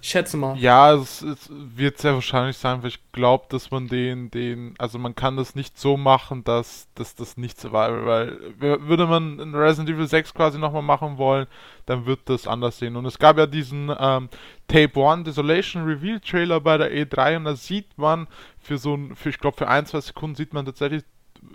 Ich 0.00 0.08
schätze 0.10 0.36
mal. 0.36 0.56
Ja, 0.58 0.92
es, 0.92 1.22
es, 1.22 1.48
wird 1.50 1.98
sehr 1.98 2.14
wahrscheinlich 2.14 2.58
sein, 2.58 2.82
weil 2.82 2.90
ich 2.90 3.00
glaube, 3.12 3.46
dass 3.48 3.70
man 3.70 3.88
den, 3.88 4.30
den, 4.30 4.74
also 4.78 4.98
man 4.98 5.14
kann 5.14 5.36
das 5.36 5.54
nicht 5.54 5.78
so 5.78 5.96
machen, 5.96 6.44
dass, 6.44 6.88
dass 6.94 7.14
das 7.14 7.36
nicht 7.36 7.58
Survival, 7.58 8.06
weil 8.06 8.38
würde 8.58 9.06
man 9.06 9.54
Resident 9.54 9.88
Evil 9.88 10.06
6 10.06 10.34
quasi 10.34 10.58
nochmal 10.58 10.82
machen 10.82 11.16
wollen, 11.18 11.46
dann 11.86 12.06
wird 12.06 12.20
das 12.26 12.46
anders 12.46 12.78
sehen. 12.78 12.96
Und 12.96 13.06
es 13.06 13.18
gab 13.18 13.38
ja 13.38 13.46
diesen 13.46 13.94
ähm, 13.98 14.28
Tape 14.68 15.00
1 15.00 15.24
Desolation 15.24 15.84
Reveal 15.84 16.20
Trailer 16.20 16.60
bei 16.60 16.76
der 16.76 16.92
E3 16.92 17.38
und 17.38 17.44
da 17.44 17.56
sieht 17.56 17.96
man 17.96 18.26
für 18.58 18.76
so 18.76 18.94
ein, 18.94 19.16
für, 19.16 19.30
ich 19.30 19.38
glaube 19.38 19.56
für 19.56 19.68
ein, 19.68 19.86
zwei 19.86 20.00
Sekunden 20.00 20.36
sieht 20.36 20.52
man 20.52 20.66
tatsächlich 20.66 21.04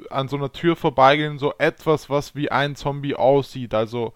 an 0.09 0.27
so 0.27 0.35
einer 0.35 0.51
Tür 0.51 0.75
vorbeigehen, 0.75 1.37
so 1.37 1.53
etwas, 1.57 2.09
was 2.09 2.35
wie 2.35 2.51
ein 2.51 2.75
Zombie 2.75 3.15
aussieht. 3.15 3.73
Also 3.73 4.13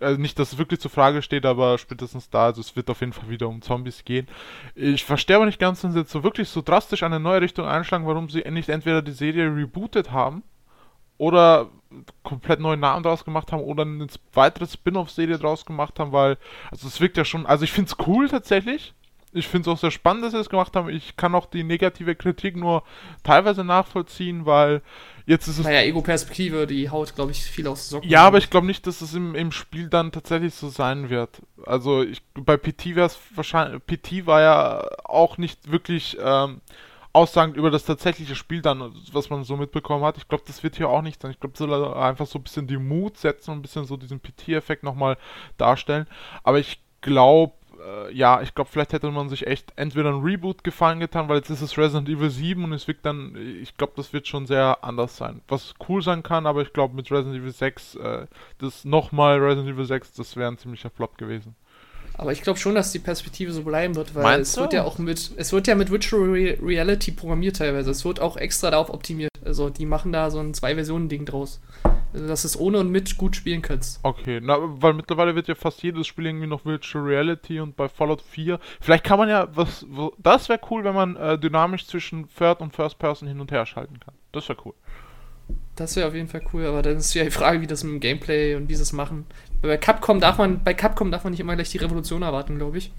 also 0.00 0.20
nicht, 0.20 0.38
dass 0.38 0.52
es 0.52 0.58
wirklich 0.58 0.80
zur 0.80 0.90
Frage 0.90 1.22
steht, 1.22 1.46
aber 1.46 1.78
spätestens 1.78 2.30
da, 2.30 2.46
also 2.46 2.60
es 2.60 2.76
wird 2.76 2.90
auf 2.90 3.00
jeden 3.00 3.12
Fall 3.12 3.28
wieder 3.28 3.48
um 3.48 3.62
Zombies 3.62 4.04
gehen. 4.04 4.26
Ich 4.74 5.04
verstehe 5.04 5.36
aber 5.36 5.46
nicht 5.46 5.58
ganz, 5.58 5.82
wenn 5.84 5.92
sie 5.92 6.00
jetzt 6.00 6.10
so 6.10 6.22
wirklich 6.22 6.48
so 6.48 6.62
drastisch 6.62 7.02
eine 7.02 7.20
neue 7.20 7.40
Richtung 7.40 7.66
einschlagen, 7.66 8.06
warum 8.06 8.28
sie 8.28 8.42
nicht 8.50 8.68
entweder 8.68 9.02
die 9.02 9.12
Serie 9.12 9.54
rebootet 9.54 10.12
haben 10.12 10.42
oder 11.18 11.68
komplett 12.22 12.60
neuen 12.60 12.80
Namen 12.80 13.02
draus 13.02 13.24
gemacht 13.24 13.52
haben 13.52 13.62
oder 13.62 13.82
eine 13.82 14.06
weitere 14.32 14.66
Spin-off-Serie 14.66 15.38
draus 15.38 15.64
gemacht 15.64 15.98
haben, 16.00 16.12
weil, 16.12 16.38
also 16.70 16.88
es 16.88 17.00
wirkt 17.00 17.16
ja 17.16 17.24
schon, 17.24 17.46
also 17.46 17.64
ich 17.64 17.72
finde 17.72 17.90
es 17.90 18.06
cool 18.06 18.28
tatsächlich. 18.28 18.94
Ich 19.36 19.48
finde 19.48 19.68
es 19.68 19.74
auch 19.74 19.80
sehr 19.80 19.90
spannend, 19.90 20.24
dass 20.24 20.32
sie 20.32 20.38
es 20.38 20.48
gemacht 20.48 20.76
haben. 20.76 20.88
Ich 20.88 21.16
kann 21.16 21.34
auch 21.34 21.46
die 21.46 21.64
negative 21.64 22.14
Kritik 22.14 22.56
nur 22.56 22.84
teilweise 23.24 23.64
nachvollziehen, 23.64 24.46
weil 24.46 24.80
Jetzt 25.26 25.48
ist 25.48 25.58
es. 25.58 25.64
Naja, 25.64 25.82
Ego-Perspektive, 25.82 26.66
die 26.66 26.90
haut, 26.90 27.14
glaube 27.14 27.30
ich, 27.30 27.42
viel 27.42 27.66
aus 27.66 27.88
Socken. 27.88 28.08
Ja, 28.08 28.26
aber 28.26 28.38
ich 28.38 28.50
glaube 28.50 28.66
nicht, 28.66 28.86
dass 28.86 29.00
es 29.00 29.14
im, 29.14 29.34
im 29.34 29.52
Spiel 29.52 29.88
dann 29.88 30.12
tatsächlich 30.12 30.54
so 30.54 30.68
sein 30.68 31.08
wird. 31.08 31.40
Also 31.64 32.02
ich, 32.02 32.22
bei 32.34 32.56
PT 32.56 32.94
wäre 32.94 33.06
es 33.06 33.18
wahrscheinlich. 33.34 33.84
PT 33.86 34.26
war 34.26 34.40
ja 34.42 34.88
auch 35.04 35.38
nicht 35.38 35.70
wirklich 35.70 36.18
ähm, 36.22 36.60
aussagend 37.14 37.56
über 37.56 37.70
das 37.70 37.84
tatsächliche 37.84 38.34
Spiel 38.34 38.60
dann, 38.60 38.92
was 39.12 39.30
man 39.30 39.44
so 39.44 39.56
mitbekommen 39.56 40.04
hat. 40.04 40.18
Ich 40.18 40.28
glaube, 40.28 40.44
das 40.46 40.62
wird 40.62 40.76
hier 40.76 40.90
auch 40.90 41.02
nicht 41.02 41.22
sein. 41.22 41.30
Ich 41.30 41.40
glaube, 41.40 41.56
soll 41.56 41.72
einfach 41.94 42.26
so 42.26 42.38
ein 42.38 42.42
bisschen 42.42 42.66
die 42.66 42.76
Mut 42.76 43.16
setzen 43.16 43.52
und 43.52 43.58
ein 43.58 43.62
bisschen 43.62 43.86
so 43.86 43.96
diesen 43.96 44.20
PT-Effekt 44.20 44.82
nochmal 44.82 45.16
darstellen. 45.56 46.06
Aber 46.42 46.58
ich 46.58 46.80
glaube, 47.00 47.54
äh, 47.84 48.12
ja, 48.12 48.40
ich 48.42 48.54
glaube, 48.54 48.70
vielleicht 48.70 48.92
hätte 48.92 49.10
man 49.10 49.28
sich 49.28 49.46
echt 49.46 49.72
entweder 49.76 50.10
ein 50.10 50.22
Reboot 50.22 50.64
gefallen 50.64 51.00
getan, 51.00 51.28
weil 51.28 51.38
jetzt 51.38 51.50
ist 51.50 51.60
es 51.60 51.76
Resident 51.78 52.08
Evil 52.08 52.30
7 52.30 52.64
und 52.64 52.72
es 52.72 52.88
wirkt 52.88 53.04
dann, 53.04 53.36
ich 53.36 53.76
glaube, 53.76 53.92
das 53.96 54.12
wird 54.12 54.26
schon 54.26 54.46
sehr 54.46 54.82
anders 54.82 55.16
sein. 55.16 55.42
Was 55.48 55.74
cool 55.88 56.02
sein 56.02 56.22
kann, 56.22 56.46
aber 56.46 56.62
ich 56.62 56.72
glaube, 56.72 56.94
mit 56.94 57.10
Resident 57.10 57.36
Evil 57.36 57.52
6, 57.52 57.96
äh, 57.96 58.26
das 58.58 58.84
nochmal 58.84 59.38
Resident 59.38 59.74
Evil 59.74 59.84
6, 59.84 60.12
das 60.14 60.36
wäre 60.36 60.50
ein 60.50 60.58
ziemlicher 60.58 60.90
Flop 60.90 61.18
gewesen. 61.18 61.54
Aber 62.16 62.32
ich 62.32 62.42
glaube 62.42 62.58
schon, 62.58 62.74
dass 62.74 62.92
die 62.92 63.00
Perspektive 63.00 63.52
so 63.52 63.62
bleiben 63.62 63.96
wird, 63.96 64.14
weil 64.14 64.22
Meinst 64.22 64.50
es 64.50 64.54
du? 64.54 64.60
wird 64.62 64.72
ja 64.72 64.84
auch 64.84 64.98
mit, 64.98 65.32
es 65.36 65.52
wird 65.52 65.66
ja 65.66 65.74
mit 65.74 65.90
Virtual 65.90 66.22
Re 66.22 66.56
Reality 66.62 67.10
programmiert 67.10 67.56
teilweise. 67.56 67.90
Es 67.90 68.04
wird 68.04 68.20
auch 68.20 68.36
extra 68.36 68.70
darauf 68.70 68.90
optimiert. 68.90 69.30
Also 69.44 69.68
die 69.68 69.84
machen 69.84 70.12
da 70.12 70.30
so 70.30 70.38
ein 70.38 70.54
Zwei-Versionen-Ding 70.54 71.26
draus. 71.26 71.60
Also, 72.12 72.28
dass 72.28 72.44
es 72.44 72.58
ohne 72.58 72.78
und 72.78 72.90
mit 72.90 73.18
gut 73.18 73.34
spielen 73.34 73.60
kannst. 73.60 73.98
Okay, 74.04 74.40
na, 74.40 74.56
weil 74.60 74.94
mittlerweile 74.94 75.34
wird 75.34 75.48
ja 75.48 75.56
fast 75.56 75.82
jedes 75.82 76.06
Spiel 76.06 76.26
irgendwie 76.26 76.46
noch 76.46 76.64
Virtual 76.64 77.04
Reality 77.04 77.58
und 77.58 77.76
bei 77.76 77.88
Fallout 77.88 78.22
4. 78.22 78.60
Vielleicht 78.80 79.02
kann 79.02 79.18
man 79.18 79.28
ja, 79.28 79.48
was, 79.52 79.84
das 80.18 80.48
wäre 80.48 80.60
cool, 80.70 80.84
wenn 80.84 80.94
man 80.94 81.16
äh, 81.16 81.36
dynamisch 81.36 81.86
zwischen 81.88 82.28
Third 82.38 82.60
und 82.60 82.72
First 82.72 83.00
Person 83.00 83.26
hin 83.26 83.40
und 83.40 83.50
her 83.50 83.66
schalten 83.66 83.98
kann. 83.98 84.14
Das 84.30 84.48
wäre 84.48 84.58
cool. 84.64 84.74
Das 85.74 85.96
wäre 85.96 86.06
auf 86.06 86.14
jeden 86.14 86.28
Fall 86.28 86.42
cool, 86.52 86.66
aber 86.66 86.82
dann 86.82 86.98
ist 86.98 87.12
ja 87.14 87.24
die 87.24 87.32
Frage, 87.32 87.60
wie 87.60 87.66
das 87.66 87.82
mit 87.82 87.94
dem 87.94 88.00
Gameplay 88.00 88.54
und 88.54 88.68
wie 88.68 88.76
sie 88.76 88.82
es 88.82 88.92
machen. 88.92 89.26
Bei 89.64 89.78
Capcom 89.78 90.20
darf 90.20 90.36
man, 90.36 90.62
bei 90.62 90.74
Capcom 90.74 91.10
darf 91.10 91.24
man 91.24 91.30
nicht 91.30 91.40
immer 91.40 91.54
gleich 91.54 91.70
die 91.70 91.78
Revolution 91.78 92.20
erwarten, 92.20 92.58
glaube 92.58 92.76
ich. 92.76 92.92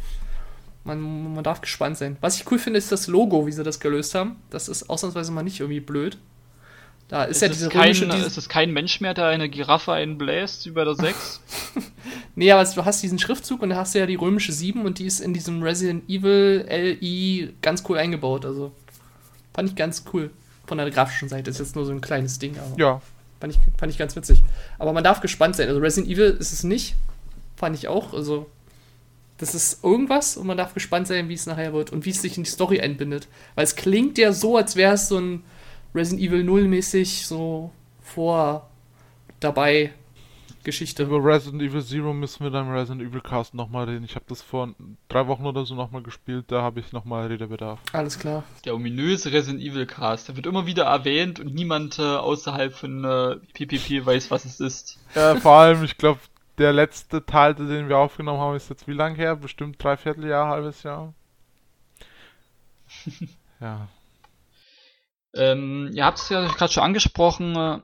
Man, 0.84 1.34
man 1.36 1.44
darf 1.44 1.62
gespannt 1.62 1.98
sein. 1.98 2.18
Was 2.22 2.38
ich 2.38 2.50
cool 2.52 2.58
finde, 2.58 2.80
ist 2.80 2.92
das 2.92 3.06
Logo, 3.06 3.46
wie 3.46 3.52
sie 3.52 3.64
das 3.64 3.80
gelöst 3.80 4.16
haben. 4.16 4.38
Das 4.50 4.68
ist 4.68 4.90
ausnahmsweise 4.90 5.32
mal 5.32 5.44
nicht 5.44 5.60
irgendwie 5.60 5.80
blöd. 5.80 6.18
Da 7.08 7.26
ist, 7.26 7.38
ist 7.38 7.42
ja 7.42 7.48
diese 7.50 7.70
kein, 7.70 7.82
römische. 7.84 8.08
Diese 8.08 8.26
ist 8.26 8.38
es 8.38 8.50
kein 8.50 8.72
Mensch 8.72 9.00
mehr, 9.00 9.14
der 9.14 9.28
eine 9.28 9.48
Giraffe 9.48 9.94
einbläst, 9.94 10.66
wie 10.66 10.72
bei 10.72 10.84
der 10.84 10.96
6? 10.96 11.42
nee, 12.36 12.52
aber 12.52 12.64
du 12.64 12.84
hast 12.84 13.04
diesen 13.04 13.20
Schriftzug 13.20 13.62
und 13.62 13.70
da 13.70 13.76
hast 13.76 13.94
du 13.94 14.00
ja 14.00 14.08
die 14.08 14.16
römische 14.16 14.52
7 14.52 14.86
und 14.86 14.98
die 14.98 15.06
ist 15.06 15.20
in 15.20 15.34
diesem 15.34 15.62
Resident 15.62 16.10
Evil 16.10 16.66
LI 16.68 17.54
ganz 17.62 17.84
cool 17.88 18.00
eingebaut. 18.00 18.44
Also 18.44 18.72
fand 19.54 19.70
ich 19.70 19.76
ganz 19.76 20.04
cool. 20.14 20.32
Von 20.66 20.80
der 20.80 20.90
grafischen 20.90 21.30
Seite 21.30 21.52
ist 21.52 21.60
jetzt 21.60 21.76
nur 21.76 21.86
so 21.86 21.92
ein 21.92 22.02
kleines 22.02 22.40
Ding, 22.40 22.58
aber. 22.58 22.80
Ja. 22.80 23.02
Fand 23.46 23.56
ich, 23.56 23.80
fand 23.80 23.92
ich 23.92 24.00
ganz 24.00 24.16
witzig. 24.16 24.42
Aber 24.80 24.92
man 24.92 25.04
darf 25.04 25.22
gespannt 25.22 25.56
sein. 25.56 25.68
Also 25.68 25.80
Resident 25.80 26.12
Evil 26.12 26.36
ist 26.40 26.52
es 26.52 26.64
nicht. 26.64 26.96
Fand 27.56 27.76
ich 27.76 27.88
auch. 27.88 28.14
Also. 28.14 28.48
Das 29.38 29.54
ist 29.54 29.84
irgendwas 29.84 30.38
und 30.38 30.48
man 30.48 30.56
darf 30.56 30.74
gespannt 30.74 31.08
sein, 31.08 31.28
wie 31.28 31.34
es 31.34 31.46
nachher 31.46 31.74
wird 31.74 31.92
und 31.92 32.06
wie 32.06 32.12
es 32.12 32.22
sich 32.22 32.38
in 32.38 32.46
die 32.46 32.50
Story 32.50 32.80
einbindet. 32.80 33.28
Weil 33.56 33.66
es 33.66 33.76
klingt 33.76 34.18
ja 34.18 34.32
so, 34.32 34.56
als 34.56 34.78
wäre 34.78 34.94
es 34.94 35.10
so 35.10 35.20
ein 35.20 35.44
Resident 35.94 36.26
Evil 36.26 36.46
0 36.46 36.70
mäßig 36.70 37.28
so 37.28 37.70
vor 38.02 38.70
dabei 39.42 39.92
Geschichte. 40.66 41.04
Über 41.04 41.24
Resident 41.24 41.62
Evil 41.62 41.82
Zero 41.82 42.14
müssen 42.14 42.44
wir 42.44 42.52
dann 42.52 42.68
im 42.68 42.74
Resident 42.74 43.02
Evil 43.02 43.22
Cast 43.22 43.54
nochmal 43.54 43.86
reden. 43.86 44.04
Ich 44.04 44.16
habe 44.16 44.26
das 44.28 44.42
vor 44.42 44.76
drei 45.08 45.28
Wochen 45.28 45.46
oder 45.46 45.66
so 45.66 45.76
nochmal 45.76 46.04
gespielt, 46.04 46.46
da 46.50 46.62
habe 46.62 46.82
ich 46.82 46.92
nochmal 46.92 47.28
Redebedarf. 47.28 47.80
Alles 47.94 48.20
klar. 48.20 48.44
Der 48.66 48.76
ominöse 48.76 49.32
Resident 49.32 49.64
Evil 49.64 49.86
Cast, 49.86 50.28
der 50.28 50.36
wird 50.36 50.48
immer 50.48 50.66
wieder 50.66 50.84
erwähnt 50.84 51.40
und 51.40 51.54
niemand 51.54 52.00
äh, 52.00 52.02
außerhalb 52.02 52.74
von 52.74 53.06
äh, 53.06 53.38
PPP 53.54 54.06
weiß, 54.06 54.30
was 54.32 54.44
es 54.44 54.60
ist. 54.60 55.00
Ja, 55.16 55.36
vor 55.36 55.54
allem, 55.54 55.86
ich 55.86 55.98
glaube, 55.98 56.20
der 56.58 56.74
letzte 56.74 57.26
Teil, 57.26 57.56
den 57.56 57.88
wir 57.88 57.98
aufgenommen 57.98 58.40
haben, 58.40 58.56
ist 58.56 58.70
jetzt 58.70 58.88
wie 58.88 58.94
lang 58.94 59.16
her? 59.16 59.36
Bestimmt 59.36 59.82
dreiviertel 59.82 60.28
Jahr, 60.28 60.48
halbes 60.48 60.84
Jahr. 60.84 61.14
ja. 63.62 63.88
Ähm, 65.34 65.92
ihr 65.94 66.06
habt 66.06 66.18
es 66.18 66.30
ja 66.30 66.48
gerade 66.48 66.72
schon 66.72 66.84
angesprochen, 66.84 67.82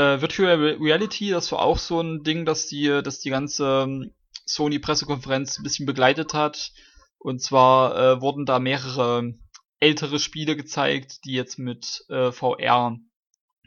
äh, 0.00 0.20
Virtual 0.20 0.78
Reality, 0.80 1.30
das 1.30 1.52
war 1.52 1.60
auch 1.60 1.78
so 1.78 2.00
ein 2.00 2.22
Ding, 2.22 2.46
dass 2.46 2.66
die, 2.66 3.02
dass 3.02 3.20
die 3.20 3.30
ganze 3.30 3.84
ähm, 3.84 4.14
Sony-Pressekonferenz 4.46 5.58
ein 5.58 5.62
bisschen 5.62 5.86
begleitet 5.86 6.34
hat. 6.34 6.72
Und 7.18 7.42
zwar 7.42 7.96
äh, 7.96 8.20
wurden 8.22 8.46
da 8.46 8.58
mehrere 8.58 9.34
ältere 9.78 10.18
Spiele 10.18 10.56
gezeigt, 10.56 11.24
die 11.24 11.32
jetzt 11.32 11.58
mit 11.58 12.04
äh, 12.08 12.32
VR 12.32 12.98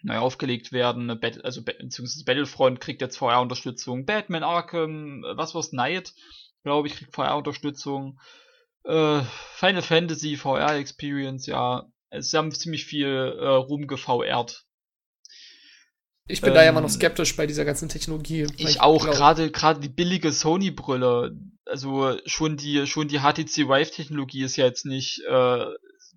neu 0.02 0.18
aufgelegt 0.18 0.72
werden. 0.72 1.10
also 1.44 1.64
beziehungsweise 1.64 2.26
Battlefront 2.26 2.82
kriegt 2.82 3.02
jetzt 3.02 3.18
VR-Unterstützung. 3.18 4.06
Batman 4.06 4.44
Arkham, 4.44 5.24
äh, 5.24 5.38
was 5.38 5.54
war's, 5.54 5.72
Night, 5.72 6.14
glaube 6.64 6.88
ich, 6.88 6.96
kriegt 6.96 7.14
VR-Unterstützung. 7.14 8.20
Äh, 8.86 9.22
Final 9.56 9.82
Fantasy 9.82 10.36
VR 10.36 10.76
Experience, 10.78 11.46
ja, 11.46 11.86
sie 12.18 12.38
haben 12.38 12.52
ziemlich 12.52 12.86
viel 12.86 13.38
äh, 13.40 13.48
Ruhm 13.48 13.88
geVRt. 13.88 14.66
Ich 16.28 16.42
bin 16.42 16.50
ähm, 16.50 16.56
da 16.56 16.64
ja 16.64 16.70
immer 16.70 16.82
noch 16.82 16.90
ähm, 16.90 16.96
skeptisch 16.96 17.36
bei 17.36 17.48
dieser 17.48 17.66
ganzen 17.66 17.90
Technologie. 17.90 18.48
Ich, 18.58 18.66
ich 18.66 18.82
auch, 18.82 19.06
gerade 19.06 19.52
gerade 19.52 19.80
die 19.80 19.90
billige 19.90 20.32
Sony 20.32 20.72
Brille, 20.72 21.38
also 21.66 22.18
schon 22.26 22.56
die 22.56 22.88
schon 22.88 23.08
die 23.08 23.20
HTC 23.20 23.68
Vive 23.68 23.92
Technologie 23.92 24.44
ist 24.44 24.56
ja 24.56 24.66
jetzt 24.66 24.86
nicht 24.86 25.22
äh, 25.30 25.66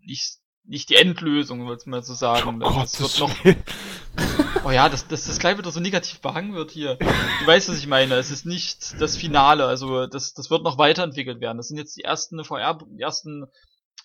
nicht 0.04 0.38
nicht 0.64 0.90
die 0.90 0.96
Endlösung, 0.96 1.66
würde 1.66 1.80
ich 1.80 1.86
mal 1.86 2.02
so 2.02 2.14
sagen. 2.14 2.62
Oh 2.62 2.80
das 2.80 3.00
wird 3.00 3.18
noch 3.18 3.34
Oh 4.64 4.70
ja, 4.70 4.88
dass 4.88 5.06
das, 5.06 5.26
das 5.26 5.38
gleich 5.38 5.58
wieder 5.58 5.70
so 5.70 5.78
negativ 5.78 6.20
behangen 6.20 6.54
wird 6.54 6.72
hier. 6.72 6.96
Du 6.96 7.46
weißt, 7.46 7.68
was 7.68 7.78
ich 7.78 7.86
meine. 7.86 8.16
Es 8.16 8.32
ist 8.32 8.46
nicht 8.46 9.00
das 9.00 9.16
Finale, 9.16 9.66
also 9.66 10.06
das 10.06 10.34
das 10.34 10.50
wird 10.50 10.64
noch 10.64 10.78
weiterentwickelt 10.78 11.40
werden. 11.40 11.56
Das 11.56 11.68
sind 11.68 11.76
jetzt 11.76 11.96
die 11.96 12.02
ersten 12.02 12.42
VR 12.44 12.78
die 12.90 13.02
ersten 13.02 13.46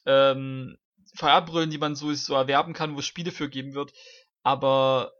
ähm, 0.06 0.78
VR-Brillen, 1.16 1.70
die 1.70 1.78
man 1.78 1.95
so, 1.95 2.14
so 2.14 2.36
erwerben 2.36 2.74
kann, 2.74 2.95
wo 2.95 2.99
es 2.99 3.06
Spiele 3.06 3.32
für 3.32 3.49
geben 3.49 3.74
wird. 3.74 3.91
Aber 4.43 5.14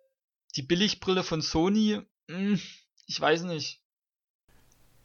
die 0.56 0.64
Billigbrille 0.64 1.24
von 1.24 1.41
Sony, 1.41 2.02
mh, 2.28 2.38
hm, 2.38 2.62
ich 3.08 3.20
weiß 3.20 3.43
nicht. 3.43 3.82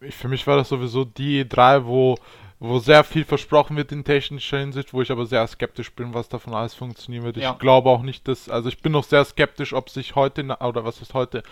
ich, 0.01 0.15
für 0.15 0.29
mich 0.29 0.47
war 0.47 0.57
das 0.57 0.69
sowieso 0.69 1.05
die 1.05 1.45
E3, 1.45 1.85
wo 1.87 2.17
wo 2.59 2.79
sehr 2.79 3.05
viel 3.05 3.25
versprochen 3.25 3.77
wird 3.77 3.93
in 3.93 4.03
technischer 4.03 4.59
Hinsicht, 4.59 4.95
wo 4.95 5.03
ich 5.03 5.11
aber 5.11 5.27
sehr 5.27 5.47
skeptisch 5.47 5.93
bin, 5.93 6.15
was 6.15 6.29
davon 6.29 6.55
alles 6.55 6.75
funktionieren 6.75 7.25
wird. 7.25 7.37
Ja. 7.37 7.53
Ich 7.53 7.59
glaube 7.59 7.91
auch 7.91 8.03
nicht, 8.03 8.27
dass, 8.29 8.49
also 8.49 8.69
ich 8.71 8.81
bin 8.81 8.93
noch 8.93 9.05
sehr 9.05 9.25
skeptisch, 9.25 9.75
ob 9.75 9.91
sich 9.91 10.15
heute, 10.15 10.43
oder 10.43 10.85
was 10.85 11.03
ist 11.03 11.13
heute, 11.13 11.43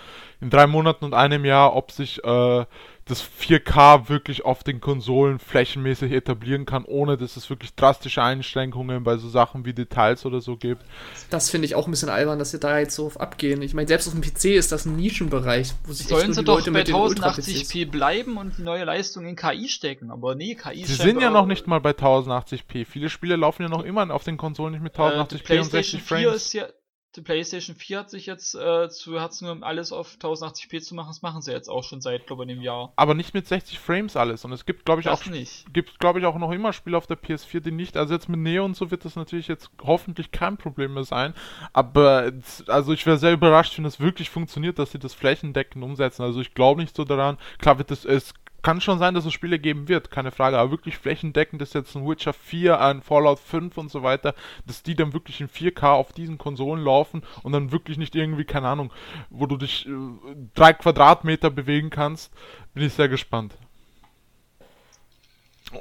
in 0.41 0.49
drei 0.49 0.67
Monaten 0.67 1.05
und 1.05 1.13
einem 1.13 1.45
Jahr, 1.45 1.77
ob 1.77 1.91
sich 1.91 2.25
äh, 2.25 2.65
das 3.07 3.23
4K 3.23 4.09
wirklich 4.09 4.45
auf 4.45 4.65
den 4.65 4.81
Konsolen 4.81 5.39
flächenmäßig 5.39 6.13
etablieren 6.13 6.65
kann, 6.65 6.85
ohne 6.85 7.19
dass 7.19 7.37
es 7.37 7.51
wirklich 7.51 7.75
drastische 7.75 8.23
Einschränkungen 8.23 9.05
bei 9.05 9.19
so 9.19 9.29
Sachen 9.29 9.67
wie 9.67 9.75
Details 9.75 10.25
oder 10.25 10.41
so 10.41 10.57
gibt. 10.57 10.83
Das 11.29 11.51
finde 11.51 11.67
ich 11.67 11.75
auch 11.75 11.87
ein 11.87 11.91
bisschen 11.91 12.09
albern, 12.09 12.39
dass 12.39 12.53
sie 12.53 12.59
da 12.59 12.79
jetzt 12.79 12.95
so 12.95 13.13
abgehen. 13.19 13.61
Ich 13.61 13.75
meine, 13.75 13.89
selbst 13.89 14.07
auf 14.09 14.15
dem 14.15 14.23
PC 14.23 14.57
ist 14.57 14.73
das 14.73 14.87
ein 14.87 14.97
Nischenbereich, 14.97 15.73
wo 15.85 15.93
sich 15.93 16.07
Sollen 16.07 16.33
sie 16.33 16.43
doch 16.43 16.57
Leute 16.57 16.73
bei 16.73 16.83
1080p 16.83 17.91
bleiben 17.91 18.39
und 18.39 18.57
die 18.57 18.63
neue 18.63 18.85
Leistung 18.85 19.27
in 19.27 19.37
KI 19.37 19.69
stecken, 19.69 20.11
aber 20.11 20.35
nee, 20.35 20.55
KI 20.55 20.85
Sie 20.85 20.95
sind 20.95 21.21
ja 21.21 21.31
noch 21.31 21.47
nicht 21.47 21.67
mal 21.67 21.81
bei 21.81 21.91
1080p. 21.91 22.87
Viele 22.87 23.11
Spiele 23.11 23.37
laufen 23.37 23.63
ja 23.63 23.69
noch 23.69 23.85
immer 23.85 24.11
auf 24.15 24.25
den 24.25 24.39
Konsolen 24.39 24.73
nicht 24.73 24.83
mit 24.83 24.97
1080p 24.97 25.55
äh, 25.55 25.59
und 25.59 25.71
60 25.71 26.03
Frames. 26.03 26.35
Ist 26.37 26.55
ja 26.55 26.67
die 27.17 27.21
PlayStation 27.21 27.77
4 27.77 27.99
hat 27.99 28.11
sich 28.11 28.27
jetzt 28.27 28.55
äh, 28.55 28.89
zu 28.89 29.19
Herzen 29.19 29.45
genommen, 29.45 29.63
alles 29.63 29.93
auf 29.93 30.17
1080p 30.21 30.81
zu 30.81 30.95
machen. 30.95 31.09
Das 31.09 31.23
machen 31.23 31.43
sie 31.43 31.53
jetzt 31.53 31.69
auch 31.69 31.85
schon 31.85 32.01
seit, 32.01 32.27
glaube 32.27 32.45
ich, 32.45 32.51
einem 32.51 32.63
Jahr. 32.63 32.93
Aber 32.97 33.15
nicht 33.15 33.35
mit 33.35 33.47
60 33.47 33.79
Frames 33.79 34.17
alles. 34.17 34.45
Und 34.45 34.53
es 34.53 34.67
gibt, 34.67 34.85
glaube 34.85 35.01
ich, 35.01 35.07
das 35.07 35.21
auch 35.21 35.27
nicht. 35.27 35.73
gibt, 35.73 35.99
glaube 36.01 36.19
ich, 36.19 36.27
auch 36.27 36.39
noch 36.39 36.51
immer 36.51 36.73
Spiele 36.73 36.97
auf 36.97 37.07
der 37.07 37.19
PS4, 37.19 37.61
die 37.61 37.71
nicht. 37.71 37.97
Also 37.97 38.15
jetzt 38.15 38.29
mit 38.29 38.41
Neo 38.41 38.65
und 38.65 38.77
so 38.77 38.91
wird 38.91 39.05
das 39.05 39.17
natürlich 39.17 39.49
jetzt 39.49 39.71
hoffentlich 39.83 40.33
kein 40.33 40.57
Problem 40.57 40.95
mehr 40.95 41.05
sein. 41.05 41.35
Aber 41.73 42.33
also 42.67 42.93
ich 42.93 43.07
wäre 43.07 43.19
sehr 43.19 43.33
überrascht, 43.33 43.77
wenn 43.77 43.85
das 43.85 44.01
wirklich 44.01 44.31
funktioniert, 44.31 44.79
dass 44.79 44.93
sie 44.93 44.99
das 44.99 45.15
flächendeckend 45.15 45.85
umsetzen. 45.85 46.23
Also 46.23 46.41
ich 46.41 46.55
glaube 46.55 46.81
nicht 46.81 46.97
so 46.97 47.05
daran. 47.05 47.39
Klar 47.59 47.79
wird 47.79 47.91
es, 47.91 48.05
es 48.05 48.35
kann 48.65 48.81
schon 48.81 48.99
sein, 48.99 49.15
dass 49.15 49.27
es 49.27 49.33
Spiele 49.35 49.59
geben 49.59 49.89
wird, 49.89 50.11
keine 50.11 50.33
Frage, 50.33 50.59
aber 50.59 50.71
wirklich 50.71 50.97
flächendeckend 50.97 51.61
ist 51.61 51.75
jetzt 51.75 51.95
ein 51.95 52.09
Witcher 52.09 52.33
4, 52.33 52.81
ein 52.81 53.03
Fallout 53.03 53.39
5 53.39 53.77
und 53.77 53.91
so 53.91 54.03
weiter, 54.03 54.35
dass 54.67 54.83
die 54.83 54.97
dann 54.97 55.13
wirklich 55.13 55.41
in 55.43 55.49
4K 55.49 55.93
auf 55.93 56.13
diesen 56.13 56.39
Konsolen 56.39 56.83
laufen 56.83 57.23
und 57.43 57.53
dann 57.53 57.73
wirklich 57.73 57.99
nicht 57.99 58.17
irgendwie, 58.17 58.45
keine 58.45 58.69
Ahnung, 58.69 58.91
wo 59.29 59.45
du 59.45 59.59
dich 59.59 59.87
äh, 59.87 59.91
drei 60.55 60.73
Quadratmeter 60.73 61.51
bewegen 61.51 61.91
kannst, 61.91 62.33
bin 62.73 62.85
ich 62.85 62.95
sehr 62.95 63.09
gespannt. 63.09 63.55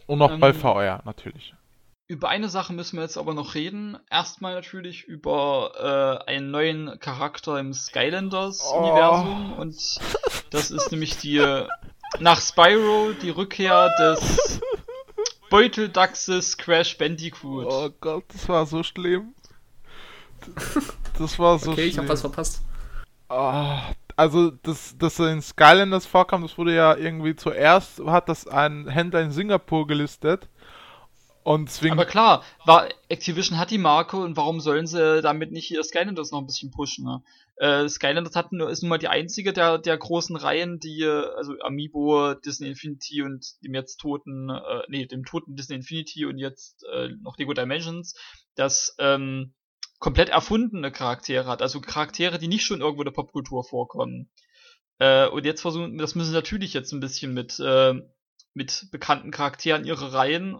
Und 0.05 0.21
auch 0.21 0.31
ähm, 0.31 0.41
bei 0.41 0.53
VR 0.53 1.01
natürlich. 1.05 1.53
Über 2.09 2.27
eine 2.27 2.49
Sache 2.49 2.73
müssen 2.73 2.97
wir 2.97 3.03
jetzt 3.03 3.17
aber 3.17 3.33
noch 3.33 3.55
reden. 3.55 3.97
Erstmal 4.11 4.55
natürlich 4.55 5.05
über 5.05 6.19
äh, 6.27 6.29
einen 6.29 6.51
neuen 6.51 6.99
Charakter 6.99 7.57
im 7.59 7.73
Skylanders-Universum. 7.73 9.53
Oh. 9.57 9.61
Und 9.61 9.77
das 10.49 10.69
ist 10.69 10.91
nämlich 10.91 11.17
die 11.17 11.39
nach 12.19 12.41
Spyro 12.41 13.13
die 13.21 13.29
Rückkehr 13.29 13.89
des 13.99 14.59
Beuteldachses 15.49 16.57
Crash 16.57 16.97
Bandicoot. 16.97 17.67
Oh 17.69 17.89
Gott, 18.01 18.25
das 18.33 18.49
war 18.49 18.65
so 18.65 18.83
schlimm. 18.83 19.33
Das 21.17 21.37
war 21.39 21.59
so 21.59 21.71
okay, 21.71 21.73
schlimm. 21.73 21.73
Okay, 21.73 21.87
ich 21.87 21.97
hab 21.97 22.07
was 22.09 22.21
verpasst. 22.21 22.61
Oh, 23.29 23.79
also, 24.15 24.51
dass, 24.51 24.97
dass 24.97 25.19
er 25.19 25.31
in 25.31 25.41
Skylanders 25.41 26.05
vorkam, 26.05 26.43
das 26.43 26.57
wurde 26.57 26.75
ja 26.75 26.95
irgendwie 26.95 27.35
zuerst, 27.35 27.99
hat 28.05 28.29
das 28.29 28.47
ein 28.47 28.87
Händler 28.87 29.21
in 29.21 29.31
Singapur 29.31 29.87
gelistet. 29.87 30.49
Und 31.43 31.67
deswegen 31.67 31.93
Aber 31.93 32.05
klar, 32.05 32.43
war, 32.65 32.87
Activision 33.09 33.57
hat 33.59 33.69
die 33.69 33.77
Marke 33.77 34.17
und 34.17 34.37
warum 34.37 34.61
sollen 34.61 34.87
sie 34.87 35.21
damit 35.21 35.51
nicht 35.51 35.67
hier 35.67 35.83
Skylanders 35.83 36.31
noch 36.31 36.39
ein 36.39 36.45
bisschen 36.45 36.71
pushen? 36.71 37.03
Ne? 37.03 37.21
Äh, 37.57 37.89
Skylanders 37.89 38.35
hat 38.35 38.53
nur, 38.53 38.69
ist 38.69 38.81
nun 38.81 38.89
mal 38.89 38.97
die 38.97 39.09
einzige 39.09 39.51
der, 39.51 39.77
der 39.77 39.97
großen 39.97 40.37
Reihen, 40.37 40.79
die, 40.79 41.05
also 41.05 41.53
Amiibo, 41.59 42.33
Disney 42.35 42.69
Infinity 42.69 43.23
und 43.23 43.45
dem 43.61 43.73
jetzt 43.73 43.97
toten, 43.97 44.49
äh, 44.49 44.83
nee, 44.87 45.05
dem 45.05 45.25
toten 45.25 45.55
Disney 45.55 45.75
Infinity 45.75 46.25
und 46.25 46.37
jetzt 46.37 46.85
äh, 46.93 47.09
noch 47.21 47.37
Lego 47.37 47.53
Dimensions, 47.53 48.15
das 48.55 48.95
ähm, 48.99 49.53
komplett 49.99 50.29
erfundene 50.29 50.91
Charaktere 50.91 51.47
hat. 51.47 51.61
Also 51.61 51.81
Charaktere, 51.81 52.39
die 52.39 52.47
nicht 52.47 52.65
schon 52.65 52.79
irgendwo 52.79 53.01
in 53.01 53.07
der 53.07 53.11
Popkultur 53.11 53.65
vorkommen. 53.65 54.29
Äh, 54.99 55.27
und 55.27 55.45
jetzt 55.45 55.61
versuchen, 55.61 55.97
das 55.97 56.15
müssen 56.15 56.29
sie 56.29 56.35
natürlich 56.35 56.73
jetzt 56.73 56.93
ein 56.93 57.01
bisschen 57.01 57.33
mit, 57.33 57.59
äh, 57.59 57.93
mit 58.53 58.87
bekannten 58.91 59.31
Charakteren 59.31 59.85
ihre 59.85 60.13
Reihen 60.13 60.57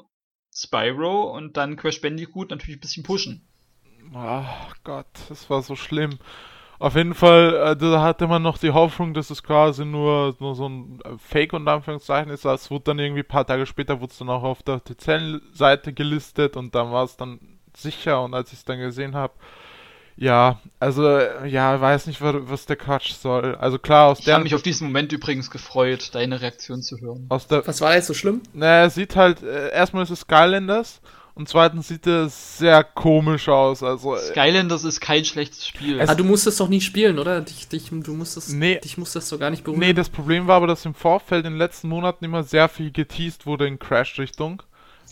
Spyro 0.54 1.36
und 1.36 1.58
dann 1.58 1.76
Crash 1.76 2.02
Bandicoot 2.02 2.52
natürlich 2.52 2.78
ein 2.78 2.82
bisschen 2.82 3.04
pushen. 3.04 3.48
Ach 4.14 4.76
Gott, 4.84 5.08
das 5.30 5.50
war 5.50 5.62
so 5.62 5.76
schlimm. 5.76 6.20
Auf 6.80 6.96
jeden 6.96 7.14
Fall, 7.14 7.56
äh, 7.56 7.76
da 7.78 8.02
hatte 8.02 8.28
man 8.28 8.42
noch 8.42 8.58
die 8.58 8.72
Hoffnung, 8.72 9.14
dass 9.14 9.30
es 9.30 9.42
quasi 9.42 9.86
nur, 9.86 10.36
nur 10.40 10.54
so 10.54 10.68
ein 10.68 11.00
äh, 11.06 11.18
Fake 11.18 11.54
und 11.54 11.68
Anführungszeichen 11.68 12.32
ist. 12.32 12.46
Das 12.46 12.70
wurde 12.72 12.86
dann 12.86 13.00
irgendwie 13.00 13.22
ein 13.22 13.28
paar 13.28 13.48
Tage 13.48 13.66
später 13.66 14.02
wurde 14.02 14.12
es 14.12 14.18
dann 14.18 14.30
auch 14.30 14.44
auf 14.44 14.64
der 14.64 14.76
offiziellen 14.76 15.42
gelistet 15.96 16.58
und 16.58 16.76
dann 16.76 16.92
war 16.92 17.06
es 17.06 17.16
dann 17.16 17.40
sicher 17.76 18.22
und 18.22 18.34
als 18.34 18.52
ich 18.52 18.60
es 18.60 18.66
dann 18.66 18.80
gesehen 18.80 19.16
habe, 19.16 19.34
ja, 20.16 20.60
also, 20.80 21.20
ja, 21.46 21.80
weiß 21.80 22.08
nicht, 22.08 22.22
was 22.22 22.66
der 22.66 22.76
Quatsch 22.76 23.14
soll. 23.14 23.56
Also 23.56 23.80
klar, 23.80 24.08
aus 24.08 24.20
ich 24.20 24.26
der. 24.26 24.34
Ich 24.34 24.36
habe 24.36 24.44
mich 24.44 24.56
auf 24.56 24.62
diesen 24.62 24.88
Moment 24.88 25.12
übrigens 25.12 25.50
gefreut, 25.50 26.10
deine 26.14 26.42
Reaktion 26.42 26.82
zu 26.82 27.00
hören. 27.00 27.26
Aus 27.30 27.48
der, 27.48 27.66
was 27.66 27.82
war 27.82 27.96
jetzt 27.96 28.08
so 28.08 28.14
schlimm? 28.14 28.42
Naja, 28.54 28.90
sieht 28.90 29.16
halt, 29.16 29.42
äh, 29.42 29.72
erstmal 29.72 30.04
ist 30.04 30.12
es 30.12 30.22
Skylanders 30.22 31.02
und 31.36 31.50
zweitens 31.50 31.88
sieht 31.88 32.06
es 32.06 32.60
sehr 32.60 32.84
komisch 32.84 33.50
aus. 33.50 33.82
Also, 33.82 34.16
äh, 34.16 34.20
Skylanders 34.20 34.84
ist 34.84 35.00
kein 35.00 35.26
schlechtes 35.26 35.68
Spiel. 35.68 36.00
Ah, 36.00 36.14
du 36.14 36.24
musst 36.24 36.46
es 36.46 36.58
doch 36.58 36.70
nie 36.70 36.82
spielen, 36.82 37.18
oder? 37.18 37.42
Dich, 37.42 37.68
dich, 37.68 37.90
du 37.90 38.14
musst 38.14 38.38
es, 38.38 38.50
nee, 38.50 38.80
dich 38.80 38.98
muss 38.98 39.14
das 39.14 39.30
doch 39.30 39.40
gar 39.40 39.50
nicht 39.50 39.64
berühren. 39.64 39.80
Nee, 39.80 39.94
das 39.94 40.10
Problem 40.10 40.46
war 40.46 40.58
aber, 40.58 40.68
dass 40.68 40.86
im 40.86 40.94
Vorfeld 40.94 41.46
in 41.46 41.54
den 41.54 41.60
letzten 41.60 41.88
Monaten 41.88 42.24
immer 42.24 42.44
sehr 42.44 42.70
viel 42.70 42.92
geteased 42.92 43.48
wurde 43.48 43.66
in 43.66 43.80
Crash-Richtung. 43.80 44.62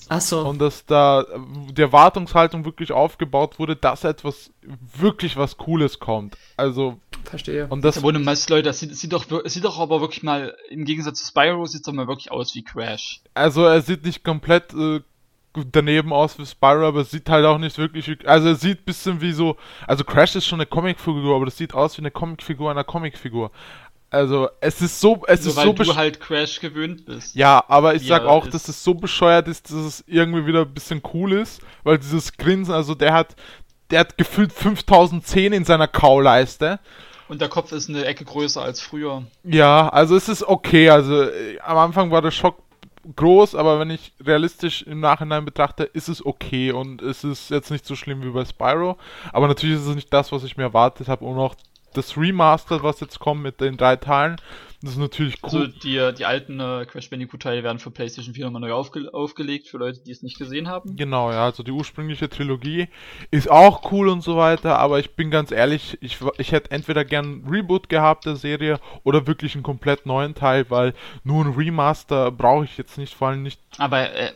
Ach 0.10 0.22
so. 0.22 0.42
Und 0.42 0.60
dass 0.60 0.86
da 0.86 1.26
die 1.72 1.82
Erwartungshaltung 1.82 2.66
wirklich 2.66 2.92
aufgebaut 2.92 3.60
wurde, 3.60 3.76
dass 3.76 4.04
etwas 4.04 4.52
wirklich 4.98 5.38
was 5.38 5.58
Cooles 5.58 6.00
kommt. 6.00 6.38
Also. 6.58 7.00
Verstehe. 7.24 7.68
Und 7.68 7.86
das. 7.86 8.04
Ohne 8.04 8.20
Mist, 8.20 8.50
Leute, 8.50 8.64
das 8.64 8.80
sieht, 8.80 8.96
sieht, 8.96 9.14
doch, 9.14 9.26
sieht 9.46 9.64
doch 9.64 9.80
aber 9.80 10.02
wirklich 10.02 10.24
mal, 10.24 10.56
im 10.70 10.86
Gegensatz 10.86 11.20
zu 11.20 11.28
Spyro, 11.28 11.66
sieht 11.66 11.82
es 11.82 11.86
doch 11.86 11.94
mal 11.94 12.08
wirklich 12.08 12.32
aus 12.32 12.54
wie 12.56 12.64
Crash. 12.64 13.22
Also, 13.34 13.64
er 13.64 13.82
sieht 13.82 14.04
nicht 14.04 14.24
komplett 14.24 14.74
äh, 14.74 15.02
daneben 15.54 16.14
aus 16.14 16.38
wie 16.40 16.46
Spyro, 16.46 16.88
aber 16.88 17.02
es 17.02 17.12
sieht 17.12 17.30
halt 17.30 17.46
auch 17.46 17.58
nicht 17.58 17.78
wirklich 17.78 18.08
wie, 18.08 18.26
also 18.26 18.50
er 18.50 18.56
sieht 18.56 18.82
ein 18.82 18.86
bisschen 18.86 19.22
wie 19.22 19.34
so, 19.34 19.58
also 19.86 20.04
Crash 20.04 20.36
ist 20.36 20.46
schon 20.46 20.60
eine 20.60 20.66
Comicfigur, 20.66 21.36
aber 21.36 21.46
das 21.46 21.58
sieht 21.58 21.74
aus 21.74 21.98
wie 21.98 22.02
eine 22.02 22.12
Comicfigur 22.12 22.72
einer 22.72 22.84
Comicfigur. 22.84 23.52
Also, 24.12 24.50
es 24.60 24.82
ist 24.82 25.00
so, 25.00 25.24
es 25.26 25.40
Nur 25.40 25.50
ist 25.50 25.56
weil 25.56 25.66
so 25.68 25.74
du 25.74 25.96
halt 25.96 26.20
Crash 26.20 26.60
gewöhnt 26.60 27.06
bist. 27.06 27.34
Ja, 27.34 27.64
aber 27.70 27.96
ich 27.96 28.06
sag 28.06 28.26
auch, 28.26 28.46
ist. 28.46 28.54
dass 28.54 28.68
es 28.68 28.84
so 28.84 28.94
bescheuert 28.94 29.48
ist, 29.48 29.70
dass 29.70 29.78
es 29.78 30.04
irgendwie 30.06 30.46
wieder 30.46 30.64
ein 30.64 30.74
bisschen 30.74 31.02
cool 31.14 31.32
ist, 31.32 31.62
weil 31.84 31.98
dieses 31.98 32.34
Grinsen, 32.34 32.74
also 32.74 32.94
der 32.94 33.14
hat, 33.14 33.38
der 33.90 34.02
hat 34.02 34.18
gefühlt 34.18 34.52
5010 34.52 35.54
in 35.54 35.64
seiner 35.64 35.88
Kauleiste. 35.88 36.80
Und 37.30 37.40
der 37.40 37.48
Kopf 37.48 37.72
ist 37.72 37.88
eine 37.88 38.04
Ecke 38.04 38.26
größer 38.26 38.62
als 38.62 38.82
früher. 38.82 39.24
Ja, 39.46 39.88
also 39.88 40.18
es 40.18 40.28
ist 40.28 40.44
okay, 40.44 40.90
also 40.90 41.24
äh, 41.24 41.58
am 41.62 41.78
Anfang 41.78 42.12
war 42.12 42.22
der 42.22 42.32
Schock 42.32 42.58
groß, 43.16 43.56
aber 43.56 43.80
wenn 43.80 43.90
ich 43.92 44.12
realistisch 44.22 44.82
im 44.84 45.00
Nachhinein 45.00 45.46
betrachte, 45.46 45.86
ist 45.86 46.10
es 46.10 46.26
okay 46.26 46.74
und 46.74 47.02
es 47.02 47.24
ist 47.24 47.50
jetzt 47.50 47.72
nicht 47.72 47.86
so 47.86 47.96
schlimm 47.96 48.22
wie 48.24 48.30
bei 48.30 48.44
Spyro. 48.44 48.98
Aber 49.32 49.48
natürlich 49.48 49.78
ist 49.78 49.88
es 49.88 49.96
nicht 49.96 50.14
das, 50.14 50.34
was 50.34 50.44
ich 50.44 50.58
mir 50.58 50.64
erwartet 50.64 51.08
habe 51.08 51.24
und 51.24 51.40
auch 51.40 51.56
das 51.94 52.18
Remaster, 52.18 52.84
was 52.84 53.00
jetzt 53.00 53.20
kommt 53.20 53.42
mit 53.42 53.62
den 53.62 53.78
drei 53.78 53.96
Teilen, 53.96 54.38
das 54.84 54.94
ist 54.94 54.98
natürlich 54.98 55.38
cool. 55.44 55.50
Also 55.50 55.68
die, 55.68 56.14
die 56.18 56.26
alten 56.26 56.60
äh, 56.60 56.88
Crash 56.88 57.12
Bandicoot-Teile 57.12 57.64
werden 57.64 57.78
für 57.78 57.92
PlayStation 57.92 58.34
4 58.34 58.46
nochmal 58.46 58.62
neu 58.62 58.74
aufge 58.74 59.14
aufgelegt, 59.14 59.68
für 59.68 59.78
Leute, 59.78 60.02
die 60.04 60.10
es 60.12 60.24
nicht 60.24 60.40
gesehen 60.40 60.68
haben. 60.68 60.96
Genau, 60.96 61.32
ja, 61.32 61.46
also 61.46 61.62
die 61.62 61.72
ursprüngliche 61.72 62.30
Trilogie 62.30 62.88
ist 63.30 63.50
auch 63.50 63.92
cool 63.92 64.10
und 64.10 64.22
so 64.22 64.38
weiter, 64.38 64.80
aber 64.80 64.98
ich 65.00 65.16
bin 65.16 65.30
ganz 65.30 65.52
ehrlich, 65.52 66.00
ich, 66.02 66.18
ich 66.40 66.52
hätte 66.52 66.72
entweder 66.72 67.06
gern 67.06 67.44
ein 67.44 67.48
Reboot 67.48 67.90
gehabt 67.90 68.26
der 68.26 68.36
Serie 68.36 68.80
oder 69.04 69.28
wirklich 69.28 69.54
einen 69.54 69.64
komplett 69.64 70.08
neuen 70.08 70.34
Teil, 70.34 70.66
weil 70.70 70.96
nur 71.24 71.46
ein 71.46 71.54
Remaster 71.54 72.32
brauche 72.32 72.66
ich 72.66 72.76
jetzt 72.78 72.98
nicht, 72.98 73.14
vor 73.14 73.28
allem 73.28 73.44
nicht. 73.44 73.62
Aber 73.78 74.12
äh, 74.16 74.32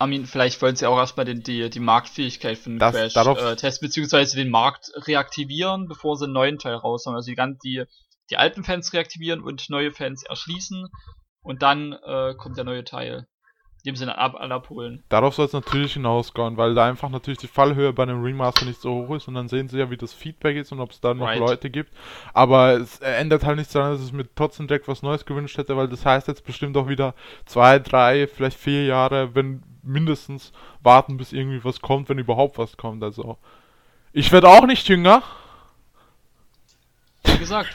Armin, 0.00 0.24
vielleicht 0.24 0.62
wollen 0.62 0.76
sie 0.76 0.86
auch 0.86 0.96
erstmal 0.96 1.26
den, 1.26 1.42
die, 1.42 1.68
die 1.68 1.78
Marktfähigkeit 1.78 2.56
von 2.56 2.78
das, 2.78 2.94
Crash 2.94 3.14
äh, 3.16 3.56
testen, 3.56 3.86
beziehungsweise 3.86 4.34
den 4.34 4.50
Markt 4.50 4.90
reaktivieren, 4.94 5.88
bevor 5.88 6.16
sie 6.16 6.24
einen 6.24 6.32
neuen 6.32 6.58
Teil 6.58 6.74
raus 6.74 7.04
haben. 7.04 7.14
Also 7.14 7.30
die, 7.30 7.36
die, 7.62 7.84
die 8.30 8.36
alten 8.38 8.64
Fans 8.64 8.92
reaktivieren 8.94 9.42
und 9.42 9.68
neue 9.68 9.92
Fans 9.92 10.22
erschließen 10.22 10.88
und 11.42 11.62
dann 11.62 11.92
äh, 11.92 12.34
kommt 12.34 12.56
der 12.56 12.64
neue 12.64 12.84
Teil. 12.84 13.28
Dem 13.86 13.96
Sinne 13.96 14.18
ab, 14.18 14.36
alle 14.38 14.54
abholen. 14.54 15.02
Darauf 15.08 15.34
soll 15.34 15.46
es 15.46 15.54
natürlich 15.54 15.94
hinausgehen, 15.94 16.58
weil 16.58 16.74
da 16.74 16.86
einfach 16.86 17.08
natürlich 17.08 17.38
die 17.38 17.46
Fallhöhe 17.46 17.94
bei 17.94 18.02
einem 18.02 18.22
Remaster 18.22 18.66
nicht 18.66 18.80
so 18.80 18.92
hoch 18.92 19.14
ist 19.14 19.26
und 19.26 19.34
dann 19.34 19.48
sehen 19.48 19.68
sie 19.68 19.78
ja, 19.78 19.90
wie 19.90 19.96
das 19.96 20.12
Feedback 20.12 20.56
ist 20.56 20.70
und 20.72 20.80
ob 20.80 20.90
es 20.90 21.00
da 21.00 21.14
noch 21.14 21.26
right. 21.26 21.38
Leute 21.38 21.70
gibt. 21.70 21.90
Aber 22.34 22.72
es 22.72 22.98
ändert 23.00 23.44
halt 23.44 23.56
nichts 23.56 23.72
daran, 23.72 23.92
dass 23.92 24.02
es 24.02 24.12
mir 24.12 24.26
trotzdem 24.34 24.66
direkt 24.66 24.86
was 24.86 25.02
Neues 25.02 25.24
gewünscht 25.24 25.56
hätte, 25.56 25.78
weil 25.78 25.88
das 25.88 26.04
heißt 26.04 26.28
jetzt 26.28 26.44
bestimmt 26.44 26.76
auch 26.76 26.88
wieder 26.88 27.14
zwei, 27.46 27.78
drei, 27.78 28.26
vielleicht 28.26 28.58
vier 28.58 28.84
Jahre, 28.84 29.34
wenn 29.34 29.62
mindestens 29.82 30.52
warten, 30.82 31.16
bis 31.16 31.32
irgendwie 31.32 31.64
was 31.64 31.80
kommt, 31.80 32.10
wenn 32.10 32.18
überhaupt 32.18 32.58
was 32.58 32.76
kommt. 32.76 33.02
Also, 33.02 33.38
ich 34.12 34.30
werde 34.30 34.48
auch 34.48 34.66
nicht 34.66 34.88
jünger. 34.88 35.22
Wie 37.24 37.38
gesagt, 37.38 37.74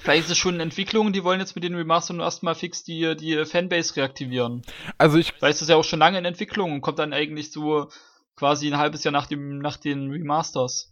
Vielleicht 0.00 0.24
ist 0.24 0.30
es 0.30 0.38
schon 0.38 0.54
eine 0.54 0.62
Entwicklung, 0.62 1.12
die 1.12 1.24
wollen 1.24 1.40
jetzt 1.40 1.54
mit 1.54 1.64
den 1.64 1.74
Remaster 1.74 2.14
nur 2.14 2.24
erstmal 2.24 2.54
fix 2.54 2.82
die, 2.82 3.14
die 3.16 3.44
Fanbase 3.44 3.96
reaktivieren. 3.96 4.62
Also 4.96 5.18
ich. 5.18 5.32
Vielleicht 5.32 5.56
ist 5.56 5.62
es 5.62 5.68
ja 5.68 5.76
auch 5.76 5.84
schon 5.84 5.98
lange 5.98 6.18
in 6.18 6.24
Entwicklung 6.24 6.72
und 6.72 6.80
kommt 6.80 6.98
dann 6.98 7.12
eigentlich 7.12 7.52
so 7.52 7.88
quasi 8.34 8.68
ein 8.68 8.78
halbes 8.78 9.04
Jahr 9.04 9.12
nach 9.12 9.26
dem, 9.26 9.58
nach 9.58 9.76
den 9.76 10.10
Remasters. 10.10 10.90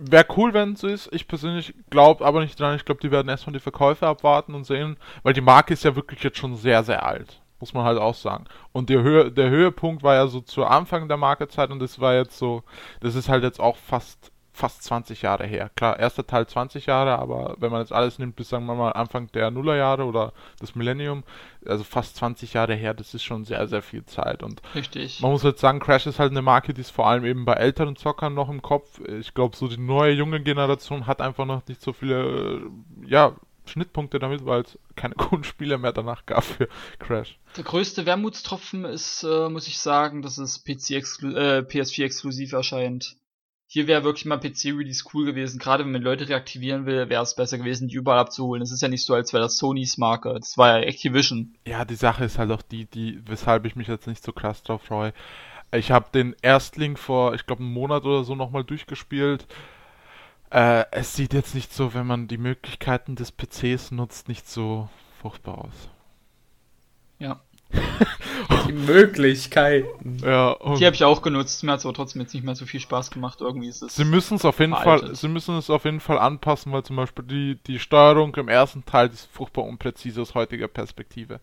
Wäre 0.00 0.26
cool, 0.36 0.54
wenn 0.54 0.72
es 0.72 0.82
ist. 0.82 1.08
Ich 1.12 1.28
persönlich 1.28 1.74
glaube 1.90 2.24
aber 2.24 2.40
nicht 2.40 2.58
dran. 2.58 2.76
Ich 2.76 2.84
glaube, 2.84 3.00
die 3.02 3.10
werden 3.10 3.28
erstmal 3.28 3.52
die 3.52 3.60
Verkäufe 3.60 4.06
abwarten 4.06 4.54
und 4.54 4.64
sehen, 4.64 4.96
weil 5.22 5.34
die 5.34 5.40
Marke 5.40 5.74
ist 5.74 5.84
ja 5.84 5.94
wirklich 5.94 6.22
jetzt 6.22 6.38
schon 6.38 6.56
sehr, 6.56 6.84
sehr 6.84 7.04
alt. 7.04 7.42
Muss 7.60 7.74
man 7.74 7.84
halt 7.84 7.98
auch 7.98 8.14
sagen. 8.14 8.44
Und 8.72 8.88
der, 8.88 9.02
Höhe, 9.02 9.32
der 9.32 9.50
Höhepunkt 9.50 10.02
war 10.02 10.14
ja 10.14 10.28
so 10.28 10.40
zu 10.40 10.64
Anfang 10.64 11.08
der 11.08 11.16
Markezeit 11.16 11.70
und 11.70 11.80
das 11.80 11.98
war 11.98 12.14
jetzt 12.14 12.38
so, 12.38 12.62
das 13.00 13.16
ist 13.16 13.28
halt 13.28 13.42
jetzt 13.42 13.60
auch 13.60 13.76
fast 13.76 14.30
fast 14.58 14.82
20 14.82 15.22
Jahre 15.22 15.46
her. 15.46 15.70
Klar, 15.76 15.98
erster 16.00 16.26
Teil 16.26 16.46
20 16.46 16.86
Jahre, 16.86 17.18
aber 17.18 17.54
wenn 17.58 17.70
man 17.70 17.80
jetzt 17.80 17.92
alles 17.92 18.18
nimmt, 18.18 18.34
bis 18.34 18.48
sagen 18.48 18.66
wir 18.66 18.74
mal 18.74 18.90
Anfang 18.90 19.30
der 19.32 19.52
Nullerjahre 19.52 20.04
oder 20.04 20.32
das 20.58 20.74
Millennium, 20.74 21.22
also 21.64 21.84
fast 21.84 22.16
20 22.16 22.54
Jahre 22.54 22.74
her, 22.74 22.92
das 22.92 23.14
ist 23.14 23.22
schon 23.22 23.44
sehr, 23.44 23.68
sehr 23.68 23.82
viel 23.82 24.04
Zeit. 24.04 24.42
Und 24.42 24.60
Richtig. 24.74 25.20
man 25.20 25.30
muss 25.30 25.44
jetzt 25.44 25.60
sagen, 25.60 25.78
Crash 25.78 26.06
ist 26.06 26.18
halt 26.18 26.32
eine 26.32 26.42
Marke, 26.42 26.74
die 26.74 26.80
ist 26.80 26.90
vor 26.90 27.06
allem 27.06 27.24
eben 27.24 27.44
bei 27.44 27.54
älteren 27.54 27.94
Zockern 27.94 28.34
noch 28.34 28.48
im 28.48 28.60
Kopf. 28.60 29.00
Ich 29.06 29.32
glaube, 29.32 29.56
so 29.56 29.68
die 29.68 29.78
neue 29.78 30.12
junge 30.12 30.40
Generation 30.40 31.06
hat 31.06 31.20
einfach 31.20 31.46
noch 31.46 31.66
nicht 31.68 31.80
so 31.80 31.92
viele, 31.92 32.62
ja, 33.06 33.36
Schnittpunkte 33.66 34.18
damit, 34.18 34.44
weil 34.44 34.62
es 34.62 34.78
keine 34.96 35.14
coolen 35.16 35.44
Spiele 35.44 35.78
mehr 35.78 35.92
danach 35.92 36.26
gab 36.26 36.42
für 36.42 36.68
Crash. 36.98 37.38
Der 37.56 37.64
größte 37.64 38.06
Wermutstropfen 38.06 38.84
ist, 38.84 39.22
äh, 39.22 39.48
muss 39.48 39.68
ich 39.68 39.78
sagen, 39.78 40.22
dass 40.22 40.38
es 40.38 40.64
PC 40.64 40.90
äh, 40.90 41.60
PS4 41.60 42.04
exklusiv 42.04 42.52
erscheint 42.54 43.17
hier 43.70 43.86
wäre 43.86 44.02
wirklich 44.02 44.24
mal 44.24 44.38
PC-Release 44.38 45.04
cool 45.12 45.26
gewesen. 45.26 45.58
Gerade 45.58 45.84
wenn 45.84 45.92
man 45.92 46.00
Leute 46.00 46.26
reaktivieren 46.26 46.86
will, 46.86 47.10
wäre 47.10 47.22
es 47.22 47.36
besser 47.36 47.58
gewesen, 47.58 47.88
die 47.88 47.96
überall 47.96 48.18
abzuholen. 48.18 48.62
Es 48.62 48.72
ist 48.72 48.80
ja 48.80 48.88
nicht 48.88 49.04
so, 49.04 49.12
als 49.12 49.34
wäre 49.34 49.42
das 49.42 49.58
Sonys 49.58 49.98
Marke. 49.98 50.32
Das 50.32 50.56
war 50.56 50.78
ja 50.78 50.86
Activision. 50.86 51.54
Ja, 51.66 51.84
die 51.84 51.94
Sache 51.94 52.24
ist 52.24 52.38
halt 52.38 52.50
auch 52.50 52.62
die, 52.62 52.86
die, 52.86 53.20
weshalb 53.26 53.66
ich 53.66 53.76
mich 53.76 53.86
jetzt 53.86 54.06
nicht 54.06 54.24
so 54.24 54.32
krass 54.32 54.62
drauf 54.62 54.84
freue. 54.84 55.12
Ich 55.70 55.90
habe 55.90 56.06
den 56.14 56.34
Erstling 56.40 56.96
vor, 56.96 57.34
ich 57.34 57.44
glaube, 57.44 57.62
einem 57.62 57.74
Monat 57.74 58.04
oder 58.06 58.24
so 58.24 58.34
nochmal 58.34 58.64
durchgespielt. 58.64 59.46
Äh, 60.48 60.86
es 60.90 61.14
sieht 61.14 61.34
jetzt 61.34 61.54
nicht 61.54 61.74
so, 61.74 61.92
wenn 61.92 62.06
man 62.06 62.26
die 62.26 62.38
Möglichkeiten 62.38 63.16
des 63.16 63.32
PCs 63.32 63.90
nutzt, 63.90 64.28
nicht 64.28 64.48
so 64.48 64.88
furchtbar 65.20 65.58
aus. 65.58 65.90
Ja. 67.18 67.42
Die 67.70 68.72
Möglichkeiten. 68.72 70.18
Ja, 70.22 70.56
die 70.78 70.86
habe 70.86 70.94
ich 70.94 71.04
auch 71.04 71.22
genutzt. 71.22 71.62
Mir 71.64 71.72
hat 71.72 71.80
es 71.80 71.86
aber 71.86 71.94
trotzdem 71.94 72.22
jetzt 72.22 72.34
nicht 72.34 72.44
mehr 72.44 72.54
so 72.54 72.66
viel 72.66 72.80
Spaß 72.80 73.10
gemacht. 73.10 73.40
Irgendwie 73.40 73.68
ist 73.68 73.82
es. 73.82 73.96
Sie 73.96 74.04
müssen 74.04 74.36
es 74.36 74.44
auf 74.44 74.58
jeden 74.60 74.74
veraltet. 74.74 75.08
Fall, 75.08 75.16
sie 75.16 75.28
müssen 75.28 75.56
es 75.56 75.70
auf 75.70 75.84
jeden 75.84 76.00
Fall 76.00 76.18
anpassen, 76.18 76.72
weil 76.72 76.82
zum 76.82 76.96
Beispiel 76.96 77.24
die, 77.24 77.58
die 77.66 77.78
Steuerung 77.78 78.34
im 78.36 78.48
ersten 78.48 78.84
Teil 78.84 79.08
ist 79.08 79.28
furchtbar 79.32 79.64
unpräzise 79.64 80.22
aus 80.22 80.34
heutiger 80.34 80.68
Perspektive. 80.68 81.40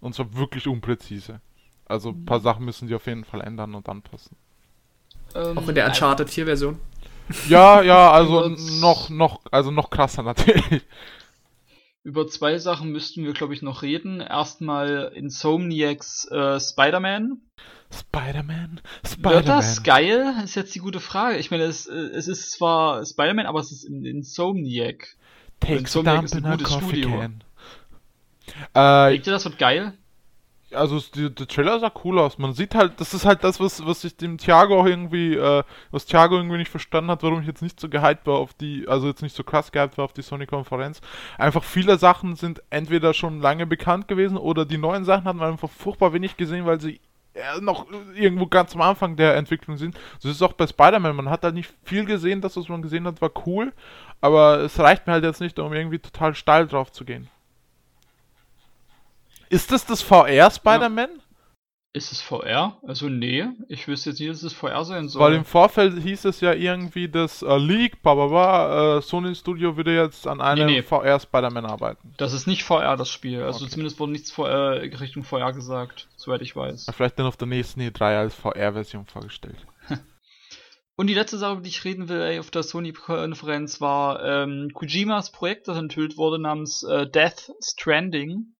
Und 0.00 0.14
zwar 0.14 0.34
wirklich 0.36 0.66
unpräzise. 0.66 1.40
Also 1.86 2.10
ein 2.10 2.24
paar 2.24 2.40
Sachen 2.40 2.64
müssen 2.64 2.88
sie 2.88 2.94
auf 2.94 3.06
jeden 3.06 3.24
Fall 3.24 3.40
ändern 3.40 3.74
und 3.74 3.88
anpassen. 3.88 4.36
Ähm, 5.34 5.58
auch 5.58 5.68
in 5.68 5.74
der 5.74 5.86
Uncharted 5.86 6.30
4 6.30 6.46
Version. 6.46 6.78
Ja, 7.48 7.82
ja, 7.82 8.10
also 8.12 8.48
noch, 8.80 9.10
noch, 9.10 9.40
also 9.50 9.70
noch 9.70 9.90
krasser 9.90 10.22
natürlich. 10.22 10.82
Über 12.04 12.28
zwei 12.28 12.58
Sachen 12.58 12.92
müssten 12.92 13.24
wir, 13.24 13.32
glaube 13.32 13.54
ich, 13.54 13.62
noch 13.62 13.80
reden. 13.80 14.20
Erstmal 14.20 15.10
Insomniacs 15.14 16.26
äh, 16.30 16.60
Spider-Man. 16.60 17.40
Spider-Man? 17.90 18.82
Spider 19.06 19.30
Wird 19.30 19.48
das 19.48 19.82
geil? 19.82 20.34
Ist 20.44 20.54
jetzt 20.54 20.74
die 20.74 20.80
gute 20.80 21.00
Frage. 21.00 21.38
Ich 21.38 21.50
meine, 21.50 21.64
es, 21.64 21.86
äh, 21.86 21.94
es 21.94 22.28
ist 22.28 22.52
zwar 22.52 23.06
Spider-Man, 23.06 23.46
aber 23.46 23.60
es 23.60 23.72
ist 23.72 23.84
in 23.84 24.04
Insomniac. 24.04 25.16
Take 25.60 25.78
Insomniac 25.78 26.24
ist 26.24 26.36
ein 26.36 26.42
gutes 26.42 26.74
Studio. 26.74 27.08
Can. 27.08 27.42
Äh, 28.74 29.12
Denkt 29.12 29.26
ihr, 29.26 29.32
das 29.32 29.46
wird 29.46 29.58
geil? 29.58 29.94
Also 30.74 31.00
die, 31.14 31.34
der 31.34 31.46
Trailer 31.46 31.78
sah 31.80 31.92
cool 32.04 32.18
aus. 32.18 32.38
Man 32.38 32.54
sieht 32.54 32.74
halt, 32.74 33.00
das 33.00 33.14
ist 33.14 33.24
halt 33.24 33.44
das, 33.44 33.60
was, 33.60 33.84
was 33.86 34.04
ich 34.04 34.16
dem 34.16 34.38
Thiago 34.38 34.80
auch 34.80 34.86
irgendwie, 34.86 35.34
äh, 35.34 35.62
was 35.90 36.06
Thiago 36.06 36.36
irgendwie 36.36 36.58
nicht 36.58 36.70
verstanden 36.70 37.10
hat, 37.10 37.22
warum 37.22 37.40
ich 37.40 37.46
jetzt 37.46 37.62
nicht 37.62 37.80
so 37.80 37.88
gehypt 37.88 38.26
war 38.26 38.38
auf 38.38 38.54
die, 38.54 38.86
also 38.88 39.06
jetzt 39.06 39.22
nicht 39.22 39.36
so 39.36 39.44
krass 39.44 39.72
gehypt 39.72 39.98
war 39.98 40.04
auf 40.04 40.12
die 40.12 40.22
Sony-Konferenz. 40.22 41.00
Einfach 41.38 41.64
viele 41.64 41.98
Sachen 41.98 42.36
sind 42.36 42.62
entweder 42.70 43.14
schon 43.14 43.40
lange 43.40 43.66
bekannt 43.66 44.08
gewesen 44.08 44.36
oder 44.36 44.64
die 44.64 44.78
neuen 44.78 45.04
Sachen 45.04 45.24
hat 45.24 45.36
man 45.36 45.52
einfach 45.52 45.70
furchtbar 45.70 46.12
wenig 46.12 46.36
gesehen, 46.36 46.66
weil 46.66 46.80
sie 46.80 47.00
äh, 47.34 47.60
noch 47.60 47.86
irgendwo 48.14 48.46
ganz 48.46 48.74
am 48.74 48.82
Anfang 48.82 49.16
der 49.16 49.36
Entwicklung 49.36 49.76
sind. 49.76 49.98
So 50.18 50.28
ist 50.28 50.36
es 50.36 50.42
auch 50.42 50.52
bei 50.52 50.66
Spider-Man. 50.66 51.16
Man 51.16 51.30
hat 51.30 51.44
da 51.44 51.50
nicht 51.50 51.72
viel 51.84 52.04
gesehen, 52.04 52.40
das, 52.40 52.56
was 52.56 52.68
man 52.68 52.82
gesehen 52.82 53.06
hat, 53.06 53.20
war 53.20 53.30
cool, 53.46 53.72
aber 54.20 54.60
es 54.60 54.78
reicht 54.78 55.06
mir 55.06 55.14
halt 55.14 55.24
jetzt 55.24 55.40
nicht, 55.40 55.58
um 55.58 55.72
irgendwie 55.72 55.98
total 55.98 56.34
steil 56.34 56.66
drauf 56.66 56.92
zu 56.92 57.04
gehen. 57.04 57.28
Ist 59.54 59.70
das 59.70 59.86
das 59.86 60.02
VR 60.02 60.50
Spider-Man? 60.50 61.10
Ja. 61.16 61.22
Ist 61.92 62.10
es 62.10 62.20
VR? 62.20 62.76
Also 62.82 63.08
nee, 63.08 63.46
ich 63.68 63.86
wüsste 63.86 64.10
jetzt 64.10 64.18
nicht, 64.18 64.32
dass 64.32 64.42
es 64.42 64.52
VR 64.52 64.84
sein 64.84 65.08
soll. 65.08 65.22
Weil 65.22 65.34
im 65.34 65.44
Vorfeld 65.44 66.02
hieß 66.02 66.24
es 66.24 66.40
ja 66.40 66.52
irgendwie, 66.52 67.08
dass 67.08 67.40
äh, 67.42 67.56
League, 67.56 68.02
bla, 68.02 68.96
äh, 68.96 69.00
Sony 69.00 69.32
Studio 69.36 69.76
würde 69.76 69.94
jetzt 69.94 70.26
an 70.26 70.40
einem 70.40 70.66
nee, 70.66 70.72
nee. 70.80 70.82
VR 70.82 71.20
Spider-Man 71.20 71.66
arbeiten. 71.66 72.14
Das 72.16 72.32
ist 72.32 72.48
nicht 72.48 72.64
VR, 72.64 72.96
das 72.96 73.10
Spiel. 73.10 73.44
Also 73.44 73.60
okay. 73.60 73.70
zumindest 73.70 74.00
wurde 74.00 74.10
nichts 74.10 74.32
VR, 74.32 74.82
äh, 74.82 74.96
Richtung 74.96 75.22
VR 75.22 75.52
gesagt, 75.52 76.08
soweit 76.16 76.42
ich 76.42 76.56
weiß. 76.56 76.86
Vielleicht 76.92 77.16
dann 77.20 77.26
auf 77.26 77.36
der 77.36 77.46
nächsten 77.46 77.80
E3 77.80 78.18
als 78.18 78.34
VR-Version 78.34 79.06
vorgestellt. 79.06 79.64
Und 80.96 81.06
die 81.06 81.14
letzte 81.14 81.38
Sache, 81.38 81.52
über 81.52 81.62
die 81.62 81.68
ich 81.68 81.84
reden 81.84 82.08
will, 82.08 82.22
ey, 82.22 82.40
auf 82.40 82.50
der 82.50 82.64
Sony-Konferenz 82.64 83.80
war 83.80 84.20
ähm, 84.24 84.70
Kojimas 84.74 85.30
Projekt, 85.30 85.68
das 85.68 85.78
enthüllt 85.78 86.16
wurde, 86.16 86.40
namens 86.40 86.82
äh, 86.82 87.08
Death 87.08 87.52
Stranding. 87.62 88.53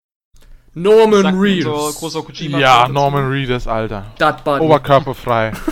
Norman 0.74 1.38
Reedus. 1.38 1.94
So 1.94 2.01
großer 2.01 2.22
Kojima 2.22 2.59
ja, 2.59 2.88
Norman 2.88 3.28
Reedus, 3.28 3.66
Alter. 3.66 4.06
Oberkörperfrei. 4.44 5.52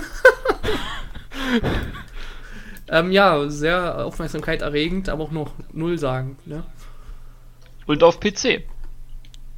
ähm, 2.88 3.10
ja, 3.10 3.48
sehr 3.48 4.04
Aufmerksamkeit 4.04 4.62
erregend, 4.62 5.08
aber 5.08 5.24
auch 5.24 5.30
noch 5.30 5.52
null 5.72 5.98
sagen. 5.98 6.38
Ne? 6.44 6.64
Und 7.86 8.02
auf 8.02 8.20
PC. 8.20 8.64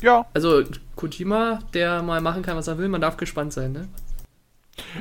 Ja. 0.00 0.26
Also 0.34 0.64
Kojima, 0.96 1.60
der 1.72 2.02
mal 2.02 2.20
machen 2.20 2.42
kann, 2.42 2.56
was 2.56 2.68
er 2.68 2.78
will, 2.78 2.88
man 2.88 3.00
darf 3.00 3.16
gespannt 3.16 3.52
sein, 3.52 3.72
ne? 3.72 3.88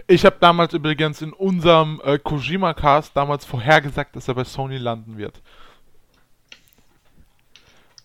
Ich 0.08 0.24
habe 0.24 0.38
damals 0.40 0.74
übrigens 0.74 1.22
in 1.22 1.34
unserem 1.34 2.00
äh, 2.04 2.20
Kojima-Cast 2.20 3.18
damals 3.18 3.44
vorhergesagt, 3.44 4.16
dass 4.16 4.28
er 4.28 4.36
bei 4.36 4.44
Sony 4.44 4.78
landen 4.78 5.18
wird. 5.18 5.42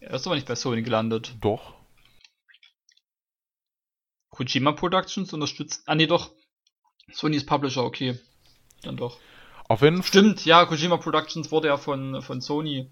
Er 0.01 0.15
ist 0.15 0.27
aber 0.27 0.37
nicht 0.37 0.49
bei 0.49 0.55
Sony 0.55 0.83
gelandet. 0.83 1.35
Doch. 1.43 1.75
Kojima 4.39 4.71
Productions 4.71 5.33
unterstützt. 5.33 5.83
Ah, 5.87 5.97
nee, 5.97 6.07
doch. 6.07 6.31
Sony 7.11 7.37
ist 7.37 7.47
Publisher, 7.47 7.83
okay. 7.83 8.21
Dann 8.83 8.97
doch. 8.97 9.19
Auf 9.67 9.83
jeden 9.83 10.01
Stimmt, 10.05 10.45
ja, 10.45 10.65
Kojima 10.65 10.97
Productions 10.97 11.51
wurde 11.51 11.67
ja 11.67 11.77
von, 11.77 12.23
von 12.23 12.41
Sony 12.41 12.89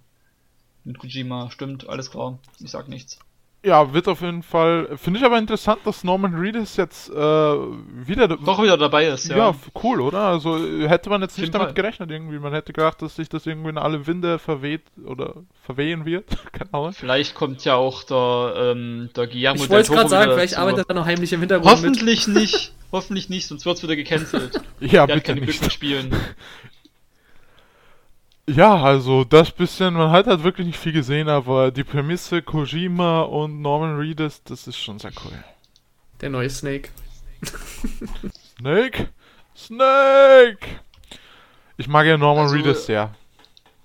mit 0.83 0.99
Kojima. 0.99 1.49
Stimmt, 1.53 1.89
alles 1.89 2.11
klar. 2.11 2.41
Ich 2.59 2.73
sag 2.73 2.89
nichts. 2.89 3.21
Ja, 3.67 3.93
wird 3.93 4.07
auf 4.07 4.21
jeden 4.21 4.45
Fall. 4.45 4.97
Finde 4.97 5.19
ich 5.19 5.27
aber 5.27 5.39
interessant, 5.39 5.81
dass 5.83 6.05
Norman 6.05 6.37
Reedus 6.37 6.77
jetzt 6.77 7.11
äh, 7.11 7.15
wieder. 7.15 8.29
Doch 8.29 8.63
wieder 8.63 8.77
dabei 8.77 9.07
ist, 9.07 9.29
ja. 9.29 9.37
Ja, 9.37 9.55
cool, 9.83 10.01
oder? 10.01 10.21
Also 10.21 10.57
hätte 10.87 11.11
man 11.11 11.21
jetzt 11.21 11.37
nicht 11.37 11.53
damit 11.53 11.71
Fall. 11.71 11.75
gerechnet 11.75 12.13
irgendwie. 12.13 12.39
Man 12.39 12.53
hätte 12.53 12.73
gedacht, 12.73 13.03
dass 13.03 13.17
sich 13.17 13.29
das 13.29 13.45
irgendwie 13.45 13.71
in 13.71 13.79
alle 13.79 14.07
Winde 14.07 14.39
verweht 14.39 14.83
oder 15.05 15.35
verwehen 15.65 16.05
wird. 16.05 16.27
Keine 16.53 16.73
Ahnung. 16.75 16.93
Vielleicht 16.93 17.35
kommt 17.35 17.65
ja 17.65 17.75
auch 17.75 18.05
der, 18.05 18.55
ähm, 18.57 19.11
der 19.17 19.27
Guillermo 19.27 19.65
Ich 19.65 19.69
wollte 19.69 19.93
gerade 19.93 20.11
sagen, 20.11 20.33
vielleicht 20.35 20.59
arbeitet 20.59 20.89
er 20.89 20.95
noch 20.95 21.07
heimlich 21.07 21.33
im 21.33 21.41
Hintergrund. 21.41 21.73
Hoffentlich 21.73 22.29
mit. 22.29 22.37
nicht. 22.37 22.73
Hoffentlich 22.93 23.29
nicht, 23.29 23.49
sonst 23.49 23.67
wird's 23.67 23.83
wieder 23.83 23.97
gecancelt. 23.97 24.61
ja, 24.81 25.09
Der 25.09 25.15
bitte 25.17 25.33
hat 25.33 25.39
keine 25.39 25.41
nicht. 25.41 25.73
spielen. 25.73 26.15
Ja, 28.49 28.81
also 28.81 29.25
das 29.25 29.51
bisschen, 29.51 29.95
man 29.95 30.13
hat 30.13 30.27
halt 30.27 30.45
wirklich 30.45 30.69
nicht 30.69 30.79
viel 30.79 30.93
gesehen, 30.93 31.29
aber 31.29 31.73
die 31.73 31.83
Prämisse 31.83 32.43
Kojima 32.43 33.23
und 33.23 33.61
Norman 33.61 33.97
Reedus, 33.97 34.43
das 34.45 34.69
ist 34.69 34.79
schon 34.79 35.01
sehr 35.01 35.11
cool. 35.25 35.33
Der 36.21 36.31
neue 36.31 36.49
Snake. 36.49 36.91
Snake? 38.59 39.09
Snake! 39.57 40.81
Ich 41.77 41.89
mag 41.89 42.07
ja 42.07 42.17
Norman 42.17 42.45
also, 42.45 42.55
Reedus 42.55 42.87
sehr. 42.87 43.15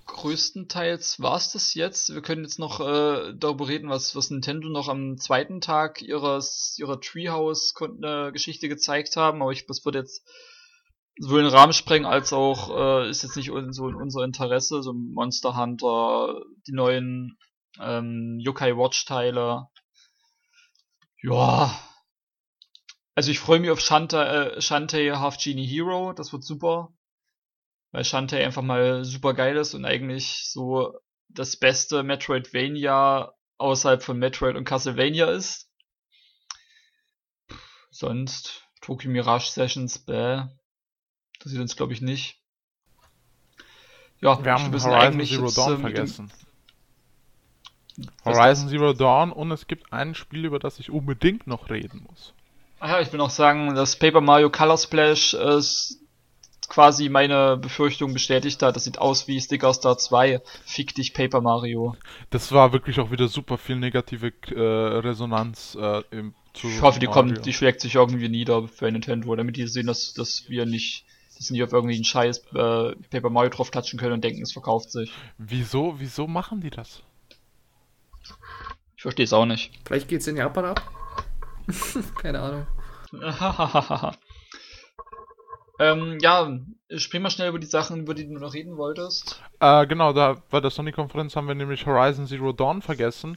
Größtenteils 0.06 1.20
war 1.20 1.36
es 1.36 1.52
das 1.52 1.74
jetzt. 1.74 2.14
Wir 2.14 2.22
können 2.22 2.44
jetzt 2.44 2.60
noch 2.60 2.80
äh, 2.80 3.32
darüber 3.34 3.66
reden, 3.66 3.88
was, 3.88 4.14
was 4.14 4.30
Nintendo 4.30 4.68
noch 4.68 4.88
am 4.88 5.18
zweiten 5.18 5.60
Tag 5.60 6.02
ihres, 6.02 6.76
ihrer 6.78 7.00
Treehouse-Geschichte 7.00 8.68
gezeigt 8.68 9.16
haben, 9.16 9.42
aber 9.42 9.50
ich, 9.50 9.66
das 9.66 9.84
wird 9.84 9.96
jetzt 9.96 10.22
sowohl 11.18 11.42
den 11.42 11.52
Rahmen 11.52 11.72
sprengen 11.72 12.06
als 12.06 12.32
auch 12.32 13.04
äh, 13.04 13.10
ist 13.10 13.22
jetzt 13.22 13.36
nicht 13.36 13.50
so 13.70 13.88
in 13.88 13.94
unser 13.96 14.24
Interesse, 14.24 14.82
so 14.82 14.92
Monster 14.92 15.56
Hunter, 15.56 16.42
die 16.66 16.72
neuen 16.72 17.38
ähm, 17.80 18.38
Yokai 18.40 18.76
Watch 18.76 19.04
Teile. 19.04 19.66
Ja. 21.22 21.78
Also 23.14 23.30
ich 23.30 23.38
freue 23.38 23.60
mich 23.60 23.70
auf 23.70 23.80
Shanta, 23.80 24.24
äh, 24.24 24.60
Shantae 24.60 25.18
Half 25.18 25.36
Genie 25.38 25.66
Hero, 25.66 26.12
das 26.12 26.32
wird 26.32 26.44
super. 26.44 26.92
Weil 27.90 28.04
Shantae 28.04 28.42
einfach 28.44 28.62
mal 28.62 29.04
super 29.04 29.34
geil 29.34 29.56
ist 29.56 29.74
und 29.74 29.84
eigentlich 29.84 30.50
so 30.50 30.98
das 31.28 31.56
beste 31.56 32.02
Metroidvania 32.02 33.32
außerhalb 33.58 34.02
von 34.02 34.18
Metroid 34.18 34.56
und 34.56 34.64
Castlevania 34.64 35.30
ist. 35.30 35.70
Sonst 37.90 38.66
Tokyo 38.80 39.10
Mirage 39.10 39.50
Sessions, 39.50 39.98
bäh. 40.04 40.44
Das 41.42 41.52
sieht 41.52 41.60
uns, 41.60 41.76
glaube 41.76 41.92
ich, 41.92 42.00
nicht. 42.00 42.38
Ja, 44.20 44.42
wir 44.44 44.52
haben 44.52 44.72
Horizon 44.72 45.26
Zero 45.26 45.50
Dawn 45.50 45.74
äh, 45.74 45.80
vergessen. 45.80 46.32
Horizon 48.24 48.68
Zero 48.68 48.92
Dawn 48.92 49.32
und 49.32 49.50
es 49.50 49.66
gibt 49.66 49.92
ein 49.92 50.14
Spiel, 50.14 50.44
über 50.44 50.58
das 50.58 50.78
ich 50.78 50.90
unbedingt 50.90 51.46
noch 51.46 51.70
reden 51.70 52.06
muss. 52.08 52.32
Ach 52.78 52.88
ja, 52.88 53.00
ich 53.00 53.12
will 53.12 53.18
noch 53.18 53.30
sagen, 53.30 53.74
dass 53.74 53.96
Paper 53.96 54.20
Mario 54.20 54.50
Color 54.50 54.78
Splash 54.78 55.34
ist 55.34 55.98
quasi 56.68 57.08
meine 57.10 57.58
Befürchtung 57.58 58.14
bestätigt 58.14 58.62
hat. 58.62 58.76
Das 58.76 58.84
sieht 58.84 58.98
aus 58.98 59.28
wie 59.28 59.40
Sticker 59.40 59.74
Star 59.74 59.98
2. 59.98 60.40
Fick 60.64 60.94
dich, 60.94 61.12
Paper 61.12 61.40
Mario. 61.42 61.96
Das 62.30 62.50
war 62.50 62.72
wirklich 62.72 62.98
auch 62.98 63.10
wieder 63.10 63.28
super 63.28 63.58
viel 63.58 63.76
negative 63.76 64.32
äh, 64.48 64.98
Resonanz 65.00 65.76
äh, 65.78 66.02
im 66.10 66.34
zu 66.54 66.68
Ich 66.68 66.82
hoffe, 66.82 66.98
die 66.98 67.06
Mario. 67.06 67.22
kommt, 67.22 67.46
die 67.46 67.52
schlägt 67.52 67.80
sich 67.80 67.96
irgendwie 67.96 68.28
nieder 68.28 68.68
für 68.68 68.90
Nintendo, 68.90 69.34
damit 69.36 69.56
die 69.56 69.66
sehen, 69.66 69.86
dass, 69.86 70.14
dass 70.14 70.48
wir 70.48 70.66
nicht, 70.66 71.04
dass 71.42 71.48
sie 71.48 71.54
nicht 71.54 71.64
auf 71.64 71.72
irgendwie 71.72 71.96
einen 71.96 72.04
Scheiß 72.04 72.38
äh, 72.54 72.94
Paper 73.10 73.30
Mario 73.30 73.50
drauf 73.50 73.72
touchen 73.72 73.98
können 73.98 74.12
und 74.12 74.22
denken, 74.22 74.42
es 74.42 74.52
verkauft 74.52 74.92
sich. 74.92 75.12
Wieso, 75.38 75.94
wieso 75.98 76.28
machen 76.28 76.60
die 76.60 76.70
das? 76.70 77.02
Ich 78.96 79.02
verstehe 79.02 79.24
es 79.24 79.32
auch 79.32 79.44
nicht. 79.44 79.72
Vielleicht 79.84 80.08
geht 80.08 80.20
es 80.20 80.28
in 80.28 80.36
Japan 80.36 80.66
ab. 80.66 80.82
Keine 82.22 82.40
Ahnung. 82.40 82.66
ähm, 85.80 86.18
ja, 86.20 86.60
sprich 86.96 87.20
mal 87.20 87.30
schnell 87.30 87.48
über 87.48 87.58
die 87.58 87.66
Sachen, 87.66 88.02
über 88.02 88.14
die 88.14 88.28
du 88.28 88.34
noch 88.34 88.54
reden 88.54 88.76
wolltest. 88.76 89.42
Äh, 89.58 89.88
genau, 89.88 90.12
da 90.12 90.36
bei 90.48 90.60
der 90.60 90.70
Sony-Konferenz 90.70 91.34
haben 91.34 91.48
wir 91.48 91.56
nämlich 91.56 91.84
Horizon 91.86 92.28
Zero 92.28 92.52
Dawn 92.52 92.82
vergessen. 92.82 93.36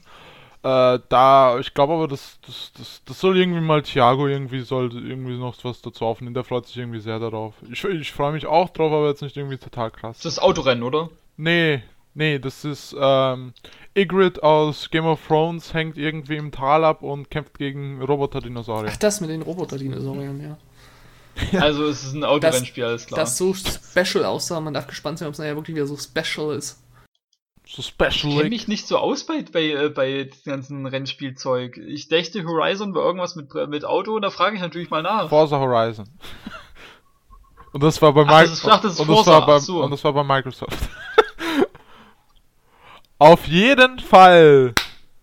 Äh, 0.65 0.99
da, 1.09 1.59
ich 1.59 1.75
glaube 1.75 1.93
aber, 1.93 2.07
das, 2.07 2.39
das, 2.43 2.71
das, 2.75 3.01
das 3.05 3.19
soll 3.19 3.37
irgendwie 3.37 3.61
mal 3.61 3.83
Thiago 3.83 4.25
irgendwie 4.25 4.61
soll 4.61 4.91
irgendwie 4.93 5.37
noch 5.37 5.55
was 5.63 5.83
dazu 5.83 6.05
aufnehmen. 6.05 6.33
Der 6.33 6.43
freut 6.43 6.65
sich 6.65 6.77
irgendwie 6.77 7.01
sehr 7.01 7.19
darauf. 7.19 7.53
Ich, 7.71 7.83
ich 7.83 8.11
freue 8.11 8.31
mich 8.31 8.47
auch 8.47 8.69
drauf, 8.69 8.91
aber 8.91 9.09
jetzt 9.09 9.21
nicht 9.21 9.37
irgendwie 9.37 9.59
total 9.59 9.91
krass. 9.91 10.21
Das 10.23 10.33
ist 10.33 10.39
Autorennen, 10.39 10.81
oder? 10.81 11.11
Nee, 11.37 11.83
nee, 12.15 12.39
das 12.39 12.65
ist 12.65 12.95
ähm, 12.99 13.53
Ygritte 13.95 14.41
aus 14.41 14.89
Game 14.89 15.05
of 15.05 15.19
Thrones 15.27 15.71
hängt 15.75 15.99
irgendwie 15.99 16.37
im 16.37 16.51
Tal 16.51 16.83
ab 16.83 17.03
und 17.03 17.29
kämpft 17.29 17.59
gegen 17.59 18.01
Roboter-Dinosaurier. 18.01 18.89
Ach, 18.91 18.97
das 18.97 19.21
mit 19.21 19.29
den 19.29 19.43
Roboter-Dinosauriern, 19.43 20.41
ja. 20.41 21.59
Also 21.59 21.85
es 21.85 22.05
ist 22.05 22.13
ein 22.15 22.23
Autorennspiel, 22.23 22.85
alles 22.85 23.05
klar. 23.05 23.19
Das 23.19 23.37
so 23.37 23.53
special 23.53 24.25
aussah, 24.25 24.59
man 24.61 24.73
darf 24.73 24.87
gespannt 24.87 25.19
sein, 25.19 25.27
ob 25.27 25.33
es 25.33 25.37
nachher 25.37 25.57
wirklich 25.57 25.75
wieder 25.75 25.85
so 25.85 25.95
special 25.95 26.55
ist 26.55 26.79
so 27.67 27.81
Special. 27.81 28.11
Ich 28.11 28.37
kenne 28.37 28.49
mich 28.49 28.67
nicht 28.67 28.87
so 28.87 28.97
aus 28.97 29.25
bei, 29.25 29.43
bei, 29.51 29.71
äh, 29.71 29.89
bei 29.89 30.23
dem 30.23 30.31
ganzen 30.45 30.85
Rennspielzeug. 30.85 31.77
Ich 31.77 32.07
dachte, 32.07 32.45
Horizon 32.45 32.93
war 32.93 33.03
irgendwas 33.03 33.35
mit, 33.35 33.53
mit 33.69 33.85
Auto 33.85 34.15
und 34.15 34.21
da 34.21 34.29
frage 34.29 34.55
ich 34.55 34.61
natürlich 34.61 34.89
mal 34.89 35.01
nach. 35.01 35.29
Forza 35.29 35.59
Horizon. 35.59 36.07
Und 37.73 37.83
das 37.83 38.01
war 38.01 38.13
bei 38.13 38.23
Microsoft. 38.23 38.99
Und 39.69 39.91
das 39.91 40.01
war 40.05 40.13
bei 40.13 40.23
Microsoft. 40.23 40.77
Auf 43.19 43.45
jeden 43.47 43.99
Fall. 43.99 44.73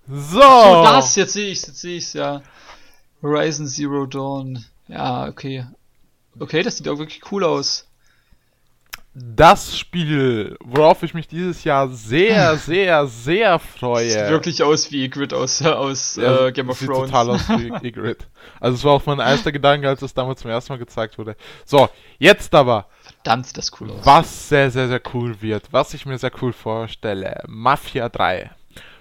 So. 0.06 0.38
so 0.38 0.84
das, 0.84 1.16
jetzt 1.16 1.32
sehe 1.32 1.50
ich 1.50 1.66
jetzt 1.66 1.78
sehe 1.78 1.96
ich's, 1.96 2.12
ja. 2.12 2.42
Horizon 3.22 3.66
Zero 3.66 4.04
Dawn. 4.04 4.66
Ja, 4.86 5.28
okay. 5.28 5.64
Okay, 6.38 6.62
das 6.62 6.76
sieht 6.76 6.88
auch 6.88 6.98
wirklich 6.98 7.22
cool 7.32 7.42
aus 7.42 7.86
das 9.14 9.78
Spiel, 9.78 10.56
worauf 10.60 11.02
ich 11.02 11.12
mich 11.12 11.28
dieses 11.28 11.64
Jahr 11.64 11.88
sehr, 11.88 12.56
sehr, 12.56 13.06
sehr 13.06 13.58
freue. 13.58 14.10
Sieht 14.10 14.28
wirklich 14.28 14.62
aus 14.62 14.90
wie 14.90 15.04
Ygritte 15.04 15.36
aus, 15.36 15.60
aus 15.62 16.16
ja, 16.16 16.46
äh, 16.46 16.52
Game 16.52 16.70
of 16.70 16.78
sieht 16.78 16.88
Thrones. 16.88 17.10
Sieht 17.10 17.14
total 17.14 17.30
aus 17.30 17.48
wie 17.48 17.68
Ygritte. 17.88 18.24
Also 18.58 18.76
es 18.76 18.84
war 18.84 18.92
auch 18.92 19.04
mein 19.04 19.18
erster 19.18 19.52
Gedanke, 19.52 19.86
als 19.86 20.00
es 20.00 20.14
damals 20.14 20.40
zum 20.40 20.50
ersten 20.50 20.72
Mal 20.72 20.78
gezeigt 20.78 21.18
wurde. 21.18 21.36
So, 21.66 21.90
jetzt 22.18 22.54
aber. 22.54 22.86
Verdammt, 23.22 23.54
das 23.56 23.70
cool 23.80 23.90
aus. 23.90 24.00
Was 24.04 24.48
sehr, 24.48 24.70
sehr, 24.70 24.88
sehr 24.88 25.02
cool 25.12 25.42
wird, 25.42 25.64
was 25.72 25.92
ich 25.92 26.06
mir 26.06 26.16
sehr 26.16 26.32
cool 26.40 26.54
vorstelle. 26.54 27.42
Mafia 27.46 28.08
3 28.08 28.50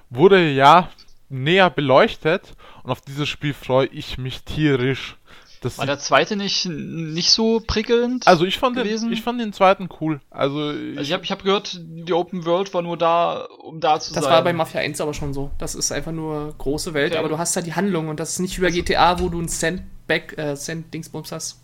wurde 0.09 0.49
ja 0.49 0.89
näher 1.29 1.69
beleuchtet 1.69 2.53
und 2.83 2.91
auf 2.91 2.99
dieses 2.99 3.29
Spiel 3.29 3.53
freue 3.53 3.87
ich 3.87 4.17
mich 4.17 4.43
tierisch. 4.43 5.15
Das 5.61 5.77
War 5.77 5.85
der 5.85 5.99
zweite 5.99 6.35
nicht, 6.35 6.65
nicht 6.65 7.29
so 7.29 7.61
prickelnd? 7.65 8.27
Also 8.27 8.45
ich 8.45 8.57
fand, 8.57 8.77
den, 8.77 9.11
ich 9.11 9.21
fand 9.21 9.39
den 9.39 9.53
zweiten 9.53 9.89
cool. 10.01 10.19
Also 10.31 10.71
ich, 10.71 10.97
also 10.97 11.01
ich 11.01 11.13
habe 11.13 11.23
ich 11.23 11.31
hab 11.31 11.43
gehört, 11.43 11.79
die 11.79 12.13
Open 12.13 12.45
World 12.45 12.73
war 12.73 12.81
nur 12.81 12.97
da, 12.97 13.45
um 13.61 13.79
da 13.79 13.99
zu 13.99 14.11
das 14.11 14.23
sein. 14.23 14.23
Das 14.23 14.31
war 14.31 14.43
bei 14.43 14.53
Mafia 14.53 14.81
1 14.81 14.99
aber 15.01 15.13
schon 15.13 15.35
so. 15.35 15.51
Das 15.59 15.75
ist 15.75 15.91
einfach 15.91 16.11
nur 16.11 16.55
große 16.57 16.95
Welt, 16.95 17.11
okay. 17.11 17.19
aber 17.19 17.29
du 17.29 17.37
hast 17.37 17.55
da 17.55 17.61
die 17.61 17.75
Handlung 17.75 18.09
und 18.09 18.19
das 18.19 18.31
ist 18.31 18.39
nicht 18.39 18.57
wie 18.57 18.63
bei 18.63 18.71
GTA, 18.71 19.19
wo 19.19 19.29
du 19.29 19.39
ein 19.39 19.47
Cent-Back, 19.47 20.35
äh, 20.39 20.55
Cent-Dingsbums 20.55 21.31
hast 21.31 21.61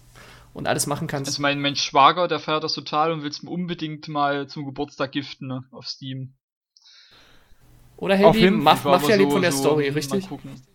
und 0.54 0.68
alles 0.68 0.86
machen 0.86 1.08
kannst. 1.08 1.30
Also 1.30 1.42
mein, 1.42 1.60
mein 1.60 1.76
Schwager, 1.76 2.28
der 2.28 2.40
feiert 2.40 2.64
das 2.64 2.74
total 2.74 3.12
und 3.12 3.24
will 3.24 3.32
es 3.32 3.40
unbedingt 3.40 4.08
mal 4.10 4.46
zum 4.48 4.66
Geburtstag 4.66 5.12
giften 5.12 5.48
ne, 5.48 5.64
auf 5.72 5.88
Steam. 5.88 6.36
Oder 7.98 8.16
Handy, 8.16 8.52
Maf 8.52 8.84
Mafia 8.86 9.16
so, 9.16 9.22
lebt 9.22 9.32
von 9.32 9.42
der 9.42 9.52
so, 9.52 9.58
Story, 9.58 9.90
richtig? 9.90 10.28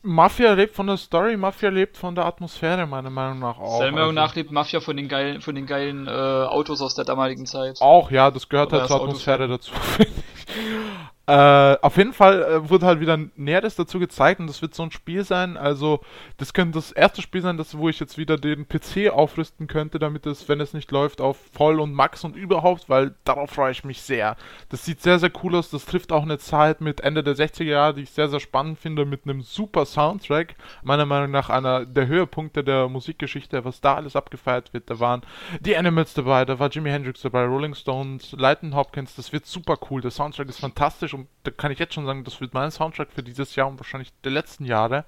Mafia 0.02 0.52
lebt 0.54 0.74
von 0.74 0.88
der 0.88 0.96
Story, 0.96 1.36
Mafia 1.36 1.70
lebt 1.70 1.96
von 1.96 2.16
der 2.16 2.26
Atmosphäre, 2.26 2.84
meiner 2.84 3.10
Meinung 3.10 3.38
nach 3.38 3.58
auch. 3.58 3.78
Seiner 3.78 3.92
Meinung 3.92 4.08
also. 4.08 4.20
nach 4.20 4.34
lebt 4.34 4.50
Mafia 4.50 4.80
von 4.80 4.96
den 4.96 5.06
geilen, 5.06 5.40
von 5.40 5.54
den 5.54 5.66
geilen 5.66 6.08
äh, 6.08 6.10
Autos 6.10 6.82
aus 6.82 6.96
der 6.96 7.04
damaligen 7.04 7.46
Zeit. 7.46 7.80
Auch, 7.80 8.10
ja, 8.10 8.32
das 8.32 8.48
gehört 8.48 8.72
Oder 8.72 8.80
halt 8.80 8.88
zur 8.88 9.02
Atmosphäre 9.02 9.46
dazu. 9.46 9.72
Äh, 11.26 11.76
auf 11.82 11.98
jeden 11.98 12.12
Fall 12.12 12.42
äh, 12.42 12.68
wurde 12.68 12.84
halt 12.84 12.98
wieder 12.98 13.16
Näheres 13.36 13.76
dazu 13.76 14.00
gezeigt 14.00 14.40
und 14.40 14.48
das 14.48 14.60
wird 14.60 14.74
so 14.74 14.82
ein 14.82 14.90
Spiel 14.90 15.22
sein. 15.22 15.56
Also, 15.56 16.00
das 16.36 16.52
könnte 16.52 16.78
das 16.78 16.90
erste 16.90 17.22
Spiel 17.22 17.42
sein, 17.42 17.56
das, 17.56 17.78
wo 17.78 17.88
ich 17.88 18.00
jetzt 18.00 18.18
wieder 18.18 18.36
den 18.36 18.66
PC 18.66 19.08
aufrüsten 19.12 19.68
könnte, 19.68 20.00
damit 20.00 20.26
es, 20.26 20.48
wenn 20.48 20.60
es 20.60 20.74
nicht 20.74 20.90
läuft, 20.90 21.20
auf 21.20 21.38
Voll 21.52 21.78
und 21.78 21.94
Max 21.94 22.24
und 22.24 22.34
überhaupt, 22.34 22.88
weil 22.88 23.14
darauf 23.22 23.50
freue 23.50 23.70
ich 23.70 23.84
mich 23.84 24.02
sehr. 24.02 24.36
Das 24.68 24.84
sieht 24.84 25.00
sehr, 25.00 25.20
sehr 25.20 25.30
cool 25.44 25.54
aus. 25.54 25.70
Das 25.70 25.84
trifft 25.84 26.10
auch 26.10 26.24
eine 26.24 26.38
Zeit 26.38 26.80
mit 26.80 27.00
Ende 27.02 27.22
der 27.22 27.36
60er 27.36 27.62
Jahre, 27.64 27.94
die 27.94 28.02
ich 28.02 28.10
sehr, 28.10 28.28
sehr 28.28 28.40
spannend 28.40 28.80
finde, 28.80 29.04
mit 29.04 29.22
einem 29.24 29.42
super 29.42 29.86
Soundtrack. 29.86 30.56
Meiner 30.82 31.06
Meinung 31.06 31.30
nach 31.30 31.50
einer 31.50 31.86
der 31.86 32.08
Höhepunkte 32.08 32.64
der 32.64 32.88
Musikgeschichte, 32.88 33.64
was 33.64 33.80
da 33.80 33.94
alles 33.94 34.16
abgefeiert 34.16 34.74
wird. 34.74 34.90
Da 34.90 34.98
waren 34.98 35.22
die 35.60 35.76
Animals 35.76 36.14
dabei, 36.14 36.44
da 36.44 36.58
war 36.58 36.68
Jimi 36.68 36.90
Hendrix 36.90 37.22
dabei, 37.22 37.44
Rolling 37.44 37.76
Stones, 37.76 38.32
Leighton 38.32 38.74
Hopkins. 38.74 39.14
Das 39.14 39.32
wird 39.32 39.46
super 39.46 39.78
cool. 39.88 40.00
Der 40.00 40.10
Soundtrack 40.10 40.48
ist 40.48 40.58
fantastisch 40.58 41.11
und 41.14 41.28
da 41.44 41.50
kann 41.50 41.72
ich 41.72 41.78
jetzt 41.78 41.94
schon 41.94 42.06
sagen, 42.06 42.24
das 42.24 42.40
wird 42.40 42.54
mein 42.54 42.70
Soundtrack 42.70 43.12
für 43.12 43.22
dieses 43.22 43.54
Jahr 43.56 43.68
und 43.68 43.78
wahrscheinlich 43.78 44.12
der 44.24 44.32
letzten 44.32 44.64
Jahre. 44.64 45.04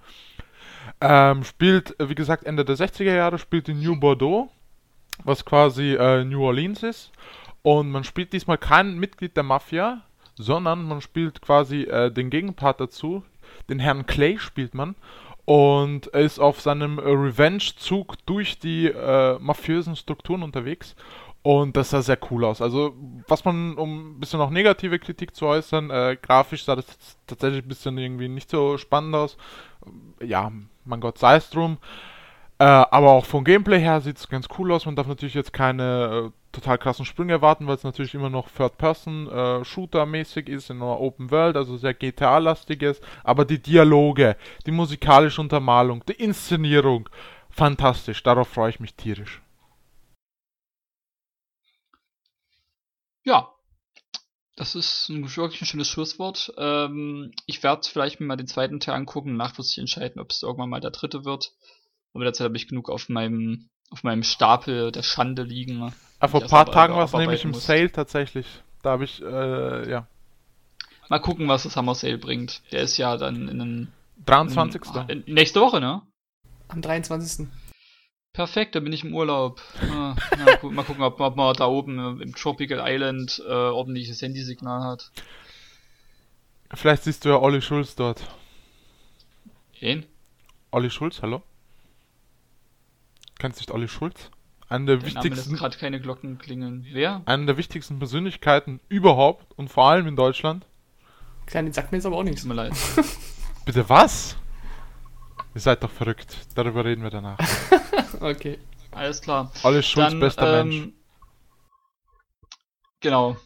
Ähm, 1.01 1.45
spielt, 1.45 1.95
wie 1.99 2.15
gesagt, 2.15 2.45
Ende 2.45 2.65
der 2.65 2.77
60er 2.77 3.15
Jahre, 3.15 3.39
spielt 3.39 3.69
in 3.69 3.81
New 3.81 3.99
Bordeaux, 3.99 4.51
was 5.25 5.45
quasi 5.45 5.95
äh, 5.95 6.25
New 6.25 6.43
Orleans 6.43 6.83
ist. 6.83 7.13
Und 7.63 7.91
man 7.91 8.05
spielt 8.05 8.33
diesmal 8.33 8.59
kein 8.59 8.99
Mitglied 8.99 9.37
der 9.37 9.45
Mafia, 9.45 10.03
sondern 10.37 10.85
man 10.85 11.01
spielt 11.01 11.41
quasi 11.41 11.83
äh, 11.83 12.11
den 12.11 12.31
Gegenpart 12.31 12.81
dazu. 12.81 13.25
Den 13.69 13.79
Herrn 13.79 14.07
Clay 14.07 14.39
spielt 14.39 14.75
man 14.75 14.95
und 15.45 16.07
ist 16.09 16.39
auf 16.39 16.61
seinem 16.61 16.99
äh, 16.99 17.03
Revenge-Zug 17.03 18.17
durch 18.27 18.59
die 18.59 18.87
äh, 18.87 19.39
mafiösen 19.39 19.97
Strukturen 19.97 20.43
unterwegs 20.43 20.97
und 21.45 21.77
das 21.77 21.91
sah 21.91 22.01
sehr 22.01 22.19
cool 22.31 22.43
aus. 22.47 22.63
Also, 22.63 22.95
was 23.29 23.45
man, 23.45 23.77
um 23.77 24.17
ein 24.17 24.21
bisschen 24.21 24.39
noch 24.39 24.49
negative 24.49 24.99
Kritik 24.99 25.37
zu 25.37 25.45
äußern, 25.45 25.91
äh, 25.91 26.17
grafisch 26.21 26.65
sah 26.65 26.75
das 26.75 26.87
tatsächlich 27.27 27.63
ein 27.63 27.69
bisschen 27.69 27.99
irgendwie 27.99 28.29
nicht 28.29 28.49
so 28.49 28.79
spannend 28.79 29.15
aus. 29.15 29.37
Ja, 30.23 30.51
mein 30.87 31.01
Gott, 31.01 31.19
sei 31.19 31.37
es 31.37 31.51
drum. 31.51 31.77
Äh, 32.59 32.65
aber 32.65 33.11
auch 33.11 33.27
vom 33.27 33.45
Gameplay 33.45 33.79
her 33.79 34.01
sieht 34.01 34.17
es 34.17 34.31
ganz 34.31 34.49
cool 34.59 34.73
aus. 34.73 34.87
Man 34.87 34.97
darf 34.97 35.07
natürlich 35.07 35.35
jetzt 35.35 35.53
keine 35.53 36.29
äh, 36.29 36.31
total 36.53 36.79
krassen 36.79 37.05
Sprünge 37.05 37.35
erwarten, 37.35 37.67
weil 37.67 37.75
es 37.75 37.85
natürlich 37.85 38.15
immer 38.15 38.31
noch 38.31 38.49
Third-Person-Shooter-mäßig 38.49 40.49
ist, 40.49 40.71
in 40.71 40.79
einer 40.79 40.99
Open 40.99 41.31
World, 41.31 41.59
also 41.59 41.77
sehr 41.77 41.93
GTA-lastig 41.93 42.81
ist. 42.81 43.05
Aber 43.23 43.45
die 43.45 43.61
Dialoge, 43.61 44.39
die 44.65 44.71
musikalische 44.71 45.43
Untermalung, 45.43 46.03
die 46.09 46.13
Inszenierung, 46.13 47.11
fantastisch. 47.51 48.23
Darauf 48.23 48.49
freue 48.49 48.71
ich 48.71 48.81
mich 48.81 48.95
tierisch. 48.95 49.44
Ja, 53.25 53.55
das 54.57 54.75
ist 54.77 55.09
ein, 55.09 55.25
wirklich 55.37 55.63
ein 55.63 55.67
schönes 55.67 55.89
Schlusswort. 55.89 56.53
Ähm, 56.57 57.33
ich 57.47 57.63
werde 57.63 57.89
vielleicht 57.89 58.21
mir 58.21 58.27
mal 58.27 58.37
den 58.37 58.47
zweiten 58.47 58.79
Teil 58.79 58.95
angucken 58.95 59.31
und 59.31 59.37
nachfristig 59.37 59.79
entscheiden, 59.79 60.21
ob 60.21 60.31
es 60.31 60.43
irgendwann 60.43 60.71
mal 60.71 60.81
der 60.81 60.93
dritte 60.93 61.25
wird. 61.25 61.53
Aber 62.13 62.25
derzeit 62.25 62.45
habe 62.45 62.57
ich 62.57 62.69
genug 62.69 62.89
auf 62.89 63.09
meinem, 63.09 63.69
auf 63.91 64.05
meinem 64.05 64.23
Stapel 64.23 64.93
der 64.93 65.03
Schande 65.03 65.43
liegen. 65.43 65.81
Ja, 65.81 65.93
ah, 66.21 66.29
vor 66.29 66.43
ein 66.43 66.49
paar 66.49 66.71
Tagen 66.71 66.95
war 66.95 67.05
es 67.05 67.13
nämlich 67.13 67.45
im 67.45 67.51
muss. 67.51 67.67
Sale 67.67 67.91
tatsächlich. 67.91 68.47
Da 68.83 68.91
habe 68.91 69.05
ich, 69.05 69.21
äh, 69.21 69.91
ja. 69.91 70.07
Mal 71.09 71.19
gucken, 71.19 71.49
was 71.49 71.65
das 71.65 71.77
Hammer 71.77 71.97
Sale 71.97 72.19
bringt. 72.19 72.63
Der 72.71 72.83
ist 72.83 72.97
ja 72.97 73.17
dann 73.17 73.49
in 73.49 73.59
den. 73.59 73.93
23. 74.27 74.83
In, 75.09 75.23
in, 75.23 75.35
nächste 75.35 75.61
Woche, 75.61 75.81
ne? 75.81 76.03
Am 76.69 76.81
23. 76.81 77.49
Perfekt, 78.35 78.75
da 78.75 78.81
bin 78.81 78.93
ich 78.93 79.05
im 79.05 79.15
Urlaub. 79.15 79.63
Ah, 79.93 80.17
na, 80.37 80.57
gu 80.57 80.69
mal 80.73 80.85
gucken, 80.85 81.05
ob, 81.05 81.21
ob, 81.21 81.37
man 81.37 81.55
da 81.55 81.67
oben 81.67 82.21
im 82.21 82.35
Tropical 82.35 82.83
Island 82.85 83.41
äh, 83.47 83.53
ordentliches 83.53 84.21
Handysignal 84.23 84.83
hat. 84.83 85.13
Vielleicht 86.75 87.05
siehst 87.05 87.25
du 87.25 87.29
ja 87.29 87.37
Olli 87.39 87.63
Schulz 87.63 87.95
dort. 87.95 88.27
Wen? 89.79 90.05
Olli 90.73 90.91
Schulz, 90.91 91.23
hallo? 91.23 91.45
Kennst 93.39 93.59
du 93.59 93.63
nicht 93.63 93.71
Olli 93.71 93.87
Schulz? 93.87 94.31
Einer 94.69 94.87
der, 94.87 94.97
Der 94.97 95.07
wichtigsten, 95.07 95.55
gerade 95.55 95.79
keine 95.79 96.01
Glocken 96.01 96.39
klingeln. 96.39 96.87
Wer? 96.91 97.23
einer 97.27 97.47
der 97.47 97.57
wichtigsten 97.57 98.01
Persönlichkeiten 98.01 98.81
überhaupt 98.89 99.47
und 99.57 99.69
vor 99.69 99.85
allem 99.85 100.09
in 100.09 100.17
Deutschland. 100.17 100.67
Kleine 101.47 101.73
sagt 101.73 101.93
mir 101.93 101.99
jetzt 101.99 102.07
aber 102.07 102.17
auch 102.17 102.25
nichts. 102.25 102.41
Tut 102.41 102.49
mir 102.49 102.55
leid. 102.55 102.73
Bitte 103.65 103.89
was? 103.89 104.37
Ihr 105.55 105.61
seid 105.61 105.85
doch 105.85 105.91
verrückt. 105.91 106.37
Darüber 106.57 106.85
reden 106.85 107.05
wir 107.05 107.11
danach. 107.11 107.39
Okay. 108.21 108.59
Alles 108.93 109.21
klar. 109.21 109.51
Olli 109.65 109.83
Schulz, 109.83 110.11
Dann, 110.11 110.21
bester 110.21 110.61
ähm, 110.61 110.69
Mensch. 110.69 110.89
Genau. 113.01 113.37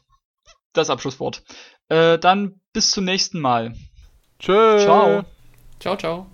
Das 0.73 0.90
Abschlusswort. 0.90 1.43
Äh, 1.89 2.19
dann 2.19 2.61
bis 2.73 2.90
zum 2.90 3.05
nächsten 3.05 3.40
Mal. 3.40 3.74
Tschö. 4.39 4.78
Ciao. 4.85 5.24
Ciao, 5.81 5.97
ciao. 5.97 6.27